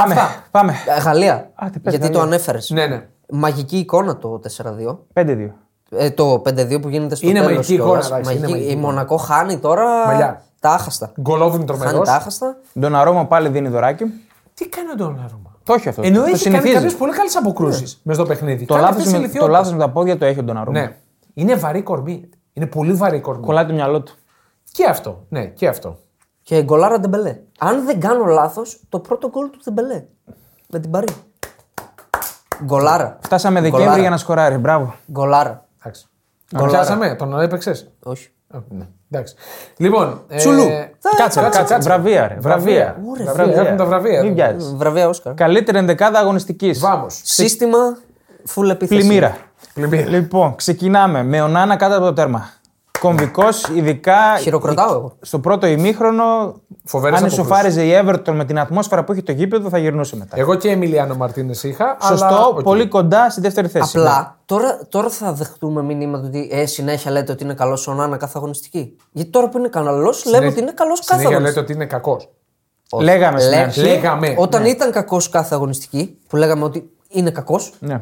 Πάμε. 0.00 0.14
Αυτά. 0.14 0.28
Πάμε. 0.50 0.72
Ε, 0.96 1.00
Γαλλία. 1.00 1.50
Α, 1.54 1.66
τι 1.72 1.78
πες, 1.78 1.92
Γιατί 1.94 2.10
το 2.12 2.18
Γαλλία. 2.18 2.34
ανέφερες. 2.34 2.70
Ναι, 2.70 2.86
ναι. 2.86 3.06
Μαγική 3.30 3.76
εικόνα 3.78 4.16
το 4.16 4.38
4-2. 4.38 4.98
5-2. 5.12 5.50
Ε, 5.90 6.10
το 6.10 6.42
5-2 6.44 6.80
που 6.80 6.88
γίνεται 6.88 7.14
στο 7.14 7.28
Είναι 7.28 7.38
τέλος 7.40 7.54
μαγική 7.54 7.74
κιόλας. 7.74 8.06
εικόνα, 8.06 8.20
εντάξει, 8.20 8.36
είναι 8.36 8.40
Μαγική- 8.40 8.50
μαγική 8.50 8.68
Η 8.68 8.72
εικόνα. 8.72 8.86
Μονακό 8.92 9.16
χάνει 9.16 9.58
τώρα 9.58 10.06
Μαλλιά. 10.06 10.42
τα 10.60 10.70
άχαστα. 10.70 11.12
Γκολόβιν 11.20 11.52
Χάνει 11.52 11.64
τρομερός. 11.64 12.06
τα 12.08 12.14
άχαστα. 12.14 12.56
Ντοναρούμα 12.80 13.26
πάλι 13.26 13.48
δίνει 13.48 13.68
δωράκι. 13.68 14.04
Τι 14.54 14.68
κάνει 14.68 14.90
ο 14.90 14.94
Ντοναρούμα. 14.94 15.56
Το 15.62 15.72
έχει 15.74 15.88
αυτό. 15.88 16.02
Ενώ 16.02 16.14
το 16.14 16.20
έχει 16.20 16.30
κάνει 16.30 16.38
συνηθίζει. 16.42 16.74
κάποιες 16.74 16.94
πολύ 16.94 17.12
καλές 17.12 17.36
αποκρούσεις 17.36 18.00
μέσα 18.02 18.20
στο 18.20 18.28
παιχνίδι. 18.28 18.64
Το 18.64 18.74
Κάνει 18.74 18.86
λάθος 18.86 18.96
αυτές 18.96 19.12
τις 19.12 19.12
με, 19.12 19.18
το 19.18 19.24
ηλικιότητες. 19.24 19.58
λάθος 19.58 19.72
με 19.72 19.78
τα 19.78 19.90
πόδια 19.90 20.18
το 20.18 20.24
έχει 20.24 20.38
ο 20.38 20.42
Ντοναρούμα. 20.42 20.80
Ναι. 20.80 20.96
Είναι 21.34 21.54
βαρύ 21.54 21.82
κορμί. 21.82 22.28
Είναι 22.52 22.66
πολύ 22.66 22.92
βαρύ 22.92 23.16
η 23.16 23.20
κορμί. 23.20 23.44
Κολλάει 23.46 23.66
το 23.66 23.72
μυαλό 23.72 24.00
του. 24.02 24.14
Και 24.72 24.84
αυτό. 24.88 25.24
Ναι, 25.28 25.44
και 25.46 25.68
αυτό. 25.68 25.98
Και 26.48 26.62
γκολάρα 26.62 27.00
Ντεμπελέ. 27.00 27.36
Αν 27.58 27.84
δεν 27.84 28.00
κάνω 28.00 28.24
λάθος, 28.24 28.80
το 28.88 28.98
πρώτο 28.98 29.28
γκολ 29.28 29.50
του 29.50 29.58
Ντεμπελέ. 29.64 30.04
Με 30.68 30.78
την 30.78 30.90
Παρί. 30.90 31.06
Γκολάρα. 32.64 33.18
Φτάσαμε 33.20 33.60
Δεκέμβρη 33.60 33.82
Γκολάρα. 33.82 34.00
για 34.00 34.10
να 34.10 34.16
σκοράρει. 34.16 34.56
Μπράβο. 34.56 34.94
Γκολάρα. 35.12 35.66
Εντάξει. 35.78 36.06
Τον 36.50 36.60
Γκολάρα. 36.60 36.78
πιάσαμε, 36.78 37.14
τον 37.14 37.40
έπαιξες; 37.40 37.90
Όχι. 38.02 38.30
Ναι. 38.68 38.86
Εντάξει. 39.10 39.34
Λοιπόν. 39.76 40.22
ε, 40.28 40.36
Τσουλού. 40.36 40.64
Κάτσε, 41.16 41.16
κάτσε, 41.16 41.40
κάτσε. 41.40 41.74
κάτσε. 41.74 41.88
Βραβεία, 41.88 42.28
ρε. 42.28 42.36
Βραβεία. 42.40 42.96
Βραβεία. 43.16 43.32
Βραβεία. 43.32 43.62
Έχουν 43.62 43.76
τα 43.76 43.84
βραβεία. 43.86 44.22
Μην 44.22 44.28
ρε. 44.28 44.34
βιάζεις. 44.34 44.74
Βραβεία 44.74 45.08
Όσκαρ. 45.08 45.34
Καλύτερη 45.34 45.78
ενδεκάδα 45.78 46.18
αγωνιστικής. 46.18 46.78
Vamos. 46.78 47.20
Σύστημα 47.24 47.78
full 48.54 48.68
επίθεση. 48.70 49.00
Πλημμύρα. 49.00 49.36
Πλημμύρα. 49.74 50.08
Λοιπόν, 50.08 50.54
ξεκινάμε 50.54 51.22
με 51.22 51.42
Ονάνα 51.42 51.76
κάτω 51.76 51.96
από 51.96 52.04
το 52.04 52.12
τέρμα. 52.12 52.50
Κομβικός, 53.00 53.68
ειδικά. 53.74 54.38
Χειροκροτάω 54.40 54.94
εγώ. 54.94 55.12
Στο 55.20 55.38
πρώτο 55.38 55.66
ημίχρονο, 55.66 56.54
Φοβερές 56.84 57.18
αν 57.18 57.24
αποκρούσεις. 57.24 57.38
ισοφάριζε 57.52 57.84
η 57.84 57.92
Everton 58.04 58.32
με 58.34 58.44
την 58.44 58.58
ατμόσφαιρα 58.58 59.04
που 59.04 59.12
έχει 59.12 59.22
το 59.22 59.32
γήπεδο, 59.32 59.68
θα 59.68 59.78
γυρνούσε 59.78 60.16
μετά. 60.16 60.36
Εγώ 60.38 60.54
και 60.54 60.70
Εμιλιάνο 60.70 61.14
Μαρτίνες 61.14 61.62
είχα. 61.62 61.96
Σωστό, 62.02 62.24
αλλά, 62.26 62.46
οκ. 62.46 62.62
πολύ 62.62 62.86
κοντά 62.88 63.30
στη 63.30 63.40
δεύτερη 63.40 63.68
θέση. 63.68 63.98
Απλά 63.98 64.38
τώρα, 64.44 64.78
τώρα 64.88 65.08
θα 65.08 65.32
δεχτούμε 65.32 65.82
μηνύματα 65.82 66.26
ότι 66.26 66.48
ε, 66.52 66.66
συνέχεια 66.66 67.10
λέτε 67.10 67.32
ότι 67.32 67.44
είναι 67.44 67.54
καλός 67.54 67.86
ο 67.88 67.94
Νάνα 67.94 68.16
κάθε 68.16 68.32
αγωνιστική. 68.36 68.96
Γιατί 69.12 69.30
τώρα 69.30 69.48
που 69.48 69.58
είναι 69.58 69.68
καλός, 69.68 70.24
λέμε 70.24 70.46
ότι 70.46 70.60
είναι 70.60 70.72
καλός 70.72 71.00
κάθε 71.04 71.20
Συνέχεια 71.20 71.40
λέτε 71.40 71.50
αγωνιστική. 71.50 71.60
ότι 71.64 71.72
είναι 71.72 71.86
κακός. 71.86 72.28
Ναι. 72.96 73.02
Λέγαμε 73.04 73.38
στην 73.40 73.52
Λέ- 73.52 73.60
αρχή. 73.64 73.80
Λέγαμε. 73.80 74.34
Όταν 74.38 74.62
ναι. 74.62 74.68
ήταν 74.68 74.90
κακός 74.92 75.28
κάθε 75.28 75.54
αγωνιστική, 75.54 76.18
που 76.28 76.36
λέγαμε 76.36 76.64
ότι 76.64 76.90
είναι 77.08 77.30
κακός, 77.30 77.72
Ναι, 77.78 78.00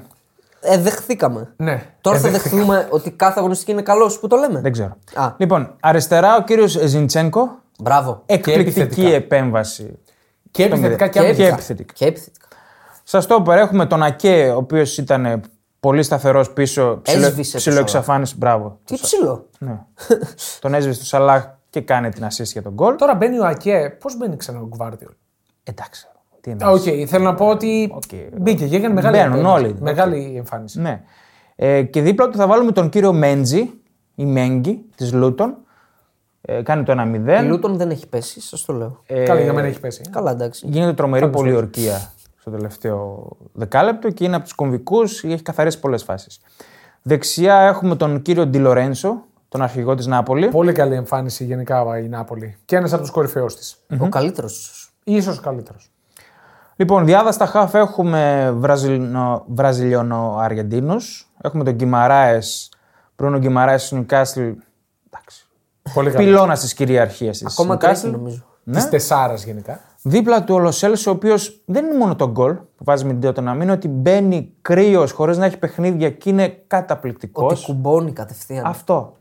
ε, 0.66 0.78
δεχθήκαμε. 0.78 1.52
Ναι. 1.56 1.82
Τώρα 2.00 2.16
Ε, 2.16 2.20
θα 2.20 2.30
δέχτηκα. 2.30 2.56
δεχθούμε 2.56 2.86
ότι 2.90 3.10
κάθε 3.10 3.38
αγωνιστική 3.38 3.70
είναι 3.70 3.82
καλός, 3.82 4.18
που 4.18 4.26
το 4.26 4.36
λέμε. 4.36 4.60
δεν 4.60 4.72
ξέρω. 4.72 4.96
Α. 5.14 5.32
Λοιπόν, 5.36 5.74
αριστερά 5.80 6.36
ο 6.36 6.42
κύριος 6.42 6.70
Ζιντσένκο. 6.84 7.58
Μπράβο. 7.82 8.22
Εκπληκτική 8.26 8.80
επιθετικά. 8.80 9.14
επέμβαση. 9.14 9.98
Και 10.50 10.64
επιθετικά 10.64 11.06
και 11.06 11.12
Και 11.12 11.18
αμυντικά. 11.18 11.46
επιθετικά. 11.48 11.92
Και 11.96 12.04
επιθετικά. 12.04 12.46
Στα 13.02 13.20
στόπερ 13.20 13.58
έχουμε 13.58 13.86
τον 13.86 14.02
Ακέ, 14.02 14.48
ο 14.50 14.56
οποίος 14.56 14.98
ήταν 14.98 15.40
πολύ 15.80 16.02
σταθερός 16.02 16.50
πίσω. 16.52 17.00
Έσβησε 17.04 17.52
το 17.52 17.58
Ψιλοεξαφάνιση. 17.58 18.34
Μπράβο. 18.36 18.78
Τι 18.84 18.94
ψηλό. 19.00 19.46
Ναι. 19.58 19.78
τον 20.60 20.74
έσβησε 20.74 20.98
του 21.00 21.06
Σαλάχ 21.06 21.44
και 21.70 21.80
κάνει 21.80 22.08
την 22.08 22.24
assist 22.24 22.44
για 22.44 22.62
τον 22.62 22.72
γκολ. 22.72 22.96
Τώρα 22.96 23.14
μπαίνει 23.14 23.38
ο 23.38 23.46
Ακέ. 23.46 23.96
Πώς 24.00 24.16
μπαίνει 24.16 24.36
ξανά 24.36 24.60
ο 24.60 24.66
Γκβάρδιολ. 24.66 25.12
Εντάξει. 25.62 26.06
Τι 26.46 26.52
Α, 26.52 26.56
εννοείς. 26.60 26.86
Οκ, 26.86 27.08
θέλω 27.08 27.24
να 27.24 27.34
πω 27.34 27.46
ότι 27.48 27.90
Οκ. 27.94 28.02
μπήκε 28.40 28.66
και 28.66 28.76
έκανε 28.76 28.94
μεγάλη 28.94 29.16
Μπαίνουν 29.16 29.36
εμφάνιση. 29.38 29.64
όλοι. 29.64 29.76
Μεγάλη 29.80 30.34
εμφάνιση. 30.36 30.80
Ναι. 30.80 31.02
Ε, 31.56 31.82
και 31.82 32.00
δίπλα 32.02 32.28
του 32.28 32.36
θα 32.36 32.46
βάλουμε 32.46 32.72
τον 32.72 32.88
κύριο 32.88 33.12
Μέντζι, 33.12 33.70
η 34.14 34.24
Μέγκη 34.24 34.84
της 34.96 35.12
Λούτων. 35.12 35.56
Ε, 36.40 36.62
κάνει 36.62 36.82
το 36.82 36.92
1-0. 36.92 37.42
Η 37.42 37.46
Λούτον 37.46 37.76
δεν 37.76 37.90
έχει 37.90 38.08
πέσει, 38.08 38.40
σας 38.40 38.64
το 38.64 38.72
λέω. 38.72 39.02
Ε, 39.06 39.22
Καλά, 39.24 39.40
για 39.40 39.52
μένα 39.52 39.66
έχει 39.66 39.80
πέσει. 39.80 40.00
Καλά, 40.10 40.30
εντάξει. 40.30 40.66
Γίνεται 40.70 40.92
τρομερή 40.92 41.28
πολιορκία 41.30 42.12
στο 42.40 42.50
τελευταίο 42.50 43.28
δεκάλεπτο 43.52 44.10
και 44.10 44.24
είναι 44.24 44.34
από 44.34 44.44
τους 44.44 44.52
κομβικούς, 44.54 45.24
έχει 45.24 45.42
καθαρίσει 45.42 45.80
πολλές 45.80 46.02
φάσεις. 46.02 46.40
Δεξιά 47.02 47.56
έχουμε 47.56 47.96
τον 47.96 48.22
κύριο 48.22 48.46
Ντι 48.46 48.58
Λορένσο, 48.58 49.24
τον 49.48 49.62
αρχηγό 49.62 49.94
της 49.94 50.06
Νάπολη. 50.06 50.48
Πολύ 50.48 50.72
καλή 50.72 50.94
εμφάνιση 50.94 51.44
γενικά 51.44 51.98
η 51.98 52.08
Νάπολη. 52.08 52.56
Και 52.64 52.76
ένας 52.76 52.92
από 52.92 53.02
τους 53.02 53.10
κορυφαίους 53.10 53.56
της. 53.56 53.76
Ο 53.98 54.08
καλύτερος 54.08 54.90
ίσως. 55.04 55.34
σω 55.34 55.40
καλύτερος. 55.42 55.90
Λοιπόν, 56.76 57.04
διάδα 57.04 57.32
στα 57.32 57.46
χαφ 57.46 57.74
έχουμε 57.74 58.52
Βραζιλνο, 58.56 59.44
Βραζιλιώνο 59.48 60.36
Αργεντίνου. 60.38 60.96
Έχουμε 61.40 61.64
τον 61.64 61.74
Γκυμαράες, 61.74 62.72
Μπρούνο 63.16 63.38
Γκυμαράες 63.38 63.88
του 63.88 63.94
Νιουκάστιλ. 63.94 64.54
Εντάξει. 65.06 65.46
Πολύ 65.94 66.10
καλή. 66.10 66.24
Πυλώνα 66.24 66.54
της 66.54 66.74
κυριαρχίας 66.74 67.38
της. 67.38 67.58
Ακόμα 67.58 67.76
τρέχει 67.76 68.10
νομίζω. 68.10 68.44
Της 68.72 68.88
τεσσάρας 68.88 69.44
γενικά. 69.44 69.80
Δίπλα 70.02 70.44
του 70.44 70.54
ο 70.54 70.58
Λοσέλσο, 70.58 71.10
ο 71.10 71.14
οποίος 71.14 71.62
δεν 71.64 71.84
είναι 71.84 71.96
μόνο 71.96 72.16
το 72.16 72.30
γκολ 72.30 72.54
που 72.54 72.84
βάζει 72.84 73.04
με 73.04 73.10
την 73.10 73.20
Τότονα, 73.20 73.52
είναι 73.52 73.72
ότι 73.72 73.88
μπαίνει 73.88 74.52
κρύος 74.62 75.12
χωρίς 75.12 75.38
να 75.38 75.44
έχει 75.44 75.58
παιχνίδια 75.58 76.10
και 76.10 76.30
είναι 76.30 76.48
καταπληκτικός. 76.66 77.52
Ότι 77.52 77.62
κουμπώνει 77.62 78.12
κατευθείαν. 78.12 78.66
Αυτό. 78.66 79.16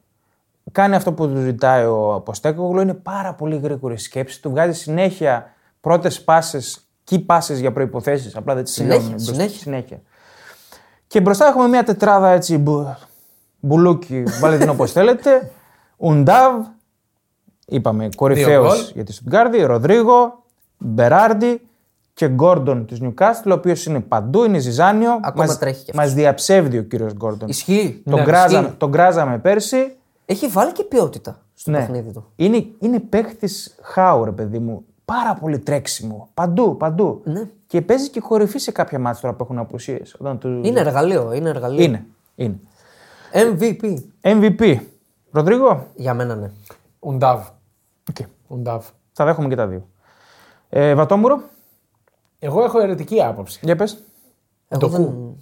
Κάνει 0.72 0.96
αυτό 0.96 1.14
που 1.14 1.28
του 1.28 1.40
ζητάει 1.40 1.86
ο 1.86 2.14
Αποστέκογλου, 2.14 2.82
είναι 2.82 2.94
πάρα 2.94 3.34
πολύ 3.34 3.58
γρήγορη 3.58 3.94
η 3.94 3.98
σκέψη 3.98 4.42
του. 4.42 4.50
Βγάζει 4.50 4.80
συνέχεια 4.80 5.54
πρώτες 5.82 6.24
πάσες, 6.24 6.85
key 7.10 7.26
passes 7.26 7.56
για 7.60 7.72
προποθέσει. 7.72 8.32
Απλά 8.36 8.54
δεν 8.56 8.64
τις 8.64 8.74
Συνέχεια, 8.74 8.96
τελειώνουν 9.00 9.16
μπροστά- 9.24 9.34
συνέχεια. 9.34 9.60
συνέχεια. 9.60 10.02
Και 11.08 11.22
μπροστά 11.22 11.48
έχουμε 11.48 11.68
μια 11.68 11.84
τετράδα 11.84 12.30
έτσι 12.30 12.58
μπου, 12.58 12.96
μπουλούκι, 13.60 14.24
βάλτε 14.40 14.58
την 14.58 14.70
όπως 14.70 14.92
θέλετε. 14.92 15.52
Ουντάβ, 15.98 16.66
είπαμε 17.68 18.10
κορυφαίος 18.16 18.76
γκολ. 18.84 18.92
για 18.94 19.04
τη 19.04 19.14
Στουτγκάρδη, 19.14 19.62
Ροδρίγο, 19.64 20.44
Μπεράρντι 20.78 21.62
και 22.14 22.28
Γκόρντον 22.28 22.86
της 22.86 23.00
Νιουκάστιλ, 23.00 23.52
ο 23.52 23.54
οποίος 23.54 23.86
είναι 23.86 24.00
παντού, 24.00 24.44
είναι 24.44 24.58
ζυζάνιο. 24.58 25.20
Ακόμα 25.22 25.46
μας, 25.46 25.58
τρέχει 25.58 25.84
κι 25.84 25.96
μας 25.96 26.14
διαψεύδει 26.14 26.78
ο 26.78 26.84
κύριος 26.84 27.14
Γκόρντον. 27.14 27.50
Ισχύει. 27.50 28.02
Τον, 28.06 28.20
Ναι, 28.20 28.24
κράζαμε, 28.26 28.64
ισχύει. 28.66 28.78
τον 28.78 28.92
κράζαμε 28.92 29.38
πέρσι. 29.40 29.96
Έχει 30.26 30.48
βάλει 30.48 30.72
και 30.72 30.84
ποιότητα 30.84 31.42
στο 31.54 31.72
Ναι. 31.72 31.78
παιχνίδι 31.78 32.12
του. 32.12 32.32
Είναι, 32.36 32.66
είναι 32.80 33.00
παίχτη 33.00 33.50
χάου, 33.82 34.26
ρε 34.26 34.32
παιδί 34.32 34.60
μου. 34.60 34.86
Πάρα 35.06 35.34
πολύ 35.34 35.60
τρέξιμο. 35.60 36.30
Παντού, 36.34 36.78
παντού. 36.78 37.22
Ναι. 37.24 37.50
Και 37.68 37.82
παίζει 37.82 38.10
και 38.10 38.20
κορυφή 38.20 38.60
σε 38.60 38.72
κάποια 38.72 39.00
μάτια 39.00 39.22
τώρα 39.22 39.34
που 39.34 39.44
έχουν 39.44 39.58
απουσίες. 39.58 40.16
Του... 40.40 40.62
Είναι 40.64 40.80
εργαλείο. 40.80 41.34
Είναι 41.34 41.50
εργαλείο. 41.50 41.84
είναι. 41.84 42.06
είναι. 42.36 42.60
MVP. 43.32 43.96
MVP. 44.22 44.80
Ροδρίγο. 45.32 45.88
Για 45.96 46.14
μένα 46.14 46.36
ναι. 46.36 46.52
Ουντάβ. 47.00 47.48
Okay. 48.14 48.26
Ουντάβ. 48.48 48.86
Θα 49.12 49.26
δέχομαι 49.26 49.48
και 49.48 49.56
τα 49.56 49.68
δύο. 49.68 49.88
Ε, 50.70 50.94
Βατόμουρο; 50.94 51.42
Εγώ 52.40 52.64
έχω 52.64 52.80
αιρετική 52.80 53.24
άποψη. 53.24 53.60
Για 53.64 53.76
πες. 53.76 54.04
Εγώ 54.68 54.88
δεν... 54.88 55.36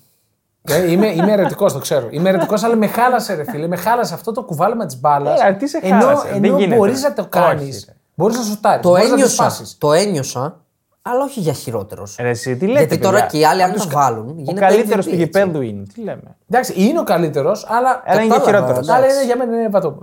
Ε, 0.62 0.92
είμαι 0.92 1.08
είμαι 1.08 1.32
αιρετικός, 1.32 1.74
το 1.74 1.80
ξέρω. 1.80 2.08
Είμαι 2.12 2.30
αιρετικός, 2.30 2.64
αλλά 2.64 2.76
με 2.76 2.88
χάλασε, 2.88 3.34
ρε 3.34 3.44
φίλε. 3.44 3.68
Με 3.68 3.76
χάλασε 3.76 4.14
αυτό 4.14 4.32
το 4.32 4.44
κουβάλιμα 4.44 4.86
της 4.86 5.00
μπάλας. 5.00 5.42
Ε, 5.42 5.54
τι 5.54 5.68
σε 5.68 5.80
ενώ 5.82 6.00
χάλασε, 6.00 6.28
δεν 6.28 6.44
ενώ 6.44 6.58
γίνεται. 6.58 6.76
μπορείς 6.76 7.04
να 7.04 7.14
το 7.14 7.28
κάνεις. 7.28 7.96
Όχι, 8.16 8.32
ρε. 8.32 8.32
Μπορείς 8.32 8.38
να 8.38 8.44
σουτάρεις. 8.44 8.82
Το 8.82 8.90
μπορείς 8.90 9.08
να 9.08 9.14
ένιωσα. 9.14 9.44
πάσεις. 9.44 9.78
Το 9.78 9.94
ένιωσα, 9.94 10.62
αλλά 11.02 11.24
όχι 11.24 11.40
για 11.40 11.54
χειρότερος. 11.54 12.16
Ρε, 12.20 12.30
εσύ, 12.30 12.58
τι 12.58 12.66
λέτε, 12.68 12.80
Γιατί 12.80 12.98
τώρα 12.98 13.14
παιδιά; 13.14 13.28
και 13.28 13.38
οι 13.38 13.46
άλλοι, 13.46 13.64
αν 13.64 13.72
Τους 13.72 13.84
τα 13.88 13.94
κα- 13.94 14.00
βάλουν, 14.00 14.30
Ο 14.30 14.34
γίνεται 14.38 14.60
καλύτερος 14.60 15.06
MVP, 15.06 15.10
του 15.10 15.14
έτσι. 15.16 15.24
γηπέδου 15.24 15.62
είναι. 15.62 15.84
Τι 15.94 16.02
λέμε. 16.02 16.38
Εντάξει, 16.50 16.74
είναι 16.78 17.00
ο 17.00 17.04
καλύτερος, 17.04 17.66
αλλά. 17.70 18.02
Αλλά 18.06 18.22
είναι 18.22 18.34
και 18.34 18.40
Κατάλαβα, 18.40 18.46
χειρότερος. 18.46 18.88
εντάξει. 18.88 18.92
Αλλά 19.04 19.14
είναι 19.14 19.26
για 19.26 19.38
μένα 19.38 19.58
είναι 19.60 19.70
βατό. 19.70 19.98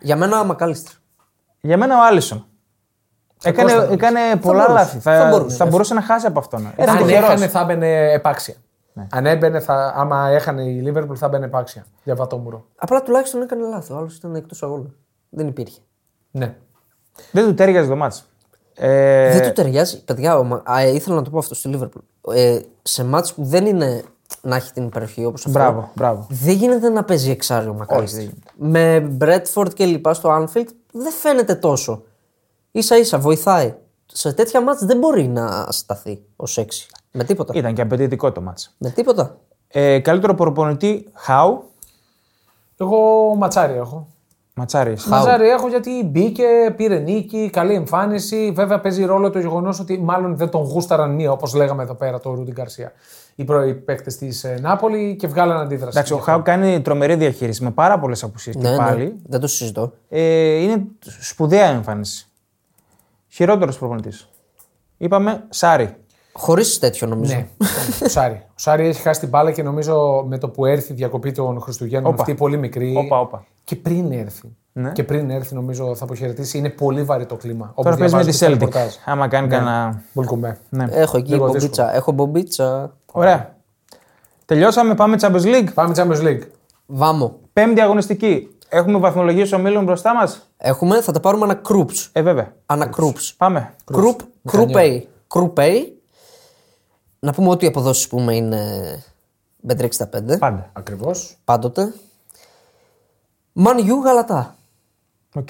Για 0.00 0.16
μένα 0.16 0.40
ο 0.40 0.44
Μακάλιστρ. 0.44 0.92
Για 1.60 1.76
μένα 1.76 1.98
ο 1.98 2.02
Άλισον. 2.04 2.44
Έκανε, 3.42 3.72
Κώστα, 3.72 3.92
έκανε 3.92 4.18
πολλά 4.40 4.58
μπορούσε. 4.58 4.72
λάθη. 4.72 4.98
Θα, 4.98 5.12
Θα 5.16 5.22
θα, 5.22 5.28
μπορούσε. 5.28 5.64
μπορούσε 5.64 5.94
να 5.94 6.02
χάσει 6.02 6.26
από 6.26 6.38
αυτόν. 6.38 6.66
Αν 6.66 6.72
Ήταν 6.78 6.96
τυχερός. 6.96 7.28
έχανε 7.28 7.48
θα 7.48 7.60
έμπαινε 7.60 8.12
επάξια. 8.12 8.54
Αν 9.10 9.26
έμπαινε, 9.26 9.60
θα, 9.60 9.92
άμα 9.96 10.28
έχανε 10.28 10.62
η 10.62 10.80
Λίβερπουλ 10.80 11.16
θα 11.18 11.26
έμπαινε 11.26 11.44
επάξια. 11.44 11.84
Για 12.04 12.14
βατόμουρο. 12.14 12.64
Απλά 12.76 13.02
τουλάχιστον 13.02 13.42
έκανε 13.42 13.66
λάθος. 13.66 13.90
Ο 13.90 13.96
άλλος 13.96 14.16
ήταν 14.16 14.34
εκτός 14.34 14.62
αγώνα. 14.62 14.88
Δεν 15.28 15.46
υπήρχε. 15.48 15.80
Ναι. 16.30 16.56
Δεν 17.32 17.44
του 17.46 17.54
τέριαζε 17.54 17.88
το 17.88 17.96
μάτς. 17.96 18.24
Ε, 18.74 19.32
Δεν 19.38 19.42
του 19.48 19.52
ταιριάζει. 19.52 20.04
Παιδιά, 20.04 20.38
ο 20.38 20.44
Μα- 20.44 20.62
α, 20.64 20.80
ε, 20.80 20.88
ήθελα 20.90 21.14
να 21.16 21.22
το 21.22 21.30
πω 21.30 21.38
αυτό 21.38 21.54
στη 21.54 21.68
Λίβερπουλ. 21.68 22.02
Ε, 22.34 22.60
σε 22.82 23.04
μάτς 23.04 23.34
που 23.34 23.44
δεν 23.44 23.66
είναι 23.66 24.02
να 24.42 24.56
έχει 24.56 24.72
την 24.72 24.84
υπεροχή 24.84 25.24
όπως 25.24 25.46
αυτό. 25.46 25.58
Μπράβο, 25.58 25.90
μπράβο. 25.94 26.26
Δεν 26.30 26.54
γίνεται 26.54 26.88
να 26.88 27.04
παίζει 27.04 27.30
εξάριο 27.30 27.74
Μακάλιστρ. 27.74 28.22
Με 28.56 29.00
Μπρέτφορντ 29.00 29.72
και 29.72 29.84
λοιπά 29.84 30.14
στο 30.14 30.30
Anfield 30.30 30.66
δεν 30.92 31.12
φαίνεται 31.12 31.54
τόσο. 31.54 32.02
σα 32.72 32.96
ίσα 32.96 33.18
βοηθάει. 33.18 33.74
Σε 34.06 34.32
τέτοια 34.32 34.60
μάτς 34.62 34.84
δεν 34.84 34.98
μπορεί 34.98 35.26
να 35.28 35.66
σταθεί 35.70 36.22
ως 36.36 36.58
6. 36.58 36.86
Με 37.12 37.24
τίποτα. 37.24 37.52
Ήταν 37.56 37.74
και 37.74 37.82
απαιτητικό 37.82 38.32
το 38.32 38.40
μάτς. 38.40 38.74
Με 38.78 38.90
τίποτα. 38.90 39.36
Ε, 39.68 39.98
καλύτερο 39.98 40.34
προπονητή, 40.34 41.08
Χάου. 41.14 41.64
Εγώ 42.76 43.34
ματσάρι 43.36 43.74
έχω. 43.74 44.08
Ματσάρι. 44.60 44.90
εσύ. 44.90 45.08
Ματσάρι 45.08 45.48
έχω 45.48 45.68
γιατί 45.68 46.04
μπήκε, 46.04 46.44
πήρε 46.76 46.98
νίκη, 46.98 47.50
καλή 47.52 47.74
εμφάνιση. 47.74 48.52
Βέβαια 48.54 48.80
παίζει 48.80 49.04
ρόλο 49.04 49.30
το 49.30 49.38
γεγονός 49.38 49.80
ότι 49.80 49.98
μάλλον 49.98 50.36
δεν 50.36 50.48
τον 50.48 50.62
γούσταραν 50.62 51.14
μία, 51.14 51.32
όπως 51.32 51.54
λέγαμε 51.54 51.82
εδώ 51.82 51.94
πέρα, 51.94 52.20
το 52.20 52.34
Ρούντι 52.34 52.52
Γκαρσία. 52.52 52.92
Οι 53.34 53.44
πρώοι 53.44 53.74
παίκτες 53.74 54.16
της 54.16 54.46
Νάπολη 54.60 55.16
και 55.16 55.26
βγάλαν 55.26 55.60
αντίδραση. 55.60 55.90
Εντάξει, 55.90 56.12
ο 56.12 56.16
Χάου 56.16 56.42
κάνει 56.42 56.80
τρομερή 56.80 57.14
διαχείριση 57.14 57.64
με 57.64 57.70
πάρα 57.70 57.98
πολλές 57.98 58.22
απουσίες 58.22 58.56
Ναι, 58.56 58.70
και 58.70 58.76
πάλι. 58.76 59.04
ναι, 59.04 59.12
δεν 59.26 59.40
το 59.40 59.46
συζητώ. 59.46 59.92
Ε, 60.08 60.54
είναι 60.62 60.82
σπουδαία 61.20 61.66
εμφάνιση. 61.66 62.26
Χειρότερος 63.28 63.78
προπονητής. 63.78 64.28
Είπαμε 64.96 65.44
Σάρι. 65.48 65.94
Χωρίς 66.32 66.78
τέτοιο 66.78 67.06
νομίζω. 67.06 67.34
Ναι, 67.34 67.46
ο 68.04 68.08
Σάρι. 68.08 68.42
Ο 68.48 68.52
Σάρι 68.54 68.86
έχει 68.86 69.00
χάσει 69.00 69.20
την 69.20 69.28
μπάλα 69.28 69.50
και 69.50 69.62
νομίζω 69.62 70.24
με 70.28 70.38
το 70.38 70.48
που 70.48 70.66
έρθει 70.66 70.92
η 70.92 70.94
διακοπή 70.94 71.32
των 71.32 71.60
Χριστουγέννων, 71.60 72.12
Όπα. 72.12 72.20
αυτή 72.20 72.34
πολύ 72.34 72.56
μικρή. 72.56 72.94
Όπα, 72.96 73.20
όπα. 73.20 73.44
Και 73.64 73.76
πριν 73.76 74.12
έρθει. 74.12 74.56
Ναι. 74.72 74.90
Και 74.92 75.04
πριν 75.04 75.30
έρθει, 75.30 75.54
νομίζω 75.54 75.94
θα 75.94 76.04
αποχαιρετήσει. 76.04 76.58
Είναι 76.58 76.68
πολύ 76.68 77.02
βαρύ 77.02 77.26
το 77.26 77.36
κλίμα. 77.36 77.72
Τώρα 77.82 77.96
παίζει 77.96 78.14
με 78.14 78.24
τη 78.24 78.30
διαβάζω 78.30 78.56
και 78.56 78.64
Celtic. 78.64 78.66
στα 78.66 78.66
ρεπορτάζ. 78.66 78.94
Άμα 79.04 79.28
κάνει 79.28 79.48
κανένα. 79.48 80.02
Μπουλκουμπέ. 80.12 80.58
Ναι. 80.68 80.86
Έχω 80.90 81.16
εκεί 81.16 81.32
Λίγο 81.32 81.46
μπομπίτσα. 81.46 81.94
Έχω 81.94 82.12
μπομπίτσα. 82.12 82.96
Ωραία. 83.12 83.56
Τελειώσαμε, 84.44 84.94
πάμε 84.94 85.16
Champions 85.20 85.44
League. 85.44 85.68
Πάμε 85.74 85.94
Champions 85.96 86.22
League. 86.22 86.42
Vamo. 86.86 87.38
Πέμπτη 87.52 87.80
αγωνιστική. 87.80 88.48
Έχουμε 88.68 88.98
βαθμολογίες 88.98 89.54
ομίλων 89.54 89.84
μπροστά 89.84 90.14
μας; 90.14 90.50
Έχουμε, 90.56 91.00
θα 91.00 91.12
τα 91.12 91.20
πάρουμε 91.20 91.44
ανά 91.44 91.60
groups. 91.68 92.08
Ε, 92.12 92.22
βέβαια. 92.22 92.52
Ανά 92.66 92.90
groups. 92.96 93.32
Πάμε. 93.36 93.74
Group, 93.92 94.16
group 94.52 94.76
A. 95.58 95.80
Group 97.20 97.26
A. 97.26 97.26
Να 97.26 97.32
πούμε 97.32 97.48
ότι 97.48 97.64
οι 97.64 97.68
αποδόσεις 97.68 98.08
πούμε 98.08 98.36
είναι 98.36 99.04
Bet365. 99.68 100.38
Πάντα. 100.38 100.70
Ακριβώς. 100.72 101.38
Πάντοτε. 101.44 101.94
Man 103.54 103.78
U 103.78 104.04
Γαλατά. 104.04 104.56
Οκ. 105.34 105.48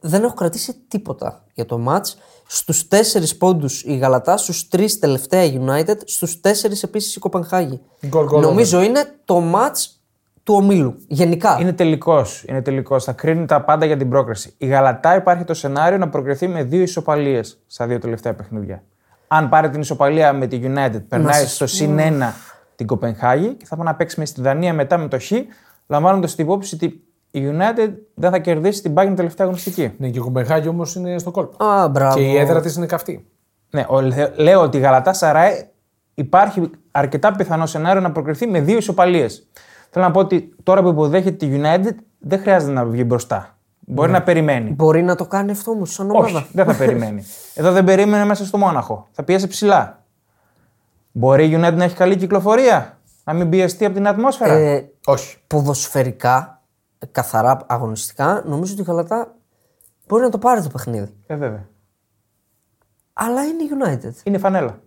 Δεν 0.00 0.24
έχω 0.24 0.34
κρατήσει 0.34 0.74
τίποτα 0.88 1.44
για 1.54 1.66
το 1.66 1.84
match. 1.88 2.14
Στους 2.46 2.88
4 2.88 3.36
πόντους 3.38 3.82
η 3.84 3.96
Γαλατά, 3.96 4.36
στους 4.36 4.68
3 4.68 4.98
τελευταία 5.00 5.44
United, 5.44 5.96
στους 6.04 6.40
4 6.40 6.82
επίσης 6.82 7.16
η 7.16 7.18
Κοπενχάγη. 7.18 7.80
Γκολ, 8.06 8.26
γκολ, 8.26 8.42
Νομίζω 8.42 8.82
είναι 8.82 9.18
το 9.24 9.42
match 9.54 9.86
του 10.42 10.54
ομίλου. 10.54 10.94
Γενικά. 11.08 11.58
Είναι 11.60 11.72
τελικός. 11.72 12.44
Είναι 12.48 12.62
τελικός. 12.62 13.04
Θα 13.04 13.12
κρίνει 13.12 13.46
τα 13.46 13.64
πάντα 13.64 13.86
για 13.86 13.96
την 13.96 14.08
πρόκριση. 14.08 14.54
Η 14.58 14.66
Γαλατά 14.66 15.14
υπάρχει 15.14 15.44
το 15.44 15.54
σενάριο 15.54 15.98
να 15.98 16.08
προκριθεί 16.08 16.48
με 16.48 16.62
δύο 16.62 16.82
ισοπαλίες 16.82 17.58
στα 17.66 17.86
δύο 17.86 17.98
τελευταία 17.98 18.34
παιχνίδια. 18.34 18.82
Αν 19.34 19.48
πάρει 19.48 19.70
την 19.70 19.80
ισοπαλία 19.80 20.32
με 20.32 20.46
τη 20.46 20.60
United, 20.62 21.02
περνάει 21.08 21.44
στο 21.46 21.66
συν 21.66 21.98
1 21.98 22.02
την 22.76 22.86
Κοπενχάγη 22.86 23.54
και 23.54 23.66
θα 23.66 23.76
πάει 23.76 23.86
να 23.86 23.94
παίξει 23.94 24.18
με 24.20 24.24
στη 24.26 24.40
Δανία 24.40 24.74
μετά 24.74 24.98
με 24.98 25.08
το 25.08 25.18
Χ, 25.18 25.30
λαμβάνοντας 25.86 26.34
την 26.34 26.44
υπόψη 26.44 26.74
ότι 26.74 27.02
η 27.30 27.42
United 27.52 27.90
δεν 28.14 28.30
θα 28.30 28.38
κερδίσει 28.38 28.82
την 28.82 28.92
Bayern 28.96 29.12
τελευταία 29.16 29.46
αγωνιστική. 29.46 29.92
Ναι, 29.98 30.08
και 30.08 30.18
η 30.18 30.20
Κομπεχάγη 30.20 30.68
όμως 30.68 30.94
είναι 30.94 31.18
στο 31.18 31.30
κόλπο. 31.30 31.64
Α, 31.64 31.88
μπράβο. 31.88 32.16
Και 32.16 32.22
η 32.22 32.36
έδρα 32.36 32.60
της 32.60 32.76
είναι 32.76 32.86
καυτή. 32.86 33.26
Ναι, 33.70 33.84
ο- 33.88 34.00
λέ- 34.00 34.38
λέω 34.38 34.60
ότι 34.60 34.76
η 34.76 34.80
Γαλατά 34.80 35.12
Σαράι 35.12 35.52
υπάρχει 36.14 36.70
αρκετά 36.90 37.32
πιθανό 37.32 37.66
σενάριο 37.66 38.00
να 38.00 38.12
προκριθεί 38.12 38.46
με 38.46 38.60
δύο 38.60 38.76
ισοπαλίες. 38.76 39.48
Θέλω 39.90 40.04
να 40.04 40.10
πω 40.10 40.20
ότι 40.20 40.54
τώρα 40.62 40.82
που 40.82 40.88
υποδέχεται 40.88 41.46
τη 41.46 41.60
United 41.60 41.94
δεν 42.18 42.40
χρειάζεται 42.40 42.72
να 42.72 42.84
βγει 42.84 43.04
μπροστά. 43.06 43.51
Μπορεί 43.86 44.10
να 44.10 44.22
περιμένει. 44.22 44.70
Μπορεί 44.70 45.02
να 45.02 45.14
το 45.14 45.26
κάνει 45.26 45.50
αυτό 45.50 45.70
όμως 45.70 45.92
σαν 45.92 46.10
ομάδα. 46.10 46.26
Όχι, 46.26 46.46
δεν 46.52 46.64
θα 46.66 46.74
περιμένει. 46.74 47.24
Εδώ 47.54 47.72
δεν 47.72 47.84
περίμενε 47.84 48.24
μέσα 48.24 48.46
στο 48.46 48.58
Μόναχο. 48.58 49.08
Θα 49.12 49.22
πιέσει 49.22 49.46
ψηλά. 49.46 50.04
Μπορεί 51.12 51.46
η 51.46 51.54
United 51.60 51.74
να 51.74 51.84
έχει 51.84 51.96
καλή 51.96 52.16
κυκλοφορία, 52.16 52.98
να 53.24 53.32
μην 53.32 53.48
πιεστεί 53.48 53.84
από 53.84 53.94
την 53.94 54.06
ατμόσφαιρα; 54.06 54.52
Ε, 54.52 54.90
Όχι. 55.06 55.36
ποδοσφαιρικά, 55.46 56.62
καθαρά 57.12 57.60
αγωνιστικά, 57.66 58.42
νομίζω 58.46 58.72
ότι 58.72 58.82
η 58.82 58.84
Γαλατά 58.84 59.34
μπορεί 60.06 60.22
να 60.22 60.28
το 60.28 60.38
πάρει 60.38 60.62
το 60.62 60.68
παιχνίδι. 60.68 61.14
Ε, 61.26 61.36
βέβαια. 61.36 61.68
Αλλά 63.12 63.44
είναι 63.44 63.62
η 63.62 63.68
United. 63.80 64.12
Είναι 64.24 64.38
φανέλα. 64.38 64.80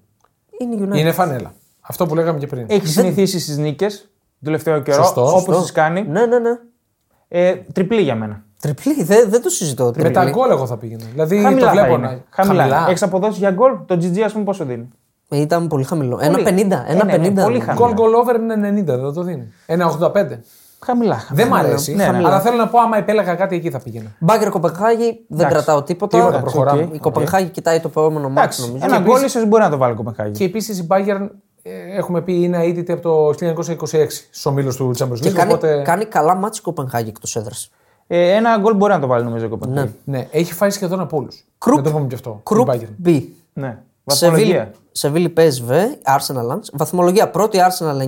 Είναι 0.60 0.76
η 0.76 0.88
United. 0.90 0.98
Είναι 0.98 1.12
φανέλα. 1.12 1.54
Αυτό 1.82 2.06
που 2.06 2.16
λέγαμε 2.16 2.40
και 2.40 2.48
πριν. 2.48 2.66
Έχει 2.70 2.88
συνηθίσει 2.88 3.40
στις 3.40 3.58
νίκες 3.58 4.00
τον 4.00 4.10
τελευταίο 4.44 4.82
καιρό, 4.82 5.04
Σωστό, 5.04 5.36
όπως 5.36 5.62
τις 5.62 5.72
κάνει. 5.72 6.08
Ναι, 6.08 6.26
ναι, 6.26 6.40
ναι. 6.40 6.60
Ε, 7.28 7.56
τριπλή 7.56 8.02
για 8.02 8.16
μένα. 8.16 8.45
Τριπλή, 8.66 9.04
δεν, 9.04 9.30
δεν 9.30 9.42
το 9.42 9.50
συζητώ. 9.50 9.86
Με 9.86 9.92
Τριπλή. 9.92 10.12
τα 10.12 10.30
γκολ 10.30 10.50
εγώ 10.50 10.66
θα 10.68 10.78
πήγαινα. 10.78 11.04
Δηλαδή 11.12 11.42
Χαμηλά 11.42 11.66
το 11.66 11.72
βλέπω 11.72 11.92
θα 11.94 11.98
να. 11.98 12.08
είναι. 12.12 12.24
Χαμηλά. 12.30 12.86
Έχεις 12.90 13.04
αποδώσει 13.04 13.38
για 13.40 13.52
γκολ. 13.52 13.72
Το 13.86 13.96
GG, 14.02 14.20
ας 14.20 14.32
πούμε, 14.32 14.44
πόσο 14.44 14.66
δίνει; 14.66 14.88
Ήταν 15.30 15.68
πολύ 15.68 15.84
χαμηλό. 15.84 16.16
Πολύ. 16.32 16.44
1,50. 16.48 16.50
Ε, 16.88 16.94
ναι, 16.94 17.16
1,50. 17.18 17.34
ναι, 17.34 17.44
πολύ 17.44 17.60
χαμηλό. 17.60 17.86
Γκολ 17.86 17.94
γκολ 17.94 18.14
over 18.14 18.36
είναι 18.36 18.82
90, 18.82 18.86
δεν 18.86 19.14
το 19.14 19.24
δίνει. 19.24 19.54
1,85. 19.68 20.40
Χαμηλά. 20.86 21.20
Δεν 21.32 21.48
μ' 21.48 21.52
χαμηλά. 21.52 21.70
αρέσει. 21.70 21.96
Ναι, 21.96 22.08
ναι. 22.08 22.18
Αλλά 22.18 22.40
θέλω 22.42 22.56
να 22.58 22.68
πω, 22.68 22.80
άμα 22.80 22.98
επέλεγα 22.98 23.36
κάτι 23.36 23.56
εκεί 23.56 23.70
θα 23.70 23.80
πήγαινα. 23.80 24.16
Μπάγερν 24.20 24.50
Κοπενχάγη, 24.50 25.26
δεν 25.28 25.40
Εντάξει. 25.40 25.54
κρατάω 25.56 25.84
τίποτα. 25.84 26.18
Τίποτα, 26.18 26.38
Εντάξει, 26.38 26.56
προχωράμε. 26.56 26.84
οκ. 26.84 26.94
Η 26.96 27.00
Κοπενχάγη 27.00 27.50
κοιτάει 27.50 27.80
το 27.80 27.88
επόμενο 27.88 28.28
ματς 28.30 28.40
Εντάξει, 28.40 28.62
νομίζω. 28.68 28.86
ένα 28.86 28.98
Και 28.98 29.04
γκολ 29.04 29.16
επίσης- 29.18 29.36
ίσω 29.36 29.46
μπορεί 29.48 29.64
να 29.64 29.70
το 29.70 29.78
βάλει 29.78 29.94
η 29.94 29.96
Κοπενχάγη. 29.96 30.32
Και 30.32 30.44
επίσης 30.44 30.80
η 30.80 30.88
Bayern 30.90 31.28
ε, 31.62 31.72
έχουμε 31.98 32.22
πει 32.22 32.44
είναι 32.44 32.58
αήττητη 32.64 32.92
από 32.92 33.02
το 33.02 33.34
1926 33.34 34.28
στους 34.32 34.52
ομίλους 34.52 34.76
του 34.76 34.92
Champions 34.98 35.20
Και 35.20 35.30
League. 35.30 35.34
κάνει, 35.34 35.52
Οπότε 35.54 35.82
κάνει 35.86 36.06
καλά 36.06 36.36
μάτς 36.36 36.58
η 36.58 36.62
Κοπενχάγη 36.62 37.10
εκτός 37.10 37.36
έδρας. 37.36 37.70
Ε, 38.08 38.32
ένα 38.32 38.58
γκολ 38.58 38.76
μπορεί 38.76 38.94
να 38.94 39.00
το 39.00 39.08
βάλει 39.08 39.24
νομίζω 39.24 39.46
η 39.46 39.50
Κοπενχάγη. 39.50 39.96
ναι, 40.04 40.28
έχει 40.32 40.54
φάει 40.54 40.70
σχεδόν 40.70 41.00
από 41.00 41.18
όλου. 41.18 41.28
Κρουπ. 41.58 41.78
Να 41.78 41.84
το 41.84 41.92
πούμε 41.92 42.08
και 42.08 42.16
αυτό. 42.16 42.40
Κρουπ 42.44 42.68
η 42.68 42.72
Bayern. 42.72 43.08
B. 43.08 43.24
Ναι. 43.54 43.80
Σεβίλη, 44.06 44.54
Βαθμολογία. 44.54 44.72
Σεβίλη 44.92 45.34
PSV, 45.38 45.72
Arsenal 46.18 46.52
Lance. 46.54 46.70
Βαθμολογία 46.74 47.30
πρώτη 47.30 47.58
Arsenal 47.62 47.98
9, 47.98 48.04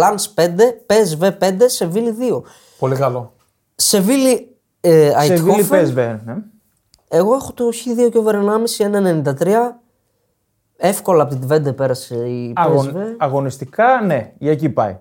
Lance 0.00 0.44
5, 0.44 0.48
PSV 0.86 1.38
5, 1.38 1.54
Σεβίλη 1.66 2.14
2. 2.32 2.42
Πολύ 2.78 2.96
καλό. 2.96 3.32
Σεβίλη 3.74 4.56
ε, 4.80 5.12
Σεβίλη 5.20 5.66
Eindhoven. 5.70 5.74
PSV. 5.74 6.16
Ναι. 6.24 6.36
Εγώ 7.08 7.34
έχω 7.34 7.52
το 7.52 7.64
Χ2 7.68 8.10
και 8.12 8.18
over 8.18 8.34
1,5, 8.34 9.34
1,93. 9.40 9.48
Εύκολα 10.76 11.22
από 11.22 11.32
την 11.32 11.40
Τβέντε 11.40 11.72
πέρασε 11.72 12.14
η 12.14 12.52
PSV. 12.56 12.62
Αγων, 12.62 12.96
αγωνιστικά, 13.18 14.00
ναι, 14.00 14.32
για 14.38 14.50
εκεί 14.52 14.68
πάει. 14.68 14.98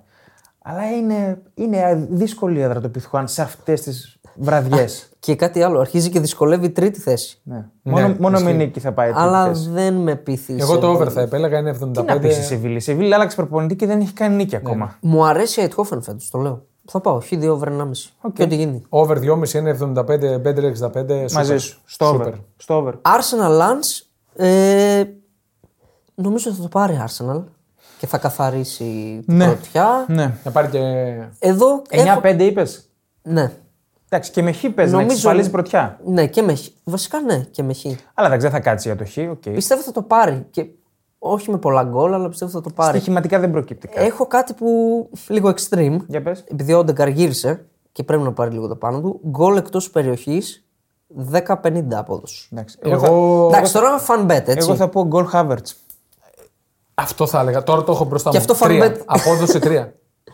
Αλλά 0.66 0.92
είναι, 0.92 1.42
είναι 1.54 2.08
δύσκολη 2.10 2.58
η 2.60 2.62
έδρα 2.62 2.82
του 2.82 2.92
Πιθουάν 2.92 3.28
σε 3.28 3.42
αυτές 3.42 3.82
τις 3.82 4.18
βραδιές. 4.36 5.08
Και 5.20 5.36
κάτι 5.36 5.64
άλλο, 5.64 5.80
αρχίζει 5.80 6.10
και 6.10 6.20
δυσκολεύει 6.20 6.66
η 6.66 6.70
τρίτη 6.70 7.00
θέση. 7.00 7.40
ναι. 7.44 7.66
Μόνο, 7.82 8.16
μόνο 8.20 8.40
με 8.40 8.52
νίκη 8.52 8.80
θα 8.80 8.92
πάει. 8.92 9.10
η 9.10 9.12
τρίτη 9.12 9.26
Αλλά 9.28 9.46
θέση. 9.48 9.70
δεν 9.70 9.94
με 9.94 10.16
πείθεις. 10.16 10.62
Εγώ 10.62 10.78
το 10.78 10.88
over 10.88 11.10
θα 11.10 11.22
επέλεγα, 11.22 11.58
είναι 11.60 11.70
75. 11.70 11.92
Τι 11.94 12.02
να 12.14 12.20
πεις 12.20 12.38
η 12.38 12.44
Σεβίλη. 12.44 12.76
Η 12.76 12.80
Σεβίλη 12.80 13.14
άλλαξε 13.14 13.36
προπονητή 13.36 13.76
και 13.76 13.86
δεν 13.86 14.00
έχει 14.00 14.14
κάνει 14.14 14.36
νίκη 14.36 14.56
ακόμα. 14.56 14.98
Μου 15.02 15.26
αρέσει 15.26 15.60
η 15.60 15.64
Αιτχόφεν 15.64 16.02
φέτος, 16.02 16.30
το 16.30 16.40
λέω. 16.40 16.66
Θα 16.86 17.00
πάω, 17.02 17.22
Χ2 17.30 17.48
over 17.50 17.68
1,5. 17.68 18.32
Και 18.34 18.44
ό,τι 18.44 18.56
γίνει. 18.56 18.82
Over 18.90 19.18
2,5 19.18 19.54
είναι 19.54 19.70
75, 19.70 20.40
Μπέντερ 20.42 20.64
65. 20.64 21.26
Μαζί 21.34 21.54
super. 21.54 21.60
σου. 21.60 21.80
Στο 21.86 22.06
over. 22.08 22.26
Super. 22.28 22.34
Στο 22.58 22.76
over. 22.76 22.92
Arsenal 23.02 23.60
Lance. 23.60 24.06
Ε, 24.36 25.04
νομίζω 26.16 26.54
θα 26.54 26.62
το 26.62 26.68
πάρει 26.68 27.04
Arsenal 27.08 27.44
και 28.04 28.10
θα 28.10 28.18
καθαρίσει 28.18 29.20
την 29.26 29.36
Ναι. 29.36 29.46
πρωτιά. 29.46 30.06
Ναι. 30.08 30.34
Να 30.44 30.52
πάρει 30.52 30.68
και. 30.68 30.80
Εδώ. 31.40 31.82
έχω- 31.90 32.20
9-5 32.22 32.44
είπες; 32.44 32.90
Ναι. 33.22 33.52
Εντάξει, 34.10 34.32
και 34.32 34.42
με 34.42 34.52
χ 34.52 34.60
παίζει 34.60 34.74
να 34.76 34.86
Νομίζω- 34.86 35.02
εξασφαλίζει 35.04 35.50
πρωτιά. 35.50 36.00
Ναι, 36.06 36.28
και 36.28 36.42
με 36.42 36.56
χ. 36.56 36.60
Βασικά 36.84 37.20
ναι, 37.22 37.38
και 37.52 37.64
με 37.64 37.74
χ. 37.74 37.86
Αλλά 38.14 38.28
εντάξει, 38.28 38.48
δεν 38.48 38.52
θα 38.52 38.60
κάτσει 38.60 38.88
για 38.88 38.98
το 38.98 39.06
χ. 39.06 39.18
οκ. 39.32 39.54
Πιστεύω 39.54 39.82
θα 39.82 39.92
το 39.92 40.02
πάρει. 40.02 40.46
Και 40.52 40.66
όχι 41.20 41.52
με 41.52 41.58
πολλά 41.58 41.84
γκολ, 41.84 42.14
αλλά 42.14 42.30
πιστεύω 42.30 42.52
θα 42.52 42.62
το 42.62 42.70
πάρει. 42.70 42.98
Στοιχηματικά 42.98 43.40
δεν 43.40 43.52
προκύπτει 43.52 43.88
κάτι. 43.88 44.06
Έχω 44.06 44.26
κάτι 44.28 44.54
που 44.54 44.68
λίγο 45.28 45.54
extreme. 45.58 45.98
Για 46.08 46.22
πες. 46.22 46.44
Επειδή 46.52 46.74
ο 46.74 46.78
Όντεγκαρντ 46.78 47.08
γύρισε 47.08 47.66
και 47.92 48.04
πρέπει 48.04 48.24
να 48.24 48.32
πάρει 48.34 48.52
λίγο 48.52 48.68
το 48.68 48.76
πάνω 48.76 49.02
του. 49.02 49.20
Γκολ 49.30 49.58
εκτός 49.58 49.90
περιοχής 49.90 50.66
10-50 51.32 51.98
απόδοση. 51.98 52.48
Εντάξει. 52.52 52.78
Εγώ, 52.82 53.00
θα, 53.00 53.06
Εγώ, 53.08 53.48
Εντάξει, 53.52 53.74
τώρα 53.74 54.00
fan 54.08 54.26
bet, 54.26 54.30
έτσι. 54.30 54.56
εγώ 54.58 54.76
θα 54.76 54.88
πω 54.90 55.06
γκολ 55.06 55.28
Havertz. 55.34 55.72
Αυτό 56.94 57.28
θα 57.28 57.40
έλεγα. 57.40 57.64
Τώρα 57.64 57.84
το 57.84 57.92
έχω 57.92 58.04
μπροστά 58.06 58.30
Και 58.30 58.38
μου. 58.38 58.46
αυτό 58.50 58.66
Τρία. 58.66 58.86
fan 58.86 58.90
bet. 58.92 59.02
Απόδοση 59.06 59.60
3. 59.64 59.88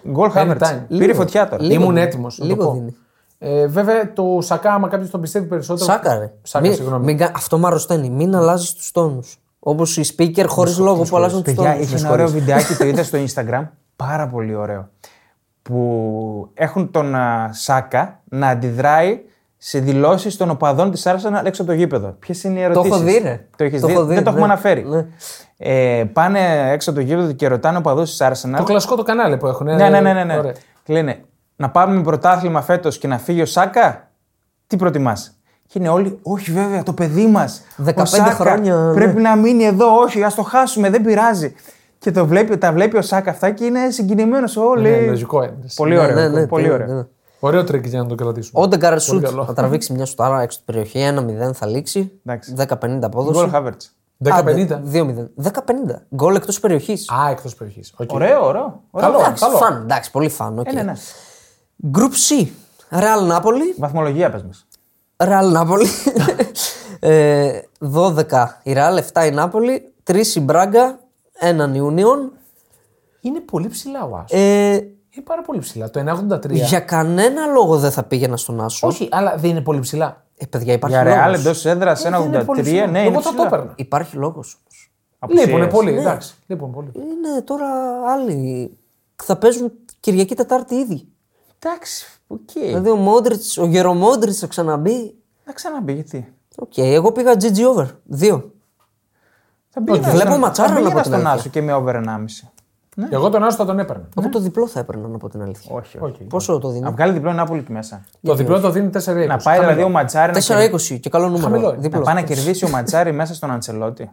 Γκολ 0.10 0.32
Havertz. 0.36 0.58
Anytime. 0.58 0.82
Πήρε 0.88 1.06
Λίγο. 1.06 1.14
φωτιά 1.14 1.48
τώρα. 1.50 1.64
Λίγο 1.64 1.82
Ήμουν 1.82 1.94
δίνει. 1.94 2.06
έτοιμο. 2.06 2.28
Λίγο 2.38 2.72
δίνει. 2.72 2.96
Ε, 3.38 3.68
βέβαια 3.68 4.14
το 4.14 4.38
Σακά, 4.42 4.74
άμα 4.74 4.88
κάποιος 4.88 5.10
τον 5.10 5.22
πιστεύει 5.22 5.46
περισσότερο. 5.46 5.86
Σάκα, 5.92 6.18
ρε. 6.18 6.34
Σάκα, 6.42 6.66
Μην- 6.68 6.76
συγγνώμη. 6.76 7.06
μην 7.06 7.18
κα- 7.18 7.32
αυτό 7.36 7.58
με 7.58 7.68
αρρωσταίνει. 7.68 8.10
Μην 8.10 8.36
αλλάζεις 8.36 8.74
τους 8.74 8.92
τόνους. 8.92 9.38
Όπως 9.60 9.98
οι 9.98 10.16
speaker 10.18 10.46
χωρίς 10.48 10.78
λόγο 10.78 11.04
που 11.04 11.16
αλλάζουν 11.18 11.44
τους 11.44 11.54
Παιδιά, 11.54 11.72
τόνους. 11.72 11.86
είχε 11.88 11.98
ένα 11.98 12.12
ωραίο 12.12 12.28
βιντεάκι, 12.28 12.76
το 12.76 12.86
είδα 12.86 13.04
στο 13.04 13.18
Instagram. 13.28 13.68
Πάρα 13.96 14.28
πολύ 14.28 14.56
ωραίο. 14.56 14.90
Που 15.62 16.50
έχουν 16.54 16.92
τον 16.92 17.16
α, 17.16 17.50
Σάκα 17.54 18.20
να 18.30 18.48
αντιδράει 18.48 19.20
σε 19.62 19.80
δηλώσεις 19.80 20.38
των 20.38 20.50
οπαδών 20.50 20.92
της 20.92 21.04
Arsenal 21.08 21.46
έξω 21.46 21.62
από 21.62 21.72
το 21.72 21.78
γήπεδο. 21.78 22.16
Ποιες 22.20 22.44
είναι 22.44 22.60
οι 22.60 22.64
Το 22.64 22.70
ερωτήσεις; 22.70 22.92
έχω 22.96 23.04
δει, 23.04 23.18
ρε. 23.24 23.46
Το 23.56 23.64
έχεις 23.64 23.82
Το 23.82 23.88
δει; 23.88 23.94
έχω 23.94 24.04
δει, 24.06 24.14
Δεν 24.14 24.24
το 24.24 24.30
έχουμε 24.30 24.46
ναι. 24.46 24.52
αναφέρει. 24.52 24.84
Ναι. 24.88 25.06
Ε, 25.58 26.04
πάνε 26.14 26.72
έξω 26.72 26.90
από 26.90 27.00
το 27.00 27.06
γήπεδο 27.06 27.32
και 27.32 27.48
ρωτάνε 27.48 27.78
οπαδούς 27.78 28.10
της 28.18 28.28
Arsenal. 28.28 28.54
Το 28.58 28.64
κλασικό 28.64 28.96
το 28.96 29.04
κανάλι 29.04 29.38
που 29.38 29.48
έχουν. 29.48 29.68
ε, 29.68 29.76
Ναι, 29.76 29.90
ναι, 29.90 30.02
ναι. 30.02 30.14
ναι, 30.14 30.24
ναι. 30.24 30.38
ωραία. 30.38 30.54
Και 30.84 30.94
λένε 30.94 31.22
να 31.56 31.70
πάρουμε 31.70 32.02
πρωτάθλημα 32.02 32.62
φέτος 32.62 32.98
και 32.98 33.08
να 33.08 33.18
φύγει 33.18 33.42
ο 33.42 33.46
Σάκα; 33.46 34.10
Τι 34.68 34.76
προτιμάς; 34.76 35.38
Και 35.68 35.80
είναι 35.80 35.90
όλοι, 35.90 36.20
όχι 36.22 36.52
βέβαια, 36.52 36.84
το 36.84 36.94
παιδί 36.94 37.28
μας. 37.28 37.62
15 37.86 38.04
χρόνια, 38.32 38.76
ναι. 38.76 38.94
Πρέπει 38.94 39.22
να 39.22 39.36
μείνει 39.36 39.64
εδώ, 39.64 39.96
όχι, 40.00 40.24
ας 40.24 40.36
το 40.36 40.42
χάσουμε, 40.44 40.90
δεν 40.90 41.02
πειράζει. 41.02 41.56
Και 41.98 42.12
το 42.12 42.26
βλέπει, 42.26 42.58
τα 42.58 42.72
βλέπει 42.72 42.98
ο 42.98 43.02
Σάκα 43.02 43.30
αυτά 43.32 43.52
και 43.52 43.66
είναι 43.66 43.90
συγκινημένος. 43.90 44.58
Όλοι. 44.58 44.90
Ναι, 44.90 45.00
λογικό 45.06 45.44
είναι. 45.44 45.56
Πολύ 45.76 45.94
Ναι, 45.96 46.00
ωραίο. 46.02 46.16
ναι, 46.16 46.28
ναι, 46.28 46.48
πολύ 46.48 46.68
ναι, 46.68 46.74
ωραίο. 46.74 47.08
Ναι. 47.40 47.50
Ωραίο 47.50 47.64
τρικ 47.64 47.88
για 47.88 48.02
να 48.02 48.08
το 48.08 48.16
κρατήσουμε. 48.16 48.60
Ο 48.60 48.64
Όντεγκαρντ 48.64 49.02
σουτ 49.02 49.24
καλό. 49.24 49.46
θα 49.46 49.54
τραβήξει 49.54 49.94
μια 49.94 50.06
σουτάρα 50.06 50.42
έξω 50.42 50.58
την 50.58 50.66
περιοχή. 50.66 51.14
1-0 51.50 51.54
θα 51.54 51.66
λήξει. 51.66 52.12
Εντάξει. 52.26 52.54
10-50 52.58 52.66
Γκολ 52.80 53.04
απόδοση. 53.04 53.50
Havertz. 53.54 53.90
10-50. 54.24 54.82
2-0. 54.94 55.30
10-50. 55.44 55.52
Γκολ 56.16 56.36
εκτός 56.36 56.60
περιοχής. 56.60 57.10
Α, 57.10 57.30
εκτός 57.30 57.56
περιοχής. 57.56 57.94
Ωραίο, 58.08 58.46
ωραίο. 58.46 58.84
ωραίο. 58.92 59.10
Καλό. 59.10 59.20
Εντάξει, 59.20 59.46
fun. 59.46 59.82
Εντάξει, 59.82 60.12
πολύ 60.12 60.30
fun. 60.30 60.60
ok. 60.60 60.68
Ε, 60.68 60.72
ναι, 60.72 60.84
ναι. 60.84 60.94
Group 61.98 62.42
C. 62.42 62.48
Real 62.90 63.38
Napoli. 63.38 63.76
Βαθμολογία 63.78 64.32
πες 64.32 64.44
μας. 64.44 64.68
Real 65.18 65.54
Napoli. 65.54 65.86
ε, 67.00 67.62
12 67.80 68.60
η 68.64 68.74
Real, 68.76 69.00
7 69.14 69.26
η 69.26 69.36
Napoli, 69.36 69.80
3 70.12 70.36
η 70.36 70.40
Μπράγκα, 70.40 71.00
1 71.40 71.76
η 71.76 71.80
Union. 71.90 72.38
Είναι 73.22 73.40
πολύ 73.40 73.68
ψηλά 73.68 74.04
ο 74.04 74.16
Άσος. 74.16 74.40
Ε, 74.40 74.88
Είναι 75.16 75.26
πάρα 75.26 75.42
πολύ 75.42 75.60
ψηλά. 75.60 75.90
Το 75.90 76.00
1,83. 76.00 76.50
για 76.52 76.80
κανένα 76.80 77.46
λόγο 77.46 77.78
δεν 77.78 77.92
θα 77.92 78.04
πήγαινα 78.04 78.38
στον 78.38 78.62
Άσο. 78.62 78.88
Όχι, 78.88 79.08
αλλά 79.12 79.36
δεν 79.38 79.50
είναι 79.50 79.62
πολύ 79.62 79.80
ψηλά. 79.80 80.24
Ε, 80.38 80.46
παιδιά, 80.46 80.74
υπάρχει 80.74 80.98
Για 81.02 81.06
Real 81.06 81.26
λόγος. 81.28 81.40
εντός 81.40 81.66
έδρας 81.66 82.06
Ε, 82.06 82.10
δεν 82.10 82.22
είναι 82.22 82.44
πολύ 82.44 82.60
1,83. 82.60 82.64
ψηλά. 82.64 82.88
Ναι, 82.88 83.00
Εγώ 83.00 83.08
είναι 83.08 83.18
θα 83.22 83.24
το 83.24 83.30
ψηλά. 83.36 83.46
έπαιρνα. 83.48 83.74
Υπάρχει 83.76 84.16
λόγος. 84.16 84.58
Απουσίες. 85.20 85.46
Λείπουνε 85.46 85.68
πολύ, 85.68 85.98
εντάξει. 85.98 86.34
Λείπουν 86.48 86.72
πολύ. 86.72 86.92
Είναι 86.96 87.42
τώρα 87.44 87.68
άλλοι. 88.12 88.72
Θα 89.24 89.38
παίζουν 89.38 89.72
Κυριακή 90.00 90.36
Τετάρτη 90.36 90.76
ήδη. 90.76 91.08
Εντάξει, 91.60 92.20
οκ. 92.28 92.40
Δηλαδή 92.54 92.90
ο 92.90 92.96
Μόντριτς, 92.96 93.42
ο 93.58 93.66
Γερομόντριτς 93.66 94.36
θα 94.40 94.48
ξαναμπεί. 94.48 95.16
Να 95.46 95.54
ξαναμπεί, 95.54 95.94
γιατί; 95.94 96.34
Οκ, 96.58 96.78
εγώ 96.78 97.12
πήγα 97.12 97.34
GG 97.34 97.58
over. 97.76 97.86
Δύο. 98.04 98.52
Θα 99.70 99.82
πήγαινα 99.84 100.10
βλέπω 100.10 100.28
στον- 100.30 100.40
ματσάρα, 100.40 100.68
θα 100.74 100.74
να 100.74 100.80
πω 100.80 100.86
πήγαινα 100.86 101.02
την 101.02 101.12
στον 101.12 101.26
αλήθεια. 101.28 101.40
Άσο 101.40 101.50
και 101.50 101.62
με 101.62 101.74
over 101.74 101.96
1,5. 101.96 102.52
Εγώ 103.10 103.30
τον 103.30 103.44
Άσο 103.44 103.58
θα 103.58 103.66
τον 103.66 103.80
έπαιρνα. 103.80 104.08
Εγώ 104.20 104.30
το 104.30 104.40
διπλό 104.40 104.68
θα 104.68 104.80
έπαιρνα 104.80 105.08
να 105.08 105.18
πω 105.18 105.30
την 105.30 105.42
αλήθεια. 105.42 105.72
Όχι, 105.76 105.98
όχι. 106.00 106.12
Όχι. 106.14 106.24
Πόσο 106.24 106.60
το 106.60 106.70
δίνει; 106.70 106.84
Να 106.84 106.92
βγάλει 106.92 107.14
διπλό 107.14 107.34
Νάπολη 107.34 107.60
εκεί 107.60 107.72
μέσα. 107.72 108.02
Το 108.22 108.34
διπλό 108.36 108.60
το 108.60 108.70
δίνει 108.70 108.90
4 108.90 109.26
Να 109.28 109.38
πάει 109.38 109.60
δηλαδή 109.60 109.82
ο 109.84 109.90
Ματσάρη 109.90 110.32
να, 110.34 110.40
κερδίσει- 110.40 110.94
4-20 110.96 111.00
και 111.00 111.10
καλό 111.10 111.26
νούμερο. 111.26 111.44
Χαμηλό 111.44 111.68
είναι. 111.68 111.76
να 111.76 111.82
Διπλό. 111.82 112.02
πάει 112.02 112.16
να 112.16 112.22
κερδίσει 112.22 112.66
ο 112.66 112.70
Ματσάρη 112.70 113.12
μέσα 113.12 113.34
στον 113.34 113.52
Αντσελότη. 113.52 114.12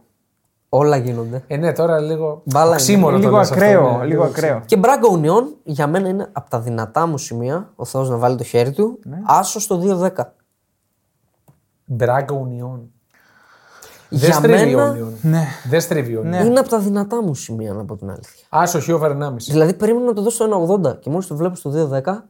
Όλα 0.69 0.97
γίνονται. 0.97 1.43
Ε, 1.47 1.57
ναι, 1.57 1.73
τώρα 1.73 2.01
λίγο. 2.01 2.43
Μπάλα 2.45 2.67
είναι. 2.67 2.75
οξύμορο 2.75 3.13
το 3.17 3.19
Λίγο 3.23 3.37
λες 3.37 3.51
αυτό, 3.51 3.65
ακραίο, 3.65 3.97
ναι, 3.99 4.05
λίγο 4.05 4.23
ακραίο. 4.25 4.63
Και 4.67 4.77
Μπράγκα 4.77 5.09
Ουνιόν 5.09 5.55
για 5.63 5.87
μένα 5.87 6.09
είναι 6.09 6.29
από 6.33 6.51
τα 6.51 6.61
δυνατά 6.61 7.07
μου 7.07 7.19
σημεία. 7.19 7.73
Ο 7.77 7.85
Θεός 7.85 8.09
να 8.11 8.17
βάλει 8.17 8.37
το 8.37 8.45
χέρι 8.45 8.73
του. 8.73 8.99
Ναι. 9.05 9.19
Άσο 9.25 9.61
στο 9.61 9.77
2-10. 9.77 10.09
Μπράγκα 11.85 12.35
Ουνιόν. 12.35 12.91
Δεν 14.19 14.29
Για 14.29 14.39
στρίβει 14.39 14.75
ο 14.75 14.79
μένα 14.79 14.91
Ουνιόν. 14.91 15.15
Ναι. 15.23 15.45
Δεν 15.69 15.81
στρίβει 15.81 16.17
ο 16.17 16.21
Ουνιόν. 16.21 16.47
είναι 16.47 16.59
από 16.59 16.69
τα 16.69 16.79
δυνατά 16.79 17.23
μου 17.23 17.35
σημεία 17.35 17.73
να 17.73 17.85
πω 17.85 17.97
την 17.97 18.11
αλήθεια. 18.11 18.47
Άσο 18.49 18.81
χι 18.81 18.93
over 18.93 19.11
1,5. 19.11 19.33
Δηλαδή 19.39 19.75
περίμενα 19.75 20.05
να 20.07 20.13
το 20.13 20.23
δώσω 20.23 20.37
στο 20.45 20.79
1,80 20.85 20.99
και 21.01 21.11
μόλις 21.11 21.27
το 21.27 21.37
βλέπω 21.37 21.55
στο 21.57 21.71
2,10. 21.71 22.25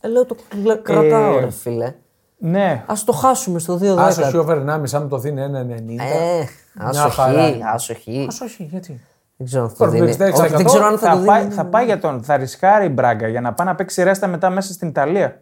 Ε, 0.00 0.08
λέω 0.08 0.24
το 0.26 0.36
κλε- 0.48 0.82
κρατάω, 0.82 1.38
ρε 1.38 1.50
φίλε. 1.50 1.94
Ναι. 2.38 2.84
Α 2.86 2.94
το 3.04 3.12
χάσουμε 3.12 3.58
στο 3.58 3.78
2,10. 3.82 3.96
Άσο 3.98 4.22
χι 4.30 4.36
over 4.36 4.56
1,5, 4.58 4.82
αν 4.92 5.08
το 5.08 5.18
δίνει 5.18 5.40
1,90. 5.40 6.02
Ε, 6.02 6.44
άσο 6.78 7.08
χαρά 7.08 7.42
χ, 7.48 7.54
είναι. 7.54 7.64
άσο 7.74 7.94
χ. 7.94 7.98
Άσο 8.28 8.46
χι, 8.46 8.62
γιατί; 8.70 9.00
Δεν 9.36 9.46
ξέρω 9.46 9.62
αν 9.62 9.68
θα 9.68 9.76
το 9.76 9.84
Τώρα, 9.84 9.90
δίνει. 9.90 10.16
66%. 10.30 10.40
Όχι, 10.42 10.54
δεν 10.56 10.64
ξέρω 10.64 10.84
αν 10.86 10.98
θα, 10.98 11.10
Θα, 11.10 11.18
το 11.18 11.24
πάει, 11.24 11.42
δίνει. 11.42 11.54
θα 11.54 11.64
πάει 11.64 11.84
για 11.84 11.98
τον. 11.98 12.22
Θα 12.22 12.36
ρισκάρει 12.36 12.86
η 12.86 12.90
Μπράγκα 12.92 13.28
για 13.28 13.40
να 13.40 13.52
πάει 13.52 13.66
να 13.66 13.74
παίξει 13.74 14.02
ρέστα 14.02 14.26
μετά 14.26 14.50
μέσα 14.50 14.72
στην 14.72 14.88
Ιταλία. 14.88 15.40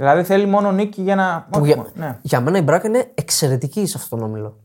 Δηλαδή 0.00 0.22
θέλει 0.24 0.46
μόνο 0.46 0.72
νίκη 0.72 1.02
για 1.02 1.14
να. 1.14 1.46
Που 1.50 1.60
όχι, 1.60 1.72
για, 1.72 1.86
ναι. 1.94 2.18
για 2.22 2.40
μένα 2.40 2.58
η 2.58 2.62
Μπράγκα 2.62 2.86
είναι 2.88 3.10
εξαιρετική 3.14 3.86
σε 3.86 3.98
αυτόν 3.98 4.18
τον 4.18 4.28
όμιλο. 4.28 4.58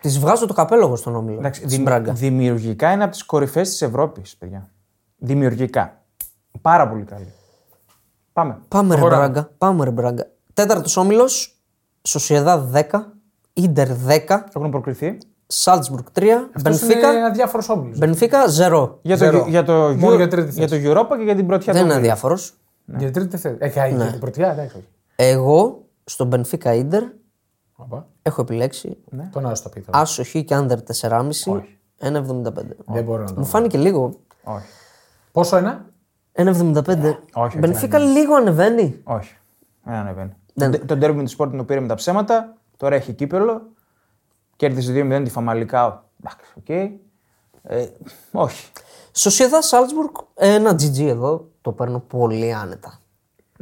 Της 0.00 0.18
βγάζω 0.18 0.46
το 0.46 0.54
καπέλο 0.54 0.86
εγώ 0.86 0.96
στον 0.96 1.16
όμιλο. 1.16 1.38
Εντάξει, 1.38 1.60
της 1.60 1.70
δημι- 1.70 1.84
Μπράγκα. 1.86 2.12
δημιουργικά 2.12 2.92
είναι 2.92 3.02
από 3.02 3.12
τις 3.12 3.24
κορυφαίε 3.24 3.62
της 3.62 3.82
Ευρώπης, 3.82 4.36
παιδιά. 4.36 4.68
Δημιουργικά. 5.16 6.02
Πάρα 6.60 6.88
πολύ 6.88 7.02
καλή. 7.02 7.32
Πάμε. 8.32 8.58
Πάμε 8.68 8.94
ρε 8.94 9.00
Προχωράμε. 9.00 9.28
Μπράγκα. 9.28 9.50
Πάμε 9.58 9.84
ρε 9.84 9.90
Μπράγκα. 9.90 10.26
Τέταρτος 10.54 10.96
όμιλος. 10.96 11.56
Σοσιαδά 12.02 12.58
10. 12.90 13.12
Ιντερ 13.52 13.88
10. 14.06 14.44
Έχουν 14.54 14.70
προκριθεί. 14.70 15.18
Σάλτσμπουργκ 15.46 16.04
3. 16.12 16.24
Αυτός 16.56 16.80
Μπενφίκα. 16.80 17.12
Είναι 17.12 17.24
αδιάφορος 17.26 17.68
όμιλος. 17.68 17.98
Μπενφίκα 17.98 18.44
0. 18.48 18.98
Για 19.02 19.18
το, 19.18 19.24
Ζερό. 19.24 19.44
για, 19.48 19.62
το, 19.64 19.72
Μόνο 19.72 20.12
Euro- 20.14 20.16
για 20.16 20.28
τρίτη 20.28 20.50
για 20.64 20.68
το 20.68 20.76
Europa 20.76 21.16
και 21.18 21.24
για 21.24 21.34
την 21.34 21.46
πρωτιά 21.46 21.72
Δεν 21.72 21.82
του 21.82 21.88
είναι 21.88 21.96
ομίλου. 21.96 22.38
Αδιάφορο. 22.94 22.98
Για 22.98 23.10
τρίτη 23.12 23.36
θέση. 23.36 23.56
Ε, 23.58 23.68
και 23.68 23.94
για 23.96 24.10
την 24.10 24.20
πρωτιά, 24.20 24.50
εντάξει. 24.50 24.76
όχι. 24.76 24.86
Εγώ 25.16 25.84
στον 26.04 26.26
Μπενφίκα 26.26 26.74
Ιντερ 26.74 27.02
Οπα. 27.76 28.06
έχω 28.22 28.40
επιλέξει 28.40 28.96
Τον 29.32 29.46
Άσο 29.46 29.62
το 29.62 29.68
πει 29.68 29.80
τώρα. 29.80 29.98
άσο 29.98 30.24
χ 30.24 30.30
και 30.44 30.54
under 30.54 30.78
4,5. 30.82 31.62
1,75. 32.00 32.52
Δεν 32.86 33.04
μπορώ 33.04 33.22
να 33.22 33.32
το 33.34 33.40
Μου 33.40 33.44
φάνηκε 33.46 33.78
λίγο. 33.78 34.20
Όχι. 34.44 34.66
Πόσο 35.32 35.56
ένα; 35.56 35.84
1,75. 36.32 37.14
όχι, 37.34 37.58
Μπενφίκα 37.58 37.98
λίγο 37.98 38.34
ανεβαίνει. 38.34 39.00
Όχι. 39.04 39.36
Δεν 39.84 39.94
ανεβαίνει. 39.94 40.32
Δεν- 40.54 40.70
Το- 40.70 40.84
Το 40.86 40.98
ντέρμπι 40.98 41.24
του 41.24 41.30
Sporting 41.36 41.56
το 41.56 41.64
πήρε 41.64 41.80
με 41.80 41.86
τα 41.88 41.94
ψέματα. 41.94 42.56
Τώρα 42.76 42.94
έχει 42.96 43.12
κύπελλο. 43.12 43.62
Κέρδισε 44.56 44.92
2-0 44.92 45.20
τη 45.24 45.30
Φαμαλικάο. 45.30 46.04
Εντάξει, 46.20 46.44
οκ. 46.56 46.68
Ε, 47.62 47.86
όχι. 48.32 48.70
Σοσιεδάδ 49.12 49.62
Σάλτσμπουργκ, 49.62 50.14
ένα 50.34 50.70
GG 50.72 50.98
εδώ 51.00 51.48
το 51.68 51.74
παίρνω 51.74 51.98
πολύ 51.98 52.54
άνετα. 52.54 53.00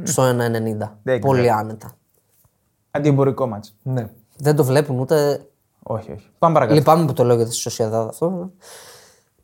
Στο 0.03 0.23
1,90. 0.23 0.97
Δεν 1.03 1.19
Πολύ 1.19 1.41
ξέρω. 1.41 1.55
άνετα. 1.57 1.97
Αντιεμπορικό 2.91 3.47
μάτς. 3.47 3.75
Ναι. 3.83 4.09
Δεν 4.37 4.55
το 4.55 4.63
βλέπουν 4.63 4.99
ούτε. 4.99 5.45
Όχι, 5.83 6.11
όχι. 6.11 6.29
Πάμε 6.39 6.53
παρακάτω. 6.53 6.77
Λυπάμαι 6.79 7.05
που 7.05 7.13
το 7.13 7.23
λέω 7.23 7.35
για 7.35 7.45
τη 7.45 7.53
Σοσιεδάδ 7.53 8.01
αυτό. 8.07 8.25
αλλά- 8.25 8.49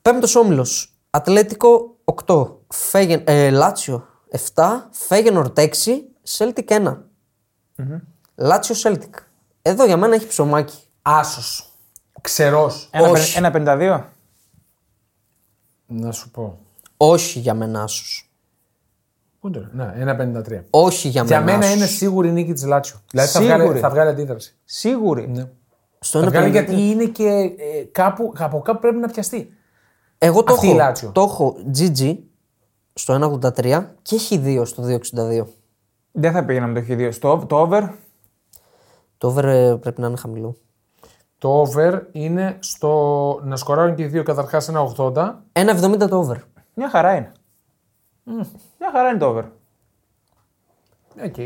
Πέμπτος 0.02 0.36
όμιλος. 0.36 0.94
Ατλέτικο 1.10 1.96
8. 2.06 2.58
Φέγεν, 2.68 3.22
ε, 3.26 3.50
Λάτσιο 3.50 4.06
7. 4.30 4.88
Φέγενορτ 4.92 5.60
6. 5.60 6.10
Σέλτικ 6.24 6.70
1. 6.72 6.98
Λάτσιο 8.36 8.76
Σέλτικ. 8.76 9.16
Εδώ 9.62 9.86
για 9.86 9.98
μένα 9.98 10.16
έχει 10.16 10.28
ψωμάκι. 10.28 10.78
Άσος. 11.02 11.70
Ξερός. 12.22 12.90
Ένα, 12.92 13.10
όχι. 13.10 13.34
πεν- 13.34 13.38
ένα 13.38 13.52
52. 13.52 14.06
Να 15.88 16.12
σου 16.12 16.32
πω. 16.32 16.60
Όχι 16.98 17.40
για 17.40 17.54
μένα 17.54 17.84
άσος. 17.84 18.33
Πού 19.44 19.50
είναι 19.50 19.58
το 19.58 19.70
λέω; 19.76 19.86
Ναι, 20.06 20.14
1,53. 20.58 20.62
Όχι 20.70 21.08
για, 21.08 21.24
Για 21.24 21.40
μένα. 21.42 21.52
μένα 21.58 21.66
άσος. 21.66 21.76
είναι 21.76 21.86
σίγουρη 21.86 22.28
η 22.28 22.32
νίκη 22.32 22.54
της 22.54 22.66
Λάτσιο. 22.66 22.98
Δηλαδή 23.12 23.30
θα 23.30 23.40
Σίγουρη. 23.40 23.64
βγάλει, 23.64 23.80
θα 23.80 23.90
βγάλει 23.90 24.10
αντίδραση. 24.10 24.56
Σίγουρη. 24.66 25.28
Ναι. 25.28 25.50
Στο 26.00 26.20
Θα 26.20 26.28
βγάλει 26.30 26.48
1,53. 26.48 26.52
γιατί 26.52 26.90
είναι 26.90 27.06
και 27.06 27.24
ε, 27.58 27.84
κάπου, 27.92 28.34
από 28.38 28.60
κάπου 28.60 28.80
πρέπει 28.80 28.96
να 28.96 29.08
πιαστεί. 29.08 29.50
Εγώ 30.18 30.44
το 30.44 30.54
Αυτή 30.54 30.66
η 30.66 30.70
έχω, 30.70 30.78
Λάτσιο. 30.78 31.12
το 31.12 31.22
έχω 31.22 31.56
GG 31.78 32.18
στο 32.94 33.40
1,83 33.42 33.84
και 34.02 34.16
έχει 34.16 34.42
2 34.46 34.62
στο 34.66 34.84
2,62. 34.88 35.46
Δεν 36.12 36.32
θα 36.32 36.46
πήγαινα 36.46 36.68
με 36.68 36.82
το 36.82 36.86
χ2. 36.90 37.10
Στο, 37.12 37.46
το 37.48 37.56
over; 37.60 37.90
Το 39.18 39.28
over 39.28 39.44
ε, 39.46 39.76
πρέπει 39.76 40.02
να 40.02 40.08
είναι 40.08 40.18
χαμηλό. 40.18 40.56
Το 41.38 41.50
over 41.60 42.02
είναι 42.12 42.58
στο 42.60 42.90
να 43.44 43.56
σκοράρουν 43.56 43.96
και 43.96 44.04
οι 44.04 44.08
δύο 44.08 44.24
καταρχάς 44.24 44.68
ένα 44.68 44.94
80. 44.98 45.34
1,70 45.54 46.10
το 46.10 46.18
over. 46.18 46.36
Μια 46.74 46.90
χαρά 46.90 47.16
είναι. 47.16 47.32
Μια 48.84 48.92
χαρά 48.92 49.10
είναι 49.10 49.18
το 49.18 49.26
over. 49.26 49.44
Ok. 51.26 51.38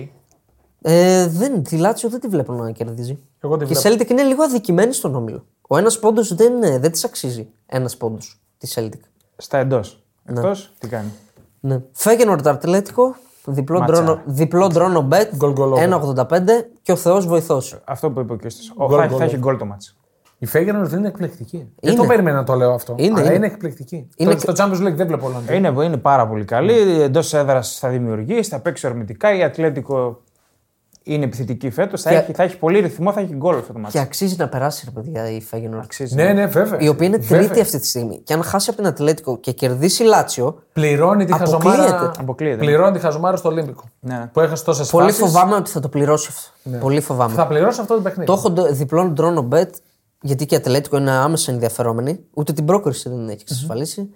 Ε, 0.81 1.27
δεν, 1.27 1.63
τη 1.63 1.77
Λάτσιο 1.77 2.09
δεν 2.09 2.19
τη 2.19 2.27
βλέπω 2.27 2.53
να 2.53 2.71
κερδίζει. 2.71 3.19
Εγώ 3.39 3.57
τη 3.57 3.65
και 3.65 3.73
η 3.73 3.75
βλέπω. 3.75 4.03
Celtic 4.03 4.09
είναι 4.09 4.23
λίγο 4.23 4.43
αδικημένη 4.43 4.93
στον 4.93 5.15
όμιλο. 5.15 5.45
Ο 5.67 5.77
ένας 5.77 5.99
πόντος 5.99 6.35
δεν, 6.35 6.63
ε, 6.63 6.79
δεν 6.79 6.91
της 6.91 7.03
αξίζει. 7.03 7.49
Ένας 7.65 7.97
πόντος 7.97 8.39
τη 8.57 8.71
Celtic. 8.75 8.99
Στα 9.37 9.57
εντός. 9.57 10.03
Εκτός, 10.25 10.73
τι 10.79 10.87
κάνει. 10.87 11.13
Ναι. 11.59 11.81
Φέγενορντ 11.91 12.47
Ατλέτικο, 12.47 13.15
διπλό 13.45 13.79
Ματσάρα. 13.79 14.03
draw 14.03 14.14
no, 14.14 14.21
διπλό 14.25 14.67
draw 14.67 14.90
no 14.90 15.01
bet, 15.01 15.35
Γκολ, 15.35 15.51
γκολ 15.51 15.71
over. 15.71 15.81
1,85 15.81 16.69
και 16.81 16.91
ο 16.91 16.95
Θεός 16.95 17.27
βοηθός. 17.27 17.81
Αυτό 17.85 18.11
που 18.11 18.19
είπε 18.19 18.33
ο 18.33 18.35
Κίστος. 18.35 18.73
Ο 18.75 18.85
Γκολ, 18.87 18.99
θα, 18.99 19.07
γκολ, 19.07 19.17
θα 19.17 19.23
έχει 19.23 19.37
γκολ. 19.37 19.49
γκολ 19.49 19.59
το 19.59 19.65
μάτς. 19.65 19.97
Η 20.39 20.45
Φέγενορντ 20.45 20.87
δεν 20.87 20.99
είναι 20.99 21.07
εκπληκτική. 21.07 21.57
Δεν 21.81 21.95
το 21.95 21.97
Είναι. 22.03 22.07
περίμενα 22.11 22.37
να 22.37 22.43
το 22.43 22.53
λέω 22.53 22.73
αυτό. 22.73 22.95
Είναι, 22.97 23.11
αλλά 23.19 23.25
είναι. 23.25 23.33
είναι, 23.35 23.45
εκπληκτική. 23.45 24.07
Είναι 24.15 24.35
Τώρα, 24.35 24.53
Στο 24.53 24.63
Champions 24.65 24.87
League 24.87 24.95
δεν 24.95 25.07
βλέπω 25.07 25.25
Ολλανδία. 25.27 25.55
Είναι, 25.55 25.67
είναι 25.85 25.97
πάρα 25.97 26.27
πολύ 26.27 26.45
καλή. 26.45 27.01
Εντός 27.01 27.33
έδρας 27.33 27.77
θα 27.79 27.89
δημιουργήσει, 27.89 28.49
θα 28.49 28.59
παίξει 28.59 28.87
ορμητικά. 28.87 29.35
Η 29.35 29.43
Ατλέτικο 29.43 30.21
είναι 31.03 31.23
επιθετική 31.23 31.69
φέτος. 31.69 32.01
Θα, 32.01 32.09
Και- 32.09 32.15
έχει, 32.15 32.33
θα 32.33 32.43
έχει 32.43 32.57
πολύ 32.57 32.79
ρυθμό, 32.79 33.11
θα 33.11 33.19
έχει 33.19 33.33
γκολ 33.35 33.57
αυτό 33.57 33.73
το 33.73 33.79
μάτς. 33.79 33.93
Και 33.93 33.99
αξίζει 33.99 34.35
να 34.37 34.47
περάσει, 34.47 34.85
ρε 34.85 35.01
παιδιά, 35.01 35.31
η 35.31 35.41
Φέγενορντ. 35.41 35.83
Αξίζει. 35.83 36.15
Ναι, 36.15 36.33
ναι, 36.33 36.45
βέβαια. 36.45 36.79
Η 36.79 36.87
οποία 36.87 37.07
είναι 37.07 37.17
Βέβαια. 37.17 37.37
τρίτη 37.45 37.61
αυτή 37.61 37.79
τη 37.79 37.87
στιγμή. 37.87 38.21
Και 38.23 38.33
αν 38.33 38.43
χάσει 38.43 38.69
από 38.69 38.79
την 38.79 38.87
Ατλέτικο 38.87 39.37
και 39.37 39.51
κερδίσει 39.51 40.03
Λάτσιο, 40.03 40.63
Πληρώνει 40.73 41.25
τη 41.25 41.33
Αποκλείεται. 41.33 41.77
χαζομάρα. 41.77 42.11
Αποκλείεται. 42.19 42.57
Πληρώνει 42.57 42.91
τη 42.93 42.99
χαζομάρα 42.99 43.37
στο 43.37 43.49
Ολύμπικο. 43.49 43.83
Ναι. 43.99 44.29
Που 44.33 44.39
έχασε 44.39 44.63
τόσες 44.63 44.89
πολύ 44.89 45.11
φάσεις. 45.11 45.19
φοβάμαι 45.19 45.55
ότι 45.55 45.69
θα 45.71 45.79
το 45.79 45.89
πληρώσει 45.89 46.27
αυτό. 46.31 46.77
Πολύ 46.79 47.01
φοβάμαι. 47.01 47.33
Θα 47.33 47.47
πληρώσει 47.47 47.81
αυτό 47.81 47.95
το 47.95 48.01
παιχνίδι. 48.01 48.25
Το 48.25 48.33
έχω 48.33 48.49
ντο- 48.49 48.71
διπλό 48.71 49.03
draw 49.05 49.29
no 49.29 49.41
bet, 49.41 49.75
γιατί 50.21 50.45
και 50.45 50.55
η 50.55 50.57
Ατλέτικο 50.57 50.97
είναι 50.97 51.11
άμεσα 51.11 51.51
ενδιαφερόμενη. 51.51 52.25
Ούτε 52.33 52.53
την 52.53 52.65
πρόκριση 52.65 53.09
δεν 53.09 53.29
έχει 53.29 53.41
εξασφαλίσει. 53.41 54.09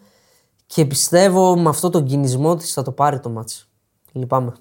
Και 0.65 0.85
πιστεύω 0.85 1.55
με 1.57 1.69
αυτό 1.69 1.89
τον 1.89 2.05
κυνισμό 2.05 2.55
της 2.55 2.65
θα 2.65 2.81
το 2.81 2.91
πάρει 2.91 3.19
το 3.19 3.29
μάτς. 3.29 3.67
Λυπάμαι. 4.11 4.53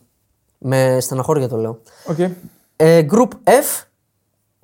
Με 0.58 0.98
στεναχώρια 1.00 1.48
το 1.48 1.56
λέω. 1.56 1.80
Οκ. 2.06 2.18
Ε, 2.76 3.06
group 3.10 3.28
F, 3.44 3.84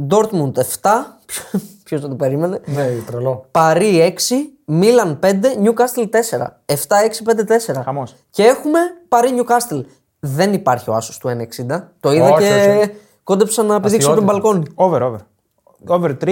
Dortmund 0.09 0.53
7. 0.53 0.62
Ποιος 1.85 2.01
θα 2.01 2.09
το 2.09 2.14
περίμενε. 2.14 2.61
Ναι, 2.66 2.89
τρελό. 3.07 3.47
Παρί 3.51 4.14
6, 4.29 4.33
Μίλαν 4.64 5.18
5, 5.22 5.27
Newcastle 5.64 6.09
4. 6.11 6.77
7-6-5-4. 7.77 7.83
Χαμός. 7.85 8.14
Και 8.31 8.43
έχουμε 8.43 8.79
Παρί 9.09 9.29
Newcastle. 9.41 9.81
Δεν 10.20 10.53
υπάρχει 10.53 10.91
ο 10.91 10.95
άσος 10.95 11.18
του 11.18 11.29
1,60. 11.29 11.81
Το 12.01 12.12
είδα 12.12 12.31
Όχι, 12.33 12.43
και 12.43 12.79
όχι. 12.83 12.91
κόντεψα 13.24 13.62
να 13.62 13.81
πηδήξω 13.81 14.11
από 14.11 14.20
τον 14.20 14.29
Αστιότητα. 14.29 14.51
μπαλκόνι. 14.51 14.72
Over, 14.74 15.03
over. 15.07 15.18
Over 15.87 16.11
3, 16.24 16.29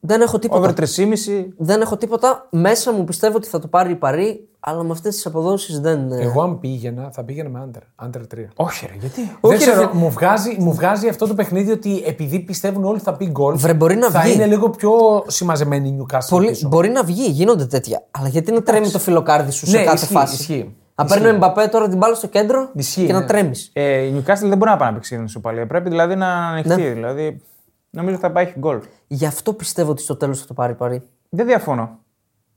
Δεν 0.00 0.20
έχω 0.20 0.38
τίποτα. 0.38 0.60
over 0.60 0.72
3,5. 0.80 1.46
Δεν 1.56 1.80
έχω 1.80 1.96
τίποτα. 1.96 2.46
Μέσα 2.50 2.92
μου 2.92 3.04
πιστεύω 3.04 3.36
ότι 3.36 3.48
θα 3.48 3.58
το 3.58 3.66
πάρει 3.68 3.90
η 3.90 3.94
Παρή, 3.94 4.48
αλλά 4.60 4.82
με 4.82 4.90
αυτές 4.92 5.14
τις 5.14 5.26
αποδόσεις 5.26 5.80
δεν. 5.80 6.12
ε, 6.12 6.22
Εγώ 6.22 6.42
αν 6.42 6.58
πήγαινα, 6.58 7.10
θα 7.12 7.24
πήγαινα 7.24 7.48
με 7.48 7.68
under. 7.70 8.06
Under 8.06 8.20
3. 8.34 8.48
Όχι, 8.56 8.86
ρε, 8.86 8.96
γιατί; 9.00 9.20
Δεν 9.20 9.36
Όχι, 9.40 9.56
ξέρω, 9.56 9.80
ρε, 9.80 9.88
μου, 9.92 10.10
βγάζει, 10.10 10.56
μου 10.58 10.72
βγάζει 10.74 11.08
αυτό 11.08 11.26
το 11.26 11.34
παιχνίδι 11.34 11.70
ότι 11.70 12.02
επειδή 12.06 12.38
πιστεύουν 12.40 12.84
όλοι 12.84 12.98
θα 12.98 13.16
πει 13.16 13.26
γκολ. 13.30 13.56
Βρε, 13.56 13.74
μπορεί 13.74 13.96
να 13.96 14.10
θα 14.10 14.20
βγει. 14.20 14.32
είναι 14.32 14.46
λίγο 14.46 14.70
πιο 14.70 14.90
συμμαζεμένη 15.26 15.88
η 15.88 15.96
Newcastle. 16.00 16.26
Πολύ, 16.28 16.48
πίσω. 16.48 16.68
μπορεί 16.68 16.88
να 16.88 17.02
βγει, 17.02 17.26
γίνονται 17.30 17.66
τέτοια. 17.66 18.02
Αλλά 18.10 18.28
γιατί 18.28 18.52
να 18.52 18.62
τρέμει 18.62 18.90
το 18.90 18.98
φιλοκάρδι 18.98 19.50
σου 19.50 19.66
σε 19.66 19.76
Ναι, 19.76 19.84
κάθε 19.84 19.96
ισχύει, 19.96 20.12
φάση; 20.12 20.34
ισχύει. 20.34 20.74
Να 20.94 21.04
παίρνει 21.04 21.26
ο 21.26 21.28
Εμπαπέ 21.28 21.66
τώρα 21.66 21.88
την 21.88 21.98
μπάλα 21.98 22.14
στο 22.14 22.26
κέντρο 22.26 22.70
Ισχύει, 22.74 23.06
και 23.06 23.12
να 23.12 23.18
ναι. 23.20 23.26
τρέμεις. 23.26 23.70
Ε, 23.72 23.98
η 24.00 24.12
Newcastle 24.16 24.48
δεν 24.48 24.58
μπορεί 24.58 24.70
να 24.70 24.76
πάει 24.76 24.88
να 24.88 24.94
παίξει 24.94 25.14
την 25.16 25.24
ισοπαλία. 25.24 25.66
Πρέπει 25.66 25.88
δηλαδή 25.88 26.14
να 26.16 26.26
ανοιχτεί. 26.48 26.82
Ναι. 26.82 26.88
Δηλαδή, 26.88 27.42
νομίζω 27.92 28.16
θα 28.18 28.30
πάει 28.32 28.54
γκολ. 28.58 28.80
Γι' 29.06 29.26
αυτό 29.26 29.52
πιστεύω 29.52 29.90
ότι 29.90 30.02
στο 30.02 30.16
τέλος 30.16 30.40
θα 30.40 30.46
το 30.46 30.54
πάρει 30.54 30.72
η 30.72 30.76
Παρή. 30.76 31.08
Δεν 31.28 31.46
διαφωνώ. 31.46 31.98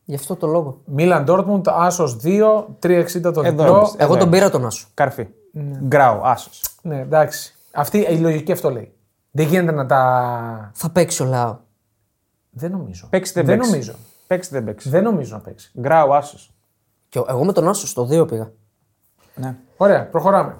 Γι' 0.05 0.15
αυτό 0.15 0.35
το 0.35 0.47
λόγο. 0.47 0.81
Μίλαν 0.85 1.23
Ντόρτμουντ, 1.23 1.67
άσος 1.69 2.17
2, 2.23 2.65
3,60 2.79 3.21
το 3.21 3.27
Εδώ 3.27 3.41
διπλό. 3.41 3.67
είμαστε. 3.67 4.03
Εγώ 4.03 4.13
Εδώ 4.13 4.21
τον 4.23 4.31
πήρα 4.31 4.49
τον 4.49 4.65
Άσο. 4.65 4.87
Καρφί. 4.93 5.27
Γκράου, 5.83 6.19
άσος. 6.27 6.61
Ναι, 6.81 6.99
εντάξει. 6.99 7.55
Αυτή 7.73 7.97
η 7.97 8.17
λογική 8.17 8.51
αυτό 8.51 8.69
λέει. 8.69 8.93
Δεν 9.31 9.47
γίνεται 9.47 9.71
να 9.71 9.85
τα. 9.85 10.71
Θα 10.73 10.89
παίξει 10.89 11.23
ο 11.23 11.25
Λάο. 11.25 11.57
Δεν 12.49 12.71
νομίζω. 12.71 13.07
Παίξει 13.09 13.33
δεν 13.33 13.45
δεν 13.45 13.55
παίξει. 13.55 13.71
νομίζω. 13.71 13.93
Παίξει 14.27 14.49
δεν 14.51 14.63
παίξει. 14.63 14.89
Δεν 14.89 15.03
νομίζω 15.03 15.35
να 15.35 15.41
παίξει. 15.41 15.71
Γκράου, 15.79 16.15
άσος. 16.15 16.53
Και 17.09 17.21
εγώ 17.27 17.45
με 17.45 17.51
τον 17.53 17.67
Άσο 17.67 17.87
στο 17.87 18.07
2 18.11 18.27
πήγα. 18.27 18.51
Ναι. 19.35 19.55
Ωραία, 19.77 20.07
προχωράμε. 20.09 20.55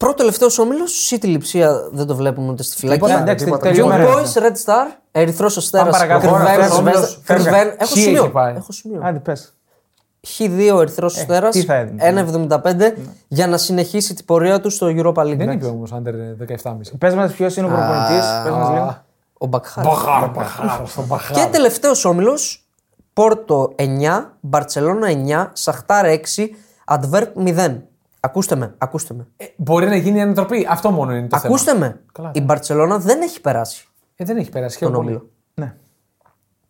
Πρώτο 0.00 0.14
τελευταίος 0.14 0.58
όμιλος, 0.58 1.10
City 1.10 1.24
Λιψία 1.24 1.88
δεν 1.92 2.06
το 2.06 2.14
βλέπουμε 2.16 2.50
ούτε 2.50 2.62
στη 2.62 2.76
φυλακή. 2.76 3.00
Τίποτα, 3.00 3.20
Εντάξει, 3.20 3.44
τίποτα. 3.44 3.68
Young 3.68 3.72
τελειώμε. 3.72 3.96
ρε. 3.96 4.04
Boys, 4.06 4.38
Red 4.42 4.64
Star, 4.64 4.86
Ερυθρός 5.10 5.56
Αστέρας. 5.56 5.98
Πάμε 5.98 6.08
παρακάτω. 6.08 6.34
Ωραία, 6.34 6.70
όμιλος, 6.72 7.20
φεύγα. 7.24 7.56
Έχω 7.56 7.74
Ποιοι 7.76 7.76
έχει 7.78 8.00
σημείο. 8.00 8.30
πάει; 8.30 8.54
Έχω 8.56 8.72
σημείο. 8.72 9.00
Άντε, 9.04 9.18
πες. 9.18 9.54
Χ2 10.38 10.78
Ερυθρός 10.80 11.16
Αστέρας. 11.16 11.54
τι 11.54 11.62
θα 11.62 11.74
έδινε. 11.74 12.02
1,75 12.02 12.94
για 13.28 13.46
να 13.46 13.56
συνεχίσει 13.56 14.14
την 14.14 14.24
πορεία 14.24 14.60
του 14.60 14.70
στο 14.70 14.86
Europa 14.86 15.22
League. 15.24 15.36
Δεν 15.36 15.50
είπε 15.50 15.66
όμως 15.66 15.92
άντερ 15.92 16.14
17,5. 16.14 16.96
Πες 16.98 17.14
μας 17.14 17.32
ποιος 17.32 17.56
είναι 17.56 17.66
ο 17.66 17.68
προπονητής. 17.68 18.24
Πες 18.44 18.52
μας 18.52 18.68
λίγο. 18.70 19.02
Ο 19.38 19.46
Μπακχάρ. 19.46 19.84
Μπαχάρ, 19.84 20.28
μπαχάρ, 20.30 20.86
στον 20.88 21.04
μπαχάρ. 21.04 21.36
Και 21.36 21.48
τελευταίος 21.50 22.04
όμιλος, 22.04 22.68
Πόρτο 23.12 23.72
9, 23.76 24.36
Μπαρσελόνα 24.40 25.08
9, 25.08 25.50
Σαχτάρ 25.52 26.04
6, 26.06 26.50
Αντβέρπ 26.84 27.36
0. 27.36 27.82
Ακούστε 28.20 28.54
με, 28.56 28.74
ακούστε 28.78 29.14
με. 29.14 29.26
Ε, 29.36 29.44
Μπορεί 29.56 29.86
να 29.86 29.96
γίνει 29.96 30.20
ανατροπή. 30.22 30.66
Αυτό 30.70 30.90
μόνο 30.90 31.14
είναι 31.14 31.28
το 31.28 31.36
ακούστε 31.44 31.72
θέμα. 31.72 31.86
με. 31.86 32.00
Καλά. 32.12 32.30
Η 32.34 32.40
Μπαρσελόνα 32.40 32.98
δεν 32.98 33.22
έχει 33.22 33.40
περάσει 33.40 33.88
Ε, 34.16 34.24
δεν 34.24 34.36
έχει 34.36 34.50
περάσει. 34.50 34.78
τον 34.78 34.88
χαίρομαι 34.88 35.06
όμιλο. 35.06 35.18
πολύ. 35.18 35.32
Ναι. 35.54 35.74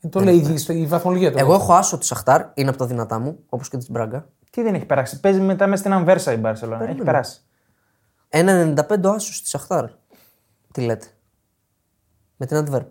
Ε, 0.00 0.08
Το 0.08 0.20
λέει 0.20 0.36
η- 0.68 0.80
η 0.80 0.86
βαθμολογία 0.86 1.32
του. 1.32 1.38
Εγώ 1.38 1.54
έχω 1.54 1.74
άσο 1.74 1.98
τη 1.98 2.06
Σαχτάρ, 2.06 2.46
είναι 2.54 2.68
από 2.68 2.78
τα 2.78 2.86
δυνατά 2.86 3.18
μου, 3.18 3.38
όπως 3.48 3.68
και 3.68 3.76
της 3.76 3.90
Μπράγκα. 3.90 4.26
Τι 4.50 4.62
δεν 4.62 4.74
έχει 4.74 4.84
περάσει. 4.84 5.20
Παίζει 5.20 5.40
μετά 5.40 5.66
μες 5.66 5.78
στην 5.78 5.92
Αμβέρσα 5.92 6.32
η 6.32 6.36
Μπαρσελόνα. 6.36 6.88
Έχει 6.88 7.02
περάσει. 7.02 7.40
1,95 8.28 9.08
ο 9.08 9.10
άσος 9.10 9.40
της 9.40 9.50
Σαχτάρ. 9.50 9.84
Τι 10.72 10.80
λέτε. 10.80 11.06
Με 12.36 12.46
την 12.46 12.56
Αντβέρπ. 12.56 12.90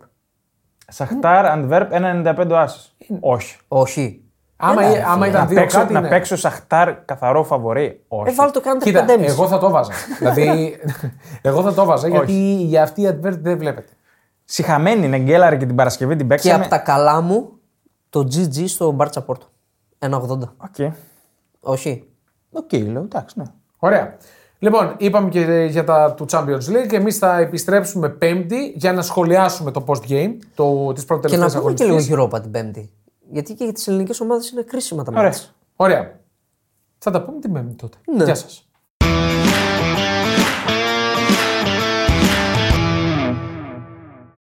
Σαχτάρ, 0.88 1.46
Αντβέρπ, 1.46 1.92
1,95 1.92 2.56
άσος. 2.56 2.96
Όχι. 3.20 3.58
Όχι. 3.68 4.24
Άμα, 4.62 4.82
Έλα, 4.82 4.96
ε- 4.96 5.02
άμα 5.02 5.12
φίλε. 5.14 5.26
ήταν 5.28 5.40
Να 5.40 5.46
δύο 5.46 5.58
παίξω, 5.60 5.78
κάτι, 5.78 5.92
να 5.92 6.00
ναι. 6.00 6.08
παίξω 6.08 6.36
Σαχτάρ 6.36 7.04
καθαρό 7.04 7.44
φαβορή. 7.44 8.04
Όχι. 8.08 8.30
Ε, 8.30 8.34
βάλ 8.34 8.50
το 8.50 8.60
κάνετε 8.60 8.84
Κοίτα, 8.84 9.04
5,5. 9.08 9.22
εγώ 9.22 9.46
θα 9.48 9.58
το 9.58 9.70
βάζα. 9.70 9.92
δηλαδή, 10.18 10.76
εγώ 11.42 11.62
θα 11.62 11.74
το 11.74 11.84
βάζα 11.84 12.08
γιατί 12.08 12.32
για 12.62 12.82
αυτή 12.82 13.00
η 13.02 13.08
advert 13.08 13.38
δεν 13.40 13.58
βλέπετε. 13.58 13.88
Συχαμένη 14.44 15.06
είναι 15.06 15.18
Γκέλαρ 15.18 15.56
και 15.56 15.66
την 15.66 15.76
Παρασκευή 15.76 16.16
την 16.16 16.28
Και 16.28 16.34
παίξαμε. 16.34 16.54
από 16.54 16.68
τα 16.68 16.78
καλά 16.78 17.20
μου, 17.20 17.50
το 18.10 18.20
GG 18.20 18.64
στο 18.66 18.90
Μπάρτσα 18.90 19.22
Πόρτο. 19.22 19.46
1,80. 19.98 20.38
Οκ. 20.56 20.92
Όχι. 21.60 22.04
Οκ, 22.52 22.72
λέω, 22.72 23.02
εντάξει, 23.02 23.38
ναι. 23.38 23.44
Ωραία. 23.78 24.16
Λοιπόν, 24.58 24.94
είπαμε 24.98 25.28
και 25.28 25.66
για 25.70 25.84
τα 25.84 26.12
του 26.14 26.26
Champions 26.30 26.44
League 26.68 26.86
και 26.88 26.96
εμείς 26.96 27.18
θα 27.18 27.38
επιστρέψουμε 27.38 28.08
Πέμπτη 28.08 28.72
για 28.76 28.92
να 28.92 29.02
σχολιάσουμε 29.02 29.70
το 29.70 29.84
post 29.86 30.08
game 30.08 30.30
το, 30.54 30.92
της 30.92 31.04
πρώτης 31.04 31.30
Και 31.30 31.36
να 31.36 31.42
τελευταίας 31.48 31.54
πούμε 31.62 31.72
και 31.74 31.84
λίγο 31.84 31.96
αγωνιστικής. 31.96 32.38
Europa 32.38 32.42
την 32.42 32.50
Πέμπτη. 32.50 32.90
Γιατί 33.30 33.54
και 33.54 33.64
για 33.64 33.72
τις 33.72 33.88
ελληνικές 33.88 34.20
ομάδες 34.20 34.50
είναι 34.50 34.62
κρίσιμα 34.62 35.04
τα 35.04 35.10
Ωραία. 35.12 35.22
ματς. 35.24 35.44
Ωραία. 35.76 36.20
Θα 36.98 37.10
τα 37.10 37.22
πούμε 37.22 37.40
την 37.40 37.52
Πέμπτη 37.52 37.74
τότε. 37.74 37.98
Ναι. 38.16 38.24
Γεια 38.24 38.34
σας. 38.34 38.69